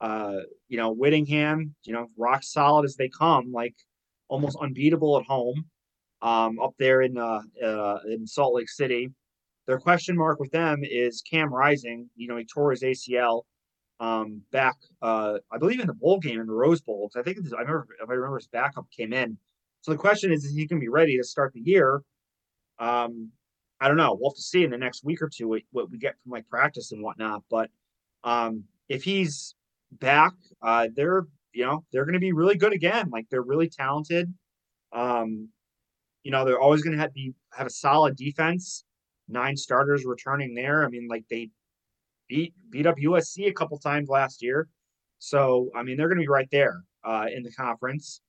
uh, 0.00 0.36
you 0.68 0.76
know, 0.76 0.92
Whittingham, 0.92 1.74
you 1.84 1.92
know, 1.92 2.08
rock 2.16 2.42
solid 2.42 2.84
as 2.84 2.96
they 2.96 3.08
come, 3.08 3.52
like 3.52 3.74
almost 4.28 4.58
unbeatable 4.60 5.18
at 5.18 5.26
home. 5.26 5.64
Um, 6.22 6.58
up 6.60 6.74
there 6.78 7.00
in 7.00 7.16
uh, 7.16 7.40
uh 7.64 7.98
in 8.06 8.26
Salt 8.26 8.54
Lake 8.54 8.68
City. 8.68 9.10
Their 9.66 9.78
question 9.78 10.16
mark 10.16 10.38
with 10.38 10.50
them 10.50 10.80
is 10.82 11.22
Cam 11.22 11.52
Rising. 11.52 12.10
You 12.14 12.28
know, 12.28 12.36
he 12.36 12.44
tore 12.44 12.72
his 12.72 12.82
ACL 12.82 13.44
um, 14.00 14.40
back, 14.50 14.76
uh, 15.02 15.38
I 15.52 15.58
believe 15.58 15.78
in 15.78 15.86
the 15.86 15.94
bowl 15.94 16.18
game 16.18 16.40
in 16.40 16.46
the 16.46 16.52
Rose 16.52 16.80
Bowl. 16.80 17.10
I 17.14 17.22
think 17.22 17.38
I 17.56 17.60
remember 17.60 17.86
if 18.02 18.08
I 18.08 18.14
remember 18.14 18.38
his 18.38 18.48
backup 18.48 18.86
came 18.90 19.12
in. 19.12 19.36
So 19.82 19.92
the 19.92 19.98
question 19.98 20.32
is, 20.32 20.44
is 20.44 20.52
he 20.52 20.66
going 20.66 20.80
to 20.80 20.84
be 20.84 20.88
ready 20.88 21.16
to 21.18 21.24
start 21.24 21.52
the 21.52 21.60
year? 21.60 22.02
Um, 22.78 23.30
I 23.78 23.88
don't 23.88 23.98
know. 23.98 24.16
We'll 24.18 24.30
have 24.30 24.36
to 24.36 24.42
see 24.42 24.64
in 24.64 24.70
the 24.70 24.78
next 24.78 25.04
week 25.04 25.22
or 25.22 25.28
two 25.28 25.48
what, 25.48 25.62
what 25.70 25.90
we 25.90 25.98
get 25.98 26.16
from 26.22 26.32
like 26.32 26.48
practice 26.48 26.92
and 26.92 27.02
whatnot. 27.02 27.42
But 27.50 27.70
um, 28.24 28.64
if 28.88 29.04
he's 29.04 29.54
back, 29.92 30.32
uh, 30.62 30.88
they're 30.94 31.26
you 31.52 31.64
know 31.64 31.84
they're 31.92 32.04
going 32.04 32.14
to 32.14 32.20
be 32.20 32.32
really 32.32 32.56
good 32.56 32.72
again. 32.72 33.10
Like 33.10 33.26
they're 33.30 33.42
really 33.42 33.68
talented. 33.68 34.32
Um, 34.92 35.48
you 36.22 36.30
know 36.30 36.44
they're 36.44 36.60
always 36.60 36.82
going 36.82 36.94
to 36.96 37.02
have 37.02 37.14
be 37.14 37.34
have 37.52 37.66
a 37.66 37.70
solid 37.70 38.16
defense. 38.16 38.84
Nine 39.28 39.56
starters 39.56 40.04
returning 40.04 40.54
there. 40.54 40.84
I 40.84 40.88
mean, 40.88 41.06
like 41.08 41.24
they 41.30 41.50
beat 42.28 42.54
beat 42.70 42.86
up 42.86 42.96
USC 42.96 43.48
a 43.48 43.52
couple 43.52 43.78
times 43.78 44.08
last 44.08 44.42
year. 44.42 44.68
So 45.18 45.70
I 45.74 45.82
mean, 45.82 45.96
they're 45.96 46.08
going 46.08 46.18
to 46.18 46.24
be 46.24 46.28
right 46.28 46.48
there 46.50 46.82
uh, 47.04 47.26
in 47.34 47.42
the 47.42 47.52
conference. 47.52 48.20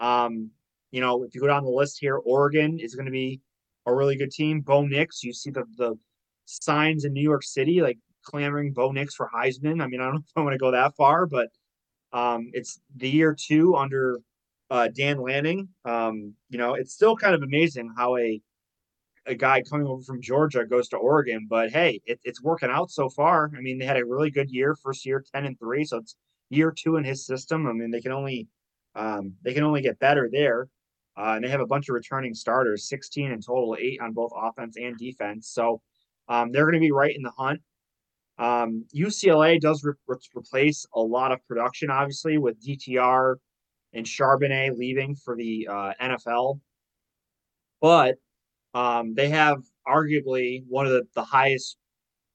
Um, 0.00 0.50
you 0.90 1.00
know, 1.00 1.24
if 1.24 1.34
you 1.34 1.40
go 1.40 1.46
down 1.46 1.64
the 1.64 1.70
list 1.70 1.98
here, 2.00 2.16
Oregon 2.16 2.78
is 2.78 2.94
going 2.94 3.06
to 3.06 3.12
be 3.12 3.40
a 3.86 3.94
really 3.94 4.16
good 4.16 4.30
team. 4.30 4.60
Bo 4.60 4.82
Nix, 4.82 5.22
you 5.22 5.32
see 5.32 5.50
the 5.50 5.64
the 5.76 5.94
signs 6.44 7.04
in 7.04 7.12
New 7.12 7.22
York 7.22 7.42
City 7.42 7.80
like 7.80 7.98
clamoring 8.22 8.72
Bo 8.72 8.92
Nix 8.92 9.14
for 9.14 9.30
Heisman. 9.34 9.82
I 9.82 9.86
mean, 9.86 10.00
I 10.00 10.04
don't 10.04 10.14
know 10.14 10.20
if 10.20 10.32
I 10.36 10.40
want 10.40 10.54
to 10.54 10.58
go 10.58 10.70
that 10.70 10.96
far, 10.96 11.26
but 11.26 11.48
um, 12.12 12.50
it's 12.52 12.80
the 12.96 13.08
year 13.08 13.34
two 13.38 13.76
under 13.76 14.20
uh, 14.70 14.88
Dan 14.88 15.20
Lanning. 15.20 15.68
Um, 15.84 16.34
you 16.48 16.58
know, 16.58 16.74
it's 16.74 16.92
still 16.92 17.16
kind 17.16 17.34
of 17.34 17.42
amazing 17.42 17.92
how 17.96 18.16
a 18.16 18.40
a 19.26 19.34
guy 19.36 19.62
coming 19.62 19.86
over 19.86 20.02
from 20.02 20.20
Georgia 20.20 20.64
goes 20.66 20.88
to 20.88 20.96
Oregon, 20.96 21.46
but 21.48 21.70
hey, 21.70 22.00
it, 22.06 22.18
it's 22.24 22.42
working 22.42 22.70
out 22.70 22.90
so 22.90 23.08
far. 23.08 23.52
I 23.56 23.60
mean, 23.60 23.78
they 23.78 23.84
had 23.84 23.96
a 23.96 24.04
really 24.04 24.32
good 24.32 24.50
year, 24.50 24.74
first 24.74 25.06
year 25.06 25.24
ten 25.32 25.46
and 25.46 25.58
three, 25.58 25.84
so 25.84 25.98
it's 25.98 26.16
year 26.50 26.72
two 26.76 26.96
in 26.96 27.04
his 27.04 27.24
system. 27.24 27.66
I 27.66 27.72
mean, 27.72 27.90
they 27.90 28.00
can 28.00 28.12
only 28.12 28.48
um, 28.94 29.34
they 29.42 29.54
can 29.54 29.64
only 29.64 29.82
get 29.82 29.98
better 29.98 30.28
there. 30.30 30.68
Uh, 31.16 31.34
and 31.36 31.44
they 31.44 31.48
have 31.48 31.60
a 31.60 31.66
bunch 31.66 31.88
of 31.88 31.94
returning 31.94 32.34
starters, 32.34 32.88
16 32.88 33.32
in 33.32 33.40
total, 33.40 33.76
eight 33.78 34.00
on 34.00 34.12
both 34.12 34.32
offense 34.34 34.76
and 34.76 34.96
defense. 34.96 35.48
So 35.48 35.82
um, 36.28 36.52
they're 36.52 36.64
going 36.64 36.74
to 36.74 36.80
be 36.80 36.92
right 36.92 37.14
in 37.14 37.22
the 37.22 37.30
hunt. 37.30 37.60
Um, 38.38 38.86
UCLA 38.94 39.60
does 39.60 39.84
re- 39.84 39.94
re- 40.06 40.16
replace 40.34 40.86
a 40.94 41.00
lot 41.00 41.32
of 41.32 41.46
production, 41.46 41.90
obviously, 41.90 42.38
with 42.38 42.60
DTR 42.64 43.36
and 43.92 44.06
Charbonnet 44.06 44.76
leaving 44.76 45.14
for 45.14 45.36
the 45.36 45.68
uh, 45.70 45.92
NFL. 46.00 46.60
But 47.80 48.16
um, 48.74 49.14
they 49.14 49.28
have 49.28 49.62
arguably 49.86 50.64
one 50.68 50.86
of 50.86 50.92
the, 50.92 51.02
the 51.14 51.24
highest 51.24 51.76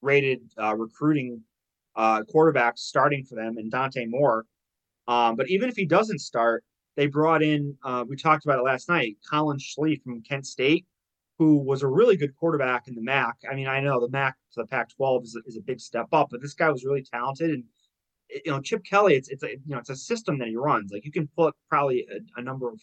rated 0.01 0.41
uh, 0.61 0.75
recruiting 0.75 1.41
uh, 1.95 2.21
quarterbacks 2.23 2.79
starting 2.79 3.23
for 3.23 3.35
them 3.35 3.57
in 3.57 3.69
Dante 3.69 4.05
Moore. 4.05 4.45
Um, 5.07 5.35
but 5.35 5.49
even 5.49 5.69
if 5.69 5.75
he 5.75 5.85
doesn't 5.85 6.19
start, 6.19 6.63
they 6.95 7.07
brought 7.07 7.41
in, 7.41 7.75
uh, 7.83 8.03
we 8.07 8.15
talked 8.15 8.45
about 8.45 8.59
it 8.59 8.63
last 8.63 8.89
night, 8.89 9.17
Collin 9.27 9.57
Schlee 9.57 10.01
from 10.01 10.21
Kent 10.21 10.45
State, 10.45 10.85
who 11.37 11.57
was 11.57 11.83
a 11.83 11.87
really 11.87 12.17
good 12.17 12.35
quarterback 12.35 12.87
in 12.87 12.95
the 12.95 13.01
MAC. 13.01 13.35
I 13.49 13.55
mean, 13.55 13.67
I 13.67 13.79
know 13.79 13.99
the 13.99 14.09
MAC 14.09 14.35
to 14.53 14.61
the 14.61 14.67
Pac 14.67 14.89
12 14.95 15.23
is, 15.23 15.39
is 15.45 15.57
a 15.57 15.61
big 15.61 15.79
step 15.79 16.07
up, 16.11 16.29
but 16.31 16.41
this 16.41 16.53
guy 16.53 16.69
was 16.69 16.83
really 16.83 17.03
talented. 17.03 17.51
And, 17.51 17.63
you 18.45 18.51
know, 18.51 18.59
Chip 18.59 18.83
Kelly, 18.83 19.15
it's, 19.15 19.29
it's 19.29 19.43
a, 19.43 19.51
you 19.51 19.59
know, 19.67 19.77
it's 19.77 19.89
a 19.89 19.95
system 19.95 20.39
that 20.39 20.47
he 20.47 20.55
runs. 20.55 20.91
Like 20.91 21.05
you 21.05 21.11
can 21.11 21.27
put 21.35 21.53
probably 21.69 22.07
a, 22.11 22.39
a 22.39 22.43
number 22.43 22.69
of, 22.69 22.79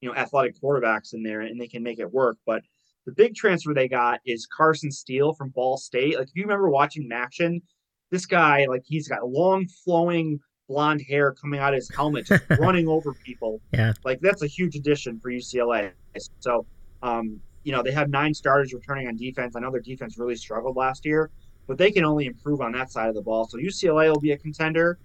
you 0.00 0.08
know, 0.08 0.14
athletic 0.14 0.60
quarterbacks 0.60 1.14
in 1.14 1.22
there 1.22 1.40
and 1.40 1.60
they 1.60 1.68
can 1.68 1.82
make 1.82 1.98
it 1.98 2.12
work. 2.12 2.36
But 2.46 2.62
the 3.06 3.12
big 3.12 3.34
transfer 3.34 3.72
they 3.72 3.88
got 3.88 4.20
is 4.26 4.46
Carson 4.46 4.90
Steele 4.90 5.32
from 5.32 5.48
Ball 5.50 5.78
State. 5.78 6.18
Like, 6.18 6.28
if 6.28 6.36
you 6.36 6.42
remember 6.42 6.68
watching 6.68 7.08
Action, 7.12 7.62
this 8.10 8.26
guy, 8.26 8.66
like, 8.66 8.82
he's 8.84 9.08
got 9.08 9.26
long, 9.26 9.66
flowing 9.84 10.38
blonde 10.68 11.02
hair 11.08 11.32
coming 11.32 11.58
out 11.58 11.72
of 11.72 11.76
his 11.76 11.90
helmet, 11.94 12.26
just 12.26 12.44
running 12.60 12.86
over 12.86 13.14
people. 13.24 13.60
Yeah. 13.72 13.94
Like, 14.04 14.20
that's 14.20 14.42
a 14.42 14.46
huge 14.46 14.76
addition 14.76 15.18
for 15.18 15.30
UCLA. 15.30 15.92
So, 16.40 16.66
um, 17.02 17.40
you 17.64 17.72
know, 17.72 17.82
they 17.82 17.92
have 17.92 18.10
nine 18.10 18.34
starters 18.34 18.72
returning 18.72 19.06
on 19.08 19.16
defense. 19.16 19.56
I 19.56 19.60
know 19.60 19.70
their 19.70 19.80
defense 19.80 20.18
really 20.18 20.36
struggled 20.36 20.76
last 20.76 21.04
year, 21.04 21.30
but 21.66 21.78
they 21.78 21.90
can 21.90 22.04
only 22.04 22.26
improve 22.26 22.60
on 22.60 22.72
that 22.72 22.90
side 22.90 23.08
of 23.08 23.14
the 23.14 23.22
ball. 23.22 23.46
So 23.46 23.58
UCLA 23.58 24.08
will 24.10 24.20
be 24.20 24.32
a 24.32 24.38
contender. 24.38 24.98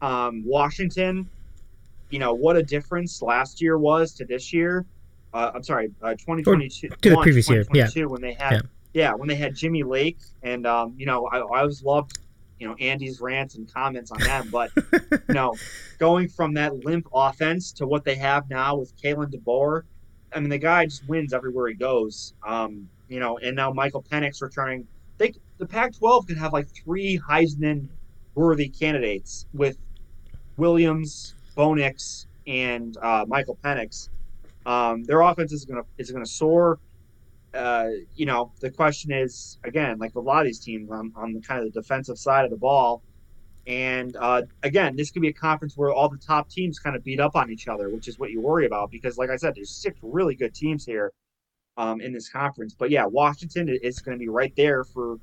Um, 0.00 0.44
Washington, 0.44 1.28
you 2.10 2.18
know, 2.18 2.34
what 2.34 2.56
a 2.56 2.62
difference 2.62 3.20
last 3.20 3.60
year 3.60 3.78
was 3.78 4.14
to 4.14 4.24
this 4.24 4.52
year. 4.52 4.86
Uh, 5.34 5.50
I'm 5.54 5.62
sorry, 5.62 5.90
uh, 6.02 6.12
2022 6.12 6.88
to 6.88 7.10
the 7.10 7.16
previous 7.18 7.50
year, 7.50 7.64
yeah. 7.74 8.04
when 8.04 8.22
they 8.22 8.32
had, 8.32 8.52
yeah. 8.52 8.60
yeah. 8.94 9.12
when 9.14 9.28
they 9.28 9.34
had 9.34 9.54
Jimmy 9.54 9.82
Lake, 9.82 10.18
and 10.42 10.66
um, 10.66 10.94
you 10.96 11.04
know, 11.04 11.26
I, 11.26 11.38
I 11.38 11.60
always 11.60 11.82
loved, 11.82 12.18
you 12.58 12.66
know, 12.66 12.74
Andy's 12.76 13.20
rants 13.20 13.56
and 13.56 13.70
comments 13.72 14.10
on 14.10 14.20
them, 14.20 14.48
but 14.50 14.70
you 15.28 15.34
know, 15.34 15.54
going 15.98 16.28
from 16.28 16.54
that 16.54 16.84
limp 16.84 17.08
offense 17.12 17.72
to 17.72 17.86
what 17.86 18.04
they 18.04 18.14
have 18.14 18.48
now 18.48 18.76
with 18.76 18.96
Kalen 18.96 19.30
DeBoer, 19.30 19.82
I 20.34 20.40
mean, 20.40 20.50
the 20.50 20.58
guy 20.58 20.84
just 20.84 21.08
wins 21.08 21.32
everywhere 21.32 21.68
he 21.68 21.74
goes. 21.74 22.34
Um, 22.46 22.88
you 23.08 23.20
know, 23.20 23.38
and 23.38 23.56
now 23.56 23.72
Michael 23.72 24.02
Penix 24.02 24.42
returning. 24.42 24.86
They 25.16 25.32
the 25.58 25.66
Pac-12 25.66 26.28
could 26.28 26.38
have 26.38 26.52
like 26.52 26.68
three 26.84 27.20
Heisman 27.28 27.88
worthy 28.34 28.68
candidates 28.68 29.46
with 29.52 29.76
Williams, 30.56 31.34
Bo 31.56 31.74
Nix, 31.74 32.26
and 32.46 32.96
uh, 33.02 33.24
Michael 33.26 33.58
Penix 33.64 34.08
um, 34.68 35.02
their 35.04 35.22
offense 35.22 35.50
is 35.52 35.64
gonna 35.64 35.82
is 35.96 36.10
gonna 36.10 36.26
soar. 36.26 36.78
Uh, 37.54 37.88
you 38.14 38.26
know, 38.26 38.52
the 38.60 38.70
question 38.70 39.10
is 39.10 39.58
again, 39.64 39.98
like 39.98 40.14
a 40.14 40.20
lot 40.20 40.40
of 40.40 40.46
these 40.46 40.60
teams 40.60 40.90
on, 40.90 41.10
on 41.16 41.32
the 41.32 41.40
kind 41.40 41.64
of 41.64 41.72
the 41.72 41.80
defensive 41.80 42.18
side 42.18 42.44
of 42.44 42.50
the 42.50 42.56
ball. 42.56 43.02
And 43.66 44.16
uh, 44.16 44.42
again, 44.62 44.96
this 44.96 45.10
could 45.10 45.22
be 45.22 45.28
a 45.28 45.32
conference 45.32 45.76
where 45.76 45.92
all 45.92 46.08
the 46.08 46.16
top 46.16 46.48
teams 46.48 46.78
kind 46.78 46.96
of 46.96 47.04
beat 47.04 47.20
up 47.20 47.36
on 47.36 47.50
each 47.50 47.68
other, 47.68 47.90
which 47.90 48.08
is 48.08 48.18
what 48.18 48.30
you 48.30 48.40
worry 48.40 48.66
about 48.66 48.90
because, 48.90 49.18
like 49.18 49.30
I 49.30 49.36
said, 49.36 49.54
there's 49.54 49.70
six 49.70 49.98
really 50.02 50.34
good 50.34 50.54
teams 50.54 50.86
here 50.86 51.12
um, 51.76 52.00
in 52.00 52.12
this 52.12 52.28
conference. 52.28 52.74
But 52.74 52.90
yeah, 52.90 53.04
Washington 53.04 53.68
is 53.68 54.00
going 54.00 54.16
to 54.16 54.18
be 54.18 54.28
right 54.28 54.54
there 54.56 54.84
for 54.84 55.18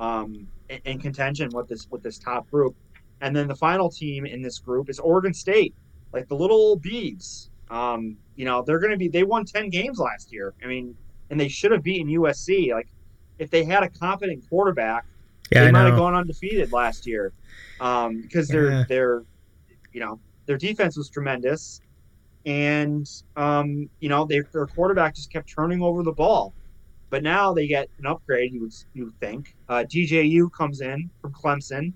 um, 0.00 0.46
in, 0.84 0.98
contention 0.98 1.50
with 1.52 1.68
this 1.68 1.86
with 1.90 2.02
this 2.02 2.18
top 2.18 2.50
group. 2.50 2.74
And 3.20 3.36
then 3.36 3.46
the 3.46 3.54
final 3.54 3.88
team 3.88 4.26
in 4.26 4.42
this 4.42 4.58
group 4.58 4.90
is 4.90 4.98
Oregon 4.98 5.32
State, 5.32 5.74
like 6.12 6.28
the 6.28 6.34
little 6.34 6.76
bees. 6.76 7.50
Um, 7.70 8.16
you 8.36 8.44
know, 8.44 8.62
they're 8.62 8.80
going 8.80 8.90
to 8.90 8.98
be, 8.98 9.08
they 9.08 9.22
won 9.22 9.44
10 9.44 9.70
games 9.70 9.98
last 9.98 10.32
year. 10.32 10.54
I 10.62 10.66
mean, 10.66 10.96
and 11.30 11.38
they 11.38 11.48
should 11.48 11.70
have 11.72 11.82
beaten 11.82 12.08
USC. 12.08 12.72
Like, 12.72 12.88
if 13.38 13.48
they 13.48 13.64
had 13.64 13.82
a 13.82 13.88
competent 13.88 14.46
quarterback, 14.48 15.06
yeah, 15.54 15.64
they 15.64 15.70
might 15.72 15.86
have 15.86 15.96
gone 15.96 16.14
undefeated 16.14 16.72
last 16.72 17.06
year. 17.06 17.32
Um, 17.80 18.22
because 18.22 18.48
yeah. 18.48 18.60
they're, 18.60 18.86
they're, 18.88 19.22
you 19.92 20.00
know, 20.00 20.20
their 20.46 20.58
defense 20.58 20.96
was 20.96 21.10
tremendous. 21.10 21.80
And, 22.44 23.08
um, 23.36 23.88
you 24.00 24.08
know, 24.08 24.24
they, 24.24 24.40
their 24.52 24.66
quarterback 24.66 25.14
just 25.14 25.32
kept 25.32 25.48
turning 25.48 25.82
over 25.82 26.02
the 26.02 26.12
ball. 26.12 26.54
But 27.10 27.22
now 27.22 27.52
they 27.52 27.66
get 27.66 27.88
an 27.98 28.06
upgrade, 28.06 28.52
you 28.52 28.60
would, 28.62 28.74
you 28.94 29.04
would 29.06 29.20
think. 29.20 29.54
Uh, 29.68 29.84
DJU 29.86 30.50
comes 30.52 30.80
in 30.80 31.10
from 31.20 31.32
Clemson 31.32 31.92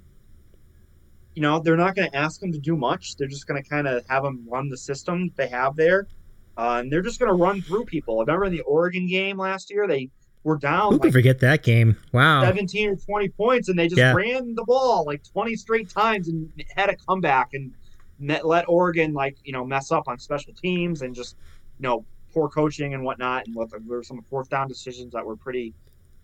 you 1.36 1.42
know, 1.42 1.60
they're 1.60 1.76
not 1.76 1.94
going 1.94 2.10
to 2.10 2.16
ask 2.16 2.40
them 2.40 2.50
to 2.50 2.58
do 2.58 2.76
much. 2.76 3.16
They're 3.16 3.28
just 3.28 3.46
going 3.46 3.62
to 3.62 3.68
kind 3.68 3.86
of 3.86 4.04
have 4.08 4.22
them 4.22 4.46
run 4.48 4.70
the 4.70 4.76
system 4.76 5.30
they 5.36 5.48
have 5.48 5.76
there. 5.76 6.08
Uh, 6.56 6.78
and 6.80 6.90
they're 6.90 7.02
just 7.02 7.20
going 7.20 7.30
to 7.30 7.36
run 7.36 7.60
through 7.60 7.84
people. 7.84 8.18
Remember 8.20 8.46
in 8.46 8.52
the 8.52 8.62
Oregon 8.62 9.06
game 9.06 9.36
last 9.36 9.70
year, 9.70 9.86
they 9.86 10.08
were 10.46 10.56
down. 10.56 10.92
Who 10.92 10.98
like 10.98 11.12
forget 11.12 11.40
that 11.40 11.62
game? 11.62 11.96
Wow, 12.12 12.42
seventeen 12.42 12.90
or 12.90 12.96
twenty 12.96 13.28
points, 13.28 13.68
and 13.68 13.78
they 13.78 13.88
just 13.88 13.98
yeah. 13.98 14.14
ran 14.14 14.54
the 14.54 14.64
ball 14.64 15.04
like 15.04 15.22
twenty 15.30 15.56
straight 15.56 15.90
times 15.90 16.28
and 16.28 16.50
had 16.74 16.88
a 16.88 16.96
comeback 16.96 17.50
and 17.52 17.72
let 18.18 18.68
Oregon 18.68 19.12
like 19.12 19.36
you 19.44 19.52
know 19.52 19.64
mess 19.64 19.90
up 19.90 20.04
on 20.06 20.18
special 20.18 20.54
teams 20.54 21.02
and 21.02 21.14
just 21.14 21.36
you 21.78 21.82
know 21.82 22.04
poor 22.32 22.48
coaching 22.48 22.94
and 22.94 23.04
whatnot. 23.04 23.46
And 23.46 23.54
what 23.54 23.70
there 23.70 23.80
were 23.84 24.02
some 24.02 24.22
fourth 24.22 24.48
down 24.48 24.68
decisions 24.68 25.12
that 25.12 25.26
were 25.26 25.36
pretty 25.36 25.74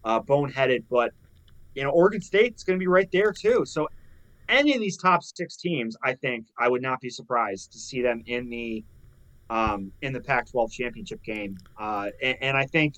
uh, 0.05 0.21
boneheaded. 0.21 0.85
But 0.89 1.13
you 1.75 1.83
know, 1.83 1.91
Oregon 1.91 2.23
State's 2.23 2.63
going 2.63 2.79
to 2.79 2.83
be 2.83 2.89
right 2.89 3.09
there 3.13 3.33
too. 3.33 3.65
So 3.67 3.89
any 4.49 4.75
of 4.75 4.81
these 4.81 4.97
top 4.97 5.25
six 5.25 5.57
teams, 5.57 5.97
I 6.05 6.15
think 6.15 6.47
I 6.59 6.69
would 6.69 6.83
not 6.83 7.01
be 7.01 7.11
surprised 7.11 7.73
to 7.73 7.79
see 7.79 8.03
them 8.03 8.23
in 8.27 8.49
the 8.49 8.85
um, 9.51 9.93
in 10.01 10.15
the 10.15 10.21
Pac-12 10.21 10.73
championship 10.73 11.23
game. 11.23 11.59
Uh, 11.79 12.09
and, 12.23 12.37
and, 12.41 12.57
I 12.57 12.65
think, 12.65 12.95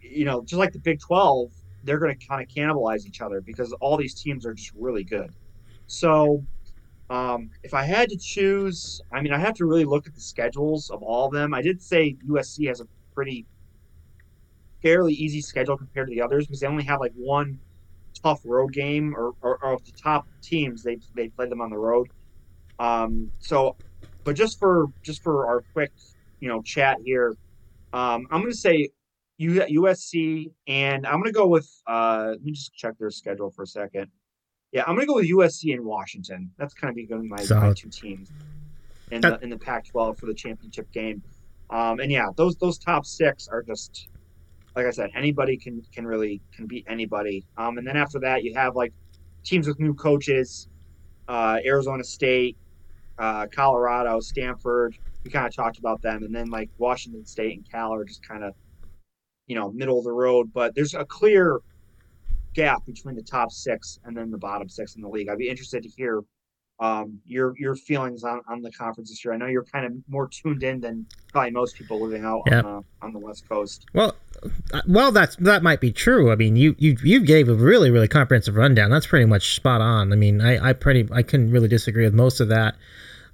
you 0.00 0.24
know, 0.24 0.42
just 0.42 0.58
like 0.58 0.72
the 0.72 0.78
Big 0.78 1.00
12, 1.00 1.50
they're 1.82 1.98
going 1.98 2.16
to 2.16 2.26
kind 2.26 2.42
of 2.42 2.48
cannibalize 2.48 3.06
each 3.06 3.20
other 3.20 3.40
because 3.40 3.72
all 3.74 3.96
these 3.96 4.14
teams 4.20 4.44
are 4.46 4.54
just 4.54 4.72
really 4.78 5.04
good. 5.04 5.30
So, 5.86 6.44
um, 7.10 7.50
if 7.62 7.72
I 7.72 7.84
had 7.84 8.10
to 8.10 8.18
choose, 8.20 9.00
I 9.12 9.22
mean, 9.22 9.32
I 9.32 9.38
have 9.38 9.54
to 9.54 9.66
really 9.66 9.84
look 9.84 10.06
at 10.06 10.14
the 10.14 10.20
schedules 10.20 10.90
of 10.90 11.02
all 11.02 11.26
of 11.26 11.32
them. 11.32 11.54
I 11.54 11.62
did 11.62 11.80
say 11.82 12.16
USC 12.28 12.68
has 12.68 12.80
a 12.80 12.86
pretty 13.14 13.46
fairly 14.82 15.14
easy 15.14 15.40
schedule 15.40 15.76
compared 15.76 16.08
to 16.08 16.14
the 16.14 16.22
others 16.22 16.46
because 16.46 16.60
they 16.60 16.66
only 16.66 16.84
have 16.84 17.00
like 17.00 17.12
one 17.16 17.58
tough 18.22 18.40
road 18.44 18.72
game, 18.72 19.14
or, 19.16 19.32
or, 19.40 19.58
or 19.62 19.72
of 19.74 19.84
the 19.84 19.92
top 20.02 20.26
teams, 20.42 20.82
they 20.82 20.98
they 21.14 21.28
played 21.28 21.50
them 21.50 21.60
on 21.60 21.70
the 21.70 21.78
road. 21.78 22.08
Um, 22.78 23.30
so, 23.38 23.76
but 24.24 24.36
just 24.36 24.58
for 24.58 24.86
just 25.04 25.22
for 25.22 25.46
our 25.46 25.64
quick, 25.72 25.92
you 26.40 26.48
know, 26.48 26.62
chat 26.62 26.98
here, 27.04 27.34
um, 27.92 28.26
I'm 28.30 28.40
going 28.40 28.52
to 28.52 28.56
say 28.56 28.88
USC, 29.40 30.50
and 30.66 31.06
I'm 31.06 31.14
going 31.14 31.24
to 31.24 31.32
go 31.32 31.46
with. 31.46 31.70
Uh, 31.86 32.28
let 32.30 32.42
me 32.42 32.52
just 32.52 32.74
check 32.74 32.98
their 32.98 33.10
schedule 33.10 33.50
for 33.50 33.62
a 33.62 33.66
second. 33.66 34.10
Yeah, 34.72 34.84
I'm 34.86 34.94
gonna 34.94 35.06
go 35.06 35.14
with 35.14 35.30
USC 35.30 35.72
and 35.72 35.84
Washington. 35.84 36.50
That's 36.58 36.74
kind 36.74 36.90
of 36.90 36.96
be 36.96 37.06
going 37.06 37.28
my, 37.28 37.42
my 37.48 37.72
two 37.72 37.88
teams 37.88 38.30
in 39.10 39.22
the 39.22 39.38
in 39.40 39.48
the 39.48 39.56
Pac-12 39.56 40.18
for 40.18 40.26
the 40.26 40.34
championship 40.34 40.90
game. 40.92 41.22
Um, 41.70 42.00
and 42.00 42.12
yeah, 42.12 42.26
those 42.36 42.56
those 42.56 42.78
top 42.78 43.06
six 43.06 43.48
are 43.48 43.62
just 43.62 44.08
like 44.76 44.86
I 44.86 44.90
said, 44.90 45.10
anybody 45.14 45.56
can 45.56 45.82
can 45.92 46.06
really 46.06 46.42
can 46.54 46.66
beat 46.66 46.84
anybody. 46.86 47.46
Um, 47.56 47.78
and 47.78 47.86
then 47.86 47.96
after 47.96 48.18
that, 48.20 48.44
you 48.44 48.54
have 48.54 48.76
like 48.76 48.92
teams 49.42 49.66
with 49.66 49.80
new 49.80 49.94
coaches, 49.94 50.68
uh, 51.28 51.58
Arizona 51.64 52.04
State, 52.04 52.56
uh, 53.18 53.46
Colorado, 53.46 54.20
Stanford. 54.20 54.98
We 55.24 55.30
kind 55.30 55.46
of 55.46 55.54
talked 55.54 55.78
about 55.78 56.02
them, 56.02 56.24
and 56.24 56.34
then 56.34 56.50
like 56.50 56.68
Washington 56.76 57.24
State 57.24 57.56
and 57.56 57.70
Cal 57.70 57.94
are 57.94 58.04
just 58.04 58.26
kind 58.26 58.44
of 58.44 58.52
you 59.48 59.56
know 59.56 59.72
middle 59.72 59.98
of 59.98 60.04
the 60.04 60.12
road. 60.12 60.52
But 60.52 60.74
there's 60.74 60.94
a 60.94 61.04
clear 61.04 61.60
gap 62.54 62.86
between 62.86 63.16
the 63.16 63.22
top 63.22 63.50
six 63.50 63.98
and 64.04 64.16
then 64.16 64.30
the 64.30 64.38
bottom 64.38 64.68
six 64.68 64.94
in 64.94 65.02
the 65.02 65.08
league. 65.08 65.28
I'd 65.28 65.38
be 65.38 65.48
interested 65.48 65.82
to 65.82 65.88
hear 65.88 66.22
um, 66.80 67.20
your 67.26 67.54
your 67.58 67.74
feelings 67.74 68.22
on, 68.22 68.40
on 68.48 68.62
the 68.62 68.70
conference 68.70 69.10
this 69.10 69.24
year. 69.24 69.34
I 69.34 69.36
know 69.36 69.46
you're 69.46 69.64
kind 69.64 69.84
of 69.84 69.92
more 70.08 70.28
tuned 70.28 70.62
in 70.62 70.80
than 70.80 71.06
probably 71.32 71.50
most 71.50 71.76
people 71.76 72.00
living 72.00 72.24
out 72.24 72.42
on, 72.46 72.62
the, 72.62 72.84
on 73.02 73.12
the 73.12 73.18
West 73.18 73.48
Coast. 73.48 73.84
Well, 73.92 74.14
uh, 74.72 74.82
well, 74.86 75.10
that's 75.10 75.34
that 75.36 75.62
might 75.62 75.80
be 75.80 75.90
true. 75.90 76.30
I 76.30 76.36
mean, 76.36 76.54
you 76.54 76.76
you 76.78 76.96
you 77.02 77.20
gave 77.20 77.48
a 77.48 77.54
really 77.54 77.90
really 77.90 78.08
comprehensive 78.08 78.54
rundown. 78.54 78.90
That's 78.90 79.06
pretty 79.06 79.24
much 79.26 79.56
spot 79.56 79.80
on. 79.80 80.12
I 80.12 80.16
mean, 80.16 80.40
I 80.40 80.70
I 80.70 80.72
pretty 80.72 81.08
I 81.12 81.22
couldn't 81.22 81.50
really 81.50 81.68
disagree 81.68 82.04
with 82.04 82.14
most 82.14 82.40
of 82.40 82.48
that. 82.48 82.76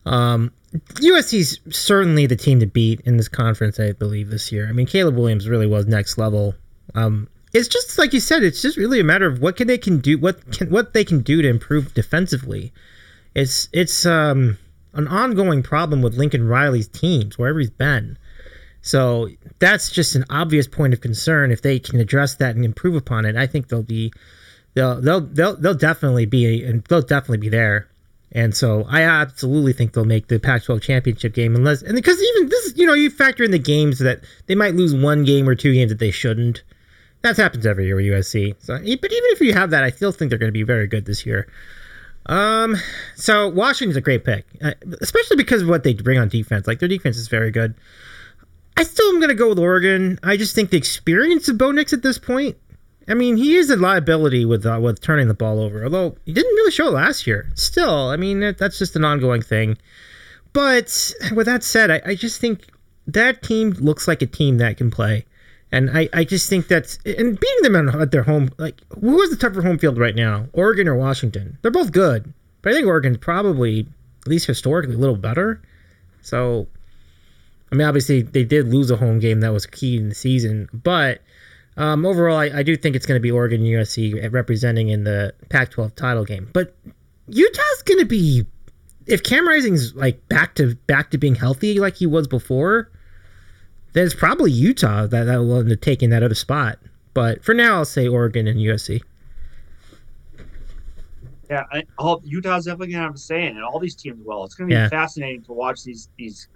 Um, 0.06 0.52
USC's 0.94 1.60
certainly 1.70 2.26
the 2.26 2.36
team 2.36 2.60
to 2.60 2.66
beat 2.66 3.00
in 3.02 3.16
this 3.16 3.28
conference, 3.28 3.78
I 3.78 3.92
believe, 3.92 4.30
this 4.30 4.50
year. 4.50 4.68
I 4.68 4.72
mean, 4.72 4.86
Caleb 4.86 5.16
Williams 5.16 5.48
really 5.48 5.66
was 5.66 5.86
next 5.86 6.18
level. 6.18 6.54
Um, 6.94 7.28
it's 7.52 7.68
just 7.68 7.96
like 7.98 8.12
you 8.12 8.20
said, 8.20 8.42
it's 8.42 8.60
just 8.60 8.76
really 8.76 8.98
a 8.98 9.04
matter 9.04 9.26
of 9.26 9.40
what 9.40 9.56
can 9.56 9.68
they 9.68 9.78
can 9.78 9.98
do, 9.98 10.18
what 10.18 10.50
can 10.52 10.70
what 10.70 10.92
they 10.92 11.04
can 11.04 11.20
do 11.20 11.40
to 11.40 11.48
improve 11.48 11.94
defensively. 11.94 12.72
It's 13.34 13.68
it's 13.72 14.04
um, 14.04 14.58
an 14.92 15.06
ongoing 15.06 15.62
problem 15.62 16.02
with 16.02 16.16
Lincoln 16.16 16.48
Riley's 16.48 16.88
teams 16.88 17.38
wherever 17.38 17.60
he's 17.60 17.70
been. 17.70 18.18
So 18.82 19.28
that's 19.60 19.90
just 19.90 20.14
an 20.14 20.24
obvious 20.28 20.66
point 20.66 20.92
of 20.92 21.00
concern. 21.00 21.52
If 21.52 21.62
they 21.62 21.78
can 21.78 22.00
address 22.00 22.34
that 22.36 22.56
and 22.56 22.64
improve 22.64 22.96
upon 22.96 23.24
it, 23.24 23.36
I 23.36 23.46
think 23.46 23.68
they'll 23.68 23.82
be 23.84 24.12
they'll 24.74 25.00
they'll 25.00 25.20
they'll, 25.20 25.56
they'll 25.56 25.74
definitely 25.74 26.26
be 26.26 26.64
and 26.64 26.82
they'll 26.84 27.02
definitely 27.02 27.38
be 27.38 27.48
there. 27.48 27.88
And 28.34 28.54
so 28.54 28.84
I 28.88 29.02
absolutely 29.02 29.72
think 29.72 29.92
they'll 29.92 30.04
make 30.04 30.26
the 30.26 30.40
Pac-12 30.40 30.82
championship 30.82 31.34
game 31.34 31.54
unless 31.54 31.82
and 31.82 31.94
because 31.94 32.20
even 32.20 32.48
this 32.48 32.72
you 32.76 32.84
know 32.84 32.94
you 32.94 33.08
factor 33.08 33.44
in 33.44 33.52
the 33.52 33.58
games 33.58 34.00
that 34.00 34.24
they 34.46 34.56
might 34.56 34.74
lose 34.74 34.94
one 34.94 35.24
game 35.24 35.48
or 35.48 35.54
two 35.54 35.72
games 35.72 35.90
that 35.90 36.00
they 36.00 36.10
shouldn't. 36.10 36.64
That 37.22 37.36
happens 37.36 37.64
every 37.64 37.86
year 37.86 37.96
with 37.96 38.04
USC. 38.04 38.54
So, 38.58 38.74
but 38.76 38.84
even 38.84 39.00
if 39.02 39.40
you 39.40 39.54
have 39.54 39.70
that, 39.70 39.82
I 39.82 39.90
still 39.90 40.12
think 40.12 40.28
they're 40.28 40.38
going 40.38 40.50
to 40.50 40.52
be 40.52 40.62
very 40.62 40.86
good 40.86 41.06
this 41.06 41.24
year. 41.24 41.48
Um, 42.26 42.76
so 43.14 43.48
Washington's 43.48 43.96
a 43.96 44.02
great 44.02 44.24
pick, 44.24 44.44
uh, 44.62 44.72
especially 45.00 45.36
because 45.36 45.62
of 45.62 45.68
what 45.68 45.84
they 45.84 45.94
bring 45.94 46.18
on 46.18 46.28
defense. 46.28 46.66
Like 46.66 46.80
their 46.80 46.88
defense 46.88 47.16
is 47.16 47.28
very 47.28 47.50
good. 47.50 47.74
I 48.76 48.82
still 48.82 49.08
am 49.08 49.20
going 49.20 49.28
to 49.28 49.34
go 49.34 49.48
with 49.50 49.58
Oregon. 49.58 50.18
I 50.22 50.36
just 50.36 50.54
think 50.54 50.70
the 50.70 50.76
experience 50.76 51.48
of 51.48 51.56
Bo 51.56 51.70
Nix 51.70 51.92
at 51.92 52.02
this 52.02 52.18
point. 52.18 52.56
I 53.08 53.14
mean, 53.14 53.36
he 53.36 53.56
is 53.56 53.70
a 53.70 53.76
liability 53.76 54.44
with 54.44 54.64
uh, 54.64 54.78
with 54.80 55.00
turning 55.00 55.28
the 55.28 55.34
ball 55.34 55.60
over. 55.60 55.84
Although 55.84 56.16
he 56.24 56.32
didn't 56.32 56.54
really 56.54 56.70
show 56.70 56.88
it 56.88 56.92
last 56.92 57.26
year. 57.26 57.50
Still, 57.54 58.08
I 58.08 58.16
mean, 58.16 58.40
that's 58.40 58.78
just 58.78 58.96
an 58.96 59.04
ongoing 59.04 59.42
thing. 59.42 59.76
But 60.52 61.12
with 61.34 61.46
that 61.46 61.62
said, 61.64 61.90
I, 61.90 62.00
I 62.06 62.14
just 62.14 62.40
think 62.40 62.66
that 63.06 63.42
team 63.42 63.70
looks 63.72 64.08
like 64.08 64.22
a 64.22 64.26
team 64.26 64.58
that 64.58 64.76
can 64.76 64.90
play. 64.90 65.26
And 65.72 65.90
I, 65.90 66.08
I 66.12 66.24
just 66.24 66.48
think 66.48 66.68
that's 66.68 66.98
and 67.04 67.38
beating 67.38 67.62
them 67.62 67.88
at 67.88 68.12
their 68.12 68.22
home 68.22 68.50
like 68.58 68.80
who 69.00 69.20
has 69.20 69.30
the 69.30 69.36
tougher 69.36 69.60
home 69.60 69.78
field 69.78 69.98
right 69.98 70.14
now, 70.14 70.46
Oregon 70.52 70.86
or 70.86 70.94
Washington? 70.94 71.58
They're 71.62 71.70
both 71.72 71.90
good, 71.90 72.32
but 72.62 72.72
I 72.72 72.76
think 72.76 72.86
Oregon's 72.86 73.18
probably 73.18 73.86
at 74.22 74.28
least 74.28 74.46
historically 74.46 74.94
a 74.94 74.98
little 74.98 75.16
better. 75.16 75.60
So, 76.22 76.68
I 77.72 77.74
mean, 77.74 77.86
obviously 77.86 78.22
they 78.22 78.44
did 78.44 78.68
lose 78.68 78.90
a 78.90 78.96
home 78.96 79.18
game 79.18 79.40
that 79.40 79.52
was 79.52 79.66
key 79.66 79.96
in 79.96 80.08
the 80.10 80.14
season, 80.14 80.68
but 80.72 81.20
um, 81.76 82.06
overall, 82.06 82.36
I, 82.36 82.50
I, 82.54 82.62
do 82.62 82.76
think 82.76 82.94
it's 82.94 83.06
going 83.06 83.18
to 83.18 83.22
be 83.22 83.30
Oregon 83.30 83.60
and 83.60 83.68
USC 83.68 84.32
representing 84.32 84.90
in 84.90 85.04
the 85.04 85.34
Pac-12 85.48 85.94
title 85.96 86.24
game. 86.24 86.48
But 86.52 86.76
Utah's 87.28 87.82
going 87.84 87.98
to 87.98 88.06
be 88.06 88.46
if 89.06 89.22
Cam 89.22 89.46
Rising's 89.46 89.94
like 89.94 90.26
back 90.28 90.54
to 90.54 90.74
back 90.86 91.10
to 91.10 91.18
being 91.18 91.34
healthy 91.34 91.78
like 91.78 91.96
he 91.96 92.06
was 92.06 92.26
before 92.26 92.90
then 93.94 94.04
it's 94.04 94.14
probably 94.14 94.50
Utah 94.50 95.06
that, 95.06 95.24
that 95.24 95.38
will 95.38 95.60
end 95.60 95.72
up 95.72 95.80
taking 95.80 96.10
that 96.10 96.22
other 96.22 96.34
spot. 96.34 96.78
But 97.14 97.44
for 97.44 97.54
now, 97.54 97.76
I'll 97.76 97.84
say 97.84 98.06
Oregon 98.08 98.48
and 98.48 98.58
USC. 98.58 99.00
Yeah, 101.48 101.62
I, 101.72 101.84
all, 101.96 102.20
Utah's 102.24 102.64
definitely 102.64 102.92
gonna 102.92 103.04
have 103.04 103.14
a 103.14 103.18
say 103.18 103.46
in 103.46 103.56
it. 103.56 103.62
All 103.62 103.78
these 103.78 103.94
teams 103.94 104.20
will. 104.24 104.44
It's 104.44 104.56
gonna 104.56 104.68
be 104.68 104.74
yeah. 104.74 104.88
fascinating 104.88 105.42
to 105.44 105.52
watch 105.52 105.84
these 105.84 106.08
these 106.18 106.48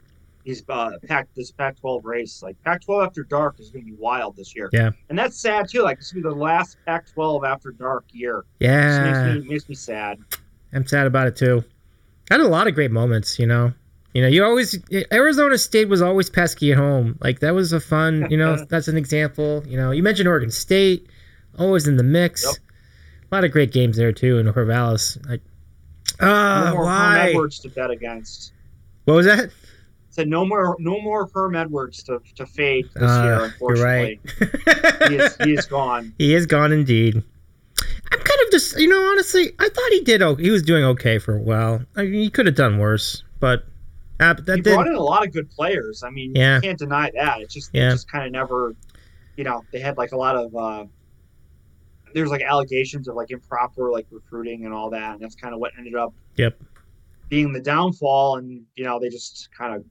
these 0.48 0.64
uh, 0.70 0.92
pack 1.06 1.28
this 1.36 1.50
Pac-12 1.50 2.00
race. 2.04 2.42
Like 2.42 2.56
Pac-12 2.64 3.06
after 3.06 3.22
dark 3.22 3.60
is 3.60 3.70
gonna 3.70 3.84
be 3.84 3.92
wild 3.92 4.34
this 4.34 4.56
year. 4.56 4.70
Yeah, 4.72 4.90
and 5.10 5.18
that's 5.18 5.38
sad 5.38 5.68
too. 5.68 5.82
Like 5.82 5.98
this 5.98 6.12
will 6.12 6.22
be 6.22 6.28
the 6.28 6.34
last 6.34 6.78
Pac-12 6.86 7.46
after 7.46 7.70
dark 7.70 8.06
year. 8.12 8.44
Yeah, 8.58 9.28
makes 9.28 9.44
me, 9.44 9.50
makes 9.50 9.68
me 9.68 9.74
sad. 9.74 10.18
I'm 10.72 10.86
sad 10.86 11.06
about 11.06 11.26
it 11.26 11.36
too. 11.36 11.62
I 12.30 12.34
had 12.34 12.40
a 12.40 12.48
lot 12.48 12.66
of 12.66 12.74
great 12.74 12.90
moments, 12.90 13.38
you 13.38 13.46
know. 13.46 13.74
You 14.14 14.22
know, 14.22 14.28
you 14.28 14.42
always 14.42 14.78
Arizona 15.12 15.58
State 15.58 15.88
was 15.90 16.00
always 16.00 16.30
pesky 16.30 16.72
at 16.72 16.78
home. 16.78 17.18
Like 17.20 17.40
that 17.40 17.54
was 17.54 17.74
a 17.74 17.80
fun. 17.80 18.26
You 18.30 18.38
know, 18.38 18.64
that's 18.70 18.88
an 18.88 18.96
example. 18.96 19.62
You 19.66 19.76
know, 19.76 19.90
you 19.90 20.02
mentioned 20.02 20.28
Oregon 20.28 20.50
State, 20.50 21.06
always 21.58 21.86
in 21.86 21.98
the 21.98 22.02
mix. 22.02 22.44
Yep. 22.44 22.54
A 23.30 23.34
lot 23.34 23.44
of 23.44 23.52
great 23.52 23.70
games 23.70 23.98
there 23.98 24.12
too 24.12 24.38
in 24.38 24.46
Corvallis. 24.46 25.18
Like, 25.28 25.42
uh, 26.20 26.70
no 26.70 26.72
more 26.72 26.84
why? 26.84 27.28
Edwards 27.28 27.58
to 27.60 27.68
bet 27.68 27.90
against. 27.90 28.54
What 29.04 29.14
was 29.14 29.26
that? 29.26 29.50
No 30.26 30.44
more, 30.44 30.76
no 30.78 31.00
more 31.00 31.28
Herm 31.32 31.56
Edwards 31.56 32.02
to, 32.04 32.20
to 32.36 32.46
fade 32.46 32.88
this 32.94 33.02
uh, 33.02 33.22
year. 33.22 33.44
Unfortunately, 33.44 34.20
right. 34.40 35.08
he, 35.08 35.16
is, 35.16 35.36
he 35.42 35.52
is 35.54 35.66
gone. 35.66 36.14
He 36.18 36.34
is 36.34 36.46
gone 36.46 36.72
indeed. 36.72 37.22
I'm 38.10 38.18
kind 38.18 38.40
of 38.46 38.50
just, 38.50 38.78
you 38.78 38.88
know, 38.88 39.00
honestly, 39.10 39.52
I 39.58 39.68
thought 39.68 39.90
he 39.90 40.00
did. 40.00 40.22
He 40.40 40.50
was 40.50 40.62
doing 40.62 40.84
okay 40.84 41.18
for 41.18 41.36
a 41.36 41.40
while. 41.40 41.82
I 41.96 42.02
mean, 42.02 42.14
he 42.14 42.30
could 42.30 42.46
have 42.46 42.54
done 42.56 42.78
worse, 42.78 43.22
but 43.40 43.64
uh, 44.20 44.34
that 44.34 44.56
he 44.56 44.62
brought 44.62 44.86
in 44.86 44.94
a 44.94 45.00
lot 45.00 45.26
of 45.26 45.32
good 45.32 45.50
players. 45.50 46.02
I 46.02 46.10
mean, 46.10 46.34
yeah. 46.34 46.56
you 46.56 46.62
can't 46.62 46.78
deny 46.78 47.10
that. 47.14 47.40
It's 47.40 47.54
just, 47.54 47.70
yeah. 47.72 47.90
just 47.90 48.10
kind 48.10 48.26
of 48.26 48.32
never, 48.32 48.74
you 49.36 49.44
know, 49.44 49.62
they 49.72 49.80
had 49.80 49.96
like 49.96 50.12
a 50.12 50.16
lot 50.16 50.36
of, 50.36 50.56
uh, 50.56 50.84
there's 52.14 52.30
like 52.30 52.42
allegations 52.42 53.08
of 53.08 53.14
like 53.14 53.30
improper 53.30 53.90
like 53.90 54.06
recruiting 54.10 54.64
and 54.64 54.74
all 54.74 54.90
that, 54.90 55.12
and 55.12 55.20
that's 55.20 55.34
kind 55.34 55.54
of 55.54 55.60
what 55.60 55.72
ended 55.78 55.94
up. 55.94 56.12
Yep. 56.36 56.60
Being 57.28 57.52
the 57.52 57.60
downfall, 57.60 58.36
and 58.36 58.64
you 58.74 58.84
know 58.84 58.98
they 58.98 59.08
just 59.08 59.50
kind 59.56 59.74
of, 59.74 59.84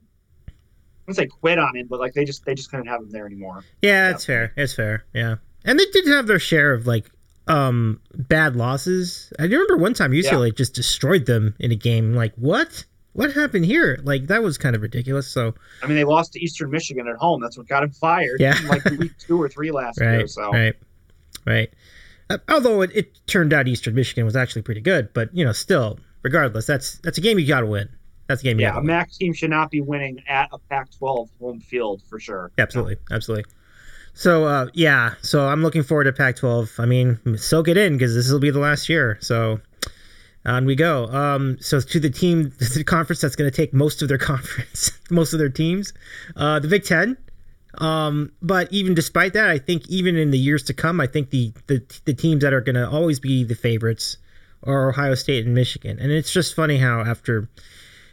wouldn't 1.08 1.16
say 1.16 1.26
quit 1.26 1.58
on 1.58 1.76
it, 1.76 1.88
but 1.88 1.98
like 1.98 2.12
they 2.12 2.24
just 2.24 2.44
they 2.44 2.54
just 2.54 2.70
couldn't 2.70 2.86
have 2.86 3.00
him 3.00 3.10
there 3.10 3.26
anymore. 3.26 3.64
Yeah, 3.82 4.10
it's 4.10 4.24
fair. 4.26 4.52
It's 4.56 4.74
fair. 4.74 5.04
Yeah, 5.14 5.36
and 5.64 5.78
they 5.78 5.86
did 5.86 6.06
have 6.06 6.26
their 6.26 6.38
share 6.38 6.74
of 6.74 6.86
like 6.86 7.10
um 7.46 8.00
bad 8.14 8.56
losses. 8.56 9.32
I 9.38 9.44
remember 9.44 9.78
one 9.78 9.94
time 9.94 10.12
UCLA 10.12 10.48
yeah. 10.48 10.54
just 10.54 10.74
destroyed 10.74 11.26
them 11.26 11.54
in 11.58 11.72
a 11.72 11.76
game. 11.76 12.14
Like 12.14 12.34
what? 12.36 12.84
what 13.14 13.32
happened 13.32 13.64
here? 13.64 13.98
Like 14.04 14.28
that 14.28 14.42
was 14.42 14.58
kind 14.58 14.76
of 14.76 14.82
ridiculous. 14.82 15.26
So 15.26 15.54
I 15.82 15.86
mean, 15.86 15.96
they 15.96 16.04
lost 16.04 16.34
to 16.34 16.40
Eastern 16.40 16.70
Michigan 16.70 17.08
at 17.08 17.16
home. 17.16 17.40
That's 17.40 17.56
what 17.56 17.66
got 17.66 17.82
him 17.82 17.90
fired. 17.90 18.40
Yeah, 18.40 18.54
like 18.68 18.84
week 18.84 19.16
two 19.18 19.40
or 19.40 19.48
three 19.48 19.70
last 19.70 20.00
right, 20.00 20.18
year. 20.18 20.26
So 20.28 20.50
right, 20.52 20.74
right. 21.46 21.70
Uh, 22.30 22.38
although 22.48 22.82
it, 22.82 22.90
it, 22.94 23.26
turned 23.26 23.54
out 23.54 23.66
Eastern 23.66 23.94
Michigan 23.94 24.26
was 24.26 24.36
actually 24.36 24.62
pretty 24.62 24.82
good, 24.82 25.12
but 25.14 25.34
you 25.34 25.44
know, 25.44 25.52
still, 25.52 25.98
regardless, 26.22 26.66
that's 26.66 26.98
that's 26.98 27.16
a 27.16 27.20
game 27.22 27.38
you 27.38 27.46
got 27.46 27.60
to 27.60 27.66
win. 27.66 27.88
That's 28.28 28.42
the 28.42 28.50
game. 28.50 28.60
Yeah, 28.60 28.78
a 28.78 28.82
MAC 28.82 29.10
team 29.10 29.32
should 29.32 29.50
not 29.50 29.70
be 29.70 29.80
winning 29.80 30.22
at 30.28 30.50
a 30.52 30.58
Pac-12 30.58 31.28
home 31.40 31.60
field 31.60 32.02
for 32.08 32.20
sure. 32.20 32.52
Absolutely, 32.58 32.96
absolutely. 33.10 33.50
So 34.12 34.44
uh, 34.44 34.66
yeah, 34.74 35.14
so 35.22 35.46
I'm 35.46 35.62
looking 35.62 35.82
forward 35.82 36.04
to 36.04 36.12
Pac-12. 36.12 36.78
I 36.78 36.84
mean, 36.84 37.18
soak 37.38 37.68
it 37.68 37.76
in 37.76 37.94
because 37.94 38.14
this 38.14 38.30
will 38.30 38.38
be 38.38 38.50
the 38.50 38.58
last 38.58 38.88
year. 38.88 39.16
So 39.20 39.60
on 40.44 40.64
we 40.66 40.74
go. 40.74 41.06
Um, 41.06 41.58
so 41.60 41.80
to 41.80 42.00
the 42.00 42.10
team, 42.10 42.52
the 42.74 42.84
conference 42.84 43.20
that's 43.20 43.36
going 43.36 43.50
to 43.50 43.56
take 43.56 43.72
most 43.72 44.02
of 44.02 44.08
their 44.08 44.18
conference, 44.32 44.90
most 45.10 45.32
of 45.32 45.38
their 45.38 45.48
teams, 45.48 45.92
uh, 46.36 46.58
the 46.58 46.68
Big 46.68 46.84
Ten. 46.84 47.16
Um, 47.78 48.32
but 48.42 48.72
even 48.72 48.94
despite 48.94 49.34
that, 49.34 49.48
I 49.48 49.58
think 49.58 49.88
even 49.88 50.16
in 50.16 50.30
the 50.30 50.38
years 50.38 50.64
to 50.64 50.74
come, 50.74 51.00
I 51.00 51.06
think 51.06 51.30
the 51.30 51.52
the, 51.66 51.82
the 52.04 52.14
teams 52.14 52.42
that 52.42 52.52
are 52.52 52.60
going 52.60 52.74
to 52.74 52.88
always 52.88 53.20
be 53.20 53.44
the 53.44 53.54
favorites 53.54 54.16
are 54.64 54.88
Ohio 54.88 55.14
State 55.14 55.46
and 55.46 55.54
Michigan. 55.54 55.98
And 56.00 56.10
it's 56.10 56.32
just 56.32 56.54
funny 56.54 56.78
how 56.78 57.00
after 57.00 57.48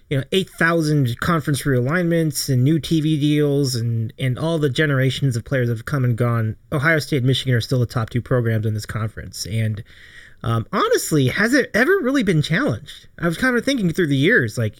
you 0.10 0.18
know 0.18 0.24
8,000 0.32 1.20
conference 1.20 1.64
realignments 1.64 2.50
and 2.50 2.64
new 2.64 2.80
TV 2.80 3.20
deals 3.20 3.76
and 3.76 4.14
and 4.20 4.38
all 4.38 4.60
the 4.60 4.70
generations 4.70 5.36
of 5.36 5.46
players 5.46 5.70
have 5.70 5.86
come 5.86 6.04
and 6.04 6.18
gone, 6.18 6.56
Ohio 6.72 7.00
State 7.00 7.18
and 7.18 7.26
Michigan 7.28 7.54
are 7.54 7.62
still 7.62 7.80
the 7.80 7.86
top 7.86 8.10
two 8.10 8.22
programs 8.22 8.66
in 8.66 8.74
this 8.74 8.86
conference. 8.86 9.46
And 9.46 9.84
um, 10.44 10.68
honestly, 10.72 11.28
has 11.28 11.54
it 11.54 11.72
ever 11.74 11.92
really 12.02 12.24
been 12.24 12.42
challenged? 12.42 13.08
I 13.20 13.28
was 13.28 13.38
kind 13.38 13.58
of 13.58 13.66
thinking 13.66 13.92
through 13.92 14.08
the 14.08 14.16
years, 14.16 14.58
like 14.58 14.76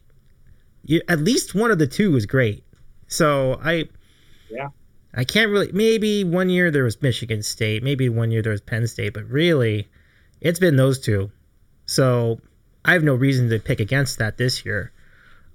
you, 0.84 1.02
at 1.08 1.20
least 1.20 1.56
one 1.56 1.72
of 1.72 1.80
the 1.80 1.88
two 1.88 2.12
was 2.12 2.28
great. 2.28 2.64
So 3.08 3.60
I, 3.64 3.86
yeah, 4.50 4.70
I 5.16 5.24
can't 5.24 5.50
really. 5.52 5.72
Maybe 5.72 6.24
one 6.24 6.50
year 6.50 6.70
there 6.70 6.84
was 6.84 7.02
Michigan 7.02 7.42
State, 7.42 7.84
maybe 7.84 8.10
one 8.10 8.32
year 8.32 8.44
there 8.44 8.52
was 8.52 8.62
Penn 8.62 8.88
State, 8.88 9.14
but 9.14 9.26
really, 9.26 9.88
it's 10.42 10.60
been 10.60 10.76
those 10.76 11.00
two. 11.00 11.32
So 11.88 12.40
I 12.84 12.94
have 12.94 13.04
no 13.04 13.16
reason 13.16 13.50
to 13.50 13.60
pick 13.60 13.80
against 13.80 14.20
that 14.20 14.38
this 14.38 14.66
year. 14.66 14.92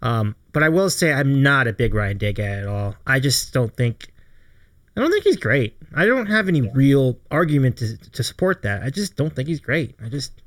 Um, 0.02 0.35
but 0.52 0.62
I 0.62 0.68
will 0.68 0.90
say 0.90 1.12
I'm 1.12 1.43
not 1.43 1.66
a 1.66 1.72
big 1.72 1.94
Ryan 1.94 2.18
Day 2.18 2.32
guy 2.32 2.44
at 2.44 2.66
all. 2.66 2.97
I 3.06 3.20
just 3.20 3.52
don't 3.52 3.74
think 3.77 4.12
I 4.97 5.01
don't 5.01 5.10
think 5.10 5.24
he's 5.24 5.36
great. 5.36 5.77
I 5.94 6.05
don't 6.05 6.27
have 6.27 6.48
any 6.48 6.62
real 6.62 7.18
argument 7.31 7.78
to, 7.78 7.97
to 7.97 8.22
support 8.22 8.62
that. 8.62 8.82
I 8.82 8.90
just 8.90 9.16
don't 9.16 9.35
think 9.35 9.48
he's 9.48 9.60
great. 9.60 9.94
I 10.05 10.09
just 10.09 10.43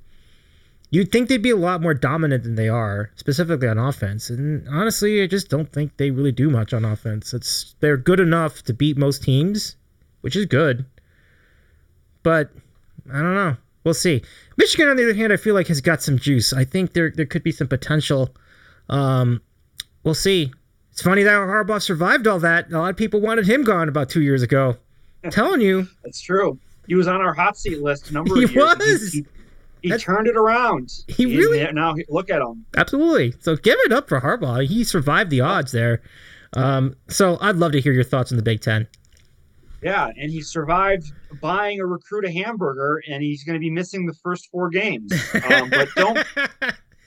you'd 0.89 1.11
think 1.11 1.27
they'd 1.27 1.41
be 1.41 1.49
a 1.49 1.55
lot 1.55 1.81
more 1.81 1.93
dominant 1.93 2.43
than 2.43 2.55
they 2.55 2.69
are, 2.69 3.11
specifically 3.15 3.67
on 3.67 3.77
offense. 3.77 4.29
And 4.29 4.67
honestly, 4.69 5.23
I 5.23 5.27
just 5.27 5.49
don't 5.49 5.71
think 5.71 5.97
they 5.97 6.11
really 6.11 6.31
do 6.31 6.49
much 6.49 6.73
on 6.73 6.85
offense. 6.85 7.33
It's 7.33 7.75
they're 7.79 7.97
good 7.97 8.19
enough 8.19 8.63
to 8.63 8.73
beat 8.73 8.97
most 8.97 9.23
teams, 9.23 9.75
which 10.21 10.35
is 10.35 10.45
good. 10.45 10.85
But 12.21 12.51
I 13.11 13.21
don't 13.21 13.35
know. 13.35 13.57
We'll 13.83 13.93
see. 13.93 14.23
Michigan, 14.57 14.87
on 14.87 14.95
the 14.95 15.03
other 15.03 15.13
hand, 15.13 15.33
I 15.33 15.37
feel 15.37 15.55
like 15.55 15.67
has 15.67 15.81
got 15.81 16.01
some 16.01 16.17
juice. 16.17 16.53
I 16.53 16.63
think 16.63 16.93
there 16.93 17.11
there 17.11 17.25
could 17.25 17.43
be 17.43 17.51
some 17.51 17.67
potential. 17.67 18.35
Um, 18.89 19.41
we'll 20.03 20.13
see. 20.13 20.51
It's 20.91 21.01
funny 21.01 21.23
that 21.23 21.31
Harbaugh 21.31 21.81
survived 21.81 22.27
all 22.27 22.39
that. 22.39 22.71
A 22.71 22.77
lot 22.77 22.89
of 22.89 22.97
people 22.97 23.19
wanted 23.19 23.47
him 23.47 23.63
gone 23.63 23.89
about 23.89 24.09
two 24.09 24.21
years 24.21 24.41
ago. 24.41 24.77
I'm 25.23 25.31
telling 25.31 25.61
you, 25.61 25.87
that's 26.03 26.21
true. 26.21 26.59
He 26.87 26.95
was 26.95 27.07
on 27.07 27.21
our 27.21 27.33
hot 27.33 27.57
seat 27.57 27.81
list 27.81 28.11
a 28.11 28.13
number 28.13 28.33
of 28.43 28.49
he 28.49 28.55
years. 28.55 28.77
Was. 28.77 29.13
He, 29.13 29.25
he, 29.81 29.89
he 29.89 29.97
turned 29.97 30.27
it 30.27 30.37
around. 30.37 30.91
He, 31.07 31.25
he 31.27 31.37
really 31.37 31.71
now 31.73 31.95
look 32.09 32.29
at 32.29 32.41
him. 32.41 32.65
Absolutely. 32.77 33.33
So 33.41 33.55
give 33.55 33.77
it 33.85 33.91
up 33.91 34.07
for 34.07 34.21
Harbaugh. 34.21 34.65
He 34.65 34.83
survived 34.83 35.29
the 35.29 35.41
odds 35.41 35.71
there. 35.71 36.01
Um, 36.53 36.95
so 37.09 37.37
I'd 37.41 37.57
love 37.57 37.71
to 37.73 37.81
hear 37.81 37.91
your 37.91 38.03
thoughts 38.03 38.31
on 38.31 38.37
the 38.37 38.43
Big 38.43 38.61
Ten. 38.61 38.87
Yeah, 39.81 40.11
and 40.17 40.31
he 40.31 40.41
survived 40.41 41.11
buying 41.41 41.81
a 41.81 41.85
recruit 41.85 42.23
a 42.23 42.31
hamburger, 42.31 43.01
and 43.09 43.21
he's 43.21 43.43
going 43.43 43.55
to 43.55 43.59
be 43.59 43.69
missing 43.69 44.05
the 44.05 44.13
first 44.13 44.49
four 44.49 44.69
games. 44.69 45.11
Um, 45.51 45.69
but 45.69 45.89
don't 45.95 46.25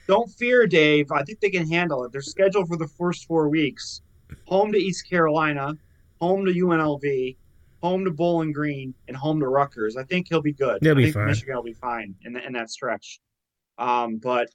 don't 0.07 0.31
fear, 0.31 0.67
Dave. 0.67 1.11
I 1.11 1.23
think 1.23 1.41
they 1.41 1.51
can 1.51 1.69
handle 1.69 2.05
it. 2.05 2.13
They're 2.13 2.23
scheduled 2.23 2.69
for 2.69 2.77
the 2.77 2.89
first 2.89 3.27
four 3.27 3.49
weeks: 3.49 4.03
home 4.47 4.73
to 4.73 4.79
East 4.79 5.09
Carolina, 5.09 5.75
home 6.21 6.45
to 6.47 6.53
UNLV, 6.53 7.37
home 7.83 8.05
to 8.05 8.11
Bowling 8.11 8.53
Green, 8.53 8.95
and 9.09 9.17
home 9.17 9.41
to 9.41 9.49
Rutgers. 9.49 9.97
I 9.97 10.05
think 10.05 10.29
he'll 10.29 10.43
be 10.43 10.53
good. 10.53 10.79
They'll 10.81 10.93
I 10.93 10.95
be 10.95 11.03
think 11.05 11.15
fine. 11.15 11.27
Michigan 11.27 11.57
will 11.57 11.63
be 11.63 11.73
fine 11.73 12.15
in 12.25 12.33
the, 12.33 12.47
in 12.47 12.53
that 12.55 12.71
stretch. 12.71 13.21
Um, 13.79 14.19
but 14.19 14.49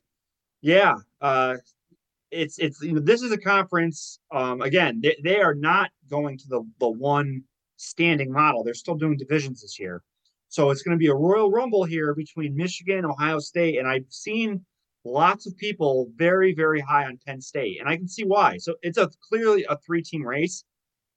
yeah, 0.61 0.95
uh, 1.21 1.57
it's 2.31 2.57
it's 2.59 2.81
you 2.81 2.93
know, 2.93 3.01
this 3.01 3.21
is 3.21 3.31
a 3.31 3.37
conference. 3.37 4.19
Um, 4.31 4.61
again, 4.61 5.01
they, 5.01 5.15
they 5.23 5.41
are 5.41 5.53
not 5.53 5.91
going 6.09 6.37
to 6.39 6.47
the 6.47 6.63
the 6.79 6.89
one 6.89 7.43
standing 7.77 8.31
model. 8.31 8.63
They're 8.63 8.73
still 8.73 8.95
doing 8.95 9.17
divisions 9.17 9.61
this 9.61 9.79
year. 9.79 10.03
So 10.49 10.69
it's 10.69 10.81
going 10.81 10.95
to 10.97 10.99
be 10.99 11.07
a 11.07 11.15
Royal 11.15 11.49
Rumble 11.49 11.85
here 11.85 12.13
between 12.13 12.55
Michigan, 12.55 13.05
Ohio 13.05 13.39
State, 13.39 13.79
and 13.79 13.87
I've 13.87 14.05
seen 14.09 14.65
lots 15.03 15.47
of 15.47 15.57
people 15.57 16.09
very, 16.15 16.53
very 16.53 16.79
high 16.79 17.05
on 17.05 17.19
Penn 17.25 17.41
State, 17.41 17.79
and 17.79 17.89
I 17.89 17.97
can 17.97 18.07
see 18.07 18.23
why. 18.23 18.57
So 18.57 18.75
it's 18.81 18.97
a 18.97 19.09
clearly 19.27 19.65
a 19.69 19.77
three-team 19.77 20.23
race. 20.25 20.63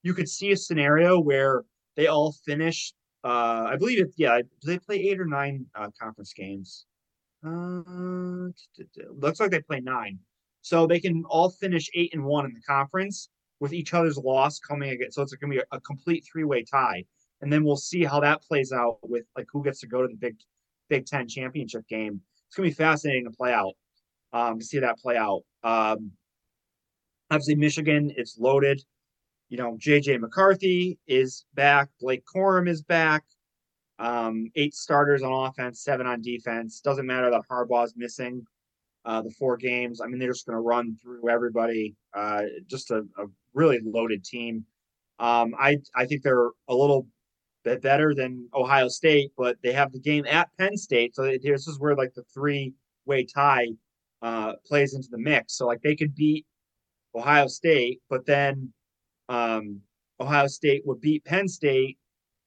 You 0.03 0.13
could 0.13 0.29
see 0.29 0.51
a 0.51 0.57
scenario 0.57 1.19
where 1.19 1.63
they 1.95 2.07
all 2.07 2.33
finish. 2.45 2.93
Uh, 3.23 3.67
I 3.71 3.75
believe 3.77 3.99
it. 3.99 4.13
Yeah, 4.17 4.39
do 4.41 4.47
they 4.63 4.79
play 4.79 4.97
eight 4.97 5.19
or 5.19 5.25
nine 5.25 5.65
uh, 5.75 5.89
conference 5.99 6.33
games? 6.33 6.85
Uh, 7.45 8.49
looks 9.09 9.39
like 9.39 9.51
they 9.51 9.61
play 9.61 9.79
nine, 9.79 10.19
so 10.61 10.87
they 10.87 10.99
can 10.99 11.23
all 11.27 11.49
finish 11.49 11.89
eight 11.93 12.13
and 12.13 12.23
one 12.23 12.45
in 12.45 12.53
the 12.53 12.61
conference 12.61 13.29
with 13.59 13.73
each 13.73 13.93
other's 13.93 14.17
loss 14.17 14.59
coming 14.59 14.89
again. 14.89 15.11
So 15.11 15.21
it's 15.21 15.33
going 15.35 15.51
to 15.51 15.57
be 15.57 15.63
a, 15.71 15.77
a 15.77 15.81
complete 15.81 16.25
three-way 16.31 16.63
tie, 16.63 17.03
and 17.41 17.51
then 17.51 17.63
we'll 17.63 17.77
see 17.77 18.03
how 18.03 18.19
that 18.19 18.41
plays 18.41 18.71
out 18.71 18.97
with 19.03 19.25
like 19.37 19.47
who 19.51 19.63
gets 19.63 19.79
to 19.81 19.87
go 19.87 20.01
to 20.01 20.07
the 20.07 20.15
Big 20.15 20.35
Big 20.89 21.05
Ten 21.05 21.27
championship 21.27 21.87
game. 21.87 22.21
It's 22.55 22.69
to 22.69 22.73
be 22.73 22.83
fascinating 22.83 23.25
to 23.25 23.31
play 23.31 23.51
out, 23.51 23.73
um, 24.31 24.59
to 24.59 24.65
see 24.65 24.79
that 24.79 24.97
play 24.97 25.17
out. 25.17 25.41
Um, 25.61 26.11
obviously, 27.29 27.55
Michigan, 27.55 28.13
it's 28.15 28.37
loaded. 28.39 28.81
You 29.49 29.57
know, 29.57 29.77
JJ 29.77 30.21
McCarthy 30.21 30.97
is 31.05 31.43
back. 31.53 31.89
Blake 31.99 32.23
Corum 32.33 32.69
is 32.69 32.81
back. 32.81 33.25
Um, 33.99 34.49
eight 34.55 34.73
starters 34.73 35.21
on 35.21 35.33
offense, 35.33 35.83
seven 35.83 36.07
on 36.07 36.21
defense. 36.21 36.79
Doesn't 36.79 37.05
matter 37.05 37.29
that 37.29 37.41
Harbaugh's 37.51 37.93
missing 37.97 38.45
uh, 39.03 39.21
the 39.21 39.31
four 39.31 39.57
games. 39.57 39.99
I 39.99 40.07
mean, 40.07 40.17
they're 40.17 40.31
just 40.31 40.45
going 40.45 40.55
to 40.55 40.61
run 40.61 40.95
through 41.01 41.29
everybody. 41.29 41.93
Uh, 42.13 42.43
just 42.67 42.89
a, 42.89 42.99
a, 43.17 43.25
really 43.53 43.81
loaded 43.83 44.23
team. 44.23 44.63
Um, 45.19 45.53
I 45.59 45.79
I 45.93 46.05
think 46.05 46.23
they're 46.23 46.51
a 46.69 46.75
little 46.75 47.05
better 47.65 48.13
than 48.13 48.47
Ohio 48.53 48.87
State, 48.87 49.31
but 49.37 49.57
they 49.63 49.73
have 49.73 49.91
the 49.91 49.99
game 49.99 50.25
at 50.25 50.49
Penn 50.57 50.77
State, 50.77 51.15
so 51.15 51.23
this 51.23 51.67
is 51.67 51.79
where 51.79 51.95
like 51.95 52.13
the 52.13 52.23
three 52.33 52.73
way 53.05 53.25
tie 53.25 53.67
uh, 54.21 54.53
plays 54.65 54.93
into 54.93 55.07
the 55.09 55.17
mix. 55.17 55.57
So 55.57 55.67
like 55.67 55.81
they 55.81 55.95
could 55.95 56.15
beat 56.15 56.45
Ohio 57.15 57.47
State, 57.47 58.01
but 58.09 58.25
then 58.25 58.71
um, 59.29 59.81
Ohio 60.19 60.47
State 60.47 60.83
would 60.85 61.01
beat 61.01 61.25
Penn 61.25 61.47
State, 61.47 61.97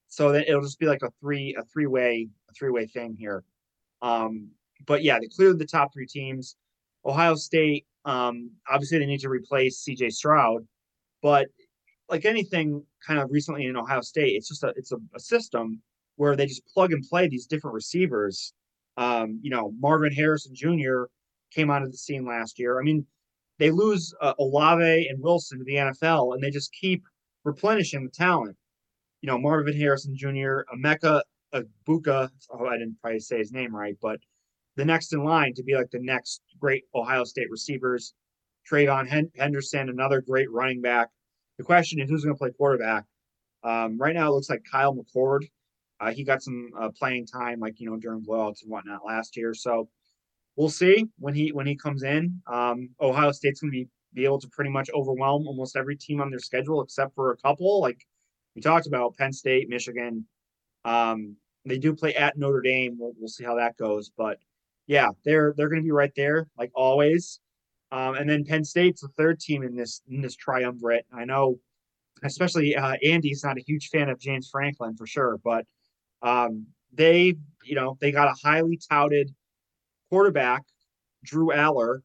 so 0.08 0.32
that 0.32 0.48
it'll 0.48 0.62
just 0.62 0.78
be 0.78 0.86
like 0.86 1.02
a 1.02 1.10
three 1.20 1.54
a 1.58 1.64
three 1.64 1.86
way 1.86 2.28
a 2.48 2.52
three 2.54 2.70
way 2.70 2.86
thing 2.86 3.16
here. 3.18 3.44
Um, 4.02 4.48
but 4.86 5.02
yeah, 5.02 5.18
they 5.18 5.26
cleared 5.26 5.58
the 5.58 5.66
top 5.66 5.92
three 5.92 6.06
teams. 6.06 6.56
Ohio 7.04 7.34
State, 7.34 7.86
um, 8.04 8.50
obviously, 8.70 8.98
they 8.98 9.06
need 9.06 9.20
to 9.20 9.28
replace 9.28 9.78
C.J. 9.78 10.10
Stroud, 10.10 10.66
but 11.22 11.48
like 12.08 12.24
anything, 12.24 12.84
kind 13.06 13.20
of 13.20 13.30
recently 13.30 13.66
in 13.66 13.76
Ohio 13.76 14.00
State, 14.00 14.36
it's 14.36 14.48
just 14.48 14.64
a 14.64 14.72
it's 14.76 14.92
a, 14.92 14.98
a 15.14 15.20
system 15.20 15.82
where 16.16 16.36
they 16.36 16.46
just 16.46 16.66
plug 16.66 16.92
and 16.92 17.04
play 17.08 17.28
these 17.28 17.46
different 17.46 17.74
receivers. 17.74 18.52
Um, 18.96 19.38
you 19.42 19.50
know, 19.50 19.72
Marvin 19.78 20.12
Harrison 20.12 20.54
Jr. 20.54 21.04
came 21.54 21.70
onto 21.70 21.88
the 21.88 21.96
scene 21.96 22.26
last 22.26 22.58
year. 22.58 22.80
I 22.80 22.82
mean, 22.82 23.06
they 23.58 23.70
lose 23.70 24.14
uh, 24.20 24.34
Olave 24.38 25.08
and 25.08 25.22
Wilson 25.22 25.58
to 25.58 25.64
the 25.64 25.74
NFL, 25.74 26.34
and 26.34 26.42
they 26.42 26.50
just 26.50 26.72
keep 26.72 27.04
replenishing 27.44 28.04
the 28.04 28.10
talent. 28.10 28.56
You 29.20 29.28
know, 29.28 29.38
Marvin 29.38 29.76
Harrison 29.76 30.16
Jr., 30.16 30.62
Emeka 30.74 31.22
Egbuka. 31.54 32.30
Oh, 32.50 32.66
I 32.66 32.78
didn't 32.78 32.96
probably 33.00 33.20
say 33.20 33.38
his 33.38 33.52
name 33.52 33.74
right, 33.74 33.96
but 34.00 34.18
the 34.76 34.84
next 34.84 35.12
in 35.12 35.24
line 35.24 35.54
to 35.54 35.62
be 35.62 35.74
like 35.74 35.90
the 35.90 36.00
next 36.00 36.40
great 36.60 36.84
Ohio 36.94 37.24
State 37.24 37.50
receivers. 37.50 38.14
TreVeyon 38.70 39.30
Henderson, 39.36 39.88
another 39.88 40.20
great 40.20 40.50
running 40.52 40.80
back. 40.80 41.08
The 41.58 41.64
question 41.64 42.00
is 42.00 42.08
who's 42.08 42.24
going 42.24 42.34
to 42.34 42.38
play 42.38 42.50
quarterback. 42.50 43.04
Um, 43.64 43.98
right 43.98 44.14
now, 44.14 44.28
it 44.28 44.32
looks 44.32 44.48
like 44.48 44.64
Kyle 44.70 44.94
McCord. 44.94 45.48
Uh, 46.00 46.12
he 46.12 46.22
got 46.22 46.42
some 46.42 46.70
uh, 46.78 46.90
playing 46.90 47.26
time, 47.26 47.58
like 47.58 47.80
you 47.80 47.90
know, 47.90 47.96
during 47.96 48.24
blowouts 48.24 48.62
and 48.62 48.70
whatnot 48.70 49.04
last 49.04 49.36
year. 49.36 49.52
So 49.52 49.88
we'll 50.56 50.68
see 50.68 51.06
when 51.18 51.34
he 51.34 51.50
when 51.52 51.66
he 51.66 51.74
comes 51.76 52.04
in. 52.04 52.40
Um, 52.46 52.90
Ohio 53.00 53.32
State's 53.32 53.60
going 53.60 53.72
to 53.72 53.78
be 53.78 53.88
be 54.14 54.24
able 54.24 54.38
to 54.40 54.48
pretty 54.48 54.70
much 54.70 54.88
overwhelm 54.94 55.46
almost 55.46 55.76
every 55.76 55.96
team 55.96 56.20
on 56.20 56.30
their 56.30 56.38
schedule 56.38 56.82
except 56.82 57.14
for 57.14 57.32
a 57.32 57.36
couple. 57.36 57.80
Like 57.80 58.06
we 58.54 58.62
talked 58.62 58.86
about, 58.86 59.16
Penn 59.16 59.32
State, 59.32 59.68
Michigan. 59.68 60.26
Um, 60.84 61.36
they 61.64 61.78
do 61.78 61.94
play 61.94 62.14
at 62.14 62.38
Notre 62.38 62.62
Dame. 62.62 62.96
We'll, 62.98 63.12
we'll 63.18 63.28
see 63.28 63.44
how 63.44 63.56
that 63.56 63.76
goes, 63.76 64.10
but 64.16 64.38
yeah, 64.86 65.08
they're 65.24 65.52
they're 65.56 65.68
going 65.68 65.82
to 65.82 65.84
be 65.84 65.90
right 65.90 66.12
there 66.14 66.46
like 66.56 66.70
always. 66.74 67.40
Um, 67.90 68.14
and 68.16 68.28
then 68.28 68.44
Penn 68.44 68.64
State's 68.64 69.00
the 69.00 69.08
third 69.16 69.40
team 69.40 69.62
in 69.62 69.74
this 69.74 70.02
in 70.08 70.20
this 70.20 70.36
triumvirate. 70.36 71.06
I 71.12 71.24
know, 71.24 71.58
especially 72.22 72.76
uh, 72.76 72.96
Andy's 73.02 73.42
not 73.44 73.58
a 73.58 73.64
huge 73.66 73.88
fan 73.88 74.08
of 74.08 74.18
James 74.18 74.48
Franklin 74.50 74.96
for 74.96 75.06
sure, 75.06 75.38
but 75.42 75.64
um, 76.22 76.66
they 76.92 77.34
you 77.64 77.74
know 77.74 77.96
they 78.00 78.12
got 78.12 78.28
a 78.28 78.46
highly 78.46 78.78
touted 78.90 79.30
quarterback, 80.10 80.62
Drew 81.24 81.48
Allar, 81.48 82.00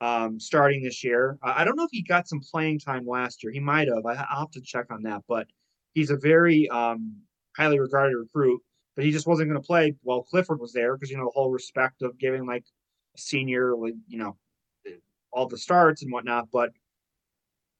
um, 0.00 0.40
starting 0.40 0.82
this 0.82 1.04
year. 1.04 1.38
I 1.42 1.64
don't 1.64 1.76
know 1.76 1.84
if 1.84 1.90
he 1.92 2.02
got 2.02 2.28
some 2.28 2.40
playing 2.50 2.80
time 2.80 3.06
last 3.06 3.42
year. 3.42 3.52
He 3.52 3.60
might 3.60 3.88
have. 3.88 4.04
I, 4.04 4.12
will 4.12 4.40
have 4.40 4.50
to 4.52 4.60
check 4.62 4.86
on 4.90 5.02
that, 5.02 5.22
but 5.28 5.46
he's 5.94 6.10
a 6.10 6.16
very 6.16 6.68
um, 6.70 7.16
highly 7.56 7.78
regarded 7.78 8.16
recruit 8.16 8.60
but 9.00 9.04
he 9.06 9.12
just 9.12 9.26
wasn't 9.26 9.48
going 9.48 9.60
to 9.60 9.66
play 9.66 9.94
while 10.02 10.22
Clifford 10.22 10.60
was 10.60 10.72
there 10.72 10.94
because 10.94 11.10
you 11.10 11.16
know 11.16 11.24
the 11.24 11.32
whole 11.34 11.50
respect 11.50 12.02
of 12.02 12.18
giving 12.18 12.46
like 12.46 12.64
a 13.16 13.18
senior 13.18 13.74
like 13.74 13.94
you 14.08 14.18
know 14.18 14.36
all 15.32 15.46
the 15.46 15.58
starts 15.58 16.02
and 16.02 16.12
whatnot. 16.12 16.48
But 16.52 16.70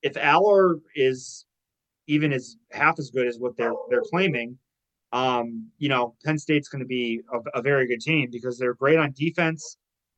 if 0.02 0.14
Allar 0.14 0.80
is 0.94 1.46
even 2.06 2.32
as 2.32 2.56
half 2.72 2.98
as 2.98 3.10
good 3.10 3.26
as 3.26 3.38
what 3.38 3.56
they're 3.56 3.74
they're 3.88 4.02
claiming, 4.02 4.58
um, 5.12 5.68
you 5.78 5.88
know 5.88 6.14
Penn 6.24 6.38
State's 6.38 6.68
going 6.68 6.80
to 6.80 6.86
be 6.86 7.20
a, 7.32 7.58
a, 7.58 7.62
very 7.62 7.86
good 7.86 8.00
team 8.00 8.28
because 8.30 8.58
they're 8.58 8.74
great 8.74 8.98
on 8.98 9.12
defense. 9.12 9.76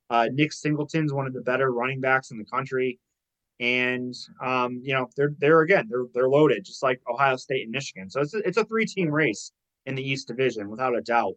Uh, 0.09 0.27
Nick 0.31 0.51
Singleton's 0.53 1.13
one 1.13 1.27
of 1.27 1.33
the 1.33 1.41
better 1.41 1.71
running 1.71 1.99
backs 1.99 2.31
in 2.31 2.37
the 2.37 2.45
country, 2.45 2.99
and 3.59 4.13
um, 4.43 4.79
you 4.83 4.93
know 4.93 5.09
they're 5.15 5.33
they're 5.39 5.61
again 5.61 5.87
they're 5.89 6.05
they're 6.13 6.29
loaded 6.29 6.65
just 6.65 6.83
like 6.83 7.01
Ohio 7.09 7.35
State 7.35 7.63
and 7.63 7.71
Michigan. 7.71 8.09
So 8.09 8.21
it's 8.21 8.33
a, 8.33 8.39
it's 8.39 8.57
a 8.57 8.65
three 8.65 8.85
team 8.85 9.09
race 9.09 9.51
in 9.85 9.95
the 9.95 10.07
East 10.07 10.27
Division 10.27 10.69
without 10.69 10.95
a 10.95 11.01
doubt. 11.01 11.33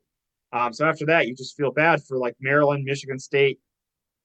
Um, 0.52 0.73
so 0.73 0.86
after 0.86 1.05
that, 1.06 1.27
you 1.27 1.35
just 1.35 1.56
feel 1.56 1.73
bad 1.73 2.02
for 2.05 2.18
like 2.18 2.36
Maryland, 2.40 2.85
Michigan 2.85 3.18
State, 3.18 3.59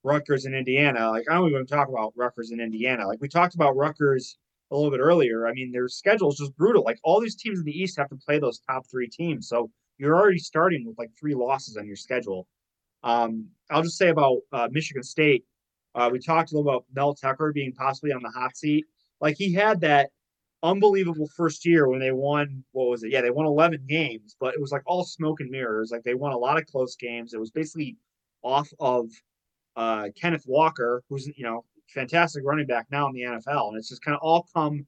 Rutgers, 0.03 0.45
and 0.45 0.55
Indiana. 0.55 1.09
Like 1.09 1.25
I 1.29 1.35
don't 1.35 1.49
even 1.49 1.65
talk 1.65 1.89
about 1.89 2.13
Rutgers 2.15 2.51
and 2.51 2.61
Indiana. 2.61 3.07
Like 3.07 3.21
we 3.21 3.27
talked 3.27 3.55
about 3.55 3.75
Rutgers 3.75 4.37
a 4.71 4.75
little 4.75 4.91
bit 4.91 4.99
earlier. 4.99 5.47
I 5.47 5.53
mean, 5.53 5.71
their 5.71 5.87
schedule 5.87 6.29
is 6.29 6.37
just 6.37 6.55
brutal. 6.55 6.83
Like 6.83 6.99
all 7.03 7.19
these 7.19 7.35
teams 7.35 7.59
in 7.59 7.65
the 7.65 7.77
East 7.77 7.97
have 7.97 8.09
to 8.09 8.15
play 8.15 8.39
those 8.39 8.59
top 8.59 8.85
three 8.89 9.07
teams. 9.07 9.47
So 9.47 9.69
you're 9.97 10.15
already 10.15 10.39
starting 10.39 10.85
with 10.85 10.97
like 10.97 11.11
three 11.19 11.35
losses 11.35 11.77
on 11.77 11.85
your 11.85 11.97
schedule. 11.97 12.47
Um, 13.03 13.47
I'll 13.69 13.83
just 13.83 13.97
say 13.97 14.09
about 14.09 14.39
uh, 14.53 14.69
Michigan 14.71 15.03
State. 15.03 15.45
Uh, 15.93 16.09
we 16.11 16.19
talked 16.19 16.51
a 16.51 16.55
little 16.55 16.69
about 16.69 16.85
Mel 16.95 17.13
Tucker 17.13 17.51
being 17.51 17.73
possibly 17.73 18.13
on 18.13 18.23
the 18.23 18.29
hot 18.29 18.55
seat. 18.55 18.85
Like 19.19 19.35
he 19.37 19.53
had 19.53 19.81
that 19.81 20.11
unbelievable 20.63 21.27
first 21.35 21.65
year 21.65 21.87
when 21.87 21.99
they 21.99 22.11
won. 22.11 22.63
What 22.71 22.89
was 22.89 23.03
it? 23.03 23.11
Yeah, 23.11 23.21
they 23.21 23.29
won 23.29 23.45
11 23.45 23.85
games, 23.87 24.35
but 24.39 24.53
it 24.53 24.61
was 24.61 24.71
like 24.71 24.83
all 24.85 25.03
smoke 25.03 25.41
and 25.41 25.49
mirrors. 25.49 25.91
Like 25.91 26.03
they 26.03 26.15
won 26.15 26.31
a 26.31 26.37
lot 26.37 26.57
of 26.57 26.65
close 26.67 26.95
games. 26.95 27.33
It 27.33 27.39
was 27.39 27.51
basically 27.51 27.97
off 28.43 28.69
of 28.79 29.09
uh, 29.75 30.09
Kenneth 30.19 30.45
Walker, 30.47 31.03
who's 31.09 31.27
you 31.27 31.43
know 31.43 31.65
fantastic 31.93 32.43
running 32.45 32.67
back 32.67 32.87
now 32.91 33.07
in 33.07 33.13
the 33.13 33.21
NFL, 33.21 33.69
and 33.69 33.77
it's 33.77 33.89
just 33.89 34.03
kind 34.03 34.15
of 34.15 34.21
all 34.21 34.47
come 34.53 34.85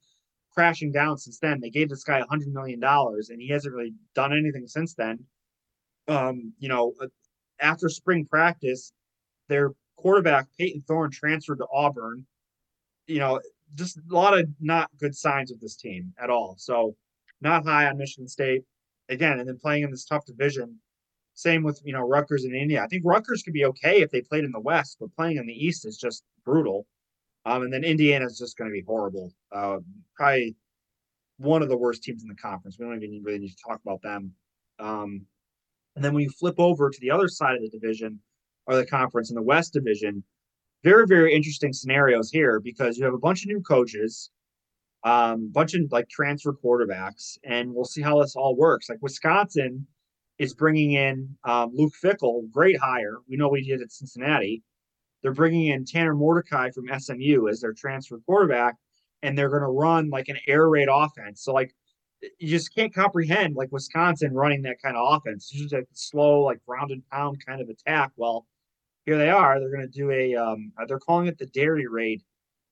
crashing 0.54 0.92
down 0.92 1.18
since 1.18 1.40
then. 1.40 1.60
They 1.60 1.70
gave 1.70 1.90
this 1.90 2.04
guy 2.04 2.20
a 2.20 2.26
hundred 2.26 2.54
million 2.54 2.80
dollars, 2.80 3.30
and 3.30 3.42
he 3.42 3.50
hasn't 3.50 3.74
really 3.74 3.94
done 4.16 4.34
anything 4.34 4.68
since 4.68 4.94
then. 4.94 5.20
Um, 6.08 6.54
you 6.60 6.70
know, 6.70 6.94
uh, 7.02 7.08
after 7.60 7.90
spring 7.90 8.26
practice, 8.26 8.92
their 9.48 9.72
quarterback 9.96 10.48
Payton 10.60 10.84
Thorne 10.88 11.12
transferred 11.12 11.60
to 11.60 11.68
Auburn. 11.74 12.26
You 13.08 13.20
know, 13.20 13.42
just 13.76 13.98
a 13.98 14.14
lot 14.14 14.38
of 14.38 14.48
not 14.60 14.90
good 15.00 15.16
signs 15.16 15.52
with 15.52 15.62
this 15.62 15.76
team 15.76 16.14
at 16.22 16.30
all. 16.30 16.56
So, 16.58 16.96
not 17.42 17.66
high 17.66 17.88
on 17.88 17.98
Michigan 17.98 18.28
State 18.28 18.64
again, 19.10 19.40
and 19.40 19.48
then 19.48 19.60
playing 19.60 19.84
in 19.84 19.92
this 19.92 20.06
tough 20.06 20.26
division. 20.26 20.80
Same 21.36 21.64
with 21.64 21.82
you 21.84 21.94
know 21.94 22.02
Rutgers 22.02 22.44
and 22.44 22.56
India. 22.56 22.84
I 22.84 22.88
think 22.88 23.04
Rutgers 23.06 23.44
could 23.44 23.54
be 23.54 23.66
okay 23.66 24.02
if 24.02 24.12
they 24.12 24.22
played 24.22 24.44
in 24.44 24.52
the 24.52 24.60
West, 24.60 24.98
but 25.00 25.16
playing 25.16 25.38
in 25.38 25.48
the 25.48 25.54
East 25.54 25.86
is 25.86 25.98
just 25.98 26.24
brutal. 26.46 26.86
Um, 27.46 27.64
and 27.64 27.74
then 27.74 27.84
Indiana 27.84 28.26
is 28.26 28.38
just 28.38 28.58
going 28.58 28.70
to 28.70 28.74
be 28.74 28.84
horrible. 28.86 29.34
Uh, 29.52 29.80
probably 30.16 30.56
one 31.38 31.62
of 31.62 31.70
the 31.70 31.78
worst 31.78 32.04
teams 32.04 32.24
in 32.24 32.30
the 32.30 32.36
conference. 32.36 32.78
We 32.80 32.86
don't 32.86 33.04
even 33.04 33.22
really 33.24 33.40
need 33.40 33.50
to 33.50 33.64
talk 33.68 33.82
about 33.86 34.02
them. 34.02 34.32
Um, 34.80 35.26
and 35.96 36.04
then 36.04 36.14
when 36.14 36.24
you 36.24 36.30
flip 36.30 36.56
over 36.58 36.90
to 36.90 37.00
the 37.02 37.12
other 37.12 37.28
side 37.28 37.56
of 37.56 37.62
the 37.62 37.70
division 37.70 38.20
or 38.66 38.76
the 38.76 38.86
conference 38.86 39.30
in 39.30 39.36
the 39.36 39.42
West 39.42 39.74
Division, 39.74 40.24
very 40.84 41.08
very 41.08 41.34
interesting 41.34 41.74
scenarios 41.74 42.30
here 42.30 42.60
because 42.60 42.98
you 42.98 43.06
have 43.06 43.14
a 43.14 43.20
bunch 43.20 43.44
of 43.44 43.48
new 43.48 43.62
coaches, 43.62 44.30
um, 45.04 45.50
bunch 45.52 45.74
of 45.74 45.82
like 45.92 46.10
transfer 46.10 46.54
quarterbacks, 46.54 47.38
and 47.44 47.74
we'll 47.74 47.86
see 47.86 48.02
how 48.02 48.22
this 48.22 48.36
all 48.36 48.56
works. 48.56 48.90
Like 48.90 49.02
Wisconsin 49.02 49.88
is 50.40 50.54
bringing 50.54 50.94
in 50.94 51.38
um, 51.44 51.72
Luke 51.74 51.94
Fickell, 52.04 52.50
great 52.52 52.80
hire. 52.80 53.18
We 53.28 53.38
know 53.38 53.50
we 53.50 53.64
did 53.64 53.82
at 53.82 53.92
Cincinnati. 53.92 54.64
They're 55.22 55.34
bringing 55.34 55.68
in 55.68 55.86
Tanner 55.86 56.16
Mordecai 56.16 56.72
from 56.72 56.88
SMU 57.00 57.48
as 57.48 57.62
their 57.62 57.74
transfer 57.74 58.20
quarterback, 58.26 58.76
and 59.22 59.38
they're 59.38 59.50
going 59.50 59.62
to 59.62 59.68
run 59.68 60.10
like 60.10 60.28
an 60.28 60.38
air 60.48 60.68
raid 60.68 60.90
offense. 60.92 61.44
So 61.44 61.54
like 61.54 61.74
you 62.40 62.48
just 62.48 62.74
can't 62.74 62.94
comprehend 62.94 63.56
like 63.56 63.72
Wisconsin 63.72 64.34
running 64.34 64.62
that 64.64 64.82
kind 64.82 64.98
of 64.98 65.16
offense. 65.16 65.50
It's 65.52 65.62
just 65.62 65.74
a 65.74 65.86
slow, 65.94 66.42
like 66.42 66.64
ground 66.66 66.92
and 66.92 67.08
pound 67.10 67.44
kind 67.46 67.62
of 67.62 67.70
attack. 67.70 68.12
Well, 68.16 68.46
here 69.06 69.18
they 69.18 69.30
are. 69.30 69.60
They're 69.60 69.72
going 69.72 69.90
to 69.90 70.00
do 70.00 70.12
a. 70.12 70.36
Um, 70.36 70.72
they're 70.88 71.00
calling 71.00 71.28
it 71.28 71.38
the 71.38 71.48
dairy 71.48 71.88
raid 71.88 72.22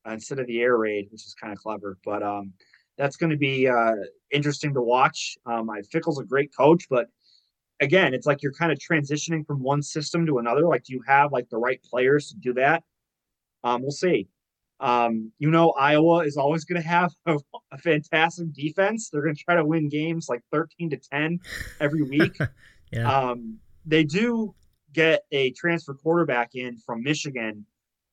uh, 0.08 0.14
instead 0.14 0.40
of 0.40 0.48
the 0.48 0.62
air 0.62 0.78
raid, 0.78 1.08
which 1.12 1.26
is 1.26 1.36
kind 1.40 1.54
of 1.54 1.60
clever. 1.60 1.98
But 2.06 2.24
um, 2.24 2.54
that's 2.98 3.18
going 3.18 3.32
to 3.32 3.38
be 3.38 3.68
uh, 3.68 3.96
interesting 4.32 4.74
to 4.74 4.82
watch. 4.82 5.38
Um, 5.46 5.70
I 5.70 5.82
Fickell's 5.92 6.20
a 6.20 6.24
great 6.24 6.52
coach, 6.56 6.86
but 6.90 7.08
again, 7.82 8.14
it's 8.14 8.28
like 8.28 8.42
you're 8.42 8.54
kind 8.54 8.72
of 8.72 8.78
transitioning 8.78 9.46
from 9.46 9.62
one 9.62 9.82
system 9.82 10.26
to 10.28 10.38
another. 10.38 10.62
Like, 10.62 10.84
do 10.84 10.94
you 10.94 11.04
have 11.08 11.34
like 11.34 11.50
the 11.50 11.58
right 11.58 11.82
players 11.84 12.30
to 12.30 12.36
do 12.38 12.54
that? 12.54 12.84
Um, 13.64 13.82
we'll 13.82 13.92
see. 13.92 14.28
Um, 14.80 15.32
you 15.38 15.52
know, 15.52 15.72
Iowa 15.72 16.20
is 16.20 16.38
always 16.38 16.64
going 16.66 16.82
to 16.82 16.88
have 16.88 17.14
a, 17.26 17.38
a, 17.72 17.78
fantastic 17.78 18.54
defense. 18.54 19.10
They're 19.10 19.22
going 19.22 19.36
to 19.36 19.44
try 19.44 19.56
to 19.56 19.66
win 19.66 19.90
games 19.90 20.28
like 20.30 20.42
13 20.52 20.90
to 20.92 20.98
10 20.98 21.40
every 21.80 22.04
week. 22.04 22.38
yeah. 22.92 23.12
Um, 23.12 23.60
they 23.86 24.04
do 24.04 24.56
get 24.94 25.24
a 25.32 25.52
transfer 25.52 25.94
quarterback 25.94 26.56
in 26.56 26.78
from 26.78 27.04
Michigan. 27.04 27.66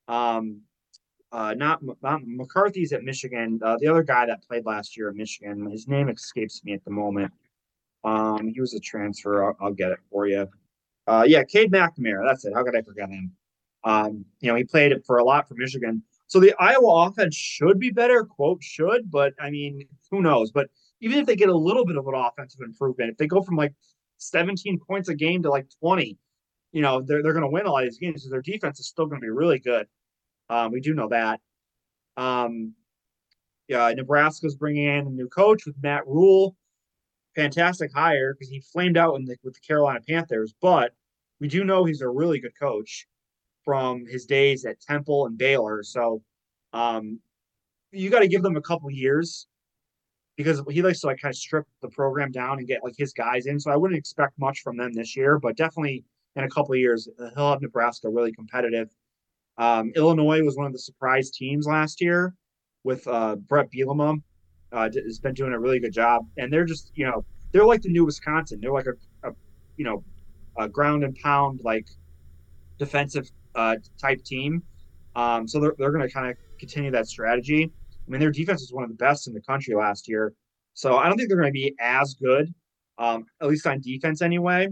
Um, 0.08 0.60
uh, 1.32 1.54
not, 1.54 1.80
not 2.02 2.20
McCarthy's 2.24 2.92
at 2.92 3.02
Michigan. 3.02 3.60
Uh, 3.62 3.76
the 3.80 3.88
other 3.88 4.02
guy 4.02 4.26
that 4.26 4.42
played 4.46 4.64
last 4.64 4.96
year 4.96 5.10
at 5.10 5.14
Michigan, 5.14 5.70
his 5.70 5.88
name 5.88 6.08
escapes 6.08 6.62
me 6.64 6.72
at 6.72 6.84
the 6.84 6.90
moment. 6.90 7.32
Um, 8.04 8.48
he 8.48 8.60
was 8.60 8.74
a 8.74 8.80
transfer. 8.80 9.44
I'll, 9.44 9.56
I'll 9.60 9.72
get 9.72 9.90
it 9.90 9.98
for 10.10 10.26
you. 10.26 10.48
Uh, 11.06 11.24
yeah, 11.26 11.42
Cade 11.44 11.72
McNamara. 11.72 12.26
That's 12.26 12.44
it. 12.44 12.52
How 12.54 12.62
could 12.62 12.76
I 12.76 12.82
forget 12.82 13.08
him? 13.08 13.32
Um, 13.84 14.24
you 14.40 14.48
know, 14.48 14.54
he 14.54 14.64
played 14.64 14.92
for 15.06 15.18
a 15.18 15.24
lot 15.24 15.48
for 15.48 15.54
Michigan. 15.54 16.02
So 16.26 16.40
the 16.40 16.54
Iowa 16.58 17.06
offense 17.06 17.34
should 17.34 17.78
be 17.78 17.90
better, 17.90 18.24
quote 18.24 18.62
should, 18.62 19.10
but 19.10 19.32
I 19.40 19.50
mean, 19.50 19.88
who 20.10 20.20
knows? 20.20 20.50
But 20.50 20.68
even 21.00 21.18
if 21.18 21.26
they 21.26 21.36
get 21.36 21.48
a 21.48 21.56
little 21.56 21.86
bit 21.86 21.96
of 21.96 22.06
an 22.06 22.14
offensive 22.14 22.60
improvement, 22.60 23.10
if 23.10 23.16
they 23.16 23.26
go 23.26 23.42
from 23.42 23.56
like 23.56 23.72
17 24.18 24.78
points 24.86 25.08
a 25.08 25.14
game 25.14 25.42
to 25.42 25.50
like 25.50 25.66
20, 25.80 26.18
you 26.72 26.82
know, 26.82 27.00
they're 27.00 27.22
they're 27.22 27.32
going 27.32 27.44
to 27.44 27.50
win 27.50 27.64
a 27.64 27.72
lot 27.72 27.84
of 27.84 27.88
these 27.88 27.98
games 27.98 28.16
because 28.16 28.30
their 28.30 28.42
defense 28.42 28.78
is 28.78 28.88
still 28.88 29.06
going 29.06 29.20
to 29.20 29.24
be 29.24 29.30
really 29.30 29.58
good. 29.58 29.86
Um, 30.50 30.70
we 30.70 30.80
do 30.80 30.92
know 30.92 31.08
that. 31.08 31.40
Um, 32.18 32.74
yeah, 33.68 33.90
Nebraska's 33.92 34.56
bringing 34.56 34.84
in 34.84 35.06
a 35.06 35.10
new 35.10 35.28
coach 35.28 35.64
with 35.64 35.76
Matt 35.82 36.06
Rhule 36.06 36.56
fantastic 37.38 37.92
hire 37.94 38.34
because 38.34 38.50
he 38.50 38.60
flamed 38.60 38.96
out 38.96 39.14
the, 39.24 39.36
with 39.44 39.54
the 39.54 39.60
Carolina 39.60 40.00
Panthers, 40.06 40.54
but 40.60 40.92
we 41.40 41.46
do 41.46 41.62
know 41.62 41.84
he's 41.84 42.00
a 42.00 42.08
really 42.08 42.40
good 42.40 42.58
coach 42.60 43.06
from 43.64 44.04
his 44.06 44.26
days 44.26 44.64
at 44.64 44.80
Temple 44.80 45.26
and 45.26 45.38
Baylor. 45.38 45.82
So 45.84 46.22
um, 46.72 47.20
you 47.92 48.10
got 48.10 48.20
to 48.20 48.28
give 48.28 48.42
them 48.42 48.56
a 48.56 48.60
couple 48.60 48.90
years 48.90 49.46
because 50.36 50.62
he 50.68 50.82
likes 50.82 51.00
to 51.00 51.06
like 51.06 51.20
kind 51.20 51.32
of 51.32 51.36
strip 51.36 51.64
the 51.80 51.88
program 51.88 52.32
down 52.32 52.58
and 52.58 52.66
get 52.66 52.82
like 52.82 52.94
his 52.98 53.12
guys 53.12 53.46
in. 53.46 53.60
So 53.60 53.70
I 53.70 53.76
wouldn't 53.76 53.98
expect 53.98 54.32
much 54.38 54.60
from 54.60 54.76
them 54.76 54.92
this 54.92 55.16
year, 55.16 55.38
but 55.38 55.56
definitely 55.56 56.04
in 56.34 56.44
a 56.44 56.48
couple 56.48 56.74
of 56.74 56.80
years 56.80 57.08
uh, 57.20 57.30
he'll 57.36 57.50
have 57.50 57.62
Nebraska 57.62 58.08
really 58.08 58.32
competitive. 58.32 58.88
Um, 59.58 59.92
Illinois 59.94 60.42
was 60.42 60.56
one 60.56 60.66
of 60.66 60.72
the 60.72 60.78
surprise 60.78 61.30
teams 61.30 61.66
last 61.66 62.00
year 62.00 62.34
with 62.84 63.06
uh, 63.06 63.36
Bret 63.36 63.68
Bielema 63.70 64.20
uh, 64.72 64.88
has 65.04 65.18
been 65.18 65.34
doing 65.34 65.52
a 65.52 65.58
really 65.58 65.80
good 65.80 65.92
job, 65.92 66.26
and 66.36 66.52
they're 66.52 66.64
just 66.64 66.92
you 66.94 67.06
know 67.06 67.24
they're 67.52 67.64
like 67.64 67.82
the 67.82 67.88
new 67.88 68.04
Wisconsin. 68.04 68.60
They're 68.60 68.72
like 68.72 68.86
a, 68.86 69.28
a 69.28 69.32
you 69.76 69.84
know 69.84 70.04
a 70.56 70.68
ground 70.68 71.04
and 71.04 71.14
pound 71.16 71.60
like 71.64 71.86
defensive 72.78 73.28
uh, 73.54 73.76
type 74.00 74.22
team. 74.24 74.62
Um, 75.16 75.48
so 75.48 75.60
they're 75.60 75.74
they're 75.78 75.92
going 75.92 76.06
to 76.06 76.12
kind 76.12 76.30
of 76.30 76.36
continue 76.58 76.90
that 76.90 77.06
strategy. 77.06 77.64
I 77.64 78.10
mean, 78.10 78.20
their 78.20 78.30
defense 78.30 78.62
was 78.62 78.72
one 78.72 78.84
of 78.84 78.90
the 78.90 78.96
best 78.96 79.26
in 79.26 79.34
the 79.34 79.42
country 79.42 79.74
last 79.74 80.08
year. 80.08 80.32
So 80.74 80.96
I 80.96 81.08
don't 81.08 81.16
think 81.16 81.28
they're 81.28 81.38
going 81.38 81.52
to 81.52 81.52
be 81.52 81.74
as 81.80 82.14
good, 82.14 82.54
um, 82.98 83.26
at 83.42 83.48
least 83.48 83.66
on 83.66 83.80
defense 83.80 84.22
anyway. 84.22 84.68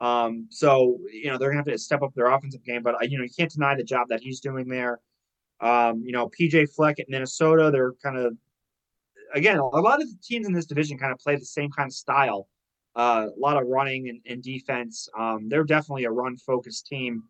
Um, 0.00 0.48
so 0.50 0.98
you 1.12 1.30
know 1.30 1.38
they're 1.38 1.50
going 1.52 1.64
to 1.64 1.70
have 1.70 1.78
to 1.78 1.82
step 1.82 2.02
up 2.02 2.12
their 2.14 2.26
offensive 2.26 2.64
game, 2.64 2.82
but 2.82 2.96
you 3.10 3.18
know 3.18 3.24
you 3.24 3.30
can't 3.36 3.50
deny 3.50 3.74
the 3.74 3.84
job 3.84 4.08
that 4.08 4.20
he's 4.20 4.40
doing 4.40 4.68
there. 4.68 5.00
Um, 5.60 6.02
you 6.04 6.12
know, 6.12 6.28
PJ 6.28 6.74
Fleck 6.74 6.98
at 6.98 7.08
Minnesota, 7.08 7.70
they're 7.72 7.92
kind 8.02 8.18
of 8.18 8.36
again, 9.34 9.58
a 9.58 9.64
lot 9.64 10.00
of 10.00 10.08
the 10.08 10.16
teams 10.22 10.46
in 10.46 10.52
this 10.52 10.66
division 10.66 10.98
kind 10.98 11.12
of 11.12 11.18
play 11.18 11.36
the 11.36 11.44
same 11.44 11.70
kind 11.70 11.88
of 11.88 11.92
style. 11.92 12.48
Uh, 12.96 13.26
a 13.36 13.40
lot 13.40 13.60
of 13.60 13.66
running 13.66 14.08
and, 14.08 14.20
and 14.26 14.42
defense. 14.42 15.08
Um, 15.18 15.48
they're 15.48 15.64
definitely 15.64 16.04
a 16.04 16.10
run 16.10 16.36
focused 16.36 16.86
team, 16.86 17.24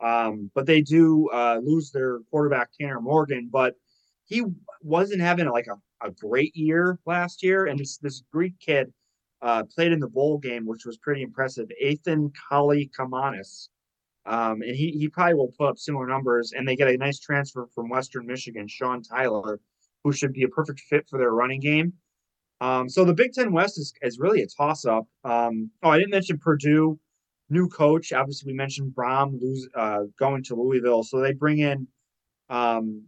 um, 0.00 0.50
but 0.54 0.66
they 0.66 0.82
do 0.82 1.28
uh, 1.32 1.58
lose 1.62 1.90
their 1.90 2.20
quarterback 2.30 2.68
Tanner 2.78 3.00
Morgan. 3.00 3.48
But 3.50 3.74
he 4.26 4.44
wasn't 4.82 5.22
having 5.22 5.48
like 5.48 5.66
a, 5.68 6.06
a 6.06 6.10
great 6.10 6.54
year 6.54 6.98
last 7.06 7.42
year, 7.42 7.66
and 7.66 7.78
this 7.78 7.96
this 7.96 8.22
Greek 8.30 8.58
kid 8.60 8.92
uh, 9.40 9.64
played 9.74 9.92
in 9.92 10.00
the 10.00 10.08
bowl 10.08 10.38
game, 10.38 10.66
which 10.66 10.84
was 10.84 10.98
pretty 10.98 11.22
impressive. 11.22 11.68
Ethan 11.80 12.32
Kaliakmanis. 12.50 13.68
Um, 14.26 14.60
and 14.62 14.74
he, 14.74 14.90
he 14.90 15.08
probably 15.08 15.34
will 15.34 15.52
put 15.56 15.68
up 15.68 15.78
similar 15.78 16.06
numbers. 16.06 16.52
And 16.52 16.66
they 16.66 16.74
get 16.74 16.88
a 16.88 16.96
nice 16.96 17.20
transfer 17.20 17.68
from 17.74 17.88
Western 17.88 18.26
Michigan, 18.26 18.66
Sean 18.66 19.02
Tyler, 19.02 19.60
who 20.06 20.12
should 20.12 20.32
be 20.32 20.44
a 20.44 20.48
perfect 20.48 20.78
fit 20.88 21.04
for 21.10 21.18
their 21.18 21.32
running 21.32 21.58
game. 21.58 21.92
Um, 22.60 22.88
so 22.88 23.04
the 23.04 23.12
Big 23.12 23.32
Ten 23.32 23.52
West 23.52 23.76
is, 23.76 23.92
is 24.02 24.20
really 24.20 24.40
a 24.40 24.46
toss 24.46 24.84
up. 24.84 25.04
Um, 25.24 25.68
oh, 25.82 25.90
I 25.90 25.98
didn't 25.98 26.12
mention 26.12 26.38
Purdue, 26.38 26.96
new 27.50 27.68
coach. 27.68 28.12
Obviously, 28.12 28.52
we 28.52 28.56
mentioned 28.56 28.94
Brohm 28.96 29.40
lose, 29.40 29.68
uh, 29.74 30.02
going 30.16 30.44
to 30.44 30.54
Louisville. 30.54 31.02
So 31.02 31.18
they 31.18 31.32
bring 31.32 31.58
in 31.58 31.88
um, 32.48 33.02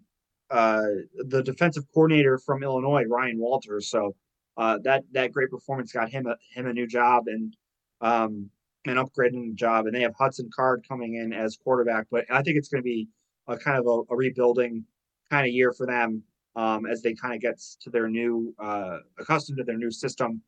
uh, 0.50 0.82
the 1.14 1.40
defensive 1.44 1.84
coordinator 1.94 2.36
from 2.36 2.64
Illinois, 2.64 3.04
Ryan 3.04 3.38
Walters. 3.38 3.88
So 3.88 4.16
uh, 4.56 4.78
that 4.82 5.04
that 5.12 5.30
great 5.30 5.50
performance 5.50 5.92
got 5.92 6.10
him 6.10 6.26
a, 6.26 6.34
him 6.52 6.66
a 6.66 6.72
new 6.72 6.88
job 6.88 7.28
and 7.28 7.56
um, 8.00 8.50
an 8.86 8.96
upgrading 8.96 9.54
job. 9.54 9.86
And 9.86 9.94
they 9.94 10.02
have 10.02 10.14
Hudson 10.18 10.50
Card 10.52 10.84
coming 10.88 11.14
in 11.14 11.32
as 11.32 11.56
quarterback. 11.62 12.08
But 12.10 12.24
I 12.28 12.42
think 12.42 12.56
it's 12.58 12.68
going 12.68 12.82
to 12.82 12.84
be 12.84 13.06
a 13.46 13.56
kind 13.56 13.78
of 13.78 13.86
a, 13.86 14.12
a 14.12 14.16
rebuilding 14.16 14.84
kind 15.30 15.46
of 15.46 15.52
year 15.52 15.72
for 15.72 15.86
them 15.86 16.24
um, 16.56 16.86
as 16.86 17.02
they 17.02 17.14
kind 17.14 17.34
of 17.34 17.40
get 17.40 17.60
to 17.80 17.90
their 17.90 18.08
new 18.08 18.54
uh, 18.58 18.98
accustomed 19.18 19.58
to 19.58 19.64
their 19.64 19.76
new 19.76 19.90
system. 19.90 20.42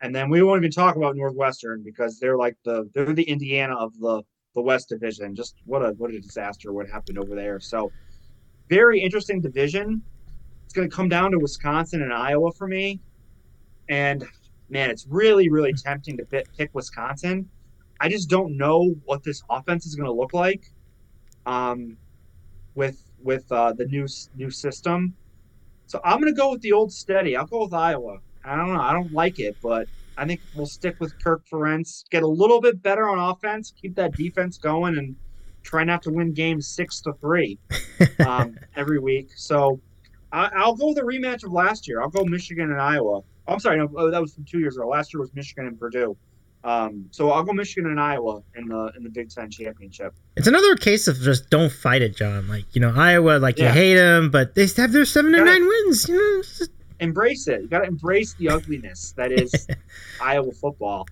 And 0.00 0.14
then 0.14 0.30
we 0.30 0.42
won't 0.42 0.60
even 0.60 0.70
talk 0.70 0.96
about 0.96 1.16
Northwestern 1.16 1.82
because 1.82 2.20
they're 2.20 2.36
like 2.36 2.56
the 2.64 2.88
they're 2.94 3.12
the 3.12 3.28
Indiana 3.28 3.76
of 3.76 3.98
the 3.98 4.22
the 4.54 4.62
West 4.62 4.88
Division. 4.88 5.34
Just 5.34 5.56
what 5.64 5.82
a 5.82 5.90
what 5.92 6.12
a 6.12 6.20
disaster 6.20 6.72
what 6.72 6.88
happened 6.88 7.18
over 7.18 7.34
there. 7.34 7.58
So 7.58 7.90
very 8.68 9.00
interesting 9.00 9.40
division. 9.40 10.02
It's 10.64 10.74
going 10.74 10.88
to 10.88 10.94
come 10.94 11.08
down 11.08 11.30
to 11.32 11.38
Wisconsin 11.38 12.02
and 12.02 12.12
Iowa 12.12 12.52
for 12.52 12.68
me. 12.68 13.00
And 13.88 14.24
man, 14.68 14.90
it's 14.90 15.06
really 15.08 15.48
really 15.50 15.72
tempting 15.72 16.16
to 16.18 16.24
pick 16.24 16.70
Wisconsin. 16.74 17.48
I 18.00 18.08
just 18.08 18.30
don't 18.30 18.56
know 18.56 18.94
what 19.06 19.24
this 19.24 19.42
offense 19.50 19.86
is 19.86 19.96
going 19.96 20.06
to 20.06 20.12
look 20.12 20.32
like. 20.32 20.70
Um, 21.46 21.96
with 22.78 23.02
with 23.20 23.50
uh, 23.50 23.72
the 23.72 23.84
new 23.86 24.06
new 24.36 24.50
system. 24.50 25.14
So 25.88 26.00
I'm 26.04 26.20
going 26.20 26.32
to 26.32 26.36
go 26.36 26.52
with 26.52 26.60
the 26.60 26.72
old 26.72 26.92
steady. 26.92 27.34
I'll 27.34 27.46
go 27.46 27.64
with 27.64 27.74
Iowa. 27.74 28.18
I 28.44 28.56
don't 28.56 28.72
know. 28.72 28.80
I 28.80 28.92
don't 28.92 29.12
like 29.12 29.40
it, 29.40 29.56
but 29.62 29.88
I 30.16 30.26
think 30.26 30.40
we'll 30.54 30.66
stick 30.66 30.96
with 31.00 31.18
Kirk 31.22 31.42
Ferentz. 31.50 32.08
Get 32.10 32.22
a 32.22 32.26
little 32.26 32.60
bit 32.60 32.82
better 32.82 33.08
on 33.08 33.18
offense. 33.18 33.72
Keep 33.80 33.96
that 33.96 34.14
defense 34.14 34.58
going, 34.58 34.98
and 34.98 35.16
try 35.62 35.84
not 35.84 36.02
to 36.02 36.10
win 36.10 36.34
games 36.34 36.68
six 36.68 37.00
to 37.00 37.14
three 37.14 37.58
um, 38.26 38.56
every 38.76 38.98
week. 38.98 39.30
So 39.34 39.80
I, 40.30 40.66
will 40.66 40.76
go 40.76 40.88
with 40.88 40.98
a 40.98 41.02
rematch 41.02 41.42
of 41.42 41.52
last 41.52 41.88
year. 41.88 42.02
I'll 42.02 42.10
go 42.10 42.24
Michigan 42.24 42.70
and 42.70 42.80
Iowa. 42.80 43.22
I'm 43.46 43.58
sorry, 43.58 43.78
no, 43.78 43.88
oh, 43.96 44.10
that 44.10 44.20
was 44.20 44.34
from 44.34 44.44
two 44.44 44.58
years 44.58 44.76
ago. 44.76 44.88
Last 44.88 45.14
year 45.14 45.20
was 45.20 45.34
Michigan 45.34 45.66
and 45.66 45.80
Purdue. 45.80 46.16
Um, 46.68 47.06
so 47.12 47.30
I'll 47.30 47.44
go 47.44 47.54
Michigan 47.54 47.90
and 47.90 47.98
Iowa 47.98 48.42
in 48.54 48.68
the 48.68 48.92
in 48.94 49.02
the 49.02 49.08
Big 49.08 49.30
Ten 49.30 49.50
championship. 49.50 50.12
It's 50.36 50.46
another 50.46 50.76
case 50.76 51.08
of 51.08 51.16
just 51.16 51.48
don't 51.48 51.72
fight 51.72 52.02
it, 52.02 52.14
John. 52.14 52.46
Like 52.46 52.66
you 52.74 52.80
know 52.82 52.92
Iowa, 52.94 53.38
like 53.38 53.56
yeah. 53.56 53.68
you 53.68 53.72
hate 53.72 53.94
them, 53.94 54.30
but 54.30 54.54
they 54.54 54.66
have 54.76 54.92
their 54.92 55.06
seven 55.06 55.32
to 55.32 55.42
nine 55.42 55.66
wins. 55.66 56.06
You 56.06 56.16
know, 56.16 56.42
just... 56.42 56.70
embrace 57.00 57.48
it. 57.48 57.62
You 57.62 57.68
got 57.68 57.78
to 57.80 57.86
embrace 57.86 58.34
the 58.34 58.50
ugliness 58.50 59.12
that 59.12 59.32
is 59.32 59.66
Iowa 60.22 60.52
football. 60.52 61.06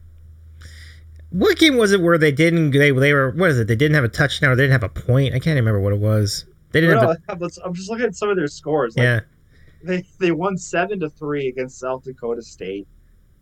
What 1.31 1.57
game 1.57 1.79
was 1.79 1.91
it 1.91 2.03
where 2.03 2.19
they 2.19 2.33
didn't? 2.33 2.73
They 2.73 2.91
they 2.91 3.15
were 3.15 3.31
what 3.31 3.49
is 3.49 3.59
it? 3.59 3.67
They 3.67 3.77
didn't 3.77 3.95
have 3.95 4.05
a 4.05 4.11
touchdown 4.11 4.51
or 4.51 4.57
they 4.57 4.65
didn't 4.65 4.73
have 4.73 4.83
a 4.83 4.91
point. 4.91 5.35
I 5.35 5.39
can't 5.39 5.57
remember 5.57 5.81
what 5.81 5.95
it 5.95 6.01
was. 6.01 6.45
They 6.73 6.83
didn't 6.83 6.99
have. 6.99 7.17
I'm 7.65 7.73
just 7.73 7.89
looking 7.89 8.05
at 8.05 8.15
some 8.15 8.29
of 8.29 8.37
their 8.37 8.47
scores. 8.47 8.95
Like, 8.95 9.05
yeah, 9.05 9.21
they 9.83 10.05
they 10.19 10.33
won 10.33 10.59
seven 10.59 11.01
to 11.01 11.09
three 11.09 11.49
against 11.49 11.79
South 11.79 12.05
Dakota 12.05 12.43
State. 12.43 12.87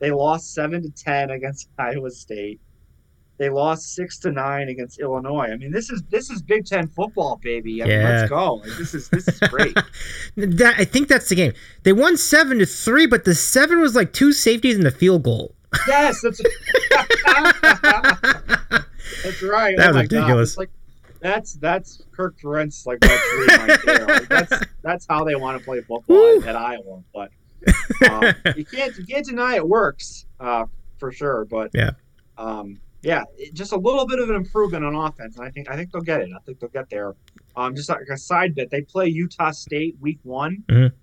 They 0.05 0.11
lost 0.11 0.53
seven 0.53 0.83
to 0.83 0.91
ten 0.91 1.31
against 1.31 1.71
Iowa 1.79 2.11
State. 2.11 2.61
They 3.39 3.49
lost 3.49 3.95
six 3.95 4.19
to 4.19 4.31
nine 4.31 4.69
against 4.69 5.01
Illinois. 5.01 5.49
I 5.51 5.57
mean, 5.57 5.73
this 5.73 5.89
is 5.89 6.03
this 6.11 6.29
is 6.29 6.43
Big 6.43 6.67
Ten 6.67 6.87
football, 6.89 7.41
baby. 7.43 7.83
I 7.83 7.87
mean, 7.87 8.03
let's 8.03 8.29
go. 8.29 8.57
Like, 8.57 8.77
this 8.77 8.93
is 8.93 9.09
this 9.09 9.27
is 9.27 9.41
great. 9.49 9.75
that, 10.37 10.75
I 10.77 10.85
think 10.85 11.09
that's 11.09 11.31
the 11.31 11.37
game. 11.37 11.55
They 11.85 11.95
won 11.95 12.19
seven 12.19 12.59
to 12.59 12.67
three, 12.67 13.07
but 13.07 13.25
the 13.25 13.35
seven 13.35 13.81
was 13.81 13.95
like 13.97 14.13
two 14.13 14.35
safeties 14.35 14.77
and 14.77 14.87
a 14.87 14.91
field 14.91 15.23
goal. 15.23 15.55
Yes, 15.89 16.21
that's 16.21 16.41
that's 19.25 19.43
right. 19.43 19.77
That 19.79 19.91
oh 19.91 19.95
was 19.95 20.03
ridiculous. 20.03 20.59
Like 20.59 20.71
that's 21.21 21.55
that's 21.55 22.03
Kirk 22.13 22.39
Ferentz 22.39 22.87
like 22.87 22.99
right. 23.03 24.07
Like, 24.07 24.29
that's 24.29 24.67
that's 24.83 25.07
how 25.09 25.25
they 25.25 25.35
want 25.35 25.59
to 25.59 25.65
play 25.65 25.81
football 25.81 26.43
at, 26.43 26.49
at 26.49 26.57
Iowa. 26.57 27.03
But 27.15 27.31
uh, 28.03 28.33
you 28.57 28.65
can't 28.65 28.97
you 28.97 29.05
can't 29.05 29.27
deny 29.27 29.57
it 29.57 29.67
works 29.67 30.27
uh, 30.41 30.67
for 30.99 31.13
sure. 31.13 31.45
But 31.45 31.71
yeah, 31.75 31.93
um, 32.39 32.81
yeah, 33.03 33.25
just 33.53 33.73
a 33.73 33.77
little 33.77 34.07
bit 34.07 34.19
of 34.19 34.31
an 34.31 34.37
improvement 34.37 34.85
on 34.85 34.95
offense, 34.95 35.37
and 35.37 35.47
I 35.47 35.51
think 35.51 35.71
I 35.71 35.77
think 35.77 35.93
they'll 35.93 36.03
get 36.03 36.23
it. 36.23 36.31
I 36.35 36.39
think 36.41 36.59
they'll 36.61 36.71
get 36.71 36.89
there. 36.91 37.15
Um, 37.57 37.77
just 37.77 37.89
like 37.89 38.01
a 38.11 38.17
side 38.17 38.55
bit, 38.55 38.71
they 38.71 38.81
play 38.81 39.09
Utah 39.09 39.51
State 39.51 39.97
week 40.01 40.19
one. 40.23 40.65
Mm-hmm. 40.69 40.95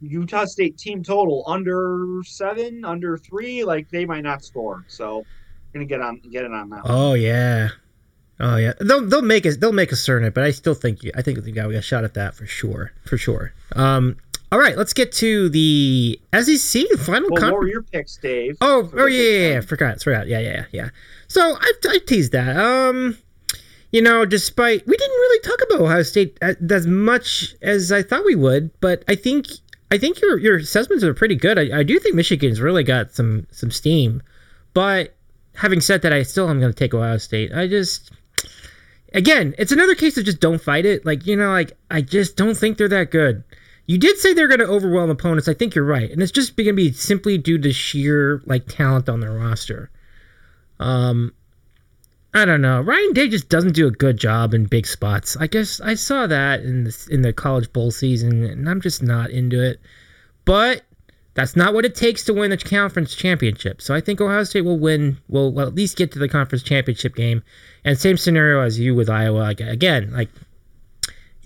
Utah 0.00 0.44
State 0.44 0.78
team 0.78 1.02
total 1.02 1.44
under 1.46 2.20
seven, 2.24 2.84
under 2.84 3.16
three, 3.16 3.64
like 3.64 3.88
they 3.90 4.04
might 4.04 4.22
not 4.22 4.44
score. 4.44 4.84
So, 4.88 5.18
I'm 5.18 5.24
gonna 5.72 5.86
get 5.86 6.00
on 6.00 6.20
get 6.30 6.44
it 6.44 6.52
on 6.52 6.70
that. 6.70 6.82
Oh 6.84 7.14
yeah, 7.14 7.68
oh 8.40 8.56
yeah. 8.56 8.72
They'll 8.80 9.06
they'll 9.06 9.22
make 9.22 9.46
it 9.46 9.60
they'll 9.60 9.72
make 9.72 9.92
a 9.92 9.96
certain, 9.96 10.30
but 10.30 10.44
I 10.44 10.50
still 10.50 10.74
think 10.74 11.00
I 11.16 11.22
think 11.22 11.44
we 11.44 11.52
got 11.52 11.68
we 11.68 11.74
got 11.74 11.80
a 11.80 11.82
shot 11.82 12.04
at 12.04 12.14
that 12.14 12.34
for 12.34 12.46
sure 12.46 12.92
for 13.04 13.16
sure. 13.16 13.52
Um, 13.74 14.16
all 14.50 14.58
right, 14.58 14.76
let's 14.76 14.92
get 14.92 15.12
to 15.12 15.48
the 15.50 16.20
SEC 16.32 16.86
final. 16.98 17.28
Well, 17.30 17.40
con- 17.40 17.52
what 17.52 17.60
were 17.60 17.68
your 17.68 17.82
picks, 17.82 18.16
Dave? 18.16 18.56
Oh, 18.60 18.90
oh 18.94 19.06
yeah, 19.06 19.22
yeah, 19.22 19.48
yeah, 19.54 19.60
forgot, 19.60 20.02
forgot. 20.02 20.26
Yeah, 20.26 20.40
yeah, 20.40 20.64
yeah. 20.72 20.88
So 21.28 21.56
I, 21.60 21.72
I 21.88 21.98
teased 22.06 22.32
that. 22.32 22.56
Um, 22.56 23.18
you 23.92 24.02
know, 24.02 24.24
despite 24.24 24.86
we 24.86 24.96
didn't 24.96 25.16
really 25.16 25.40
talk 25.40 25.58
about 25.68 25.80
Ohio 25.80 26.02
State 26.02 26.38
as 26.42 26.86
much 26.86 27.54
as 27.62 27.92
I 27.92 28.02
thought 28.02 28.24
we 28.24 28.34
would, 28.34 28.70
but 28.80 29.04
I 29.08 29.14
think 29.14 29.48
I 29.90 29.98
think 29.98 30.20
your 30.20 30.38
your 30.38 30.56
assessments 30.56 31.04
are 31.04 31.14
pretty 31.14 31.36
good. 31.36 31.58
I, 31.58 31.80
I 31.80 31.82
do 31.82 31.98
think 31.98 32.14
Michigan's 32.14 32.60
really 32.60 32.84
got 32.84 33.12
some 33.12 33.46
some 33.50 33.70
steam, 33.70 34.22
but 34.72 35.14
having 35.54 35.80
said 35.80 36.02
that, 36.02 36.12
I 36.12 36.22
still 36.22 36.48
am 36.48 36.60
going 36.60 36.72
to 36.72 36.78
take 36.78 36.94
Ohio 36.94 37.18
State. 37.18 37.52
I 37.52 37.66
just 37.66 38.12
again, 39.14 39.54
it's 39.58 39.72
another 39.72 39.94
case 39.94 40.16
of 40.16 40.24
just 40.24 40.40
don't 40.40 40.60
fight 40.60 40.86
it. 40.86 41.04
Like 41.04 41.26
you 41.26 41.36
know, 41.36 41.50
like 41.50 41.76
I 41.90 42.02
just 42.02 42.36
don't 42.36 42.56
think 42.56 42.78
they're 42.78 42.88
that 42.88 43.10
good. 43.10 43.42
You 43.88 43.96
did 43.96 44.18
say 44.18 44.34
they're 44.34 44.48
going 44.48 44.60
to 44.60 44.66
overwhelm 44.66 45.08
opponents. 45.08 45.48
I 45.48 45.54
think 45.54 45.74
you're 45.74 45.82
right, 45.82 46.10
and 46.10 46.22
it's 46.22 46.30
just 46.30 46.54
going 46.56 46.66
to 46.66 46.74
be 46.74 46.92
simply 46.92 47.38
due 47.38 47.56
to 47.56 47.72
sheer 47.72 48.42
like 48.44 48.66
talent 48.68 49.08
on 49.08 49.20
their 49.20 49.32
roster. 49.32 49.90
Um, 50.78 51.32
I 52.34 52.44
don't 52.44 52.60
know. 52.60 52.82
Ryan 52.82 53.14
Day 53.14 53.28
just 53.28 53.48
doesn't 53.48 53.74
do 53.74 53.86
a 53.86 53.90
good 53.90 54.18
job 54.18 54.52
in 54.52 54.66
big 54.66 54.86
spots. 54.86 55.38
I 55.40 55.46
guess 55.46 55.80
I 55.80 55.94
saw 55.94 56.26
that 56.26 56.60
in 56.60 56.84
the 56.84 57.08
in 57.10 57.22
the 57.22 57.32
college 57.32 57.72
bowl 57.72 57.90
season, 57.90 58.44
and 58.44 58.68
I'm 58.68 58.82
just 58.82 59.02
not 59.02 59.30
into 59.30 59.64
it. 59.64 59.80
But 60.44 60.82
that's 61.32 61.56
not 61.56 61.72
what 61.72 61.86
it 61.86 61.94
takes 61.94 62.24
to 62.24 62.34
win 62.34 62.50
the 62.50 62.58
conference 62.58 63.14
championship. 63.14 63.80
So 63.80 63.94
I 63.94 64.02
think 64.02 64.20
Ohio 64.20 64.44
State 64.44 64.66
will 64.66 64.78
win. 64.78 65.16
Will, 65.28 65.50
will 65.50 65.66
at 65.66 65.74
least 65.74 65.96
get 65.96 66.12
to 66.12 66.18
the 66.18 66.28
conference 66.28 66.62
championship 66.62 67.16
game. 67.16 67.42
And 67.86 67.96
same 67.96 68.18
scenario 68.18 68.60
as 68.60 68.78
you 68.78 68.94
with 68.94 69.08
Iowa. 69.08 69.48
Again, 69.48 70.12
like 70.12 70.28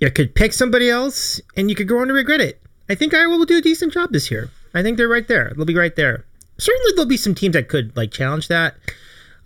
you 0.02 0.10
could 0.10 0.34
pick 0.34 0.52
somebody 0.52 0.90
else 0.90 1.40
and 1.56 1.70
you 1.70 1.76
could 1.76 1.86
go 1.86 2.00
on 2.00 2.08
to 2.08 2.12
regret 2.12 2.40
it. 2.40 2.60
I 2.90 2.96
think 2.96 3.14
Iowa 3.14 3.38
will 3.38 3.44
do 3.44 3.58
a 3.58 3.62
decent 3.62 3.92
job 3.92 4.12
this 4.12 4.32
year. 4.32 4.50
I 4.74 4.82
think 4.82 4.96
they're 4.96 5.08
right 5.08 5.28
there. 5.28 5.52
They'll 5.54 5.64
be 5.64 5.76
right 5.76 5.94
there. 5.94 6.24
Certainly, 6.58 6.92
there'll 6.96 7.08
be 7.08 7.16
some 7.16 7.36
teams 7.36 7.52
that 7.52 7.68
could 7.68 7.96
like 7.96 8.10
challenge 8.10 8.48
that. 8.48 8.74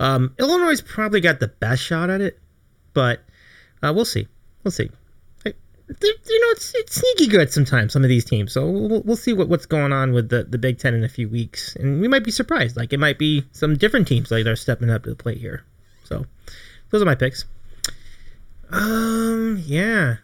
Um, 0.01 0.35
Illinois 0.39 0.81
probably 0.81 1.21
got 1.21 1.41
the 1.41 1.49
best 1.49 1.83
shot 1.83 2.09
at 2.09 2.23
it, 2.23 2.41
but 2.95 3.21
uh, 3.83 3.93
we'll 3.95 4.07
see. 4.07 4.29
We'll 4.65 4.73
see. 4.73 4.89
I, 5.45 5.53
you 5.89 6.41
know, 6.41 6.51
it's, 6.53 6.75
it's 6.75 6.95
sneaky 6.95 7.27
good 7.31 7.53
sometimes. 7.53 7.93
Some 7.93 8.03
of 8.03 8.09
these 8.09 8.25
teams, 8.25 8.53
so 8.53 8.67
we'll, 8.67 9.03
we'll 9.03 9.17
see 9.17 9.35
what, 9.35 9.51
what's 9.51 9.67
going 9.67 9.93
on 9.93 10.13
with 10.13 10.31
the, 10.31 10.45
the 10.45 10.59
Big 10.59 10.79
Ten 10.79 10.95
in 10.95 11.05
a 11.05 11.09
few 11.09 11.29
weeks, 11.29 11.77
and 11.77 12.01
we 12.01 12.09
might 12.09 12.25
be 12.25 12.31
surprised. 12.31 12.79
Like 12.79 12.95
it 12.95 12.99
might 12.99 13.19
be 13.19 13.45
some 13.53 13.77
different 13.77 14.09
teams 14.09 14.31
like 14.31 14.45
they're 14.45 14.57
stepping 14.57 14.89
up 14.89 15.03
to 15.05 15.11
the 15.11 15.17
plate 15.17 15.39
here. 15.39 15.65
So 16.05 16.25
those 16.89 17.03
are 17.03 17.07
my 17.07 17.15
picks. 17.15 17.45
Um, 18.71 19.63
yeah. 19.67 20.17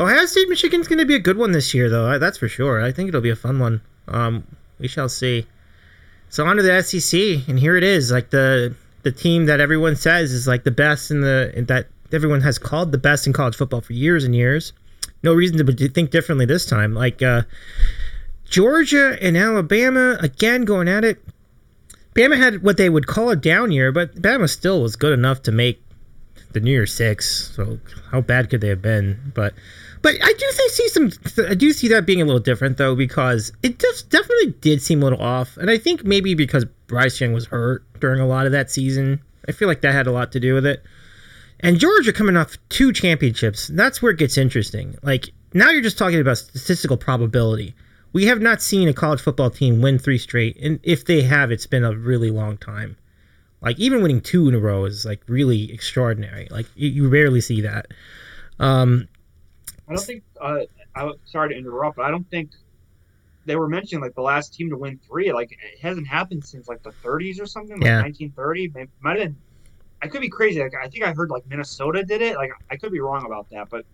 Ohio 0.00 0.24
State 0.24 0.48
Michigan's 0.48 0.88
going 0.88 0.98
to 0.98 1.04
be 1.04 1.14
a 1.14 1.20
good 1.20 1.36
one 1.36 1.52
this 1.52 1.74
year, 1.74 1.90
though. 1.90 2.18
That's 2.18 2.38
for 2.38 2.48
sure. 2.48 2.82
I 2.82 2.90
think 2.90 3.08
it'll 3.08 3.20
be 3.20 3.30
a 3.30 3.36
fun 3.36 3.58
one. 3.58 3.82
Um, 4.08 4.44
we 4.78 4.88
shall 4.88 5.10
see. 5.10 5.46
So 6.30 6.46
on 6.46 6.56
to 6.56 6.62
the 6.62 6.82
SEC, 6.82 7.46
and 7.48 7.58
here 7.58 7.76
it 7.76 7.84
is, 7.84 8.10
like 8.10 8.30
the 8.30 8.74
the 9.02 9.12
team 9.12 9.46
that 9.46 9.60
everyone 9.60 9.96
says 9.96 10.32
is 10.32 10.46
like 10.46 10.64
the 10.64 10.70
best 10.70 11.10
in 11.10 11.20
the 11.20 11.64
that 11.68 11.88
everyone 12.12 12.40
has 12.40 12.58
called 12.58 12.92
the 12.92 12.98
best 12.98 13.26
in 13.26 13.32
college 13.32 13.56
football 13.56 13.82
for 13.82 13.92
years 13.92 14.24
and 14.24 14.34
years. 14.34 14.72
No 15.22 15.34
reason 15.34 15.64
to 15.64 15.88
think 15.88 16.10
differently 16.10 16.46
this 16.46 16.64
time. 16.64 16.94
Like 16.94 17.20
uh, 17.20 17.42
Georgia 18.46 19.18
and 19.20 19.36
Alabama 19.36 20.16
again 20.20 20.64
going 20.64 20.88
at 20.88 21.04
it. 21.04 21.22
Bama 22.14 22.36
had 22.38 22.62
what 22.62 22.76
they 22.76 22.88
would 22.88 23.06
call 23.06 23.30
a 23.30 23.36
down 23.36 23.70
year, 23.70 23.92
but 23.92 24.14
Bama 24.16 24.48
still 24.48 24.82
was 24.82 24.96
good 24.96 25.12
enough 25.12 25.42
to 25.42 25.52
make 25.52 25.82
the 26.52 26.60
New 26.60 26.70
Year's 26.70 26.92
Six. 26.92 27.52
So 27.54 27.78
how 28.10 28.20
bad 28.20 28.50
could 28.50 28.60
they 28.60 28.68
have 28.68 28.82
been? 28.82 29.32
But 29.34 29.54
but 30.02 30.14
I 30.22 30.32
do 30.32 30.46
think, 30.52 30.70
see 30.72 30.88
some. 30.88 31.10
I 31.48 31.54
do 31.54 31.72
see 31.72 31.88
that 31.88 32.06
being 32.06 32.22
a 32.22 32.24
little 32.24 32.40
different 32.40 32.78
though, 32.78 32.94
because 32.94 33.52
it 33.62 33.78
just 33.78 34.10
definitely 34.10 34.54
did 34.60 34.82
seem 34.82 35.02
a 35.02 35.04
little 35.04 35.22
off, 35.22 35.56
and 35.56 35.70
I 35.70 35.78
think 35.78 36.04
maybe 36.04 36.34
because 36.34 36.64
Bryce 36.86 37.20
Young 37.20 37.32
was 37.32 37.46
hurt 37.46 37.84
during 38.00 38.20
a 38.20 38.26
lot 38.26 38.46
of 38.46 38.52
that 38.52 38.70
season, 38.70 39.20
I 39.48 39.52
feel 39.52 39.68
like 39.68 39.82
that 39.82 39.92
had 39.92 40.06
a 40.06 40.12
lot 40.12 40.32
to 40.32 40.40
do 40.40 40.54
with 40.54 40.66
it. 40.66 40.82
And 41.60 41.78
Georgia 41.78 42.12
coming 42.12 42.36
off 42.38 42.56
two 42.70 42.92
championships, 42.92 43.68
that's 43.68 44.00
where 44.00 44.12
it 44.12 44.18
gets 44.18 44.38
interesting. 44.38 44.96
Like 45.02 45.30
now, 45.52 45.70
you're 45.70 45.82
just 45.82 45.98
talking 45.98 46.20
about 46.20 46.38
statistical 46.38 46.96
probability. 46.96 47.74
We 48.12 48.26
have 48.26 48.40
not 48.40 48.62
seen 48.62 48.88
a 48.88 48.92
college 48.92 49.20
football 49.20 49.50
team 49.50 49.82
win 49.82 49.98
three 49.98 50.18
straight, 50.18 50.56
and 50.60 50.80
if 50.82 51.04
they 51.04 51.22
have, 51.22 51.52
it's 51.52 51.66
been 51.66 51.84
a 51.84 51.94
really 51.94 52.30
long 52.30 52.56
time. 52.56 52.96
Like 53.62 53.78
even 53.78 54.02
winning 54.02 54.20
two 54.20 54.48
in 54.48 54.54
a 54.54 54.58
row 54.58 54.84
is 54.84 55.04
like 55.04 55.22
really 55.26 55.72
extraordinary. 55.72 56.48
Like 56.50 56.66
you, 56.74 56.88
you 56.88 57.08
rarely 57.08 57.40
see 57.40 57.60
that. 57.62 57.88
Um, 58.58 59.08
I 59.88 59.94
don't 59.94 60.04
think. 60.04 60.22
Uh, 60.40 60.60
I 60.94 61.12
sorry 61.24 61.50
to 61.50 61.56
interrupt, 61.56 61.96
but 61.96 62.06
I 62.06 62.10
don't 62.10 62.28
think 62.30 62.50
they 63.44 63.56
were 63.56 63.68
mentioning 63.68 64.02
like 64.02 64.14
the 64.14 64.22
last 64.22 64.54
team 64.54 64.70
to 64.70 64.76
win 64.76 64.98
three. 65.06 65.32
Like 65.32 65.52
it 65.52 65.78
hasn't 65.80 66.06
happened 66.06 66.44
since 66.44 66.68
like 66.68 66.82
the 66.82 66.90
30s 66.90 67.40
or 67.40 67.46
something, 67.46 67.76
like 67.76 67.86
yeah. 67.86 68.02
1930. 68.02 68.68
Maybe, 68.68 68.90
might 69.00 69.18
have 69.18 69.28
been. 69.28 69.36
I 70.02 70.08
could 70.08 70.22
be 70.22 70.30
crazy. 70.30 70.60
Like 70.60 70.72
I 70.82 70.88
think 70.88 71.04
I 71.04 71.12
heard 71.12 71.30
like 71.30 71.46
Minnesota 71.46 72.02
did 72.02 72.22
it. 72.22 72.36
Like 72.36 72.50
I 72.70 72.76
could 72.76 72.92
be 72.92 73.00
wrong 73.00 73.26
about 73.26 73.50
that, 73.50 73.68
but 73.68 73.84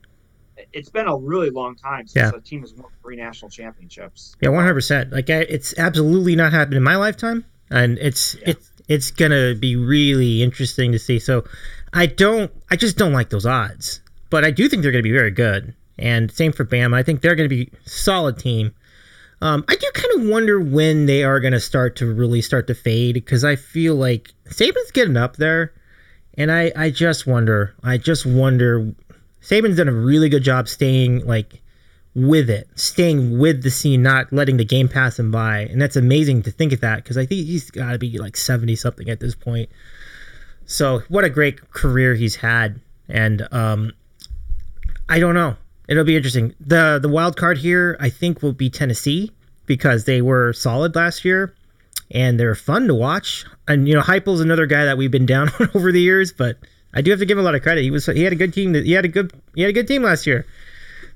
it's 0.72 0.88
been 0.88 1.06
a 1.06 1.16
really 1.16 1.50
long 1.50 1.74
time 1.74 2.06
since 2.06 2.32
yeah. 2.32 2.38
a 2.38 2.40
team 2.40 2.60
has 2.60 2.72
won 2.74 2.90
three 3.02 3.16
national 3.16 3.50
championships. 3.50 4.36
Yeah, 4.40 4.50
100. 4.50 4.74
percent 4.74 5.12
Like 5.12 5.28
it's 5.28 5.76
absolutely 5.78 6.36
not 6.36 6.52
happened 6.52 6.76
in 6.76 6.82
my 6.82 6.96
lifetime, 6.96 7.44
and 7.70 7.98
it's 7.98 8.34
yeah. 8.36 8.50
it's 8.50 8.70
it's 8.88 9.10
gonna 9.10 9.54
be 9.54 9.76
really 9.76 10.42
interesting 10.42 10.92
to 10.92 10.98
see. 10.98 11.18
So 11.18 11.44
I 11.92 12.06
don't. 12.06 12.50
I 12.70 12.76
just 12.76 12.96
don't 12.96 13.12
like 13.12 13.30
those 13.30 13.46
odds, 13.46 14.00
but 14.30 14.44
I 14.44 14.50
do 14.50 14.68
think 14.68 14.82
they're 14.82 14.92
gonna 14.92 15.02
be 15.02 15.12
very 15.12 15.30
good. 15.30 15.74
And 15.98 16.30
same 16.30 16.52
for 16.52 16.64
Bama. 16.64 16.94
I 16.94 17.02
think 17.02 17.20
they're 17.20 17.34
to 17.48 17.48
be 17.48 17.70
solid 17.86 18.38
team. 18.38 18.74
Um, 19.40 19.64
I 19.68 19.76
do 19.76 19.90
kind 19.94 20.14
of 20.20 20.28
wonder 20.28 20.60
when 20.60 21.06
they 21.06 21.22
are 21.22 21.40
to 21.52 21.60
start 21.60 21.96
to 21.96 22.12
really 22.12 22.40
start 22.40 22.66
to 22.68 22.74
fade 22.74 23.14
because 23.14 23.44
I 23.44 23.56
feel 23.56 23.94
like 23.94 24.32
Saban's 24.48 24.90
getting 24.92 25.16
up 25.16 25.36
there, 25.36 25.72
and 26.34 26.50
I 26.50 26.72
I 26.76 26.90
just 26.90 27.26
wonder. 27.26 27.74
I 27.82 27.98
just 27.98 28.26
wonder. 28.26 28.92
Saban's 29.42 29.76
done 29.76 29.88
a 29.88 29.92
really 29.92 30.28
good 30.28 30.42
job 30.42 30.68
staying 30.68 31.24
like 31.26 31.60
with 32.16 32.48
it, 32.48 32.66
staying 32.74 33.38
with 33.38 33.62
the 33.62 33.70
scene, 33.70 34.02
not 34.02 34.32
letting 34.32 34.56
the 34.56 34.64
game 34.64 34.88
pass 34.88 35.18
him 35.18 35.30
by, 35.30 35.60
and 35.60 35.80
that's 35.80 35.96
amazing 35.96 36.42
to 36.44 36.50
think 36.50 36.72
of 36.72 36.80
that 36.80 36.96
because 36.96 37.18
I 37.18 37.26
think 37.26 37.46
he's 37.46 37.70
got 37.70 37.92
to 37.92 37.98
be 37.98 38.18
like 38.18 38.36
seventy 38.36 38.74
something 38.74 39.10
at 39.10 39.20
this 39.20 39.34
point. 39.34 39.68
So 40.64 41.02
what 41.08 41.24
a 41.24 41.30
great 41.30 41.70
career 41.70 42.14
he's 42.14 42.36
had, 42.36 42.80
and 43.08 43.46
um, 43.52 43.92
I 45.08 45.20
don't 45.20 45.34
know. 45.34 45.56
It'll 45.88 46.04
be 46.04 46.16
interesting. 46.16 46.54
the 46.58 46.98
The 47.00 47.08
wild 47.08 47.36
card 47.36 47.58
here, 47.58 47.96
I 48.00 48.08
think, 48.08 48.42
will 48.42 48.54
be 48.54 48.70
Tennessee 48.70 49.30
because 49.66 50.04
they 50.04 50.22
were 50.22 50.52
solid 50.54 50.96
last 50.96 51.24
year 51.24 51.54
and 52.10 52.38
they're 52.40 52.54
fun 52.54 52.86
to 52.86 52.94
watch. 52.94 53.44
And 53.68 53.86
you 53.86 53.94
know, 53.94 54.00
Heupel's 54.00 54.40
another 54.40 54.66
guy 54.66 54.84
that 54.84 54.96
we've 54.96 55.10
been 55.10 55.26
down 55.34 55.50
on 55.60 55.68
over 55.74 55.92
the 55.92 56.00
years, 56.00 56.32
but 56.32 56.56
I 56.94 57.02
do 57.02 57.10
have 57.10 57.20
to 57.20 57.26
give 57.26 57.36
him 57.36 57.42
a 57.42 57.44
lot 57.44 57.54
of 57.54 57.62
credit. 57.62 57.82
He 57.82 57.90
was 57.90 58.06
he 58.06 58.22
had 58.22 58.32
a 58.32 58.36
good 58.36 58.54
team. 58.54 58.72
He 58.72 58.92
had 58.92 59.04
a 59.04 59.08
good 59.08 59.32
he 59.54 59.60
had 59.60 59.70
a 59.70 59.74
good 59.74 59.86
team 59.86 60.02
last 60.02 60.26
year. 60.26 60.46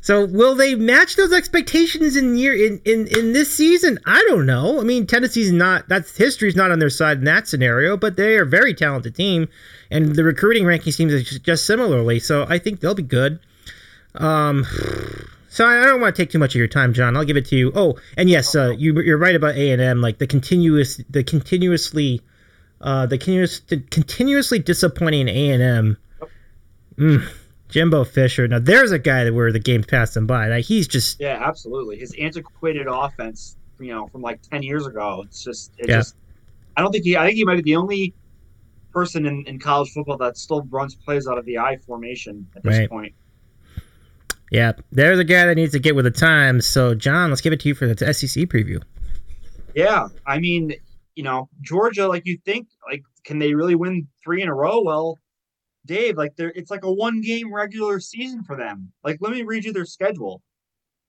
So 0.03 0.25
will 0.25 0.55
they 0.55 0.75
match 0.75 1.17
those 1.17 1.33
expectations 1.33 2.17
in 2.17 2.37
year 2.37 2.55
in, 2.55 2.81
in, 2.85 3.07
in 3.09 3.33
this 3.35 3.55
season? 3.55 3.99
I 4.07 4.25
don't 4.29 4.47
know. 4.47 4.81
I 4.81 4.83
mean, 4.83 5.07
Tennessee's 5.07 5.53
not 5.53 5.89
that's 5.89 6.17
history's 6.17 6.57
not 6.57 6.71
on 6.71 6.79
their 6.79 6.91
side 6.91 7.19
in 7.19 7.25
that 7.25 7.47
scenario, 7.47 7.97
but 7.97 8.17
they 8.17 8.37
are 8.37 8.43
a 8.43 8.47
very 8.47 8.73
talented 8.73 9.15
team, 9.15 9.49
and 9.91 10.15
the 10.15 10.25
recruiting 10.25 10.65
ranking 10.65 10.93
seems 10.93 11.39
just 11.41 11.67
similarly. 11.67 12.19
So 12.19 12.47
I 12.49 12.59
think 12.59 12.81
they'll 12.81 12.95
be 12.95 13.03
good. 13.03 13.41
Um, 14.15 14.67
so 15.49 15.67
I 15.67 15.85
don't 15.85 16.01
want 16.01 16.15
to 16.15 16.23
take 16.23 16.31
too 16.31 16.39
much 16.39 16.55
of 16.55 16.59
your 16.59 16.69
time, 16.69 16.93
John. 16.93 17.17
I'll 17.17 17.25
give 17.25 17.37
it 17.37 17.47
to 17.47 17.57
you. 17.57 17.73
Oh, 17.75 17.99
and 18.17 18.31
yes, 18.31 18.55
uh, 18.55 18.71
you, 18.71 18.99
you're 19.03 19.19
right 19.19 19.35
about 19.35 19.57
A 19.57 19.71
and 19.73 19.83
M. 19.83 20.01
Like 20.01 20.19
the 20.19 20.27
continuous, 20.27 21.01
the 21.11 21.25
continuously, 21.25 22.23
uh, 22.81 23.07
the 23.07 23.19
continuous, 23.19 23.61
the 23.61 23.81
continuously 23.91 24.61
disappointing 24.61 25.29
A 25.29 25.51
and 25.51 25.63
M. 25.63 25.97
Mm, 26.97 27.29
Jimbo 27.71 28.05
Fisher. 28.05 28.47
Now 28.49 28.59
there's 28.59 28.93
a 28.93 28.99
guy 28.99 29.25
that 29.25 29.35
where 29.35 29.53
the 29.53 29.59
game's 29.59 29.87
passed 29.87 30.17
him 30.17 30.27
by. 30.27 30.49
Like 30.49 30.65
he's 30.65 30.87
just 30.87 31.21
yeah, 31.21 31.39
absolutely. 31.43 31.99
His 31.99 32.15
antiquated 32.21 32.87
offense, 32.89 33.57
you 33.79 33.93
know, 33.93 34.07
from 34.09 34.23
like 34.23 34.43
ten 34.43 34.63
years 34.63 34.87
ago. 34.87 35.23
It's 35.27 35.43
just, 35.43 35.73
it 35.79 35.89
yeah. 35.89 35.99
just. 35.99 36.17
I 36.77 36.83
don't 36.83 36.93
think 36.93 37.05
he. 37.05 37.17
I 37.17 37.27
think 37.27 37.37
he 37.37 37.45
might 37.45 37.57
be 37.57 37.63
the 37.63 37.77
only 37.77 38.15
person 38.93 39.27
in, 39.27 39.45
in 39.47 39.59
college 39.59 39.91
football 39.91 40.17
that 40.19 40.37
still 40.37 40.63
runs 40.71 40.95
plays 40.95 41.27
out 41.27 41.39
of 41.39 41.45
the 41.45 41.59
I 41.59 41.77
formation 41.77 42.47
at 42.57 42.63
this 42.63 42.79
right. 42.79 42.89
point. 42.89 43.15
Yeah, 44.51 44.73
there's 44.91 45.19
a 45.19 45.25
guy 45.25 45.47
that 45.47 45.55
needs 45.55 45.73
to 45.73 45.79
get 45.79 45.95
with 45.95 46.05
the 46.05 46.11
times. 46.11 46.67
So, 46.67 46.95
John, 46.95 47.31
let's 47.31 47.41
give 47.41 47.53
it 47.53 47.61
to 47.61 47.69
you 47.69 47.75
for 47.75 47.87
the 47.87 48.13
SEC 48.13 48.45
preview. 48.49 48.83
Yeah, 49.77 50.09
I 50.27 50.41
mean, 50.41 50.75
you 51.15 51.23
know, 51.23 51.49
Georgia, 51.61 52.09
like 52.09 52.27
you 52.27 52.37
think, 52.45 52.67
like, 52.91 53.03
can 53.25 53.39
they 53.39 53.55
really 53.55 53.77
win 53.77 54.09
three 54.25 54.43
in 54.43 54.49
a 54.49 54.55
row? 54.55 54.83
Well, 54.83 55.19
Dave, 55.91 56.17
like, 56.17 56.37
they're 56.37 56.53
it's 56.55 56.71
like 56.71 56.85
a 56.85 56.93
one 56.93 57.21
game 57.21 57.53
regular 57.53 57.99
season 57.99 58.45
for 58.45 58.57
them. 58.57 58.93
Like, 59.03 59.19
let 59.21 59.33
me 59.33 59.43
read 59.43 59.65
you 59.65 59.73
their 59.73 59.85
schedule: 59.85 60.41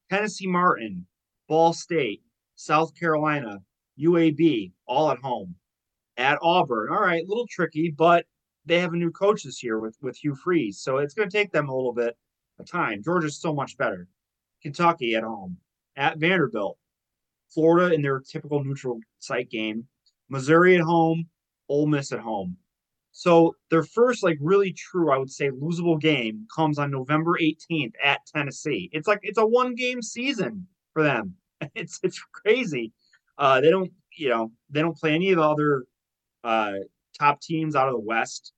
Tennessee 0.09 0.47
Martin, 0.47 1.05
Ball 1.47 1.71
State, 1.71 2.23
South 2.55 2.95
Carolina, 2.95 3.59
UAB, 3.99 4.71
all 4.87 5.11
at 5.11 5.19
home. 5.19 5.53
At 6.17 6.39
Auburn, 6.41 6.89
all 6.91 6.99
right, 6.99 7.23
a 7.23 7.27
little 7.27 7.45
tricky, 7.47 7.91
but 7.91 8.25
they 8.65 8.79
have 8.79 8.93
a 8.93 8.97
new 8.97 9.11
coach 9.11 9.43
this 9.43 9.61
year 9.61 9.79
with 9.79 9.95
with 10.01 10.17
Hugh 10.17 10.33
Freeze, 10.33 10.79
so 10.79 10.97
it's 10.97 11.13
going 11.13 11.29
to 11.29 11.37
take 11.37 11.51
them 11.51 11.69
a 11.69 11.75
little 11.75 11.93
bit 11.93 12.17
of 12.57 12.65
time. 12.65 13.03
Georgia's 13.03 13.39
so 13.39 13.53
much 13.53 13.77
better. 13.77 14.07
Kentucky 14.63 15.13
at 15.13 15.23
home, 15.23 15.57
at 15.95 16.17
Vanderbilt, 16.17 16.79
Florida 17.49 17.93
in 17.93 18.01
their 18.01 18.19
typical 18.19 18.63
neutral 18.63 18.99
site 19.19 19.51
game, 19.51 19.87
Missouri 20.27 20.75
at 20.75 20.81
home, 20.81 21.29
Ole 21.69 21.85
Miss 21.85 22.11
at 22.11 22.19
home. 22.19 22.57
So 23.11 23.55
their 23.69 23.83
first, 23.83 24.23
like, 24.23 24.37
really 24.39 24.73
true, 24.73 25.11
I 25.11 25.17
would 25.17 25.31
say, 25.31 25.49
losable 25.49 25.99
game 25.99 26.47
comes 26.55 26.79
on 26.79 26.91
November 26.91 27.37
18th 27.41 27.93
at 28.03 28.25
Tennessee. 28.25 28.89
It's 28.93 29.07
like 29.07 29.19
it's 29.23 29.37
a 29.37 29.45
one 29.45 29.75
game 29.75 30.01
season 30.01 30.67
for 30.93 31.03
them. 31.03 31.35
It's 31.75 31.99
it's 32.01 32.19
crazy. 32.31 32.91
Uh, 33.37 33.61
they 33.61 33.69
don't, 33.69 33.91
you 34.17 34.29
know, 34.29 34.51
they 34.71 34.81
don't 34.81 34.97
play 34.97 35.13
any 35.13 35.29
of 35.29 35.37
the 35.37 35.43
other 35.43 35.85
uh, 36.43 36.73
top 37.19 37.39
teams 37.39 37.75
out 37.75 37.87
of 37.87 37.93
the 37.93 37.99
West 37.99 38.53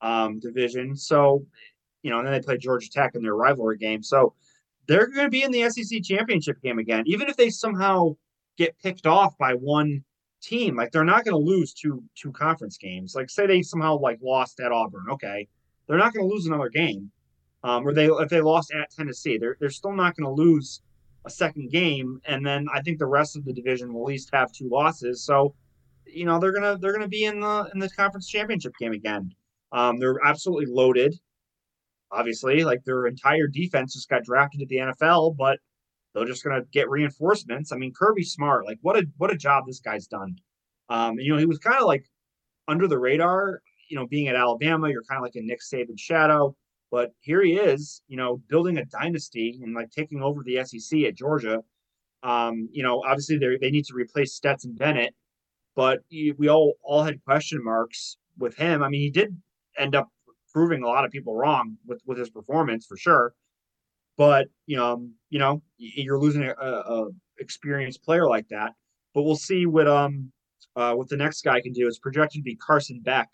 um, 0.00 0.40
division. 0.40 0.96
So 0.96 1.44
you 2.02 2.10
know, 2.10 2.18
and 2.18 2.26
then 2.26 2.32
they 2.32 2.40
play 2.40 2.56
Georgia 2.56 2.90
Tech 2.90 3.14
in 3.14 3.22
their 3.22 3.34
rivalry 3.34 3.76
game. 3.76 4.02
So 4.02 4.34
they're 4.86 5.08
going 5.08 5.26
to 5.26 5.30
be 5.30 5.42
in 5.42 5.50
the 5.50 5.68
SEC 5.68 6.02
championship 6.02 6.60
game 6.62 6.78
again, 6.78 7.04
even 7.06 7.28
if 7.28 7.36
they 7.36 7.50
somehow 7.50 8.16
get 8.56 8.78
picked 8.78 9.06
off 9.06 9.36
by 9.38 9.54
one 9.54 10.04
team. 10.40 10.76
Like 10.76 10.92
they're 10.92 11.04
not 11.04 11.24
going 11.24 11.34
to 11.34 11.50
lose 11.50 11.72
two 11.72 12.02
two 12.14 12.32
conference 12.32 12.76
games. 12.78 13.14
Like 13.14 13.30
say 13.30 13.46
they 13.46 13.62
somehow 13.62 13.98
like 13.98 14.18
lost 14.22 14.60
at 14.60 14.72
Auburn, 14.72 15.06
okay, 15.10 15.48
they're 15.86 15.98
not 15.98 16.12
going 16.12 16.28
to 16.28 16.32
lose 16.32 16.46
another 16.46 16.68
game. 16.68 17.10
Um, 17.64 17.86
or 17.86 17.92
they 17.92 18.06
if 18.06 18.28
they 18.28 18.40
lost 18.40 18.72
at 18.72 18.90
Tennessee, 18.90 19.38
they're 19.38 19.56
they're 19.60 19.70
still 19.70 19.92
not 19.92 20.16
going 20.16 20.26
to 20.26 20.42
lose 20.42 20.82
a 21.24 21.30
second 21.30 21.70
game. 21.70 22.20
And 22.24 22.46
then 22.46 22.66
I 22.72 22.80
think 22.82 22.98
the 22.98 23.06
rest 23.06 23.36
of 23.36 23.44
the 23.44 23.52
division 23.52 23.92
will 23.92 24.02
at 24.02 24.08
least 24.08 24.30
have 24.32 24.52
two 24.52 24.68
losses. 24.68 25.24
So 25.24 25.54
you 26.06 26.24
know 26.24 26.38
they're 26.38 26.52
gonna 26.52 26.78
they're 26.78 26.92
gonna 26.92 27.08
be 27.08 27.24
in 27.24 27.40
the 27.40 27.70
in 27.74 27.80
the 27.80 27.90
conference 27.90 28.28
championship 28.28 28.72
game 28.78 28.92
again. 28.92 29.34
Um, 29.72 29.98
they're 29.98 30.24
absolutely 30.24 30.66
loaded 30.66 31.18
obviously. 32.10 32.64
Like 32.64 32.84
their 32.84 33.06
entire 33.06 33.46
defense 33.46 33.94
just 33.94 34.08
got 34.08 34.24
drafted 34.24 34.60
to 34.60 34.66
the 34.66 34.76
NFL, 34.76 35.36
but 35.36 35.58
they're 36.18 36.28
just 36.28 36.44
gonna 36.44 36.62
get 36.72 36.88
reinforcements. 36.90 37.72
I 37.72 37.76
mean, 37.76 37.92
Kirby 37.92 38.24
Smart, 38.24 38.66
like 38.66 38.78
what 38.82 38.96
a 38.96 39.06
what 39.16 39.30
a 39.30 39.36
job 39.36 39.64
this 39.66 39.80
guy's 39.80 40.06
done. 40.06 40.36
Um, 40.88 41.18
you 41.18 41.32
know, 41.32 41.38
he 41.38 41.46
was 41.46 41.58
kind 41.58 41.78
of 41.78 41.86
like 41.86 42.06
under 42.66 42.86
the 42.86 42.98
radar, 42.98 43.60
you 43.88 43.96
know, 43.96 44.06
being 44.06 44.28
at 44.28 44.36
Alabama, 44.36 44.88
you're 44.88 45.04
kind 45.04 45.18
of 45.18 45.22
like 45.22 45.36
a 45.36 45.42
Nick 45.42 45.60
Saban 45.60 45.98
shadow. 45.98 46.54
But 46.90 47.12
here 47.20 47.42
he 47.42 47.54
is, 47.54 48.02
you 48.08 48.16
know, 48.16 48.40
building 48.48 48.78
a 48.78 48.84
dynasty 48.86 49.58
and 49.62 49.74
like 49.74 49.90
taking 49.90 50.22
over 50.22 50.42
the 50.42 50.64
SEC 50.64 51.00
at 51.00 51.16
Georgia. 51.16 51.62
Um, 52.22 52.68
you 52.72 52.82
know, 52.82 53.02
obviously 53.06 53.38
they 53.38 53.58
they 53.60 53.70
need 53.70 53.84
to 53.86 53.94
replace 53.94 54.34
Stetson 54.34 54.74
Bennett, 54.74 55.14
but 55.76 56.00
we 56.10 56.48
all 56.48 56.74
all 56.82 57.02
had 57.02 57.22
question 57.24 57.62
marks 57.62 58.16
with 58.38 58.56
him. 58.56 58.82
I 58.82 58.88
mean, 58.88 59.00
he 59.02 59.10
did 59.10 59.36
end 59.78 59.94
up 59.94 60.08
proving 60.52 60.82
a 60.82 60.88
lot 60.88 61.04
of 61.04 61.10
people 61.10 61.36
wrong 61.36 61.76
with 61.86 62.00
with 62.06 62.18
his 62.18 62.30
performance 62.30 62.86
for 62.86 62.96
sure. 62.96 63.34
But 64.18 64.48
you 64.66 64.76
know, 64.76 64.92
um, 64.92 65.14
you 65.30 65.38
know, 65.38 65.62
you're 65.78 66.20
losing 66.20 66.42
a, 66.42 66.52
a, 66.52 67.08
experienced 67.38 68.02
player 68.02 68.28
like 68.28 68.48
that. 68.48 68.72
But 69.14 69.22
we'll 69.22 69.36
see 69.36 69.64
what 69.64 69.88
um 69.88 70.30
uh, 70.76 70.94
what 70.94 71.08
the 71.08 71.16
next 71.16 71.42
guy 71.42 71.60
can 71.60 71.72
do. 71.72 71.86
It's 71.86 71.98
projected 71.98 72.40
to 72.40 72.42
be 72.42 72.56
Carson 72.56 73.00
Beck, 73.00 73.28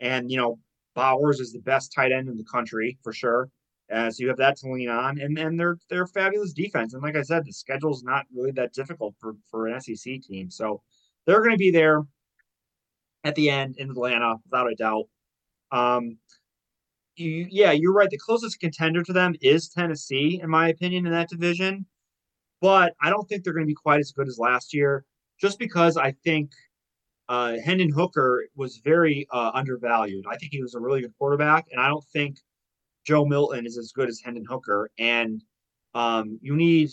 and 0.00 0.30
you 0.30 0.36
know, 0.36 0.58
Bowers 0.94 1.40
is 1.40 1.52
the 1.52 1.60
best 1.60 1.92
tight 1.94 2.12
end 2.12 2.28
in 2.28 2.36
the 2.36 2.44
country 2.44 2.98
for 3.02 3.12
sure. 3.12 3.48
So 3.90 4.10
you 4.18 4.28
have 4.28 4.36
that 4.36 4.56
to 4.58 4.70
lean 4.70 4.90
on, 4.90 5.18
and 5.18 5.38
and 5.38 5.58
they're 5.58 5.78
they're 5.88 6.06
fabulous 6.06 6.52
defense. 6.52 6.92
And 6.92 7.02
like 7.02 7.16
I 7.16 7.22
said, 7.22 7.46
the 7.46 7.52
schedule's 7.52 8.02
not 8.02 8.26
really 8.34 8.50
that 8.52 8.74
difficult 8.74 9.14
for 9.18 9.34
for 9.50 9.68
an 9.68 9.80
SEC 9.80 10.20
team. 10.22 10.50
So 10.50 10.82
they're 11.26 11.40
going 11.40 11.52
to 11.52 11.56
be 11.56 11.70
there 11.70 12.02
at 13.24 13.34
the 13.34 13.50
end 13.50 13.76
in 13.78 13.90
Atlanta 13.90 14.36
without 14.44 14.70
a 14.70 14.74
doubt. 14.74 15.04
Um, 15.70 16.18
you, 17.18 17.46
yeah, 17.50 17.72
you're 17.72 17.92
right. 17.92 18.10
The 18.10 18.18
closest 18.18 18.60
contender 18.60 19.02
to 19.02 19.12
them 19.12 19.34
is 19.40 19.68
Tennessee, 19.68 20.40
in 20.42 20.50
my 20.50 20.68
opinion, 20.68 21.06
in 21.06 21.12
that 21.12 21.28
division. 21.28 21.86
But 22.60 22.94
I 23.00 23.10
don't 23.10 23.28
think 23.28 23.44
they're 23.44 23.52
going 23.52 23.66
to 23.66 23.70
be 23.70 23.74
quite 23.74 24.00
as 24.00 24.12
good 24.12 24.28
as 24.28 24.38
last 24.38 24.74
year, 24.74 25.04
just 25.40 25.58
because 25.58 25.96
I 25.96 26.12
think 26.24 26.50
uh, 27.28 27.56
Hendon 27.64 27.90
Hooker 27.90 28.46
was 28.56 28.78
very 28.78 29.26
uh, 29.30 29.50
undervalued. 29.54 30.24
I 30.28 30.36
think 30.36 30.52
he 30.52 30.62
was 30.62 30.74
a 30.74 30.80
really 30.80 31.02
good 31.02 31.14
quarterback, 31.18 31.66
and 31.70 31.80
I 31.80 31.88
don't 31.88 32.04
think 32.12 32.38
Joe 33.06 33.24
Milton 33.24 33.66
is 33.66 33.78
as 33.78 33.92
good 33.92 34.08
as 34.08 34.20
Hendon 34.24 34.44
Hooker. 34.48 34.90
And 34.98 35.42
um, 35.94 36.38
you 36.42 36.56
need, 36.56 36.90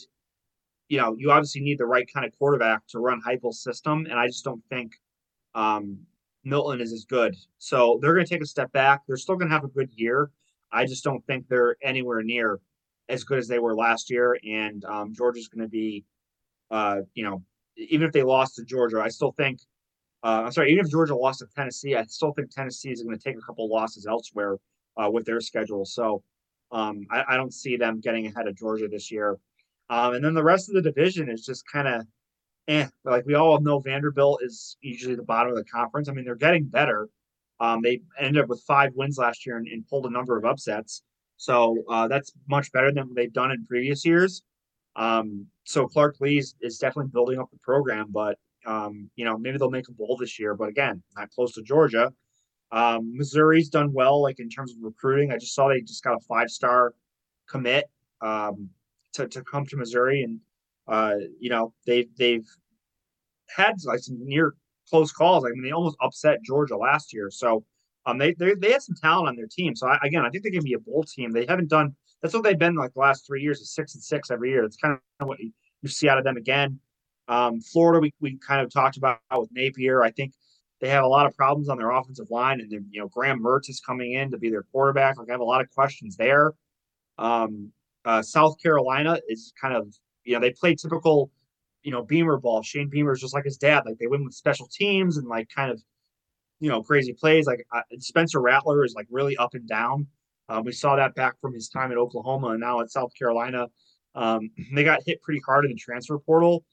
you 0.89 0.99
know, 0.99 1.15
you 1.17 1.31
obviously 1.31 1.61
need 1.61 1.79
the 1.79 1.85
right 1.85 2.07
kind 2.13 2.25
of 2.25 2.37
quarterback 2.37 2.85
to 2.89 2.99
run 2.99 3.21
Heupel's 3.21 3.63
system, 3.63 4.05
and 4.09 4.19
I 4.19 4.27
just 4.27 4.43
don't 4.43 4.63
think 4.69 4.93
um, 5.55 5.99
Milton 6.45 6.79
is 6.79 6.93
as 6.93 7.05
good. 7.05 7.35
So 7.57 7.99
they're 8.01 8.13
going 8.13 8.25
to 8.25 8.33
take 8.33 8.43
a 8.43 8.47
step 8.47 8.71
back. 8.71 9.01
They're 9.07 9.17
still 9.17 9.35
going 9.35 9.49
to 9.49 9.53
have 9.53 9.63
a 9.63 9.69
good 9.69 9.89
year. 9.95 10.29
I 10.71 10.85
just 10.85 11.03
don't 11.03 11.25
think 11.25 11.47
they're 11.47 11.75
anywhere 11.81 12.21
near 12.21 12.59
as 13.09 13.23
good 13.23 13.39
as 13.39 13.47
they 13.47 13.59
were 13.59 13.75
last 13.75 14.09
year. 14.09 14.37
And 14.47 14.83
um, 14.85 15.13
Georgia's 15.13 15.47
going 15.47 15.65
to 15.65 15.69
be, 15.69 16.05
uh, 16.71 17.01
you 17.13 17.23
know, 17.23 17.43
even 17.77 18.07
if 18.07 18.13
they 18.13 18.23
lost 18.23 18.55
to 18.55 18.63
Georgia, 18.63 19.01
I 19.01 19.09
still 19.09 19.31
think. 19.31 19.59
Uh, 20.23 20.43
I'm 20.45 20.51
sorry, 20.51 20.71
even 20.71 20.85
if 20.85 20.91
Georgia 20.91 21.15
lost 21.15 21.39
to 21.39 21.47
Tennessee, 21.55 21.95
I 21.95 22.03
still 22.03 22.31
think 22.33 22.49
Tennessee 22.49 22.89
is 22.89 23.03
going 23.03 23.17
to 23.17 23.23
take 23.23 23.37
a 23.37 23.45
couple 23.45 23.69
losses 23.69 24.07
elsewhere 24.07 24.57
uh, 24.97 25.09
with 25.09 25.25
their 25.25 25.39
schedule. 25.39 25.85
So 25.85 26.23
um, 26.71 27.05
I, 27.11 27.23
I, 27.29 27.37
don't 27.37 27.53
see 27.53 27.77
them 27.77 27.99
getting 27.99 28.25
ahead 28.25 28.47
of 28.47 28.57
Georgia 28.57 28.87
this 28.87 29.11
year. 29.11 29.37
Um, 29.89 30.15
and 30.15 30.25
then 30.25 30.33
the 30.33 30.43
rest 30.43 30.67
of 30.67 30.73
the 30.73 30.81
division 30.81 31.29
is 31.29 31.45
just 31.45 31.63
kind 31.71 31.87
of 31.87 32.07
eh, 32.67 32.87
like 33.03 33.25
we 33.25 33.35
all 33.35 33.59
know 33.59 33.79
Vanderbilt 33.79 34.41
is 34.43 34.77
usually 34.81 35.15
the 35.15 35.23
bottom 35.23 35.51
of 35.51 35.57
the 35.57 35.65
conference. 35.65 36.09
I 36.09 36.13
mean, 36.13 36.25
they're 36.25 36.35
getting 36.35 36.65
better. 36.65 37.09
Um, 37.59 37.81
they 37.81 38.01
ended 38.19 38.43
up 38.43 38.49
with 38.49 38.61
five 38.67 38.91
wins 38.95 39.17
last 39.17 39.45
year 39.45 39.57
and, 39.57 39.67
and 39.67 39.87
pulled 39.87 40.05
a 40.05 40.09
number 40.09 40.37
of 40.37 40.45
upsets. 40.45 41.03
So 41.37 41.83
uh, 41.89 42.07
that's 42.07 42.31
much 42.49 42.71
better 42.71 42.91
than 42.91 43.13
they've 43.13 43.31
done 43.31 43.51
in 43.51 43.65
previous 43.65 44.05
years. 44.05 44.43
Um, 44.95 45.47
so 45.65 45.87
Clark 45.87 46.17
Lea 46.19 46.37
is, 46.37 46.55
is 46.61 46.77
definitely 46.77 47.11
building 47.11 47.39
up 47.39 47.49
the 47.51 47.59
program, 47.59 48.07
but 48.11 48.37
um, 48.65 49.09
you 49.15 49.25
know 49.25 49.37
maybe 49.37 49.57
they'll 49.57 49.69
make 49.69 49.89
a 49.89 49.93
bowl 49.93 50.17
this 50.19 50.39
year. 50.39 50.55
But 50.55 50.69
again, 50.69 51.03
not 51.15 51.29
close 51.31 51.53
to 51.53 51.61
Georgia. 51.61 52.13
Um, 52.71 53.15
Missouri's 53.15 53.69
done 53.69 53.93
well, 53.93 54.21
like 54.21 54.39
in 54.39 54.49
terms 54.49 54.71
of 54.71 54.77
recruiting. 54.81 55.31
I 55.31 55.37
just 55.37 55.53
saw 55.53 55.69
they 55.69 55.81
just 55.81 56.03
got 56.03 56.15
a 56.15 56.19
five 56.21 56.49
star 56.49 56.93
commit 57.49 57.89
um, 58.21 58.69
to 59.13 59.27
to 59.27 59.43
come 59.43 59.65
to 59.67 59.77
Missouri, 59.77 60.23
and 60.23 60.39
uh, 60.87 61.15
you 61.39 61.49
know 61.49 61.73
they've 61.85 62.09
they've 62.17 62.45
had 63.55 63.75
like 63.85 63.99
some 63.99 64.17
near 64.19 64.55
close 64.89 65.11
calls. 65.11 65.45
I 65.45 65.49
mean, 65.49 65.63
they 65.63 65.71
almost 65.71 65.97
upset 66.01 66.43
Georgia 66.43 66.77
last 66.77 67.13
year, 67.13 67.29
so 67.29 67.63
um, 68.05 68.17
they 68.17 68.33
they 68.33 68.53
they 68.55 68.71
had 68.71 68.81
some 68.81 68.95
talent 69.01 69.29
on 69.29 69.35
their 69.35 69.47
team. 69.47 69.75
So 69.75 69.87
I, 69.87 69.99
again, 70.03 70.25
I 70.25 70.29
think 70.29 70.43
they're 70.43 70.51
gonna 70.51 70.63
be 70.63 70.73
a 70.73 70.79
bowl 70.79 71.03
team. 71.03 71.31
They 71.31 71.45
haven't 71.47 71.69
done 71.69 71.95
that's 72.25 72.33
what 72.33 72.43
they've 72.43 72.57
been 72.57 72.73
like 72.73 72.93
the 72.93 72.99
last 72.99 73.27
three 73.27 73.43
years 73.43 73.61
is 73.61 73.71
six 73.71 73.93
and 73.93 74.03
six 74.03 74.31
every 74.31 74.49
year. 74.49 74.63
That's 74.63 74.77
kind 74.77 74.97
of 75.19 75.27
what 75.27 75.39
you, 75.39 75.51
you 75.83 75.89
see 75.89 76.09
out 76.09 76.17
of 76.17 76.23
them 76.23 76.37
again. 76.37 76.79
Um, 77.27 77.61
Florida, 77.61 77.99
we, 77.99 78.13
we 78.19 78.37
kind 78.37 78.61
of 78.61 78.73
talked 78.73 78.97
about 78.97 79.19
with 79.31 79.49
Napier. 79.51 80.01
I 80.03 80.09
think 80.09 80.33
they 80.81 80.89
have 80.89 81.03
a 81.03 81.07
lot 81.07 81.27
of 81.27 81.35
problems 81.35 81.69
on 81.69 81.77
their 81.77 81.91
offensive 81.91 82.31
line, 82.31 82.61
and 82.61 82.71
you 82.71 82.99
know 82.99 83.07
Graham 83.09 83.43
Mertz 83.43 83.69
is 83.69 83.79
coming 83.79 84.13
in 84.13 84.31
to 84.31 84.39
be 84.39 84.49
their 84.49 84.63
quarterback. 84.71 85.17
Like 85.17 85.29
I 85.29 85.33
have 85.33 85.39
a 85.39 85.45
lot 85.45 85.61
of 85.61 85.69
questions 85.69 86.15
there. 86.17 86.53
Um, 87.19 87.71
uh, 88.03 88.23
South 88.23 88.55
Carolina 88.61 89.19
is 89.27 89.53
kind 89.59 89.75
of 89.75 89.93
you 90.25 90.33
know 90.33 90.39
they 90.39 90.51
play 90.51 90.75
typical 90.75 91.31
you 91.83 91.91
know 91.91 92.03
Beamer 92.03 92.37
ball. 92.37 92.61
Shane 92.63 92.89
Beamer 92.89 93.13
is 93.13 93.21
just 93.21 93.33
like 93.33 93.45
his 93.45 93.57
dad. 93.57 93.83
Like 93.85 93.97
they 93.97 94.07
win 94.07 94.25
with 94.25 94.33
special 94.33 94.67
teams 94.67 95.17
and 95.17 95.27
like 95.27 95.47
kind 95.55 95.71
of 95.71 95.81
you 96.59 96.69
know 96.69 96.83
crazy 96.83 97.13
plays. 97.13 97.45
Like 97.47 97.65
uh, 97.73 97.81
Spencer 97.99 98.41
Rattler 98.41 98.83
is 98.83 98.93
like 98.95 99.07
really 99.09 99.37
up 99.37 99.53
and 99.53 99.67
down. 99.67 100.07
Um, 100.49 100.63
we 100.63 100.71
saw 100.71 100.95
that 100.95 101.15
back 101.15 101.39
from 101.39 101.53
his 101.53 101.69
time 101.69 101.91
at 101.91 101.97
Oklahoma 101.97 102.49
and 102.49 102.59
now 102.59 102.81
at 102.81 102.91
South 102.91 103.11
Carolina. 103.17 103.67
Um, 104.13 104.49
they 104.73 104.83
got 104.83 105.01
hit 105.05 105.21
pretty 105.21 105.41
hard 105.45 105.65
in 105.65 105.71
the 105.71 105.77
transfer 105.77 106.17
portal. 106.19 106.63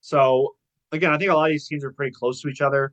So 0.00 0.54
again, 0.92 1.12
I 1.12 1.18
think 1.18 1.30
a 1.30 1.34
lot 1.34 1.46
of 1.46 1.52
these 1.52 1.66
teams 1.66 1.84
are 1.84 1.92
pretty 1.92 2.12
close 2.12 2.40
to 2.42 2.48
each 2.48 2.60
other. 2.60 2.92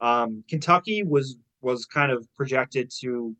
Um, 0.00 0.44
Kentucky 0.48 1.02
was 1.02 1.36
was 1.60 1.86
kind 1.86 2.10
of 2.10 2.26
projected 2.36 2.90
to 3.00 3.36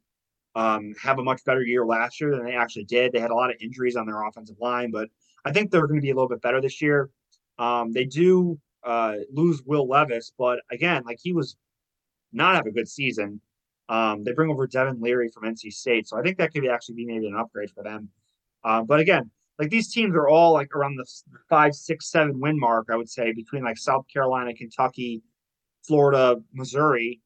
um, 0.54 0.94
have 1.02 1.18
a 1.18 1.22
much 1.24 1.44
better 1.44 1.62
year 1.62 1.84
last 1.84 2.20
year 2.20 2.30
than 2.30 2.44
they 2.44 2.54
actually 2.54 2.84
did. 2.84 3.12
They 3.12 3.20
had 3.20 3.30
a 3.30 3.34
lot 3.34 3.50
of 3.50 3.56
injuries 3.60 3.96
on 3.96 4.06
their 4.06 4.22
offensive 4.22 4.56
line, 4.60 4.90
but 4.90 5.08
I 5.44 5.52
think 5.52 5.70
they're 5.70 5.86
going 5.86 6.00
to 6.00 6.04
be 6.04 6.10
a 6.10 6.14
little 6.14 6.28
bit 6.28 6.42
better 6.42 6.60
this 6.60 6.80
year. 6.80 7.10
Um, 7.58 7.92
they 7.92 8.04
do 8.04 8.58
uh, 8.84 9.16
lose 9.32 9.62
Will 9.64 9.88
Levis, 9.88 10.32
but 10.38 10.60
again, 10.70 11.02
like 11.04 11.18
he 11.22 11.32
was 11.32 11.56
not 12.32 12.54
have 12.54 12.66
a 12.66 12.70
good 12.70 12.88
season. 12.88 13.40
Um, 13.88 14.24
they 14.24 14.32
bring 14.32 14.50
over 14.50 14.66
Devin 14.66 15.00
Leary 15.00 15.28
from 15.28 15.44
NC 15.44 15.72
State, 15.72 16.08
so 16.08 16.18
I 16.18 16.22
think 16.22 16.38
that 16.38 16.52
could 16.52 16.62
be 16.62 16.68
actually 16.68 16.94
be 16.94 17.06
maybe 17.06 17.26
an 17.26 17.36
upgrade 17.36 17.70
for 17.70 17.82
them. 17.82 18.08
Um, 18.64 18.86
but 18.86 19.00
again, 19.00 19.30
like 19.58 19.70
these 19.70 19.92
teams 19.92 20.14
are 20.14 20.28
all 20.28 20.52
like 20.52 20.74
around 20.74 20.96
the 20.96 21.06
five, 21.48 21.74
six, 21.74 22.10
seven 22.10 22.40
win 22.40 22.58
mark. 22.58 22.86
I 22.90 22.96
would 22.96 23.10
say 23.10 23.32
between 23.32 23.64
like 23.64 23.76
South 23.76 24.06
Carolina, 24.12 24.54
Kentucky, 24.54 25.22
Florida, 25.86 26.36
Missouri, 26.52 27.20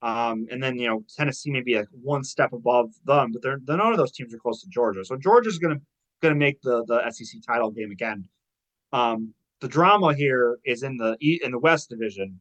um, 0.00 0.46
and 0.50 0.62
then 0.62 0.76
you 0.78 0.86
know 0.86 1.04
Tennessee 1.16 1.50
maybe 1.50 1.76
like 1.76 1.88
one 1.90 2.24
step 2.24 2.52
above 2.52 2.90
them. 3.04 3.32
But 3.32 3.42
they're, 3.42 3.58
they're 3.64 3.76
none 3.76 3.92
of 3.92 3.98
those 3.98 4.12
teams 4.12 4.32
are 4.32 4.38
close 4.38 4.62
to 4.62 4.68
Georgia. 4.68 5.04
So 5.04 5.16
Georgia's 5.16 5.58
gonna 6.22 6.34
gonna 6.34 6.38
make 6.38 6.60
the 6.62 6.84
the 6.86 7.10
SEC 7.10 7.40
title 7.46 7.70
game 7.70 7.90
again. 7.90 8.28
Um, 8.92 9.34
the 9.60 9.68
drama 9.68 10.14
here 10.14 10.58
is 10.64 10.82
in 10.82 10.96
the 10.96 11.16
in 11.20 11.50
the 11.50 11.58
West 11.58 11.90
Division 11.90 12.40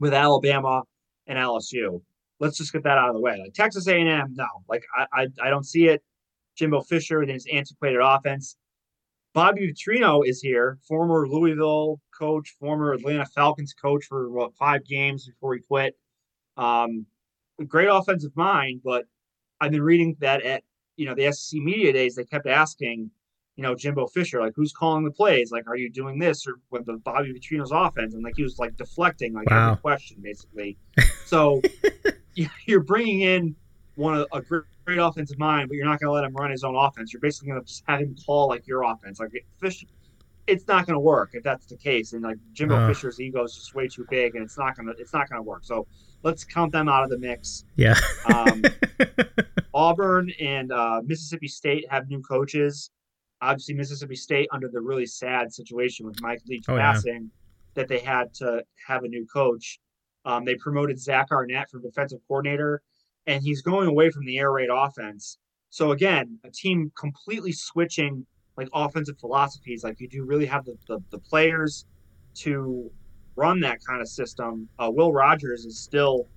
with 0.00 0.14
Alabama 0.14 0.82
and 1.26 1.38
LSU 1.38 2.02
let's 2.42 2.58
just 2.58 2.72
get 2.72 2.82
that 2.82 2.98
out 2.98 3.08
of 3.08 3.14
the 3.14 3.20
way. 3.20 3.38
Like 3.40 3.54
Texas 3.54 3.86
A&M, 3.86 4.34
no, 4.34 4.46
like 4.68 4.82
I, 4.96 5.06
I, 5.12 5.26
I 5.44 5.48
don't 5.48 5.64
see 5.64 5.86
it. 5.86 6.02
Jimbo 6.56 6.82
Fisher 6.82 7.22
and 7.22 7.30
his 7.30 7.46
antiquated 7.50 8.00
offense. 8.02 8.56
Bobby 9.32 9.72
Petrino 9.72 10.26
is 10.26 10.42
here, 10.42 10.78
former 10.86 11.26
Louisville 11.26 12.00
coach, 12.18 12.54
former 12.60 12.92
Atlanta 12.92 13.24
Falcons 13.24 13.72
coach 13.72 14.04
for 14.04 14.30
what 14.30 14.54
five 14.56 14.84
games 14.84 15.26
before 15.26 15.54
he 15.54 15.60
quit. 15.60 15.96
Um, 16.58 17.06
great 17.66 17.88
offensive 17.88 18.32
mind, 18.36 18.82
but 18.84 19.04
I've 19.60 19.70
been 19.70 19.82
reading 19.82 20.16
that 20.20 20.42
at 20.42 20.64
you 20.96 21.06
know 21.06 21.14
the 21.14 21.30
SEC 21.32 21.60
media 21.60 21.92
days, 21.92 22.14
they 22.14 22.24
kept 22.24 22.46
asking, 22.46 23.10
you 23.56 23.62
know, 23.62 23.74
Jimbo 23.74 24.06
Fisher, 24.08 24.40
like 24.40 24.52
who's 24.56 24.72
calling 24.72 25.04
the 25.04 25.10
plays? 25.10 25.50
Like, 25.50 25.68
are 25.68 25.76
you 25.76 25.90
doing 25.90 26.18
this 26.18 26.46
or 26.46 26.54
with 26.70 26.86
the 26.86 26.94
Bobby 26.98 27.32
Petrino's 27.32 27.72
offense? 27.72 28.14
And 28.14 28.22
like 28.22 28.34
he 28.36 28.42
was 28.42 28.58
like 28.58 28.76
deflecting 28.76 29.32
like 29.32 29.50
wow. 29.50 29.70
every 29.72 29.80
question 29.80 30.18
basically. 30.22 30.76
So 31.26 31.62
you're 32.66 32.82
bringing 32.82 33.20
in 33.20 33.56
one 33.96 34.14
of 34.14 34.26
a 34.32 34.40
great, 34.40 34.64
great 34.84 34.98
offensive 34.98 35.38
mind, 35.38 35.68
but 35.68 35.76
you're 35.76 35.86
not 35.86 36.00
going 36.00 36.08
to 36.08 36.12
let 36.12 36.24
him 36.24 36.34
run 36.34 36.50
his 36.50 36.64
own 36.64 36.76
offense. 36.76 37.12
You're 37.12 37.20
basically 37.20 37.50
going 37.50 37.60
to 37.60 37.66
just 37.66 37.84
have 37.86 38.00
him 38.00 38.16
call 38.24 38.48
like 38.48 38.66
your 38.66 38.82
offense. 38.82 39.20
Like 39.20 39.30
Fish, 39.60 39.84
it's 40.46 40.66
not 40.66 40.86
going 40.86 40.94
to 40.94 41.00
work 41.00 41.30
if 41.34 41.42
that's 41.42 41.66
the 41.66 41.76
case. 41.76 42.12
And 42.12 42.22
like 42.22 42.38
Jimbo 42.52 42.76
uh, 42.76 42.88
Fisher's 42.88 43.20
ego 43.20 43.44
is 43.44 43.54
just 43.54 43.74
way 43.74 43.88
too 43.88 44.06
big, 44.10 44.34
and 44.34 44.44
it's 44.44 44.58
not 44.58 44.76
going 44.76 44.86
to 44.86 45.00
it's 45.00 45.12
not 45.12 45.28
going 45.28 45.38
to 45.38 45.42
work. 45.42 45.64
So 45.64 45.86
let's 46.22 46.44
count 46.44 46.72
them 46.72 46.88
out 46.88 47.04
of 47.04 47.10
the 47.10 47.18
mix. 47.18 47.64
Yeah. 47.76 47.98
um, 48.32 48.62
Auburn 49.74 50.30
and 50.40 50.72
uh, 50.72 51.00
Mississippi 51.04 51.48
State 51.48 51.86
have 51.90 52.08
new 52.08 52.20
coaches. 52.20 52.90
Obviously, 53.40 53.74
Mississippi 53.74 54.16
State 54.16 54.48
under 54.52 54.68
the 54.68 54.80
really 54.80 55.06
sad 55.06 55.52
situation 55.52 56.06
with 56.06 56.20
Mike 56.20 56.40
Leach 56.46 56.64
oh, 56.68 56.76
passing, 56.76 57.14
yeah. 57.14 57.28
that 57.74 57.88
they 57.88 57.98
had 57.98 58.32
to 58.34 58.62
have 58.86 59.04
a 59.04 59.08
new 59.08 59.26
coach. 59.26 59.80
Um, 60.24 60.44
they 60.44 60.54
promoted 60.54 61.00
Zach 61.00 61.28
Arnett 61.32 61.70
from 61.70 61.82
defensive 61.82 62.20
coordinator, 62.28 62.82
and 63.26 63.42
he's 63.42 63.62
going 63.62 63.88
away 63.88 64.10
from 64.10 64.24
the 64.24 64.38
air 64.38 64.52
raid 64.52 64.68
offense. 64.72 65.38
So 65.70 65.92
again, 65.92 66.38
a 66.44 66.50
team 66.50 66.92
completely 66.96 67.52
switching 67.52 68.26
like 68.56 68.68
offensive 68.74 69.18
philosophies. 69.18 69.82
Like 69.82 69.98
you 70.00 70.08
do 70.08 70.24
really 70.24 70.46
have 70.46 70.64
the, 70.64 70.76
the, 70.86 71.02
the 71.10 71.18
players 71.18 71.86
to 72.34 72.90
run 73.36 73.60
that 73.60 73.78
kind 73.84 74.00
of 74.00 74.08
system. 74.08 74.68
Uh, 74.78 74.90
Will 74.90 75.12
Rogers 75.12 75.64
is 75.64 75.78
still 75.78 76.28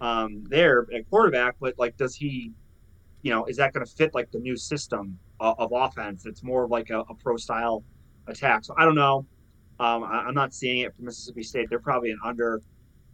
um, 0.00 0.44
there 0.48 0.86
at 0.94 1.08
quarterback, 1.10 1.56
but 1.60 1.74
like, 1.78 1.96
does 1.96 2.14
he, 2.14 2.52
you 3.24 3.30
know, 3.30 3.46
is 3.46 3.56
that 3.56 3.72
going 3.72 3.84
to 3.84 3.90
fit 3.90 4.14
like 4.14 4.30
the 4.30 4.38
new 4.38 4.54
system 4.54 5.18
of, 5.40 5.58
of 5.58 5.72
offense? 5.74 6.26
It's 6.26 6.42
more 6.42 6.64
of 6.64 6.70
like 6.70 6.90
a, 6.90 7.00
a, 7.00 7.14
pro 7.14 7.38
style 7.38 7.82
attack. 8.26 8.66
So 8.66 8.74
I 8.76 8.84
don't 8.84 8.94
know. 8.94 9.26
Um, 9.80 10.04
I, 10.04 10.28
am 10.28 10.34
not 10.34 10.52
seeing 10.52 10.80
it 10.80 10.94
for 10.94 11.02
Mississippi 11.02 11.42
State. 11.42 11.70
They're 11.70 11.80
probably 11.80 12.10
an 12.10 12.18
under. 12.22 12.60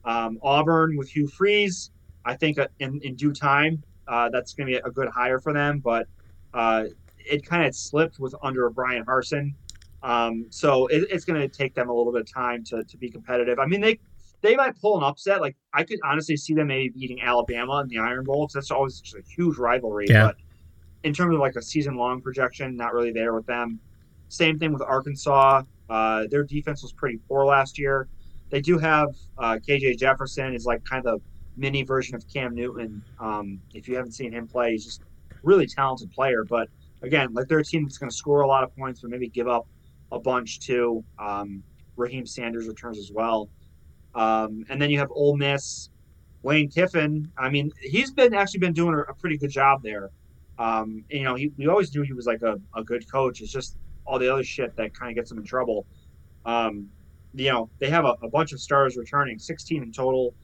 Um, 0.05 0.39
Auburn 0.43 0.97
with 0.97 1.09
Hugh 1.09 1.29
Freeze, 1.29 1.93
I 2.25 2.35
think 2.35 2.59
uh, 2.59 2.67
in, 2.81 3.01
in 3.03 3.15
due 3.15 3.33
time, 3.33 3.83
uh, 4.09 4.31
that's 4.31 4.53
going 4.53 4.67
to 4.67 4.73
be 4.73 4.79
a 4.85 4.91
good 4.91 5.09
hire 5.09 5.39
for 5.39 5.53
them. 5.53 5.79
But 5.79 6.09
uh, 6.55 6.87
it 7.19 7.47
kind 7.47 7.65
of 7.65 7.75
slipped 7.77 8.19
with 8.19 8.35
under 8.43 8.69
Bryan 8.69 9.05
Harsin. 9.05 9.55
Um, 10.03 10.47
so 10.51 10.89
it, 10.89 11.07
it's 11.09 11.25
going 11.25 11.41
to 11.41 11.49
take 11.49 11.75
them 11.75 11.89
a 11.89 11.95
little 11.95 12.13
bit 12.13 12.23
of 12.23 12.33
time 12.33 12.65
to, 12.65 12.83
to 12.83 12.97
be 12.97 13.11
competitive. 13.11 13.61
I 13.61 13.67
mean, 13.67 13.81
they 13.81 14.01
they 14.43 14.57
might 14.57 14.79
pull 14.81 14.97
an 14.99 15.05
upset. 15.05 15.41
Like 15.41 15.57
I 15.73 15.85
could 15.85 15.99
honestly 16.05 16.37
see 16.37 16.55
them 16.55 16.69
maybe 16.69 16.89
beating 16.91 17.21
Alabama 17.23 17.81
in 17.81 17.89
the 17.89 17.99
Iron 17.99 18.25
Bowl 18.25 18.47
because 18.47 18.55
that's 18.55 18.71
always 18.71 19.01
just 19.01 19.17
a 19.17 19.23
huge 19.23 19.59
rivalry. 19.59 20.07
Yeah. 20.09 20.27
But 20.27 20.37
in 21.03 21.13
terms 21.13 21.35
of 21.35 21.41
like 21.41 21.57
a 21.57 21.63
season 21.63 21.97
long 21.97 22.21
projection, 22.21 22.77
not 22.77 22.93
really 22.95 23.13
there 23.13 23.35
with 23.35 23.47
them. 23.47 23.81
Same 24.29 24.59
thing 24.59 24.73
with 24.73 24.83
Arkansas. 24.83 25.63
Uh, 25.89 26.27
their 26.31 26.45
defense 26.45 26.83
was 26.83 26.93
pretty 26.93 27.19
poor 27.29 27.45
last 27.45 27.79
year. 27.79 28.09
They 28.51 28.61
do 28.61 28.79
have 28.79 29.09
uh, 29.39 29.59
KJ 29.67 29.99
Jefferson 29.99 30.55
is 30.55 30.65
like 30.67 30.85
kind 30.85 31.05
of 31.07 31.15
a 31.15 31.21
mini 31.57 31.83
version 31.83 32.15
of 32.15 32.27
Cam 32.33 32.55
Newton. 32.55 33.03
Um, 33.19 33.61
if 33.75 33.89
you 33.89 33.97
haven't 33.97 34.13
seen 34.13 34.33
him 34.33 34.47
play, 34.47 34.73
he's 34.73 34.85
just 34.85 35.03
really 35.43 35.67
talented 35.67 36.11
player. 36.13 36.45
But 36.45 36.69
again, 37.03 37.33
like 37.33 37.49
they're 37.49 37.59
a 37.59 37.65
team 37.65 37.85
that's 37.85 37.99
going 37.99 38.11
to 38.11 38.17
score 38.17 38.43
a 38.43 38.47
lot 38.47 38.65
of 38.65 38.75
points, 38.77 39.01
but 39.01 39.11
maybe 39.11 39.29
give 39.29 39.49
up 39.49 39.67
a 40.13 40.19
bunch 40.19 40.61
too. 40.61 41.05
Um, 41.19 41.63
Raheim 41.97 42.27
Sanders 42.27 42.67
returns 42.67 42.99
as 42.99 43.11
well. 43.13 43.49
Um, 44.15 44.65
and 44.69 44.81
then 44.81 44.91
you 44.91 44.99
have 44.99 45.11
Ole 45.13 45.37
Miss, 45.37 45.91
Lane 46.43 46.69
Kiffin. 46.69 47.31
I 47.37 47.51
mean, 47.51 47.71
he's 47.81 48.11
been 48.11 48.35
actually 48.35 48.61
been 48.61 48.73
doing 48.73 49.03
a, 49.09 49.15
pretty 49.15 49.37
good 49.37 49.51
job 49.51 49.83
there. 49.83 50.11
Um, 50.59 51.05
you 51.09 51.23
know, 51.23 51.35
he, 51.35 51.53
we 51.57 51.69
always 51.69 51.95
knew 51.95 52.03
he 52.03 52.13
was 52.13 52.27
like 52.27 52.43
a, 52.43 52.61
a 52.75 52.83
good 52.83 53.11
coach. 53.11 53.41
It's 53.41 53.53
just 53.53 53.77
all 54.05 54.19
the 54.19 54.33
other 54.33 54.45
shit 54.45 54.77
that 54.77 54.95
kind 54.95 55.11
of 55.11 55.17
gets 55.17 55.31
him 55.31 55.39
in 55.39 55.45
trouble. 55.45 55.87
Um, 56.45 56.89
you 57.35 57.51
know, 57.51 57.71
they 57.79 57.89
have 57.91 58.05
a, 58.05 58.17
a 58.23 58.29
bunch 58.29 58.53
of 58.53 58.61
stars 58.61 58.97
returning, 58.97 59.39
16 59.39 59.83
in 59.83 59.93
total. 59.93 60.35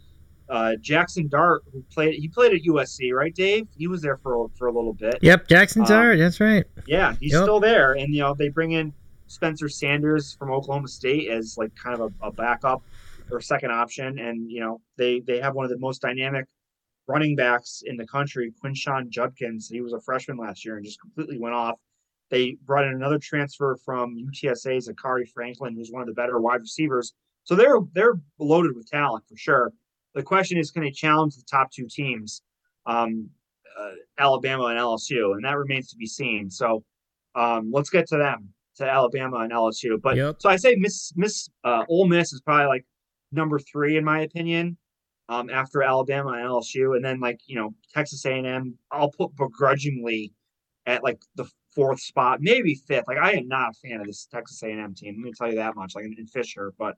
Uh, 0.49 0.77
Jackson 0.81 1.27
Dart, 1.27 1.65
who 1.73 1.83
played, 1.93 2.15
he 2.15 2.29
played 2.29 2.55
at 2.55 2.63
USC, 2.63 3.13
right, 3.13 3.35
Dave? 3.35 3.67
He 3.77 3.89
was 3.89 4.01
there 4.01 4.17
for 4.19 4.49
for 4.57 4.69
a 4.69 4.73
little 4.73 4.93
bit. 4.93 5.19
Yep, 5.21 5.49
Jackson 5.49 5.83
um, 5.83 5.89
Dart, 5.89 6.19
that's 6.19 6.39
right. 6.41 6.65
Yeah, 6.87 7.17
he's 7.19 7.33
yep. 7.33 7.43
still 7.43 7.59
there, 7.59 7.95
and 7.95 8.15
you 8.15 8.21
know 8.21 8.33
they 8.33 8.49
bring 8.49 8.71
in 8.71 8.93
Spencer 9.27 9.69
Sanders 9.69 10.37
from 10.39 10.53
Oklahoma 10.53 10.87
State 10.87 11.29
as 11.31 11.59
like 11.59 11.75
kind 11.75 12.01
of 12.01 12.13
a, 12.23 12.27
a 12.29 12.31
backup 12.31 12.83
or 13.31 13.41
second 13.41 13.71
option, 13.73 14.19
and 14.19 14.51
you 14.51 14.61
know 14.61 14.81
they 14.97 15.21
they 15.21 15.41
have 15.41 15.55
one 15.55 15.65
of 15.65 15.71
the 15.71 15.79
most 15.79 16.03
dynamic 16.03 16.47
running 17.09 17.37
backs 17.37 17.83
in 17.85 17.97
the 17.97 18.07
country, 18.07 18.53
Quinshon 18.65 19.09
Judkins. 19.11 19.69
He 19.69 19.81
was 19.81 19.93
a 19.93 20.01
freshman 20.01 20.37
last 20.37 20.65
year 20.65 20.77
and 20.77 20.85
just 20.85 21.01
completely 21.01 21.39
went 21.39 21.55
off. 21.55 21.79
They 22.31 22.57
brought 22.65 22.85
in 22.85 22.93
another 22.95 23.19
transfer 23.21 23.77
from 23.85 24.17
UTSA's 24.17 24.89
Zakhari 24.89 25.29
Franklin, 25.33 25.77
who's 25.77 25.91
one 25.93 26.03
of 26.03 26.09
the 26.09 26.15
better 26.15 26.41
wide 26.41 26.61
receivers. 26.61 27.15
So 27.45 27.55
they're 27.55 27.79
they're 27.95 28.15
loaded 28.39 28.75
with 28.75 28.89
talent 28.89 29.25
for 29.29 29.37
sure. 29.37 29.73
The 30.15 30.23
question 30.23 30.59
is, 30.59 30.71
can 30.71 30.83
they 30.83 30.91
challenge 30.91 31.37
the 31.37 31.45
top 31.49 31.71
two 31.71 31.87
teams, 31.89 32.43
um, 32.87 33.29
uh, 33.79 33.91
Alabama 34.19 34.65
and 34.67 34.79
LSU, 34.81 35.35
and 35.35 35.45
that 35.45 35.57
remains 35.59 35.91
to 35.91 35.97
be 35.97 36.07
seen. 36.07 36.51
So 36.51 36.83
um, 37.35 37.71
let's 37.73 37.91
get 37.91 38.09
to 38.09 38.17
them. 38.17 38.49
to 38.77 38.85
Alabama 38.91 39.39
and 39.39 39.53
LSU. 39.53 40.01
But 40.01 40.17
Yep. 40.17 40.37
so 40.39 40.49
I 40.49 40.57
say 40.57 40.75
Miss 40.77 41.13
Miss 41.17 41.49
uh, 41.65 41.85
Ole 41.89 42.07
Miss 42.09 42.33
is 42.33 42.41
probably 42.41 42.67
like 42.67 42.85
number 43.33 43.59
three 43.59 43.97
in 43.97 44.05
my 44.05 44.21
opinion. 44.21 44.79
Um, 45.29 45.51
after 45.51 45.83
Alabama 45.83 46.31
and 46.31 46.47
LSU, 46.49 46.95
and 46.95 47.05
then 47.05 47.19
like 47.19 47.41
you 47.47 47.57
know 47.57 47.75
Texas 47.93 48.25
A&M, 48.25 48.79
I'll 48.93 49.11
put 49.11 49.35
begrudgingly 49.35 50.33
at 50.87 51.03
like 51.03 51.19
the 51.35 51.49
fourth 51.75 52.01
spot, 52.01 52.39
maybe 52.41 52.75
fifth. 52.75 53.09
Like 53.09 53.19
I 53.19 53.33
am 53.33 53.49
not 53.49 53.71
a 53.71 53.89
fan 53.89 54.01
of 54.01 54.07
this 54.07 54.29
Texas 54.33 54.63
A&M 54.63 54.95
team. 54.95 55.17
Let 55.19 55.25
me 55.25 55.33
tell 55.37 55.49
you 55.49 55.57
that 55.57 55.75
much. 55.75 55.97
Like 55.97 56.05
in 56.05 56.27
Fisher, 56.29 56.73
but 56.79 56.97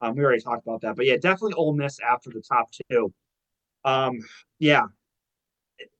um, 0.00 0.16
we 0.16 0.24
already 0.24 0.42
talked 0.42 0.66
about 0.66 0.80
that. 0.80 0.96
But 0.96 1.06
yeah, 1.06 1.16
definitely 1.16 1.54
Ole 1.54 1.74
Miss 1.74 1.98
after 2.00 2.30
the 2.30 2.42
top 2.42 2.68
two. 2.90 3.12
Um, 3.84 4.18
yeah, 4.58 4.86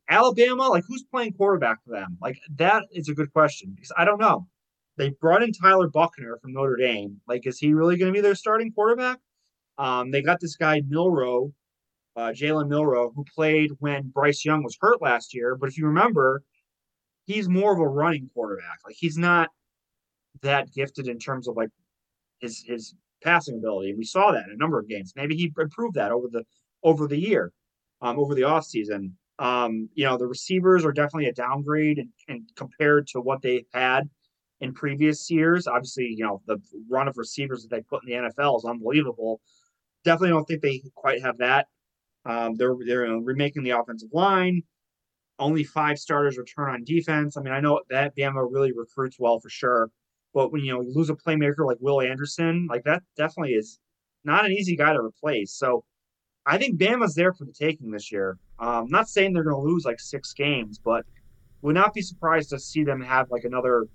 Alabama, 0.09 0.69
like 0.69 0.85
who's 0.89 1.05
playing 1.05 1.35
quarterback 1.35 1.85
for 1.85 1.93
them? 1.93 2.19
Like 2.21 2.39
that 2.57 2.85
is 2.93 3.09
a 3.09 3.15
good 3.15 3.33
question 3.33 3.73
because 3.75 3.93
I 3.97 4.05
don't 4.05 4.21
know. 4.21 4.49
They 4.97 5.11
brought 5.11 5.45
in 5.45 5.53
Tyler 5.53 5.89
Buchner 5.89 6.39
from 6.43 6.53
Notre 6.53 6.77
Dame. 6.77 7.21
Like, 7.29 7.47
is 7.47 7.59
he 7.59 7.73
really 7.73 7.97
going 7.97 8.13
to 8.13 8.17
be 8.17 8.21
their 8.21 8.35
starting 8.35 8.73
quarterback? 8.73 9.19
Um, 9.79 10.11
they 10.11 10.23
got 10.23 10.41
this 10.41 10.57
guy 10.57 10.81
Milrow, 10.83 11.53
uh, 12.17 12.33
Jalen 12.33 12.69
Milrow, 12.69 13.13
who 13.15 13.25
played 13.35 13.71
when 13.79 14.09
Bryce 14.09 14.45
Young 14.45 14.63
was 14.65 14.77
hurt 14.81 15.01
last 15.01 15.35
year. 15.35 15.57
But 15.57 15.69
if 15.69 15.79
you 15.79 15.87
remember, 15.87 16.43
he's 17.27 17.49
more 17.49 17.73
of 17.73 17.79
a 17.79 17.89
running 17.89 18.29
quarterback. 18.35 18.79
Like 18.85 18.97
he's 18.99 19.17
not 19.17 19.51
that 20.43 20.73
gifted 20.73 21.09
in 21.09 21.19
terms 21.19 21.49
of 21.49 21.57
like 21.57 21.71
his 22.41 22.65
his 22.67 22.95
passing 23.23 23.57
ability. 23.57 23.91
And 23.91 23.99
we 23.99 24.05
saw 24.05 24.33
that 24.33 24.45
in 24.47 24.53
a 24.53 24.57
number 24.57 24.79
of 24.79 24.89
games. 24.89 25.13
Maybe 25.17 25.37
he 25.37 25.53
improved 25.57 25.95
that 25.95 26.13
over 26.13 26.29
the 26.31 26.45
over 26.83 27.07
the 27.07 27.19
year, 27.19 27.53
um, 28.03 28.19
over 28.19 28.35
the 28.35 28.43
offseason. 28.43 29.13
Um, 29.39 29.89
you 29.95 30.05
know, 30.05 30.17
the 30.17 30.27
receivers 30.27 30.85
are 30.85 30.93
definitely 30.93 31.29
a 31.29 31.33
downgrade 31.33 31.99
and, 31.99 32.09
and 32.29 32.43
compared 32.57 33.07
to 33.09 33.21
what 33.21 33.43
they 33.43 33.65
had 33.73 34.09
in 34.61 34.75
previous 34.75 35.31
years. 35.31 35.67
Obviously, 35.67 36.15
you 36.17 36.25
know, 36.25 36.43
the 36.47 36.59
run 36.91 37.09
of 37.09 37.17
receivers 37.17 37.63
that 37.63 37.71
they 37.71 37.83
put 37.83 38.03
in 38.05 38.11
the 38.11 38.29
NFL 38.29 38.59
is 38.59 38.65
unbelievable. 38.65 39.41
Definitely 40.05 40.31
don't 40.31 40.45
think 40.45 40.63
they 40.63 40.83
quite 40.95 41.23
have 41.23 41.39
that. 41.39 41.67
Um, 42.25 42.57
they're 42.57 42.75
they're 42.87 43.07
remaking 43.21 43.63
the 43.63 43.71
offensive 43.71 44.11
line. 44.13 44.63
Only 45.39 45.65
five 45.65 45.99
starters 45.99 46.37
return 46.37 46.71
on 46.71 46.85
defense. 46.85 47.37
I 47.37 47.43
mean, 47.43 47.55
I 47.55 47.61
know 47.61 47.81
that 47.91 48.17
Bama 48.17 48.47
really 48.51 48.73
recruits 48.73 49.19
well 49.19 49.39
for 49.39 49.49
sure, 49.49 49.91
but 50.35 50.53
when 50.53 50.63
you 50.63 50.73
know 50.73 50.81
you 50.81 50.93
lose 50.95 51.11
a 51.11 51.15
playmaker 51.15 51.67
like 51.67 51.79
Will 51.81 52.01
Anderson, 52.01 52.67
like 52.69 52.85
that 52.85 53.03
definitely 53.17 53.55
is 53.55 53.79
not 54.25 54.45
an 54.45 54.53
easy 54.53 54.77
guy 54.77 54.93
to 54.93 55.01
replace. 55.01 55.53
So 55.53 55.85
I 56.45 56.59
think 56.59 56.81
Bama's 56.81 57.15
there 57.15 57.33
for 57.33 57.45
the 57.45 57.53
taking 57.53 57.91
this 57.91 58.11
year. 58.11 58.39
Um, 58.59 58.87
not 58.89 59.09
saying 59.09 59.33
they're 59.33 59.45
going 59.45 59.63
to 59.63 59.71
lose 59.71 59.85
like 59.85 60.01
six 60.01 60.33
games, 60.33 60.81
but 60.83 61.05
would 61.63 61.75
not 61.75 61.95
be 61.95 62.03
surprised 62.03 62.51
to 62.51 62.59
see 62.59 62.85
them 62.85 63.01
have 63.01 63.31
like 63.31 63.45
another 63.45 63.87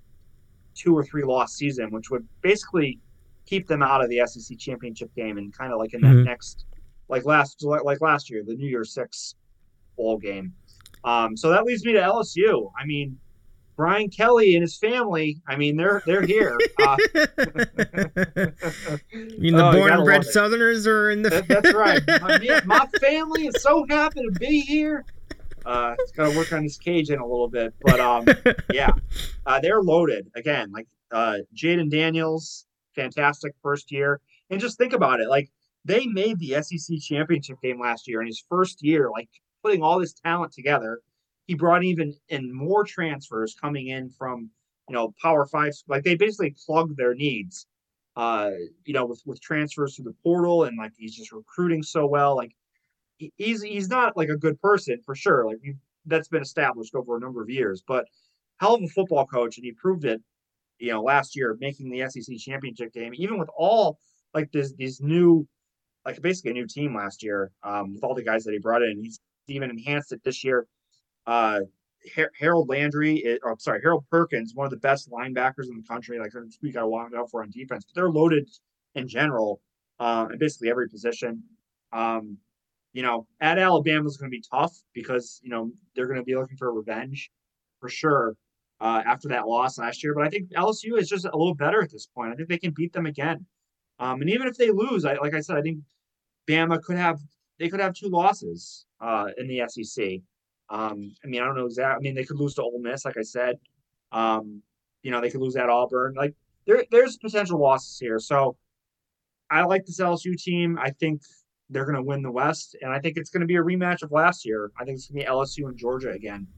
two 0.74 0.96
or 0.96 1.04
three 1.04 1.24
loss 1.24 1.54
season, 1.54 1.90
which 1.90 2.10
would 2.10 2.26
basically 2.42 2.98
keep 3.46 3.66
them 3.66 3.82
out 3.82 4.02
of 4.02 4.08
the 4.10 4.22
SEC 4.26 4.58
championship 4.58 5.14
game 5.14 5.38
and 5.38 5.56
kind 5.56 5.72
of 5.72 5.78
like 5.78 5.94
in 5.94 6.00
that 6.02 6.14
Mhm. 6.14 6.24
next, 6.24 6.64
like 7.08 7.24
last 7.24 7.62
like 7.64 8.00
last 8.00 8.30
year, 8.30 8.42
the 8.46 8.54
New 8.54 8.68
Year's 8.68 8.92
Six 8.94 9.34
bowl 9.96 10.18
game. 10.18 10.54
Um, 11.04 11.36
so 11.36 11.50
that 11.50 11.64
leads 11.64 11.84
me 11.84 11.92
to 11.92 12.00
LSU. 12.00 12.70
I 12.80 12.86
mean, 12.86 13.18
Brian 13.76 14.08
Kelly 14.08 14.54
and 14.54 14.62
his 14.62 14.78
family. 14.78 15.42
I 15.48 15.56
mean, 15.56 15.76
they're 15.76 16.02
they're 16.06 16.22
here. 16.22 16.58
Uh, 16.86 16.96
you 19.12 19.38
mean 19.38 19.56
the 19.56 19.68
Oh, 19.68 19.72
born 19.72 19.92
and 19.92 20.04
bred. 20.04 20.24
Southerners 20.24 20.86
are 20.86 21.10
in 21.10 21.22
the. 21.22 21.30
That, 21.30 21.48
that's 21.48 21.72
right. 21.74 22.02
My, 22.20 22.60
my 22.64 22.86
family 23.00 23.46
is 23.46 23.60
so 23.62 23.84
happy 23.88 24.20
to 24.22 24.30
be 24.38 24.60
here. 24.60 25.04
Uh, 25.66 25.94
it's 25.98 26.12
got 26.12 26.30
to 26.30 26.36
work 26.36 26.52
on 26.52 26.62
this 26.62 26.78
in 26.86 27.18
a 27.18 27.26
little 27.26 27.48
bit, 27.48 27.72
but 27.80 27.98
um, 28.00 28.26
yeah, 28.72 28.90
uh, 29.46 29.58
they're 29.60 29.82
loaded 29.82 30.30
again. 30.36 30.70
Like 30.72 30.86
uh, 31.10 31.38
Jayden 31.56 31.90
Daniels, 31.90 32.66
fantastic 32.94 33.52
first 33.62 33.90
year, 33.92 34.20
and 34.50 34.60
just 34.60 34.78
think 34.78 34.92
about 34.92 35.20
it. 35.20 35.28
Like 35.28 35.50
they 35.84 36.06
made 36.06 36.38
the 36.38 36.62
SEC 36.62 36.98
championship 37.00 37.56
game 37.62 37.80
last 37.80 38.08
year 38.08 38.20
in 38.20 38.26
his 38.26 38.44
first 38.48 38.82
year. 38.82 39.10
Like 39.10 39.28
putting 39.62 39.82
all 39.82 39.98
this 39.98 40.14
talent 40.14 40.52
together, 40.52 41.00
he 41.46 41.54
brought 41.54 41.84
even 41.84 42.14
in 42.28 42.54
more 42.54 42.84
transfers 42.84 43.54
coming 43.60 43.88
in 43.88 44.10
from 44.10 44.50
you 44.88 44.94
know 44.94 45.14
Power 45.22 45.46
Five. 45.46 45.72
Like 45.88 46.04
they 46.04 46.16
basically 46.16 46.54
plugged 46.66 46.96
their 46.96 47.14
needs. 47.14 47.66
Uh, 48.16 48.50
you 48.84 48.94
know, 48.94 49.06
with 49.06 49.20
with 49.26 49.40
transfers 49.40 49.96
through 49.96 50.04
the 50.04 50.14
portal, 50.22 50.64
and 50.64 50.78
like 50.78 50.92
he's 50.96 51.16
just 51.16 51.32
recruiting 51.32 51.82
so 51.82 52.06
well. 52.06 52.36
Like 52.36 52.52
he's 53.18 53.62
he's 53.62 53.88
not 53.88 54.16
like 54.16 54.28
a 54.28 54.36
good 54.36 54.60
person 54.60 55.00
for 55.04 55.14
sure. 55.14 55.46
Like 55.46 55.58
that's 56.06 56.28
been 56.28 56.42
established 56.42 56.94
over 56.94 57.16
a 57.16 57.20
number 57.20 57.42
of 57.42 57.50
years, 57.50 57.82
but 57.86 58.06
hell 58.58 58.74
of 58.74 58.82
a 58.82 58.88
football 58.88 59.26
coach, 59.26 59.56
and 59.56 59.64
he 59.64 59.72
proved 59.72 60.04
it. 60.04 60.22
You 60.78 60.92
know, 60.92 61.02
last 61.02 61.36
year 61.36 61.56
making 61.60 61.90
the 61.90 62.08
SEC 62.08 62.36
championship 62.38 62.92
game, 62.92 63.12
even 63.14 63.38
with 63.38 63.48
all 63.56 63.98
like 64.32 64.50
this 64.52 64.72
these 64.74 65.00
new, 65.00 65.46
like 66.04 66.20
basically 66.20 66.50
a 66.52 66.54
new 66.54 66.66
team 66.66 66.94
last 66.94 67.22
year, 67.22 67.50
um, 67.62 67.94
with 67.94 68.04
all 68.04 68.14
the 68.14 68.24
guys 68.24 68.44
that 68.44 68.52
he 68.52 68.58
brought 68.58 68.82
in. 68.82 69.00
He's 69.02 69.18
even 69.48 69.70
enhanced 69.70 70.12
it 70.12 70.22
this 70.24 70.42
year. 70.44 70.66
Uh, 71.26 71.60
Har- 72.14 72.32
Harold 72.38 72.68
Landry, 72.68 73.16
is, 73.16 73.38
or 73.42 73.56
sorry, 73.58 73.80
Harold 73.82 74.04
Perkins, 74.10 74.52
one 74.54 74.66
of 74.66 74.70
the 74.70 74.76
best 74.78 75.10
linebackers 75.10 75.68
in 75.68 75.76
the 75.76 75.86
country. 75.88 76.18
Like 76.18 76.32
we 76.62 76.72
got 76.72 76.90
watch 76.90 77.12
out 77.16 77.30
for 77.30 77.42
on 77.42 77.50
defense, 77.50 77.84
but 77.84 77.94
they're 77.94 78.10
loaded 78.10 78.48
in 78.94 79.08
general, 79.08 79.60
uh, 80.00 80.26
in 80.32 80.38
basically 80.38 80.70
every 80.70 80.88
position. 80.88 81.42
Um, 81.92 82.38
you 82.92 83.02
know, 83.02 83.26
at 83.40 83.58
Alabama 83.58 84.06
is 84.06 84.16
going 84.16 84.30
to 84.30 84.36
be 84.36 84.42
tough 84.50 84.74
because 84.92 85.40
you 85.42 85.50
know 85.50 85.70
they're 85.94 86.06
going 86.06 86.18
to 86.18 86.24
be 86.24 86.36
looking 86.36 86.56
for 86.56 86.72
revenge 86.72 87.30
for 87.80 87.88
sure 87.88 88.36
uh, 88.80 89.02
after 89.06 89.28
that 89.28 89.46
loss 89.46 89.78
last 89.78 90.02
year. 90.02 90.14
But 90.14 90.24
I 90.24 90.30
think 90.30 90.50
LSU 90.50 90.98
is 90.98 91.08
just 91.08 91.24
a 91.24 91.36
little 91.36 91.54
better 91.54 91.82
at 91.82 91.90
this 91.90 92.06
point. 92.06 92.32
I 92.32 92.36
think 92.36 92.48
they 92.48 92.58
can 92.58 92.72
beat 92.72 92.92
them 92.92 93.06
again. 93.06 93.46
Um, 93.98 94.20
and 94.20 94.30
even 94.30 94.48
if 94.48 94.56
they 94.56 94.70
lose, 94.70 95.04
I, 95.04 95.14
like 95.14 95.34
I 95.34 95.40
said, 95.40 95.56
I 95.56 95.62
think 95.62 95.78
Bama 96.48 96.82
could 96.82 96.96
have 96.96 97.20
they 97.58 97.68
could 97.68 97.80
have 97.80 97.94
two 97.94 98.08
losses 98.08 98.86
uh, 99.00 99.28
in 99.38 99.46
the 99.46 99.62
SEC. 99.68 100.20
Um, 100.70 101.12
I 101.24 101.28
mean, 101.28 101.40
I 101.40 101.44
don't 101.44 101.56
know 101.56 101.66
exactly. 101.66 101.94
I 101.94 102.02
mean, 102.02 102.16
they 102.16 102.24
could 102.24 102.38
lose 102.38 102.54
to 102.54 102.62
Ole 102.62 102.80
Miss, 102.80 103.04
like 103.04 103.16
I 103.16 103.22
said. 103.22 103.58
Um, 104.10 104.62
you 105.02 105.10
know, 105.10 105.20
they 105.20 105.30
could 105.30 105.40
lose 105.40 105.54
at 105.56 105.68
Auburn. 105.68 106.14
Like 106.16 106.34
there, 106.66 106.84
there's 106.90 107.16
potential 107.16 107.60
losses 107.60 107.98
here. 107.98 108.18
So 108.18 108.56
I 109.50 109.62
like 109.62 109.84
this 109.86 110.00
LSU 110.00 110.36
team. 110.36 110.78
I 110.80 110.90
think 110.90 111.22
they're 111.70 111.84
going 111.84 111.96
to 111.96 112.02
win 112.02 112.22
the 112.22 112.30
West, 112.30 112.76
and 112.82 112.92
I 112.92 112.98
think 112.98 113.16
it's 113.16 113.30
going 113.30 113.42
to 113.42 113.46
be 113.46 113.56
a 113.56 113.62
rematch 113.62 114.02
of 114.02 114.10
last 114.10 114.44
year. 114.44 114.72
I 114.78 114.84
think 114.84 114.96
it's 114.96 115.06
going 115.06 115.20
to 115.20 115.26
be 115.26 115.30
LSU 115.30 115.68
and 115.68 115.78
Georgia 115.78 116.10
again 116.10 116.48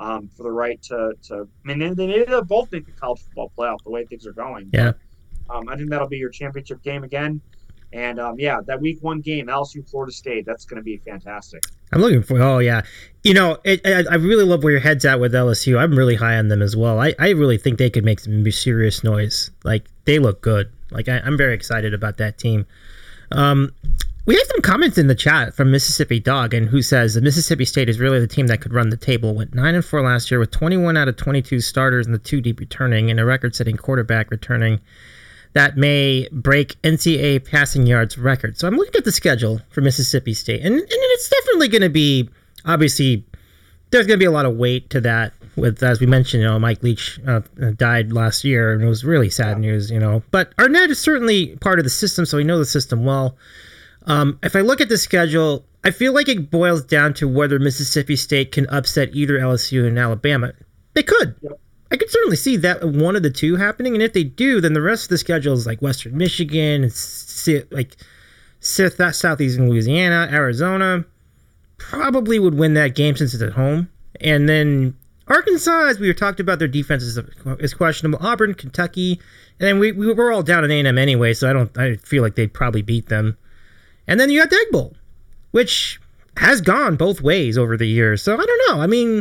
um, 0.00 0.28
for 0.36 0.42
the 0.42 0.50
right 0.50 0.80
to. 0.84 1.12
to 1.24 1.48
I 1.64 1.68
mean, 1.68 1.78
they, 1.78 1.90
they 1.90 2.06
need 2.06 2.26
to 2.28 2.42
both 2.42 2.70
make 2.72 2.86
the 2.86 2.92
college 2.92 3.22
football 3.22 3.52
playoff 3.56 3.82
the 3.84 3.90
way 3.90 4.04
things 4.04 4.26
are 4.26 4.32
going. 4.32 4.70
Yeah. 4.72 4.92
Um, 5.50 5.68
I 5.68 5.76
think 5.76 5.90
that'll 5.90 6.08
be 6.08 6.16
your 6.16 6.30
championship 6.30 6.82
game 6.82 7.04
again. 7.04 7.40
And 7.92 8.18
um, 8.18 8.38
yeah, 8.38 8.60
that 8.66 8.80
week 8.80 8.98
one 9.02 9.20
game, 9.20 9.46
LSU 9.46 9.88
Florida 9.88 10.12
State, 10.12 10.44
that's 10.46 10.64
going 10.64 10.78
to 10.78 10.82
be 10.82 10.96
fantastic. 10.96 11.62
I'm 11.92 12.00
looking 12.00 12.24
for. 12.24 12.42
Oh 12.42 12.58
yeah, 12.58 12.82
you 13.22 13.34
know, 13.34 13.58
it, 13.62 13.80
I, 13.86 14.04
I 14.10 14.14
really 14.16 14.44
love 14.44 14.64
where 14.64 14.72
your 14.72 14.80
head's 14.80 15.04
at 15.04 15.20
with 15.20 15.32
LSU. 15.32 15.78
I'm 15.78 15.96
really 15.96 16.16
high 16.16 16.36
on 16.36 16.48
them 16.48 16.60
as 16.60 16.76
well. 16.76 17.00
I, 17.00 17.14
I 17.20 17.30
really 17.30 17.56
think 17.56 17.78
they 17.78 17.90
could 17.90 18.04
make 18.04 18.18
some 18.18 18.50
serious 18.50 19.04
noise. 19.04 19.52
Like 19.62 19.86
they 20.06 20.18
look 20.18 20.40
good. 20.40 20.72
Like 20.90 21.08
I, 21.08 21.18
I'm 21.18 21.36
very 21.36 21.54
excited 21.54 21.94
about 21.94 22.16
that 22.16 22.36
team. 22.36 22.66
Um, 23.30 23.72
we 24.26 24.34
have 24.34 24.46
some 24.46 24.62
comments 24.62 24.96
in 24.96 25.06
the 25.06 25.14
chat 25.14 25.54
from 25.54 25.70
Mississippi 25.70 26.18
Dog, 26.18 26.54
and 26.54 26.68
who 26.68 26.80
says 26.80 27.14
that 27.14 27.24
Mississippi 27.24 27.64
State 27.64 27.88
is 27.88 28.00
really 28.00 28.20
the 28.20 28.26
team 28.26 28.46
that 28.46 28.60
could 28.60 28.72
run 28.72 28.88
the 28.88 28.96
table. 28.96 29.34
Went 29.34 29.54
nine 29.54 29.74
and 29.74 29.84
four 29.84 30.02
last 30.02 30.30
year 30.30 30.40
with 30.40 30.50
21 30.50 30.96
out 30.96 31.08
of 31.08 31.16
22 31.16 31.60
starters 31.60 32.06
and 32.06 32.14
the 32.14 32.18
two 32.18 32.40
deep 32.40 32.58
returning, 32.58 33.10
and 33.10 33.20
a 33.20 33.24
record-setting 33.24 33.76
quarterback 33.76 34.30
returning 34.30 34.80
that 35.52 35.76
may 35.76 36.26
break 36.32 36.80
NCAA 36.82 37.48
passing 37.48 37.86
yards 37.86 38.18
record. 38.18 38.58
So 38.58 38.66
I'm 38.66 38.76
looking 38.76 38.96
at 38.96 39.04
the 39.04 39.12
schedule 39.12 39.60
for 39.68 39.82
Mississippi 39.82 40.32
State, 40.32 40.62
and, 40.62 40.74
and 40.74 40.88
it's 40.88 41.28
definitely 41.28 41.68
going 41.68 41.82
to 41.82 41.90
be 41.90 42.28
obviously 42.64 43.24
there's 43.90 44.06
going 44.06 44.18
to 44.18 44.22
be 44.22 44.26
a 44.26 44.32
lot 44.32 44.46
of 44.46 44.56
weight 44.56 44.90
to 44.90 45.00
that. 45.02 45.32
With 45.56 45.82
as 45.84 46.00
we 46.00 46.06
mentioned, 46.06 46.42
you 46.42 46.48
know, 46.48 46.58
Mike 46.58 46.82
Leach 46.82 47.20
uh, 47.28 47.42
died 47.76 48.12
last 48.12 48.42
year, 48.42 48.72
and 48.72 48.82
it 48.82 48.88
was 48.88 49.04
really 49.04 49.30
sad 49.30 49.60
news, 49.60 49.88
you 49.88 50.00
know. 50.00 50.22
But 50.32 50.52
Arnett 50.58 50.90
is 50.90 51.00
certainly 51.00 51.54
part 51.58 51.78
of 51.78 51.84
the 51.84 51.90
system, 51.90 52.26
so 52.26 52.38
we 52.38 52.42
know 52.42 52.58
the 52.58 52.64
system 52.64 53.04
well. 53.04 53.36
Um, 54.06 54.38
if 54.42 54.54
I 54.54 54.60
look 54.60 54.80
at 54.80 54.88
the 54.88 54.98
schedule, 54.98 55.64
I 55.82 55.90
feel 55.90 56.12
like 56.12 56.28
it 56.28 56.50
boils 56.50 56.84
down 56.84 57.14
to 57.14 57.28
whether 57.28 57.58
Mississippi 57.58 58.16
State 58.16 58.52
can 58.52 58.66
upset 58.68 59.10
either 59.12 59.38
LSU 59.38 59.86
and 59.86 59.98
Alabama. 59.98 60.52
They 60.94 61.02
could. 61.02 61.34
Yep. 61.42 61.60
I 61.90 61.96
could 61.96 62.10
certainly 62.10 62.36
see 62.36 62.56
that 62.56 62.82
one 62.84 63.14
of 63.14 63.22
the 63.22 63.30
two 63.30 63.56
happening, 63.56 63.94
and 63.94 64.02
if 64.02 64.12
they 64.12 64.24
do, 64.24 64.60
then 64.60 64.72
the 64.72 64.80
rest 64.80 65.04
of 65.04 65.08
the 65.10 65.18
schedule 65.18 65.54
is 65.54 65.66
like 65.66 65.80
Western 65.80 66.16
Michigan, 66.16 66.82
and 66.82 67.66
like 67.70 67.96
Southeastern 68.60 69.70
Louisiana, 69.70 70.28
Arizona. 70.32 71.04
Probably 71.76 72.38
would 72.38 72.54
win 72.54 72.74
that 72.74 72.94
game 72.94 73.14
since 73.14 73.34
it's 73.34 73.42
at 73.42 73.52
home, 73.52 73.90
and 74.20 74.48
then 74.48 74.96
Arkansas, 75.28 75.86
as 75.86 75.98
we 75.98 76.06
were 76.06 76.14
talked 76.14 76.40
about, 76.40 76.58
their 76.58 76.68
defense 76.68 77.02
is, 77.02 77.18
is 77.60 77.74
questionable. 77.74 78.18
Auburn, 78.26 78.54
Kentucky, 78.54 79.20
and 79.60 79.68
then 79.68 79.78
we, 79.78 79.92
we 79.92 80.12
we're 80.12 80.32
all 80.32 80.42
down 80.42 80.64
at 80.64 80.70
A 80.70 80.78
and 80.78 80.88
M 80.88 80.98
anyway, 80.98 81.34
so 81.34 81.48
I 81.48 81.52
don't 81.52 81.76
I 81.78 81.96
feel 81.96 82.22
like 82.22 82.34
they'd 82.34 82.52
probably 82.52 82.82
beat 82.82 83.08
them. 83.08 83.36
And 84.06 84.18
then 84.20 84.30
you 84.30 84.40
got 84.40 84.50
the 84.50 84.56
Egg 84.56 84.72
Bowl, 84.72 84.94
which 85.52 86.00
has 86.36 86.60
gone 86.60 86.96
both 86.96 87.20
ways 87.20 87.56
over 87.56 87.76
the 87.76 87.86
years. 87.86 88.22
So 88.22 88.34
I 88.34 88.44
don't 88.44 88.60
know. 88.76 88.82
I 88.82 88.86
mean, 88.86 89.20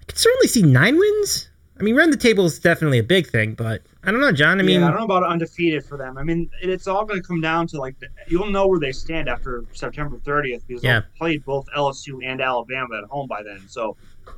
I 0.00 0.04
could 0.06 0.18
certainly 0.18 0.48
see 0.48 0.62
nine 0.62 0.98
wins. 0.98 1.48
I 1.78 1.82
mean, 1.82 1.96
run 1.96 2.10
the 2.10 2.16
table 2.16 2.44
is 2.46 2.58
definitely 2.60 2.98
a 3.00 3.02
big 3.04 3.26
thing, 3.26 3.54
but 3.54 3.82
I 4.04 4.12
don't 4.12 4.20
know, 4.20 4.30
John. 4.30 4.60
I 4.60 4.62
mean, 4.62 4.80
yeah, 4.80 4.86
I 4.86 4.90
don't 4.90 5.00
know 5.00 5.04
about 5.16 5.24
undefeated 5.24 5.84
for 5.84 5.98
them. 5.98 6.16
I 6.16 6.22
mean, 6.22 6.48
it's 6.62 6.86
all 6.86 7.04
going 7.04 7.20
to 7.20 7.26
come 7.26 7.40
down 7.40 7.66
to 7.68 7.78
like 7.80 7.98
the, 7.98 8.06
you'll 8.28 8.48
know 8.50 8.68
where 8.68 8.78
they 8.78 8.92
stand 8.92 9.28
after 9.28 9.64
September 9.72 10.18
30th 10.18 10.62
because 10.68 10.84
Yeah. 10.84 11.00
they'll 11.00 11.08
played 11.18 11.44
both 11.44 11.66
LSU 11.76 12.20
and 12.24 12.40
Alabama 12.40 12.98
at 12.98 13.04
home 13.10 13.26
by 13.26 13.42
then. 13.42 13.60
So 13.66 13.96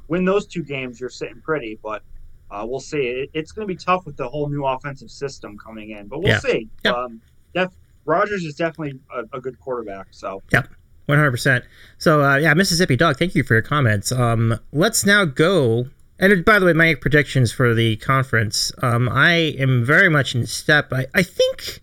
win 0.08 0.24
those 0.24 0.46
two 0.46 0.62
games, 0.62 0.98
you're 0.98 1.10
sitting 1.10 1.42
pretty. 1.42 1.78
But 1.82 2.02
uh, 2.50 2.64
we'll 2.66 2.80
see. 2.80 3.00
It, 3.06 3.30
it's 3.34 3.52
going 3.52 3.68
to 3.68 3.72
be 3.74 3.76
tough 3.76 4.06
with 4.06 4.16
the 4.16 4.26
whole 4.28 4.48
new 4.48 4.64
offensive 4.64 5.10
system 5.10 5.58
coming 5.58 5.90
in, 5.90 6.06
but 6.08 6.20
we'll 6.20 6.28
Yeah. 6.32 6.38
see. 6.38 6.68
Yeah. 6.86 6.92
Um, 6.92 7.20
def, 7.54 7.68
Rogers 8.06 8.44
is 8.44 8.54
definitely 8.54 9.00
a, 9.14 9.36
a 9.36 9.40
good 9.40 9.58
quarterback. 9.60 10.08
So 10.10 10.42
yep. 10.52 10.68
One 11.06 11.18
hundred 11.18 11.30
percent. 11.30 11.64
So 11.98 12.22
uh, 12.22 12.36
yeah, 12.36 12.52
Mississippi 12.54 12.96
Dog. 12.96 13.16
Thank 13.16 13.34
you 13.34 13.44
for 13.44 13.54
your 13.54 13.62
comments. 13.62 14.10
Um, 14.10 14.58
let's 14.72 15.06
now 15.06 15.24
go. 15.24 15.86
And 16.18 16.44
by 16.44 16.58
the 16.58 16.66
way, 16.66 16.72
my 16.72 16.94
predictions 16.94 17.52
for 17.52 17.74
the 17.74 17.96
conference. 17.96 18.72
Um, 18.82 19.08
I 19.08 19.54
am 19.58 19.84
very 19.84 20.08
much 20.08 20.34
in 20.34 20.46
step. 20.46 20.92
I, 20.92 21.06
I 21.14 21.22
think. 21.22 21.80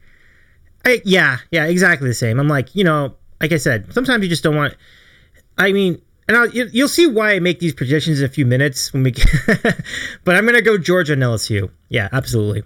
I 0.85 1.01
yeah 1.05 1.37
yeah 1.51 1.65
exactly 1.65 2.09
the 2.09 2.13
same. 2.13 2.37
I'm 2.39 2.49
like 2.49 2.75
you 2.75 2.83
know 2.83 3.15
like 3.39 3.53
I 3.53 3.57
said. 3.57 3.93
Sometimes 3.93 4.23
you 4.23 4.29
just 4.29 4.43
don't 4.43 4.55
want. 4.55 4.75
I 5.57 5.71
mean, 5.71 6.01
and 6.27 6.35
I'll, 6.35 6.49
you, 6.49 6.69
you'll 6.73 6.89
see 6.89 7.07
why 7.07 7.33
I 7.33 7.39
make 7.39 7.59
these 7.59 7.73
predictions 7.73 8.19
in 8.19 8.25
a 8.25 8.29
few 8.29 8.45
minutes 8.45 8.91
when 8.91 9.03
we. 9.03 9.13
But 10.25 10.35
I'm 10.35 10.45
gonna 10.45 10.61
go 10.61 10.77
Georgia 10.77 11.13
and 11.13 11.21
LSU. 11.21 11.69
Yeah, 11.89 12.09
absolutely. 12.11 12.63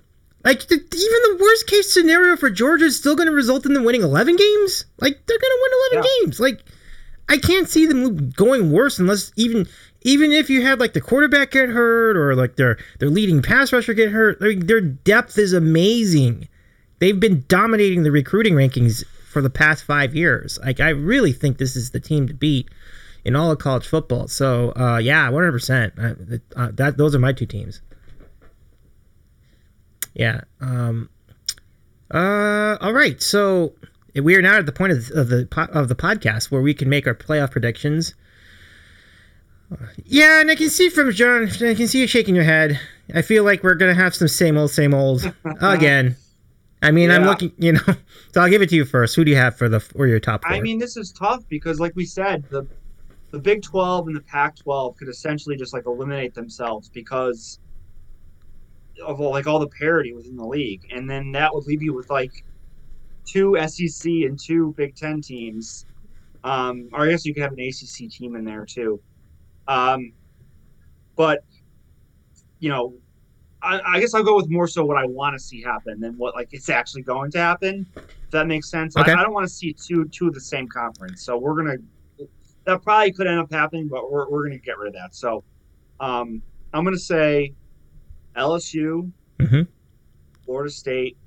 Like 0.47 0.65
the, 0.67 0.75
even 0.75 1.37
the 1.37 1.37
worst 1.43 1.67
case 1.67 1.93
scenario 1.93 2.37
for 2.37 2.49
Georgia 2.49 2.85
is 2.85 2.97
still 2.97 3.17
going 3.17 3.27
to 3.27 3.33
result 3.33 3.65
in 3.65 3.73
them 3.73 3.83
winning 3.83 4.01
11 4.01 4.37
games. 4.37 4.85
Like 5.01 5.19
they're 5.27 5.37
going 5.37 5.51
to 5.51 5.59
win 5.91 5.99
11 5.99 6.03
Yeah. 6.03 6.21
games. 6.23 6.39
Like 6.39 6.61
I 7.27 7.37
can't 7.37 7.67
see 7.67 7.85
them 7.85 8.29
going 8.29 8.71
worse 8.71 8.97
unless 8.97 9.33
even 9.35 9.67
even 10.03 10.31
if 10.31 10.49
you 10.49 10.61
had 10.61 10.79
like 10.79 10.93
the 10.93 11.01
quarterback 11.01 11.51
get 11.51 11.67
hurt 11.67 12.15
or 12.15 12.33
like 12.33 12.55
their 12.55 12.77
their 12.99 13.09
leading 13.09 13.41
pass 13.41 13.73
rusher 13.73 13.93
get 13.93 14.09
hurt. 14.11 14.39
Their, 14.39 14.55
their 14.55 14.79
depth 14.79 15.37
is 15.37 15.51
amazing. 15.51 16.47
They've 16.99 17.19
been 17.19 17.43
dominating 17.49 18.03
the 18.03 18.11
recruiting 18.11 18.53
rankings 18.53 19.03
for 19.29 19.41
the 19.41 19.49
past 19.49 19.83
five 19.83 20.15
years. 20.15 20.57
Like 20.63 20.79
I 20.79 20.91
really 20.91 21.33
think 21.33 21.57
this 21.57 21.75
is 21.75 21.91
the 21.91 21.99
team 21.99 22.25
to 22.29 22.33
beat 22.33 22.69
in 23.25 23.35
all 23.35 23.51
of 23.51 23.59
college 23.59 23.85
football. 23.85 24.29
So 24.29 24.71
uh, 24.77 24.99
yeah, 24.99 25.25
100. 25.25 25.51
percent 25.51 25.93
uh, 26.55 26.69
That 26.71 26.95
those 26.97 27.13
are 27.13 27.19
my 27.19 27.33
two 27.33 27.45
teams. 27.45 27.81
Yeah. 30.17 30.41
Um, 30.59 31.09
uh, 32.11 32.77
all 32.81 32.93
right. 32.93 33.21
So 33.21 33.73
we 34.15 34.35
are 34.35 34.41
now 34.41 34.57
at 34.57 34.65
the 34.65 34.71
point 34.71 34.91
of, 34.91 35.11
of 35.11 35.29
the 35.29 35.45
po- 35.45 35.69
of 35.71 35.89
the 35.89 35.95
podcast 35.95 36.49
where 36.51 36.61
we 36.61 36.73
can 36.73 36.89
make 36.89 37.05
our 37.07 37.13
playoff 37.13 37.51
predictions. 37.51 38.15
Yeah, 40.05 40.41
and 40.41 40.49
I 40.49 40.55
can 40.55 40.69
see 40.69 40.89
from 40.89 41.11
John. 41.11 41.43
I 41.47 41.75
can 41.75 41.87
see 41.87 41.99
you 41.99 42.07
shaking 42.07 42.33
your 42.33 42.45
head. 42.45 42.79
I 43.13 43.21
feel 43.21 43.43
like 43.43 43.63
we're 43.63 43.75
gonna 43.75 43.93
have 43.93 44.15
some 44.15 44.27
same 44.27 44.57
old, 44.57 44.71
same 44.71 44.93
old 44.93 45.31
again. 45.61 46.15
I 46.81 46.91
mean, 46.91 47.11
I'm 47.11 47.23
looking. 47.23 47.51
You 47.57 47.73
know, 47.73 47.81
so 48.33 48.41
I'll 48.41 48.49
give 48.49 48.61
it 48.61 48.69
to 48.69 48.75
you 48.75 48.85
first. 48.85 49.15
Who 49.15 49.23
do 49.23 49.29
you 49.29 49.37
have 49.37 49.55
for 49.55 49.69
the 49.69 49.85
or 49.93 50.07
your 50.07 50.19
top 50.19 50.43
four? 50.43 50.53
I 50.53 50.61
mean, 50.61 50.79
this 50.79 50.97
is 50.97 51.11
tough 51.11 51.43
because, 51.47 51.79
like 51.79 51.95
we 51.95 52.05
said, 52.05 52.43
the 52.49 52.65
the 53.29 53.39
Big 53.39 53.61
Twelve 53.61 54.07
and 54.07 54.15
the 54.15 54.21
Pac 54.21 54.55
twelve 54.55 54.97
could 54.97 55.09
essentially 55.09 55.57
just 55.57 55.73
like 55.73 55.85
eliminate 55.85 56.33
themselves 56.33 56.89
because 56.89 57.59
of 59.05 59.21
all, 59.21 59.31
like 59.31 59.47
all 59.47 59.59
the 59.59 59.67
parity 59.67 60.13
within 60.13 60.35
the 60.35 60.45
league, 60.45 60.81
and 60.91 61.09
then 61.09 61.31
that 61.33 61.53
would 61.53 61.65
leave 61.65 61.81
you 61.81 61.93
with 61.93 62.09
like 62.09 62.43
two 63.25 63.57
SEC 63.67 64.05
and 64.05 64.39
two 64.39 64.73
Big 64.77 64.95
Ten 64.95 65.21
teams. 65.21 65.85
Um, 66.43 66.89
or 66.93 67.05
I 67.05 67.09
guess 67.09 67.25
you 67.25 67.33
could 67.33 67.43
have 67.43 67.53
an 67.53 67.59
ACC 67.59 68.09
team 68.09 68.35
in 68.35 68.45
there 68.45 68.65
too. 68.65 69.01
Um, 69.67 70.13
but 71.15 71.43
you 72.59 72.69
know, 72.69 72.93
I, 73.61 73.81
I 73.85 73.99
guess 73.99 74.13
I'll 74.13 74.23
go 74.23 74.35
with 74.35 74.49
more 74.49 74.67
so 74.67 74.85
what 74.85 74.97
I 74.97 75.05
want 75.05 75.37
to 75.37 75.43
see 75.43 75.61
happen 75.61 75.99
than 75.99 76.17
what 76.17 76.35
like 76.35 76.49
it's 76.51 76.69
actually 76.69 77.01
going 77.01 77.31
to 77.31 77.39
happen. 77.39 77.85
If 77.95 78.31
that 78.31 78.47
makes 78.47 78.69
sense. 78.69 78.95
Okay. 78.95 79.11
I, 79.11 79.19
I 79.19 79.23
don't 79.23 79.33
want 79.33 79.47
to 79.47 79.53
see 79.53 79.73
two 79.73 80.05
two 80.05 80.27
of 80.27 80.33
the 80.33 80.41
same 80.41 80.67
conference. 80.67 81.23
So 81.23 81.37
we're 81.37 81.55
gonna 81.55 81.77
that 82.65 82.81
probably 82.83 83.11
could 83.13 83.27
end 83.27 83.39
up 83.39 83.51
happening, 83.51 83.87
but 83.87 84.11
we're 84.11 84.29
we're 84.29 84.43
gonna 84.43 84.59
get 84.59 84.77
rid 84.77 84.89
of 84.89 84.93
that. 84.93 85.15
So 85.15 85.43
um, 85.99 86.41
I'm 86.73 86.83
gonna 86.83 86.97
say 86.97 87.53
LSU, 88.37 89.11
Mhm. 89.39 89.67
Florida 90.45 90.69
State, 90.71 91.17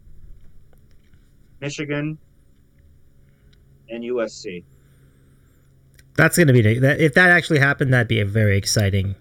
Michigan, 1.61 2.19
and 3.89 4.05
USC. 4.05 4.65
That's 6.16 6.37
gonna 6.39 6.53
be 6.53 6.61
that. 6.78 7.01
If 7.01 7.15
that 7.15 7.31
actually 7.31 7.59
happened, 7.59 7.93
that'd 7.93 8.09
be 8.09 8.20
a 8.20 8.24
very 8.24 8.57
exciting 8.57 9.15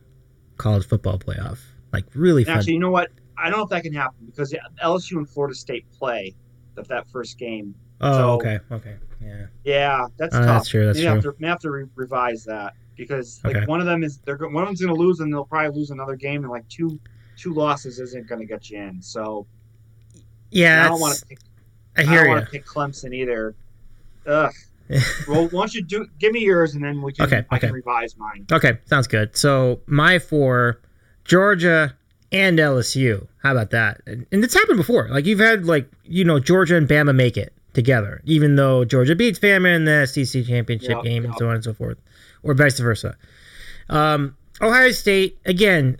college 0.58 0.86
football 0.86 1.18
playoff. 1.18 1.60
Like 1.94 2.06
really 2.14 2.44
fun. 2.44 2.58
actually, 2.58 2.74
you 2.74 2.80
know 2.80 2.92
what? 2.92 3.10
I 3.38 3.50
don't 3.50 3.60
know 3.60 3.64
if 3.64 3.70
that 3.70 3.84
can 3.84 3.94
happen 3.94 4.26
because 4.26 4.54
LSU 4.84 5.18
and 5.18 5.30
Florida 5.30 5.56
State 5.56 5.86
play 5.92 6.36
that 6.76 6.88
that 6.90 7.10
first 7.10 7.38
game. 7.38 7.74
oh, 8.02 8.14
so- 8.14 8.30
okay, 8.36 8.60
okay, 8.72 8.96
yeah. 9.22 9.46
Yeah, 9.64 10.08
that's 10.18 10.36
Uh, 10.36 10.40
tough. 10.40 10.48
that's 10.48 10.70
true, 10.70 10.86
that's 10.86 10.98
Maybe 10.98 11.08
Have 11.08 11.22
to, 11.24 11.36
have 11.48 11.60
to 11.60 11.72
re- 11.72 11.86
revise 11.96 12.44
that 12.46 12.74
because 12.96 13.42
like 13.44 13.56
Okay. 13.58 13.66
one 13.66 13.80
of 13.80 13.86
them 13.86 14.04
is 14.04 14.18
they're 14.20 14.38
one 14.38 14.64
of 14.64 14.68
them's 14.70 14.82
going 14.82 14.94
to 14.94 15.00
lose 15.00 15.20
and 15.20 15.32
they'll 15.34 15.46
probably 15.46 15.78
lose 15.78 15.90
another 15.92 16.16
game 16.16 16.44
in 16.44 16.50
like 16.50 16.68
two 16.70 17.00
two 17.40 17.54
losses 17.54 18.00
isn't 18.00 18.28
going 18.28 18.40
to 18.40 18.46
get 18.46 18.70
you 18.70 18.80
in. 18.80 19.02
So 19.02 19.48
Yeah, 20.52 20.86
I 20.86 20.90
don't 20.90 21.00
want 21.00 21.18
to 21.18 21.26
pick. 21.26 21.40
I 21.98 22.02
I, 22.02 22.16
don't 22.16 22.28
want 22.28 22.46
to 22.46 22.52
pick 22.52 22.66
Clemson 22.66 23.14
either. 23.14 23.56
Ugh. 24.28 24.54
well, 25.28 25.48
why 25.50 25.62
don't 25.62 25.74
you 25.74 25.84
do? 25.84 26.08
Give 26.20 26.34
me 26.34 26.42
yours 26.42 26.74
and 26.74 26.84
then 26.84 27.02
we 27.02 27.14
can. 27.14 27.26
Okay, 27.26 27.46
I 27.50 27.60
can 27.60 27.70
okay. 27.70 27.74
revise 27.74 28.18
mine. 28.18 28.48
Okay, 28.52 28.80
sounds 28.86 29.08
good. 29.08 29.38
So 29.38 29.82
my 29.86 30.18
four, 30.18 30.82
Georgia 31.26 31.96
and 32.32 32.58
LSU. 32.58 33.28
How 33.44 33.52
about 33.52 33.70
that? 33.70 34.02
And, 34.08 34.26
and 34.32 34.44
it's 34.44 34.54
happened 34.54 34.78
before. 34.78 35.08
Like 35.10 35.26
you've 35.26 35.40
had 35.40 35.66
like 35.66 35.90
you 36.06 36.24
know 36.24 36.40
Georgia 36.40 36.76
and 36.76 36.88
Bama 36.88 37.16
make 37.16 37.38
it 37.38 37.54
together, 37.74 38.22
even 38.26 38.56
though 38.56 38.84
Georgia 38.84 39.16
beats 39.16 39.40
Bama 39.40 39.76
in 39.76 39.86
the 39.86 40.08
SEC 40.08 40.46
championship 40.46 40.90
Yeah, 40.90 41.02
game 41.04 41.26
and 41.26 41.36
so 41.38 41.48
on 41.48 41.56
and 41.56 41.64
so 41.64 41.74
forth, 41.74 41.98
or 42.42 42.54
vice 42.56 42.80
versa. 42.80 43.16
Um, 43.90 44.36
Ohio 44.62 44.92
State 44.92 45.38
again. 45.46 46.00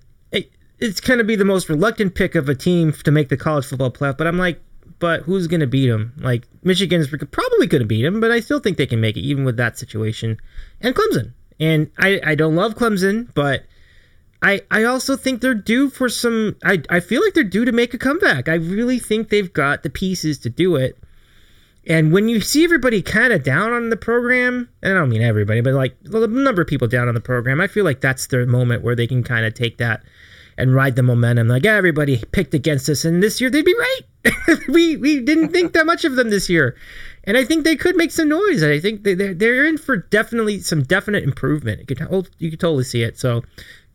It, 0.80 0.88
it's 0.88 1.02
going 1.02 1.18
to 1.18 1.24
be 1.24 1.36
the 1.36 1.46
most 1.46 1.70
reluctant 1.70 2.16
pick 2.16 2.36
of 2.36 2.50
a 2.50 2.56
team 2.56 2.92
to 2.94 3.12
make 3.12 3.30
the 3.30 3.38
college 3.38 3.66
football 3.66 3.92
playoff, 3.92 4.18
but 4.18 4.28
I'm 4.28 4.38
like, 4.38 4.62
but 5.00 5.22
who's 5.22 5.48
going 5.48 5.60
to 5.62 5.68
beat 5.68 5.88
them? 5.88 6.14
Like 6.18 6.48
Michigan's 6.64 7.08
probably 7.08 7.68
going 7.68 7.82
to 7.82 7.88
beat 7.88 8.04
them, 8.04 8.20
but 8.20 8.32
I 8.32 8.40
still 8.40 8.60
think 8.60 8.78
they 8.78 8.86
can 8.86 9.02
make 9.02 9.18
it 9.18 9.22
even 9.22 9.46
with 9.46 9.58
that 9.58 9.78
situation. 9.78 10.38
And 10.82 10.96
Clemson. 10.96 11.34
And 11.60 11.92
I, 11.98 12.22
I 12.26 12.36
don't 12.36 12.56
love 12.56 12.76
Clemson, 12.76 13.34
but 13.34 13.66
I 14.42 14.62
I 14.72 14.84
also 14.84 15.18
think 15.18 15.42
they're 15.42 15.54
due 15.54 15.90
for 15.90 16.08
some. 16.08 16.56
I 16.64 16.82
I 16.90 17.00
feel 17.02 17.22
like 17.22 17.34
they're 17.34 17.44
due 17.44 17.66
to 17.66 17.72
make 17.72 17.94
a 17.94 17.98
comeback. 17.98 18.48
I 18.48 18.56
really 18.56 19.00
think 19.00 19.30
they've 19.30 19.52
got 19.52 19.84
the 19.84 19.90
pieces 19.90 20.40
to 20.40 20.50
do 20.50 20.76
it. 20.78 20.98
And 21.86 22.14
when 22.14 22.30
you 22.30 22.40
see 22.40 22.64
everybody 22.64 23.02
kind 23.02 23.34
of 23.34 23.44
down 23.44 23.74
on 23.74 23.90
the 23.90 23.98
program, 23.98 24.70
and 24.82 24.94
I 24.94 24.96
don't 24.96 25.10
mean 25.10 25.22
everybody, 25.22 25.62
but 25.62 25.74
like 25.74 25.96
a 26.06 26.28
number 26.28 26.62
of 26.62 26.68
people 26.68 26.88
down 26.88 27.08
on 27.08 27.16
the 27.16 27.22
program, 27.22 27.60
I 27.60 27.68
feel 27.68 27.84
like 27.84 28.00
that's 28.00 28.28
their 28.28 28.46
moment 28.46 28.84
where 28.84 28.96
they 28.96 29.08
can 29.08 29.24
kind 29.24 29.46
of 29.46 29.54
take 29.54 29.78
that 29.78 30.04
and 30.60 30.76
ride 30.76 30.96
the 30.96 31.04
momentum. 31.04 31.48
Like, 31.48 31.64
yeah, 31.64 31.76
everybody 31.76 32.22
picked 32.32 32.54
against 32.54 32.90
us, 32.90 33.06
and 33.06 33.24
this 33.24 33.40
year 33.42 33.50
they'd 33.50 33.66
be 33.66 33.76
right. 33.78 34.02
we 34.68 34.98
we 34.98 35.20
didn't 35.22 35.50
think 35.50 35.74
that 35.74 35.86
much 35.86 36.04
of 36.06 36.16
them 36.16 36.30
this 36.30 36.50
year, 36.50 36.76
and 37.24 37.38
I 37.38 37.44
think 37.46 37.64
they 37.64 37.76
could 37.76 37.96
make 37.96 38.12
some 38.12 38.30
noise. 38.30 38.64
I 38.64 38.80
think 38.80 39.04
they, 39.04 39.14
they're 39.14 39.34
they're 39.34 39.66
in 39.66 39.78
for 39.78 39.98
definitely 39.98 40.60
some 40.60 40.84
definite 40.84 41.24
improvement. 41.24 41.90
You 41.90 41.96
could 41.96 42.28
you 42.38 42.50
could 42.52 42.60
totally 42.60 42.84
see 42.84 43.02
it. 43.04 43.18
So, 43.18 43.44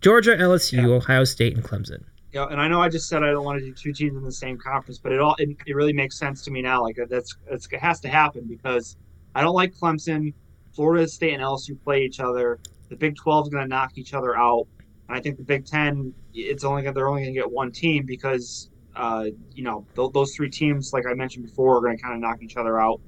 Georgia, 0.01 0.37
LSU, 0.37 0.79
Yeah. 0.79 0.87
Ohio 0.95 1.25
State, 1.25 1.55
and 1.55 1.65
Clemson. 1.65 2.05
Yeah, 2.33 2.47
and 2.51 2.61
I 2.61 2.67
know 2.67 2.83
I 2.83 2.89
just 2.89 3.09
said 3.09 3.23
I 3.23 3.31
don't 3.31 3.45
want 3.45 3.61
to 3.61 3.65
do 3.65 3.73
two 3.73 3.93
teams 3.93 4.17
in 4.17 4.25
the 4.25 4.33
same 4.33 4.59
conference, 4.59 4.99
but 4.99 5.13
it 5.13 5.21
all 5.21 5.37
it, 5.39 5.51
it 5.67 5.77
really 5.77 5.93
makes 5.93 6.19
sense 6.19 6.43
to 6.43 6.51
me 6.51 6.63
now. 6.63 6.83
Like 6.83 6.99
uh, 6.99 7.05
that's 7.09 7.37
it's, 7.49 7.69
it 7.71 7.79
has 7.81 8.01
to 8.01 8.09
happen 8.09 8.45
because 8.49 8.97
I 9.35 9.43
don't 9.43 9.55
like 9.55 9.73
Clemson. 9.73 10.35
Florida 10.75 11.07
State 11.07 11.35
and 11.35 11.43
LSU 11.43 11.81
play 11.85 12.03
each 12.03 12.19
other. 12.19 12.59
The 12.89 12.97
Big 12.97 13.15
Twelve 13.15 13.47
is 13.47 13.51
going 13.51 13.63
to 13.63 13.69
knock 13.69 13.93
each 13.97 14.15
other 14.15 14.37
out, 14.37 14.67
and 14.81 14.84
I 15.09 15.21
think 15.21 15.37
the 15.37 15.45
Big 15.45 15.67
Ten 15.67 16.15
it's 16.33 16.65
only 16.65 16.83
they're 16.91 17.09
only 17.09 17.23
going 17.23 17.35
to 17.35 17.41
get 17.41 17.51
one 17.51 17.71
team 17.71 18.05
because 18.07 18.71
uh, 18.97 19.27
you 19.55 19.63
know 19.65 19.87
th- 19.97 20.13
those 20.13 20.35
three 20.35 20.51
teams, 20.51 20.93
like 20.93 21.05
I 21.07 21.15
mentioned 21.15 21.47
before, 21.47 21.79
are 21.79 21.81
going 21.81 21.97
to 21.97 22.03
kind 22.03 22.15
of 22.15 22.21
knock 22.21 22.43
each 22.43 22.57
other 22.57 22.81
out. 22.81 23.01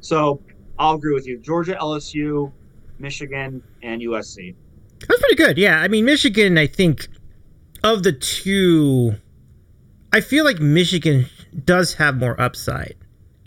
So 0.00 0.42
I'll 0.78 0.94
agree 0.94 1.14
with 1.14 1.26
you. 1.26 1.38
Georgia, 1.38 1.76
LSU, 1.80 2.52
Michigan, 2.98 3.62
and 3.82 4.00
USC. 4.02 4.54
That's 5.06 5.20
pretty 5.20 5.36
good. 5.36 5.58
Yeah, 5.58 5.80
I 5.80 5.88
mean 5.88 6.04
Michigan. 6.04 6.58
I 6.58 6.66
think 6.66 7.08
of 7.82 8.02
the 8.02 8.12
two, 8.12 9.16
I 10.12 10.20
feel 10.20 10.44
like 10.44 10.58
Michigan 10.58 11.26
does 11.64 11.94
have 11.94 12.16
more 12.16 12.40
upside. 12.40 12.96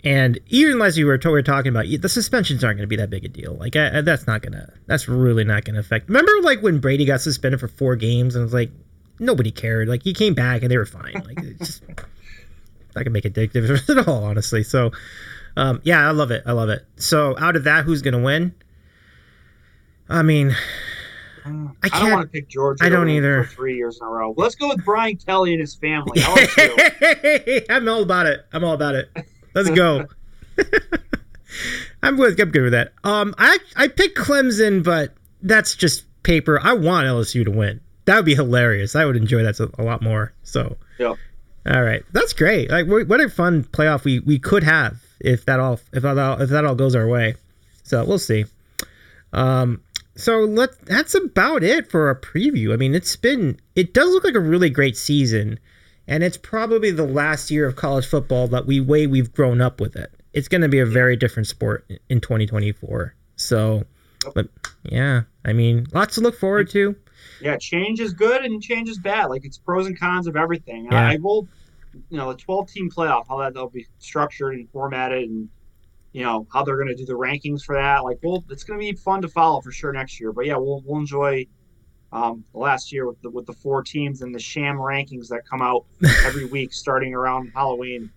And 0.04 0.38
even 0.46 0.80
as 0.80 0.96
we 0.96 1.04
were, 1.04 1.18
we 1.24 1.30
were 1.30 1.42
talking 1.42 1.70
about, 1.70 1.86
the 2.00 2.08
suspensions 2.08 2.62
aren't 2.62 2.78
going 2.78 2.84
to 2.84 2.88
be 2.88 2.96
that 2.96 3.10
big 3.10 3.24
a 3.24 3.28
deal. 3.28 3.54
Like 3.54 3.74
I, 3.74 4.00
that's 4.00 4.26
not 4.28 4.42
gonna, 4.42 4.72
that's 4.86 5.08
really 5.08 5.42
not 5.44 5.64
going 5.64 5.74
to 5.74 5.80
affect. 5.80 6.08
Remember, 6.08 6.30
like 6.42 6.62
when 6.62 6.78
Brady 6.78 7.04
got 7.04 7.20
suspended 7.20 7.58
for 7.58 7.66
four 7.68 7.96
games, 7.96 8.34
and 8.36 8.42
it 8.42 8.44
was 8.44 8.54
like 8.54 8.70
nobody 9.18 9.50
cared. 9.50 9.88
Like 9.88 10.04
he 10.04 10.12
came 10.14 10.34
back 10.34 10.62
and 10.62 10.70
they 10.70 10.76
were 10.76 10.86
fine. 10.86 11.14
Like 11.26 11.38
it's 11.42 11.58
just 11.58 11.88
not 11.88 12.06
gonna 12.94 13.10
make 13.10 13.24
a 13.24 13.30
difference 13.30 13.90
at 13.90 14.06
all, 14.06 14.22
honestly. 14.24 14.62
So, 14.62 14.92
um, 15.56 15.80
yeah, 15.82 16.06
I 16.06 16.12
love 16.12 16.30
it. 16.30 16.42
I 16.46 16.52
love 16.52 16.68
it. 16.68 16.84
So 16.96 17.36
out 17.38 17.56
of 17.56 17.64
that, 17.64 17.84
who's 17.84 18.00
gonna 18.02 18.22
win? 18.22 18.54
I 20.08 20.22
mean, 20.22 20.52
I, 21.44 21.48
I 21.48 21.50
don't 21.50 21.72
can't- 21.90 22.12
want 22.12 22.22
to 22.22 22.28
pick 22.28 22.48
Georgia. 22.48 22.84
I 22.84 22.88
don't 22.88 23.08
either. 23.10 23.44
For 23.44 23.54
three 23.54 23.76
years 23.76 23.98
in 24.00 24.06
a 24.06 24.10
row. 24.10 24.32
Let's 24.36 24.54
go 24.54 24.68
with 24.68 24.84
Brian 24.84 25.16
Kelly 25.16 25.52
and 25.52 25.60
his 25.60 25.74
family. 25.74 26.22
You. 26.56 27.60
I'm 27.68 27.88
all 27.88 28.02
about 28.02 28.26
it. 28.26 28.46
I'm 28.52 28.62
all 28.64 28.74
about 28.74 28.94
it. 28.94 29.10
Let's 29.54 29.70
go. 29.70 30.06
I'm 32.02 32.16
with. 32.16 32.40
I'm 32.40 32.50
good 32.50 32.62
with 32.62 32.72
that. 32.72 32.92
Um, 33.04 33.34
I 33.38 33.58
I 33.76 33.88
picked 33.88 34.16
Clemson, 34.18 34.84
but 34.84 35.14
that's 35.42 35.74
just 35.74 36.04
paper. 36.22 36.60
I 36.62 36.74
want 36.74 37.06
LSU 37.06 37.44
to 37.44 37.50
win. 37.50 37.80
That 38.04 38.16
would 38.16 38.24
be 38.24 38.34
hilarious. 38.34 38.96
I 38.96 39.04
would 39.04 39.16
enjoy 39.16 39.42
that 39.42 39.60
a, 39.60 39.70
a 39.78 39.82
lot 39.82 40.02
more. 40.02 40.32
So, 40.42 40.76
Yep. 40.98 41.16
all 41.66 41.82
right, 41.82 42.02
that's 42.12 42.32
great. 42.32 42.70
Like, 42.70 42.86
what 42.86 43.20
a 43.20 43.28
fun 43.28 43.64
playoff 43.64 44.04
we 44.04 44.20
we 44.20 44.38
could 44.38 44.62
have 44.62 44.96
if 45.20 45.44
that 45.46 45.60
all 45.60 45.80
if 45.92 46.02
that 46.02 46.18
all 46.18 46.40
if 46.40 46.50
that 46.50 46.64
all 46.64 46.74
goes 46.74 46.94
our 46.94 47.06
way. 47.06 47.34
So 47.82 48.04
we'll 48.04 48.18
see. 48.18 48.44
Um, 49.32 49.82
so 50.16 50.40
let 50.40 50.78
that's 50.86 51.14
about 51.14 51.62
it 51.62 51.90
for 51.90 52.08
our 52.08 52.14
preview. 52.18 52.72
I 52.72 52.76
mean, 52.76 52.94
it's 52.94 53.16
been 53.16 53.58
it 53.74 53.94
does 53.94 54.10
look 54.10 54.24
like 54.24 54.34
a 54.34 54.40
really 54.40 54.70
great 54.70 54.96
season, 54.96 55.58
and 56.08 56.24
it's 56.24 56.38
probably 56.38 56.90
the 56.90 57.06
last 57.06 57.50
year 57.50 57.66
of 57.66 57.76
college 57.76 58.06
football 58.06 58.48
that 58.48 58.66
we 58.66 58.80
way 58.80 59.06
we've 59.06 59.32
grown 59.32 59.60
up 59.60 59.78
with 59.78 59.94
it. 59.94 60.10
It's 60.32 60.48
going 60.48 60.62
to 60.62 60.68
be 60.68 60.80
a 60.80 60.86
very 60.86 61.16
different 61.16 61.46
sport 61.46 61.88
in 62.08 62.20
2024. 62.20 63.14
So, 63.36 63.84
but 64.34 64.48
yeah, 64.84 65.22
I 65.44 65.52
mean, 65.52 65.86
lots 65.92 66.14
to 66.14 66.22
look 66.22 66.36
forward 66.36 66.70
to. 66.70 66.96
Yeah, 67.42 67.56
change 67.58 68.00
is 68.00 68.14
good 68.14 68.42
and 68.44 68.62
change 68.62 68.88
is 68.88 68.98
bad. 68.98 69.26
Like 69.26 69.44
it's 69.44 69.58
pros 69.58 69.86
and 69.86 69.98
cons 69.98 70.26
of 70.26 70.34
everything. 70.34 70.88
Yeah. 70.90 71.08
I 71.08 71.16
will, 71.16 71.46
you 72.08 72.16
know, 72.16 72.32
the 72.32 72.38
12 72.38 72.70
team 72.70 72.90
playoff, 72.90 73.26
how 73.28 73.38
that 73.38 73.52
they'll 73.52 73.68
be 73.68 73.86
structured 73.98 74.54
and 74.54 74.68
formatted, 74.70 75.28
and 75.28 75.48
you 76.12 76.22
know 76.22 76.46
how 76.50 76.64
they're 76.64 76.76
going 76.76 76.88
to 76.88 76.94
do 76.94 77.04
the 77.04 77.12
rankings 77.12 77.62
for 77.62 77.76
that. 77.76 78.02
Like, 78.02 78.18
well, 78.22 78.44
it's 78.48 78.64
going 78.64 78.80
to 78.80 78.84
be 78.84 78.96
fun 78.96 79.20
to 79.22 79.28
follow 79.28 79.60
for 79.60 79.72
sure 79.72 79.92
next 79.92 80.18
year. 80.18 80.32
But 80.32 80.46
yeah, 80.46 80.56
we'll 80.56 80.82
we'll 80.86 81.00
enjoy 81.00 81.46
um, 82.12 82.44
last 82.54 82.92
year 82.92 83.06
with 83.06 83.20
the 83.22 83.30
with 83.30 83.46
the 83.46 83.52
four 83.52 83.82
teams 83.82 84.22
and 84.22 84.34
the 84.34 84.38
sham 84.40 84.76
rankings 84.76 85.28
that 85.28 85.46
come 85.48 85.60
out 85.62 85.84
every 86.24 86.46
week 86.46 86.72
starting 86.72 87.14
around 87.14 87.52
Halloween. 87.54 88.10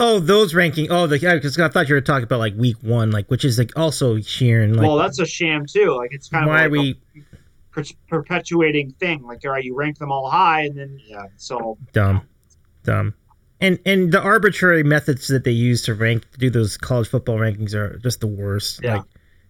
Oh, 0.00 0.20
those 0.20 0.54
ranking. 0.54 0.90
Oh, 0.90 1.06
the 1.08 1.18
because 1.18 1.58
I 1.58 1.68
thought 1.68 1.88
you 1.88 1.94
were 1.94 2.00
talking 2.00 2.24
about 2.24 2.38
like 2.38 2.54
week 2.56 2.76
one, 2.82 3.10
like 3.10 3.26
which 3.28 3.44
is 3.44 3.58
like 3.58 3.76
also 3.76 4.16
Sheeran. 4.16 4.76
Like, 4.76 4.86
well, 4.86 4.96
that's 4.96 5.18
a 5.18 5.26
sham 5.26 5.66
too. 5.66 5.96
Like 5.96 6.12
it's 6.12 6.28
kind 6.28 6.44
of 6.44 6.50
why 6.50 6.62
like 6.62 6.70
we 6.70 7.00
per- 7.72 7.82
perpetuating 8.08 8.92
thing. 9.00 9.22
Like, 9.22 9.40
all 9.44 9.50
right, 9.52 9.64
you 9.64 9.74
rank 9.74 9.98
them 9.98 10.12
all 10.12 10.30
high, 10.30 10.62
and 10.62 10.76
then 10.76 11.00
yeah, 11.04 11.24
so 11.36 11.76
dumb, 11.92 12.22
dumb, 12.84 13.12
and 13.60 13.80
and 13.86 14.12
the 14.12 14.20
arbitrary 14.22 14.84
methods 14.84 15.26
that 15.28 15.42
they 15.42 15.50
use 15.50 15.82
to 15.82 15.94
rank 15.94 16.30
to 16.30 16.38
do 16.38 16.48
those 16.50 16.76
college 16.76 17.08
football 17.08 17.36
rankings 17.38 17.74
are 17.74 17.98
just 17.98 18.20
the 18.20 18.28
worst. 18.28 18.80
Yeah. 18.84 18.96
Like, 18.98 19.04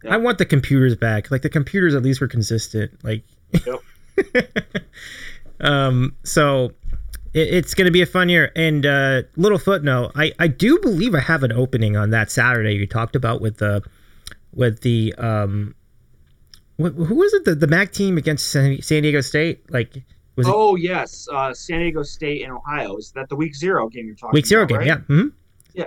Yeah. 0.05 0.15
I 0.15 0.17
want 0.17 0.39
the 0.39 0.47
computers 0.47 0.97
back. 0.97 1.31
Like 1.31 1.43
the 1.43 1.51
computers 1.51 1.95
at 1.95 2.03
least 2.03 2.21
were 2.23 2.29
consistent. 2.29 2.93
Like, 3.05 3.23
um, 5.61 6.15
so 6.25 6.73
it, 7.35 7.49
it's 7.55 7.75
going 7.75 7.87
to 7.87 7.91
be 7.91 8.03
a 8.03 8.07
fun 8.07 8.29
year. 8.29 8.53
And 8.57 8.85
uh, 8.87 9.23
little 9.37 9.59
footnote, 9.59 10.13
I 10.15 10.33
I 10.39 10.49
do 10.49 10.79
believe 10.81 11.15
I 11.15 11.21
have 11.21 11.43
an 11.43 11.53
opening 11.53 11.97
on 11.97 12.11
that 12.11 12.31
Saturday 12.31 12.75
you 12.75 12.87
talked 12.87 13.17
about 13.17 13.41
with 13.41 13.59
the 13.59 13.83
with 14.53 14.81
the 14.81 15.15
um. 15.19 15.75
What, 16.77 16.93
who 16.93 17.17
was 17.17 17.35
it? 17.35 17.45
The, 17.45 17.57
the 17.57 17.67
MAC 17.67 17.91
team 17.91 18.17
against 18.19 18.53
San, 18.53 18.81
San 18.83 19.03
Diego 19.03 19.21
State? 19.21 19.69
Like, 19.69 20.01
was 20.37 20.47
it 20.47 20.53
oh 20.55 20.77
yes, 20.77 21.27
uh, 21.33 21.53
San 21.53 21.81
Diego 21.81 22.05
State 22.05 22.45
and 22.45 22.53
Ohio. 22.53 22.97
Is 22.97 23.11
that 23.17 23.29
the 23.29 23.35
week 23.35 23.57
zero 23.57 23.89
game 23.89 24.07
you're 24.07 24.15
talking 24.15 24.35
Week 24.35 24.47
zero 24.47 24.63
about? 24.63 24.69
game, 24.69 24.79
right? 24.79 24.87
yeah. 24.87 24.99
hmm 24.99 25.29
Yeah. 25.75 25.87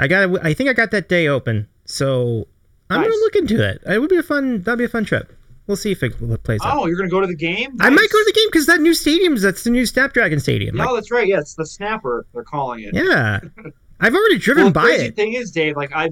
I 0.00 0.08
got. 0.08 0.44
I 0.44 0.52
think 0.52 0.68
I 0.68 0.72
got 0.72 0.90
that 0.90 1.08
day 1.08 1.28
open, 1.28 1.68
so 1.84 2.48
I'm 2.90 3.00
Nice. 3.00 3.08
gonna 3.10 3.20
look 3.20 3.36
into 3.36 3.68
it. 3.68 3.82
It 3.86 4.00
would 4.00 4.10
be 4.10 4.16
a 4.16 4.22
fun. 4.24 4.62
That'd 4.62 4.78
be 4.78 4.84
a 4.84 4.88
fun 4.88 5.04
trip. 5.04 5.32
We'll 5.72 5.76
see 5.78 5.92
if 5.92 6.02
it 6.02 6.12
plays 6.44 6.60
out. 6.62 6.76
Oh, 6.76 6.86
you're 6.86 6.98
gonna 6.98 7.08
go 7.08 7.22
to 7.22 7.26
the 7.26 7.34
game? 7.34 7.74
I 7.80 7.88
might 7.88 8.10
go 8.10 8.18
to 8.18 8.24
the 8.26 8.32
game 8.34 8.46
because 8.52 8.66
that 8.66 8.80
new 8.82 8.92
stadium 8.92 9.32
is 9.32 9.40
that's 9.42 9.64
the 9.64 9.70
new 9.70 9.86
Snapdragon 9.86 10.38
Stadium. 10.38 10.76
No, 10.76 10.84
Like, 10.84 10.94
that's 10.96 11.10
right. 11.10 11.26
Yeah, 11.26 11.38
it's 11.40 11.54
the 11.54 11.64
snapper. 11.64 12.26
They're 12.34 12.44
calling 12.44 12.80
it. 12.84 12.94
yeah, 12.94 13.40
I've 14.00 14.14
already 14.14 14.36
driven 14.38 14.64
Well, 14.64 14.70
the 14.72 14.78
by 14.80 14.82
crazy 14.84 15.06
it. 15.06 15.16
thing 15.16 15.32
is, 15.32 15.50
Dave. 15.50 15.76
Like 15.76 15.92
I, 15.94 16.10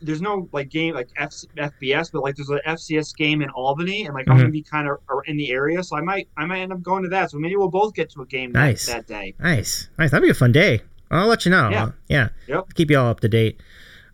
there's 0.00 0.22
no 0.22 0.48
like 0.52 0.68
game 0.68 0.94
like 0.94 1.08
F, 1.16 1.30
FBS, 1.56 2.12
but 2.12 2.22
like 2.22 2.36
there's 2.36 2.48
an 2.50 2.60
FCS 2.66 3.16
game 3.16 3.42
in 3.42 3.50
Albany, 3.50 4.06
and 4.06 4.14
like 4.14 4.28
I'm 4.28 4.36
Mhm. 4.36 4.40
gonna 4.42 4.50
be 4.52 4.62
kind 4.62 4.88
of 4.88 4.98
in 5.26 5.36
the 5.36 5.50
area, 5.50 5.82
so 5.82 5.96
I 5.96 6.00
might 6.00 6.28
I 6.36 6.44
might 6.46 6.60
end 6.60 6.72
up 6.72 6.80
going 6.82 7.02
to 7.02 7.08
that. 7.08 7.32
So 7.32 7.38
maybe 7.38 7.56
we'll 7.56 7.68
both 7.70 7.94
get 7.94 8.10
to 8.10 8.22
a 8.22 8.26
game 8.26 8.52
that- 8.52 8.60
Nice. 8.60 8.86
that, 8.86 9.08
day. 9.08 9.34
Nice, 9.40 9.88
nice. 9.98 10.10
That'd 10.12 10.22
be 10.24 10.30
a 10.30 10.34
fun 10.34 10.52
day. 10.52 10.82
I'll 11.10 11.26
let 11.26 11.44
you 11.44 11.50
know. 11.50 11.68
Yeah. 11.70 11.90
Yeah. 12.08 12.28
Yep. 12.46 12.74
Keep 12.74 12.90
you 12.92 12.98
all 12.98 13.08
up 13.10 13.20
to 13.20 13.28
date. 13.28 13.60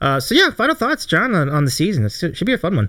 Uh, 0.00 0.20
so 0.20 0.34
yeah, 0.34 0.50
final 0.50 0.74
thoughts, 0.76 1.04
John, 1.06 1.34
on, 1.34 1.48
on 1.48 1.64
the 1.64 1.70
season. 1.72 2.04
It 2.04 2.12
should 2.12 2.44
be 2.46 2.52
a 2.52 2.58
fun 2.58 2.76
one. 2.76 2.88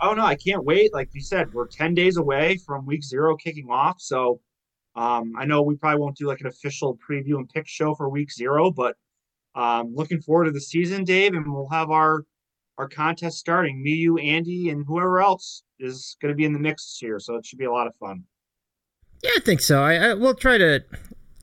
Oh 0.00 0.14
no, 0.14 0.24
I 0.24 0.36
can't 0.36 0.64
wait. 0.64 0.92
Like 0.92 1.10
you 1.12 1.20
said, 1.20 1.52
we're 1.52 1.66
ten 1.66 1.94
days 1.94 2.16
away 2.16 2.58
from 2.66 2.86
week 2.86 3.02
zero 3.02 3.36
kicking 3.36 3.68
off. 3.70 4.00
So 4.00 4.40
um, 4.94 5.32
I 5.38 5.44
know 5.44 5.62
we 5.62 5.76
probably 5.76 6.00
won't 6.00 6.16
do 6.16 6.26
like 6.26 6.40
an 6.40 6.46
official 6.46 6.98
preview 7.08 7.36
and 7.36 7.48
pick 7.48 7.66
show 7.66 7.94
for 7.94 8.08
week 8.08 8.32
zero, 8.32 8.70
but 8.70 8.96
um, 9.54 9.94
looking 9.94 10.20
forward 10.20 10.44
to 10.44 10.50
the 10.50 10.60
season, 10.60 11.04
Dave, 11.04 11.34
and 11.34 11.52
we'll 11.52 11.68
have 11.68 11.90
our 11.90 12.24
our 12.78 12.88
contest 12.88 13.38
starting. 13.38 13.82
Me, 13.82 13.90
you, 13.90 14.18
Andy, 14.18 14.70
and 14.70 14.84
whoever 14.86 15.20
else 15.20 15.62
is 15.80 16.16
going 16.22 16.32
to 16.32 16.36
be 16.36 16.44
in 16.44 16.52
the 16.52 16.58
mix 16.58 16.84
this 16.84 17.02
year. 17.02 17.18
So 17.18 17.34
it 17.36 17.44
should 17.44 17.58
be 17.58 17.64
a 17.64 17.72
lot 17.72 17.86
of 17.86 17.94
fun. 17.96 18.22
Yeah, 19.22 19.32
I 19.36 19.40
think 19.40 19.60
so. 19.60 19.82
I, 19.82 19.94
I 19.96 20.14
will 20.14 20.34
try 20.34 20.58
to. 20.58 20.84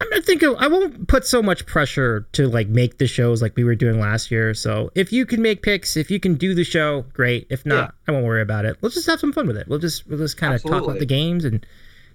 I, 0.02 0.06
mean, 0.06 0.14
I 0.14 0.22
think 0.22 0.44
I 0.44 0.68
won't 0.68 1.08
put 1.08 1.26
so 1.26 1.42
much 1.42 1.66
pressure 1.66 2.28
to 2.34 2.48
like 2.50 2.68
make 2.68 2.98
the 2.98 3.08
shows 3.08 3.42
like 3.42 3.56
we 3.56 3.64
were 3.64 3.76
doing 3.76 4.00
last 4.00 4.30
year. 4.30 4.54
So 4.54 4.92
if 4.94 5.14
you 5.14 5.26
can 5.26 5.42
make 5.42 5.62
picks, 5.62 5.96
if 5.96 6.12
you 6.12 6.20
can 6.20 6.36
do 6.36 6.54
the 6.54 6.64
show, 6.66 7.04
great. 7.14 7.48
If 7.50 7.66
not, 7.66 7.94
Yeah. 8.08 8.10
I 8.10 8.12
won't 8.12 8.26
worry 8.26 8.42
about 8.42 8.66
it. 8.66 8.78
Let's 8.82 8.96
just 8.96 9.08
have 9.08 9.20
some 9.20 9.32
fun 9.32 9.48
with 9.48 9.58
it. 9.58 9.68
We'll 9.68 9.80
just 9.80 10.06
we'll 10.08 10.18
just 10.20 10.36
kind 10.38 10.54
of 10.54 10.62
talk 10.62 10.84
about 10.84 11.00
the 11.00 11.06
games 11.06 11.46
and 11.46 11.66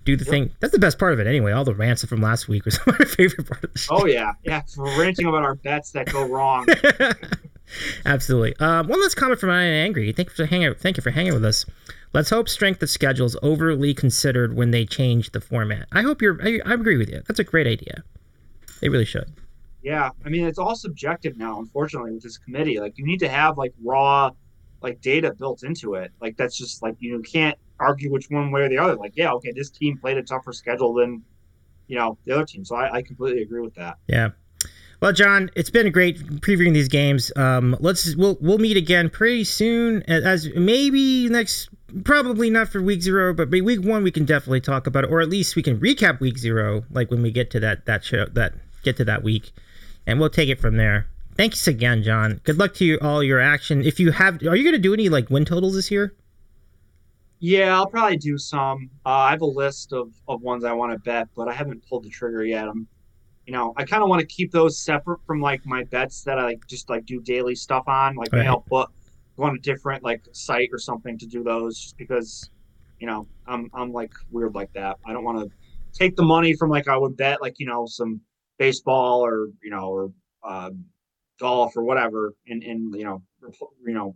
do 0.05 0.15
the 0.16 0.24
Yep. 0.24 0.31
thing. 0.31 0.51
That's 0.61 0.73
the 0.73 0.78
best 0.78 0.98
part 0.98 1.12
of 1.15 1.20
it 1.20 1.27
anyway. 1.27 1.52
All 1.52 1.65
the 1.65 1.74
rants 1.74 2.05
from 2.05 2.20
last 2.20 2.48
week 2.48 2.65
was 2.66 2.78
my 2.86 2.97
favorite 2.98 3.47
part 3.48 3.65
of 3.65 3.73
the 3.73 3.78
show. 3.78 3.97
Oh 4.02 4.07
yeah, 4.07 4.32
yeah. 4.44 4.62
We're 4.77 5.01
ranting 5.01 5.27
about 5.27 5.43
our 5.43 5.55
bets 5.55 5.93
that 5.93 6.12
go 6.12 6.27
wrong. 6.27 6.66
Absolutely. 8.05 8.57
Um, 8.57 8.89
one 8.89 9.01
last 9.01 9.15
comment 9.15 9.40
from 9.40 9.51
I 9.51 9.62
Angry. 9.62 10.12
Thank 10.12 10.31
you 10.31 10.35
for 10.35 10.47
hanging. 10.47 10.74
Thank 10.74 10.97
you 10.97 11.02
for 11.02 11.11
hanging 11.11 11.35
with 11.35 11.44
us. 11.44 11.65
Let's 12.12 12.30
hope 12.30 12.48
strength 12.48 12.82
of 12.82 12.90
schedule 12.90 13.26
is 13.26 13.36
overly 13.42 13.94
considered 13.94 14.56
when 14.56 14.72
they 14.72 14.84
change 14.84 15.30
the 15.30 15.40
format. 15.40 15.86
I 15.92 16.02
hope 16.02 16.20
you're. 16.20 16.40
I, 16.42 16.60
I 16.66 16.74
agree 16.74 16.96
with 16.96 17.08
you. 17.08 17.22
That's 17.26 17.38
a 17.38 17.44
great 17.44 17.66
idea. 17.66 18.02
They 18.80 18.88
really 18.88 19.04
should. 19.04 19.32
Yeah, 19.82 20.10
I 20.24 20.28
mean 20.28 20.46
it's 20.46 20.58
all 20.58 20.74
subjective 20.74 21.36
now, 21.36 21.58
unfortunately, 21.60 22.12
with 22.12 22.22
this 22.22 22.38
committee. 22.38 22.80
Like 22.80 22.98
you 22.98 23.06
need 23.06 23.20
to 23.20 23.28
have 23.28 23.56
like 23.56 23.72
raw 23.82 24.30
like 24.82 25.00
data 25.00 25.32
built 25.32 25.62
into 25.62 25.94
it. 25.94 26.12
Like 26.20 26.36
that's 26.36 26.56
just 26.56 26.82
like 26.82 26.96
you 26.98 27.20
can't 27.22 27.56
argue 27.78 28.10
which 28.10 28.28
one 28.30 28.50
way 28.50 28.62
or 28.62 28.68
the 28.68 28.78
other. 28.78 28.96
Like, 28.96 29.12
yeah, 29.16 29.32
okay, 29.32 29.52
this 29.52 29.70
team 29.70 29.96
played 29.96 30.16
a 30.18 30.22
tougher 30.22 30.52
schedule 30.52 30.94
than 30.94 31.22
you 31.86 31.96
know 31.96 32.18
the 32.24 32.34
other 32.34 32.44
team. 32.44 32.64
So 32.64 32.76
I, 32.76 32.96
I 32.96 33.02
completely 33.02 33.42
agree 33.42 33.60
with 33.60 33.74
that. 33.74 33.98
Yeah. 34.06 34.30
Well, 35.00 35.12
John, 35.12 35.50
it's 35.56 35.70
been 35.70 35.90
great 35.92 36.18
previewing 36.42 36.74
these 36.74 36.88
games. 36.88 37.32
Um, 37.34 37.74
let's 37.80 38.14
we'll 38.16 38.36
we'll 38.40 38.58
meet 38.58 38.76
again 38.76 39.08
pretty 39.08 39.44
soon. 39.44 40.02
As, 40.02 40.24
as 40.24 40.54
maybe 40.54 41.28
next, 41.30 41.70
probably 42.04 42.50
not 42.50 42.68
for 42.68 42.82
week 42.82 43.02
zero, 43.02 43.32
but 43.34 43.50
by 43.50 43.60
week 43.60 43.82
one 43.82 44.02
we 44.02 44.10
can 44.10 44.24
definitely 44.24 44.60
talk 44.60 44.86
about 44.86 45.04
it, 45.04 45.10
or 45.10 45.20
at 45.20 45.28
least 45.28 45.56
we 45.56 45.62
can 45.62 45.78
recap 45.80 46.20
week 46.20 46.38
zero, 46.38 46.84
like 46.90 47.10
when 47.10 47.22
we 47.22 47.30
get 47.30 47.50
to 47.52 47.60
that 47.60 47.86
that 47.86 48.04
show 48.04 48.26
that 48.26 48.54
get 48.82 48.96
to 48.96 49.04
that 49.04 49.22
week, 49.22 49.52
and 50.06 50.18
we'll 50.20 50.30
take 50.30 50.48
it 50.48 50.60
from 50.60 50.76
there. 50.76 51.06
Thanks 51.36 51.66
again, 51.66 52.02
John. 52.02 52.40
Good 52.44 52.58
luck 52.58 52.74
to 52.74 52.84
you, 52.84 52.98
all 53.00 53.22
your 53.22 53.40
action. 53.40 53.82
If 53.82 53.98
you 53.98 54.10
have, 54.12 54.42
are 54.46 54.56
you 54.56 54.62
going 54.62 54.74
to 54.74 54.78
do 54.78 54.92
any 54.92 55.08
like 55.08 55.30
win 55.30 55.44
totals 55.44 55.74
this 55.74 55.90
year? 55.90 56.14
Yeah, 57.38 57.74
I'll 57.74 57.86
probably 57.86 58.18
do 58.18 58.36
some. 58.36 58.90
Uh, 59.06 59.08
I 59.08 59.30
have 59.30 59.40
a 59.40 59.46
list 59.46 59.94
of, 59.94 60.12
of 60.28 60.42
ones 60.42 60.64
I 60.64 60.72
want 60.72 60.92
to 60.92 60.98
bet, 60.98 61.28
but 61.34 61.48
I 61.48 61.54
haven't 61.54 61.82
pulled 61.88 62.04
the 62.04 62.10
trigger 62.10 62.44
yet. 62.44 62.68
I'm, 62.68 62.86
you 63.46 63.54
know, 63.54 63.72
I 63.78 63.84
kind 63.84 64.02
of 64.02 64.10
want 64.10 64.20
to 64.20 64.26
keep 64.26 64.52
those 64.52 64.78
separate 64.78 65.20
from 65.26 65.40
like 65.40 65.64
my 65.64 65.84
bets 65.84 66.22
that 66.24 66.38
I 66.38 66.44
like 66.44 66.66
just 66.66 66.90
like 66.90 67.06
do 67.06 67.22
daily 67.22 67.54
stuff 67.54 67.84
on. 67.88 68.16
Like 68.16 68.32
Right. 68.32 68.46
put 68.46 68.68
go 68.68 68.90
on 69.42 69.56
a 69.56 69.58
different 69.60 70.02
like 70.02 70.22
site 70.32 70.70
or 70.72 70.78
something 70.78 71.18
to 71.18 71.26
do 71.26 71.42
those, 71.42 71.78
just 71.78 71.96
because, 71.96 72.50
you 72.98 73.06
know, 73.06 73.26
I'm 73.46 73.70
I'm 73.74 73.92
like 73.92 74.12
weird 74.30 74.54
like 74.54 74.72
that. 74.74 74.98
I 75.06 75.12
don't 75.12 75.24
want 75.24 75.38
to 75.38 75.50
take 75.92 76.16
the 76.16 76.22
money 76.22 76.54
from 76.54 76.70
like 76.70 76.88
I 76.88 76.96
would 76.96 77.16
bet 77.16 77.40
like 77.40 77.58
you 77.58 77.66
know 77.66 77.86
some 77.86 78.20
baseball 78.58 79.24
or 79.24 79.48
you 79.62 79.70
know 79.70 79.88
or 79.90 80.12
uh, 80.42 80.70
golf 81.38 81.76
or 81.76 81.82
whatever, 81.82 82.34
and 82.48 82.62
and 82.62 82.94
you 82.94 83.04
know 83.04 83.22
you 83.86 83.94
know 83.94 84.14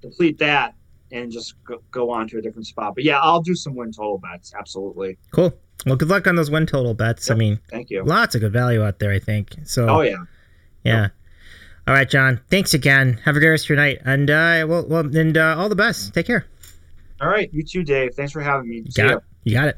deplete 0.00 0.38
that 0.38 0.74
and 1.12 1.30
just 1.30 1.54
go, 1.64 1.82
go 1.90 2.10
on 2.10 2.26
to 2.28 2.38
a 2.38 2.42
different 2.42 2.66
spot. 2.66 2.94
But 2.94 3.04
yeah, 3.04 3.20
I'll 3.20 3.42
do 3.42 3.54
some 3.54 3.74
win 3.74 3.92
total 3.92 4.18
bets. 4.18 4.54
Absolutely. 4.58 5.18
Cool. 5.30 5.52
Well, 5.86 5.96
good 5.96 6.08
luck 6.08 6.26
on 6.26 6.36
those 6.36 6.50
win 6.50 6.66
total 6.66 6.94
bets. 6.94 7.30
I 7.30 7.34
mean, 7.34 7.60
Thank 7.70 7.90
you. 7.90 8.02
lots 8.04 8.34
of 8.34 8.40
good 8.40 8.52
value 8.52 8.82
out 8.82 8.98
there. 8.98 9.12
I 9.12 9.18
think 9.18 9.54
so. 9.64 9.88
Oh 9.88 10.00
yeah. 10.00 10.24
Yeah. 10.84 11.08
All 11.86 11.94
right, 11.94 12.08
John. 12.08 12.40
Thanks 12.48 12.74
again. 12.74 13.18
Have 13.24 13.36
a 13.36 13.40
great 13.40 13.50
rest 13.50 13.64
of 13.64 13.70
your 13.70 13.76
night, 13.76 13.98
and 14.04 14.30
uh, 14.30 14.64
well, 14.68 14.86
well, 14.88 15.16
and 15.16 15.36
uh, 15.36 15.56
all 15.58 15.68
the 15.68 15.74
best. 15.76 16.14
Take 16.14 16.26
care. 16.26 16.46
All 17.20 17.28
right. 17.28 17.52
You 17.52 17.62
too, 17.64 17.82
Dave. 17.82 18.14
Thanks 18.14 18.32
for 18.32 18.40
having 18.40 18.68
me. 18.68 18.76
You 18.76 18.92
got 18.94 19.10
ya. 19.10 19.16
it. 19.16 19.22
You 19.44 19.54
got 19.54 19.68
it. 19.68 19.76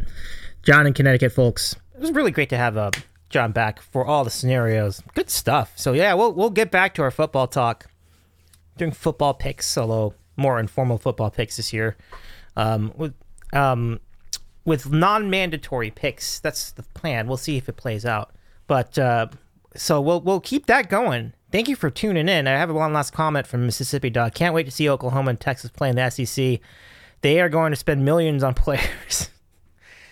John 0.63 0.87
in 0.87 0.93
Connecticut, 0.93 1.33
folks. 1.33 1.77
It 1.95 2.01
was 2.01 2.13
really 2.13 2.31
great 2.31 2.51
to 2.51 2.57
have 2.57 2.77
uh, 2.77 2.91
John 3.31 3.53
back 3.53 3.81
for 3.81 4.05
all 4.05 4.25
the 4.25 4.31
scenarios. 4.31 5.03
Good 5.15 5.31
stuff. 5.31 5.73
So 5.77 5.93
yeah, 5.93 6.13
we'll 6.15 6.33
we'll 6.35 6.51
get 6.51 6.71
back 6.71 6.95
to 6.95 7.03
our 7.03 7.11
football 7.11 7.47
talk. 7.47 7.87
Doing 8.77 8.91
football 8.93 9.35
picks, 9.35 9.79
although 9.79 10.15
more 10.37 10.59
informal 10.59 10.99
football 10.99 11.31
picks 11.31 11.57
this 11.57 11.73
year. 11.73 11.97
Um, 12.57 12.93
with- 12.97 13.15
um, 13.53 14.01
with 14.65 14.91
non-mandatory 14.91 15.91
picks. 15.91 16.41
That's 16.41 16.71
the 16.73 16.83
plan. 16.83 17.27
We'll 17.29 17.37
see 17.37 17.57
if 17.57 17.69
it 17.69 17.77
plays 17.77 18.05
out. 18.07 18.35
But 18.67 18.99
uh, 18.99 19.29
so 19.77 20.01
we'll 20.01 20.21
we'll 20.23 20.41
keep 20.41 20.67
that 20.67 20.89
going. 20.89 21.35
Thank 21.55 21.69
you 21.69 21.77
for 21.77 21.89
tuning 21.89 22.29
in. 22.29 22.49
I 22.49 22.59
have 22.59 22.73
one 22.73 22.93
last 22.93 23.13
comment 23.13 23.47
from 23.47 23.65
Mississippi 23.65 24.11
Dog. 24.11 24.35
Can't 24.35 24.57
wait 24.57 24.65
to 24.65 24.73
see 24.73 24.89
Oklahoma 24.89 25.31
and 25.31 25.39
Texas 25.39 25.71
play 25.71 25.89
in 25.89 25.95
the 25.95 26.11
SEC. 26.11 26.59
They 27.21 27.41
are 27.41 27.49
going 27.49 27.71
to 27.71 27.77
spend 27.77 28.05
millions 28.05 28.43
on 28.43 28.55
players. 28.55 29.31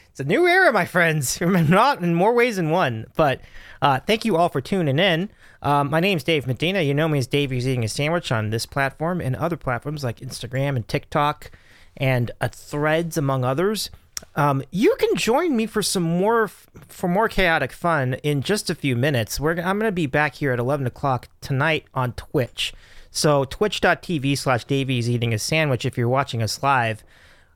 it's 0.08 0.20
a 0.20 0.24
new 0.24 0.46
era, 0.46 0.72
my 0.72 0.84
friends. 0.84 1.40
Not 1.40 2.00
in 2.00 2.14
more 2.14 2.32
ways 2.32 2.54
than 2.54 2.70
one. 2.70 3.06
But 3.16 3.40
uh, 3.82 3.98
thank 3.98 4.24
you 4.24 4.36
all 4.36 4.50
for 4.50 4.60
tuning 4.60 5.00
in. 5.00 5.30
Um, 5.62 5.90
my 5.90 5.98
name's 5.98 6.22
Dave 6.22 6.46
Medina. 6.46 6.80
You 6.80 6.94
know 6.94 7.08
me 7.08 7.18
as 7.18 7.26
Dave 7.26 7.50
He's 7.50 7.66
Eating 7.66 7.82
a 7.82 7.88
Sandwich 7.88 8.30
on 8.30 8.50
this 8.50 8.64
platform 8.64 9.20
and 9.20 9.34
other 9.34 9.56
platforms 9.56 10.04
like 10.04 10.20
Instagram 10.20 10.76
and 10.76 10.86
TikTok 10.86 11.50
and 11.96 12.30
uh, 12.40 12.50
Threads, 12.52 13.16
among 13.16 13.44
others. 13.44 13.90
Um, 14.34 14.62
you 14.70 14.94
can 14.98 15.14
join 15.16 15.56
me 15.56 15.66
for 15.66 15.82
some 15.82 16.02
more 16.02 16.48
for 16.48 17.08
more 17.08 17.28
chaotic 17.28 17.72
fun 17.72 18.14
in 18.22 18.42
just 18.42 18.70
a 18.70 18.74
few 18.74 18.96
minutes. 18.96 19.38
We're 19.38 19.52
I'm 19.52 19.78
going 19.78 19.88
to 19.88 19.92
be 19.92 20.06
back 20.06 20.36
here 20.36 20.52
at 20.52 20.58
11 20.58 20.86
o'clock 20.86 21.28
tonight 21.40 21.86
on 21.94 22.12
Twitch. 22.12 22.72
So 23.10 23.44
twitch.tv 23.44 24.38
slash 24.38 24.64
Davies 24.64 25.08
eating 25.08 25.34
a 25.34 25.38
sandwich 25.38 25.84
if 25.84 25.98
you're 25.98 26.08
watching 26.08 26.42
us 26.42 26.62
live. 26.62 27.04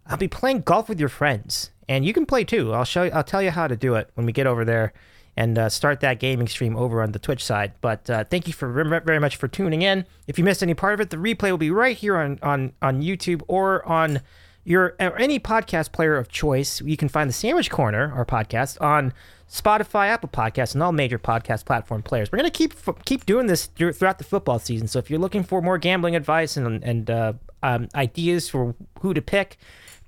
I'll 0.06 0.16
be 0.16 0.28
playing 0.28 0.60
golf 0.60 0.88
with 0.88 1.00
your 1.00 1.08
friends, 1.08 1.70
and 1.88 2.04
you 2.04 2.12
can 2.12 2.26
play 2.26 2.44
too. 2.44 2.72
I'll 2.72 2.84
show 2.84 3.04
you. 3.04 3.10
I'll 3.10 3.24
tell 3.24 3.42
you 3.42 3.50
how 3.50 3.66
to 3.66 3.76
do 3.76 3.94
it 3.94 4.10
when 4.14 4.26
we 4.26 4.32
get 4.32 4.46
over 4.46 4.64
there 4.64 4.92
and 5.36 5.58
uh, 5.58 5.68
start 5.68 6.00
that 6.00 6.18
gaming 6.18 6.48
stream 6.48 6.76
over 6.76 7.02
on 7.02 7.12
the 7.12 7.18
Twitch 7.18 7.44
side. 7.44 7.72
But 7.80 8.08
uh, 8.08 8.24
thank 8.24 8.46
you 8.46 8.52
for 8.52 8.68
very 9.00 9.18
much 9.18 9.36
for 9.36 9.48
tuning 9.48 9.82
in. 9.82 10.06
If 10.26 10.38
you 10.38 10.44
missed 10.44 10.62
any 10.62 10.74
part 10.74 10.94
of 10.94 11.00
it, 11.00 11.10
the 11.10 11.16
replay 11.16 11.50
will 11.50 11.58
be 11.58 11.70
right 11.70 11.96
here 11.96 12.16
on 12.16 12.38
on 12.42 12.72
on 12.80 13.02
YouTube 13.02 13.42
or 13.48 13.86
on 13.86 14.20
your 14.66 14.96
or 15.00 15.16
any 15.16 15.38
podcast 15.38 15.92
player 15.92 16.16
of 16.16 16.28
choice. 16.28 16.82
You 16.82 16.96
can 16.96 17.08
find 17.08 17.30
the 17.30 17.34
Sandwich 17.34 17.70
Corner, 17.70 18.12
our 18.12 18.26
podcast, 18.26 18.80
on 18.82 19.14
Spotify, 19.48 20.08
Apple 20.08 20.28
Podcasts, 20.28 20.74
and 20.74 20.82
all 20.82 20.92
major 20.92 21.18
podcast 21.18 21.64
platform 21.64 22.02
players. 22.02 22.30
We're 22.30 22.38
gonna 22.38 22.50
keep 22.50 22.74
keep 23.04 23.24
doing 23.24 23.46
this 23.46 23.66
throughout 23.66 24.18
the 24.18 24.24
football 24.24 24.58
season. 24.58 24.88
So 24.88 24.98
if 24.98 25.08
you're 25.08 25.20
looking 25.20 25.44
for 25.44 25.62
more 25.62 25.78
gambling 25.78 26.16
advice 26.16 26.56
and 26.56 26.82
and 26.82 27.08
uh, 27.08 27.32
um, 27.62 27.88
ideas 27.94 28.48
for 28.48 28.74
who 29.00 29.14
to 29.14 29.22
pick 29.22 29.56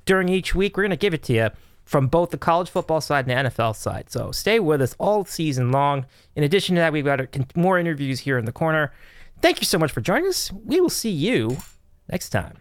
during 0.04 0.28
each 0.28 0.54
week, 0.54 0.76
we're 0.76 0.82
gonna 0.82 0.96
give 0.96 1.14
it 1.14 1.22
to 1.24 1.32
you 1.32 1.50
from 1.84 2.08
both 2.08 2.30
the 2.30 2.36
college 2.36 2.68
football 2.68 3.00
side 3.00 3.28
and 3.28 3.46
the 3.46 3.50
NFL 3.50 3.76
side. 3.76 4.10
So 4.10 4.32
stay 4.32 4.58
with 4.58 4.82
us 4.82 4.94
all 4.98 5.24
season 5.24 5.70
long. 5.70 6.04
In 6.34 6.42
addition 6.42 6.74
to 6.74 6.80
that, 6.80 6.92
we've 6.92 7.04
got 7.04 7.20
more 7.56 7.78
interviews 7.78 8.20
here 8.20 8.36
in 8.36 8.44
the 8.44 8.52
corner. 8.52 8.92
Thank 9.40 9.60
you 9.60 9.64
so 9.64 9.78
much 9.78 9.92
for 9.92 10.00
joining 10.00 10.28
us. 10.28 10.52
We 10.52 10.80
will 10.80 10.90
see 10.90 11.10
you 11.10 11.56
next 12.10 12.30
time. 12.30 12.58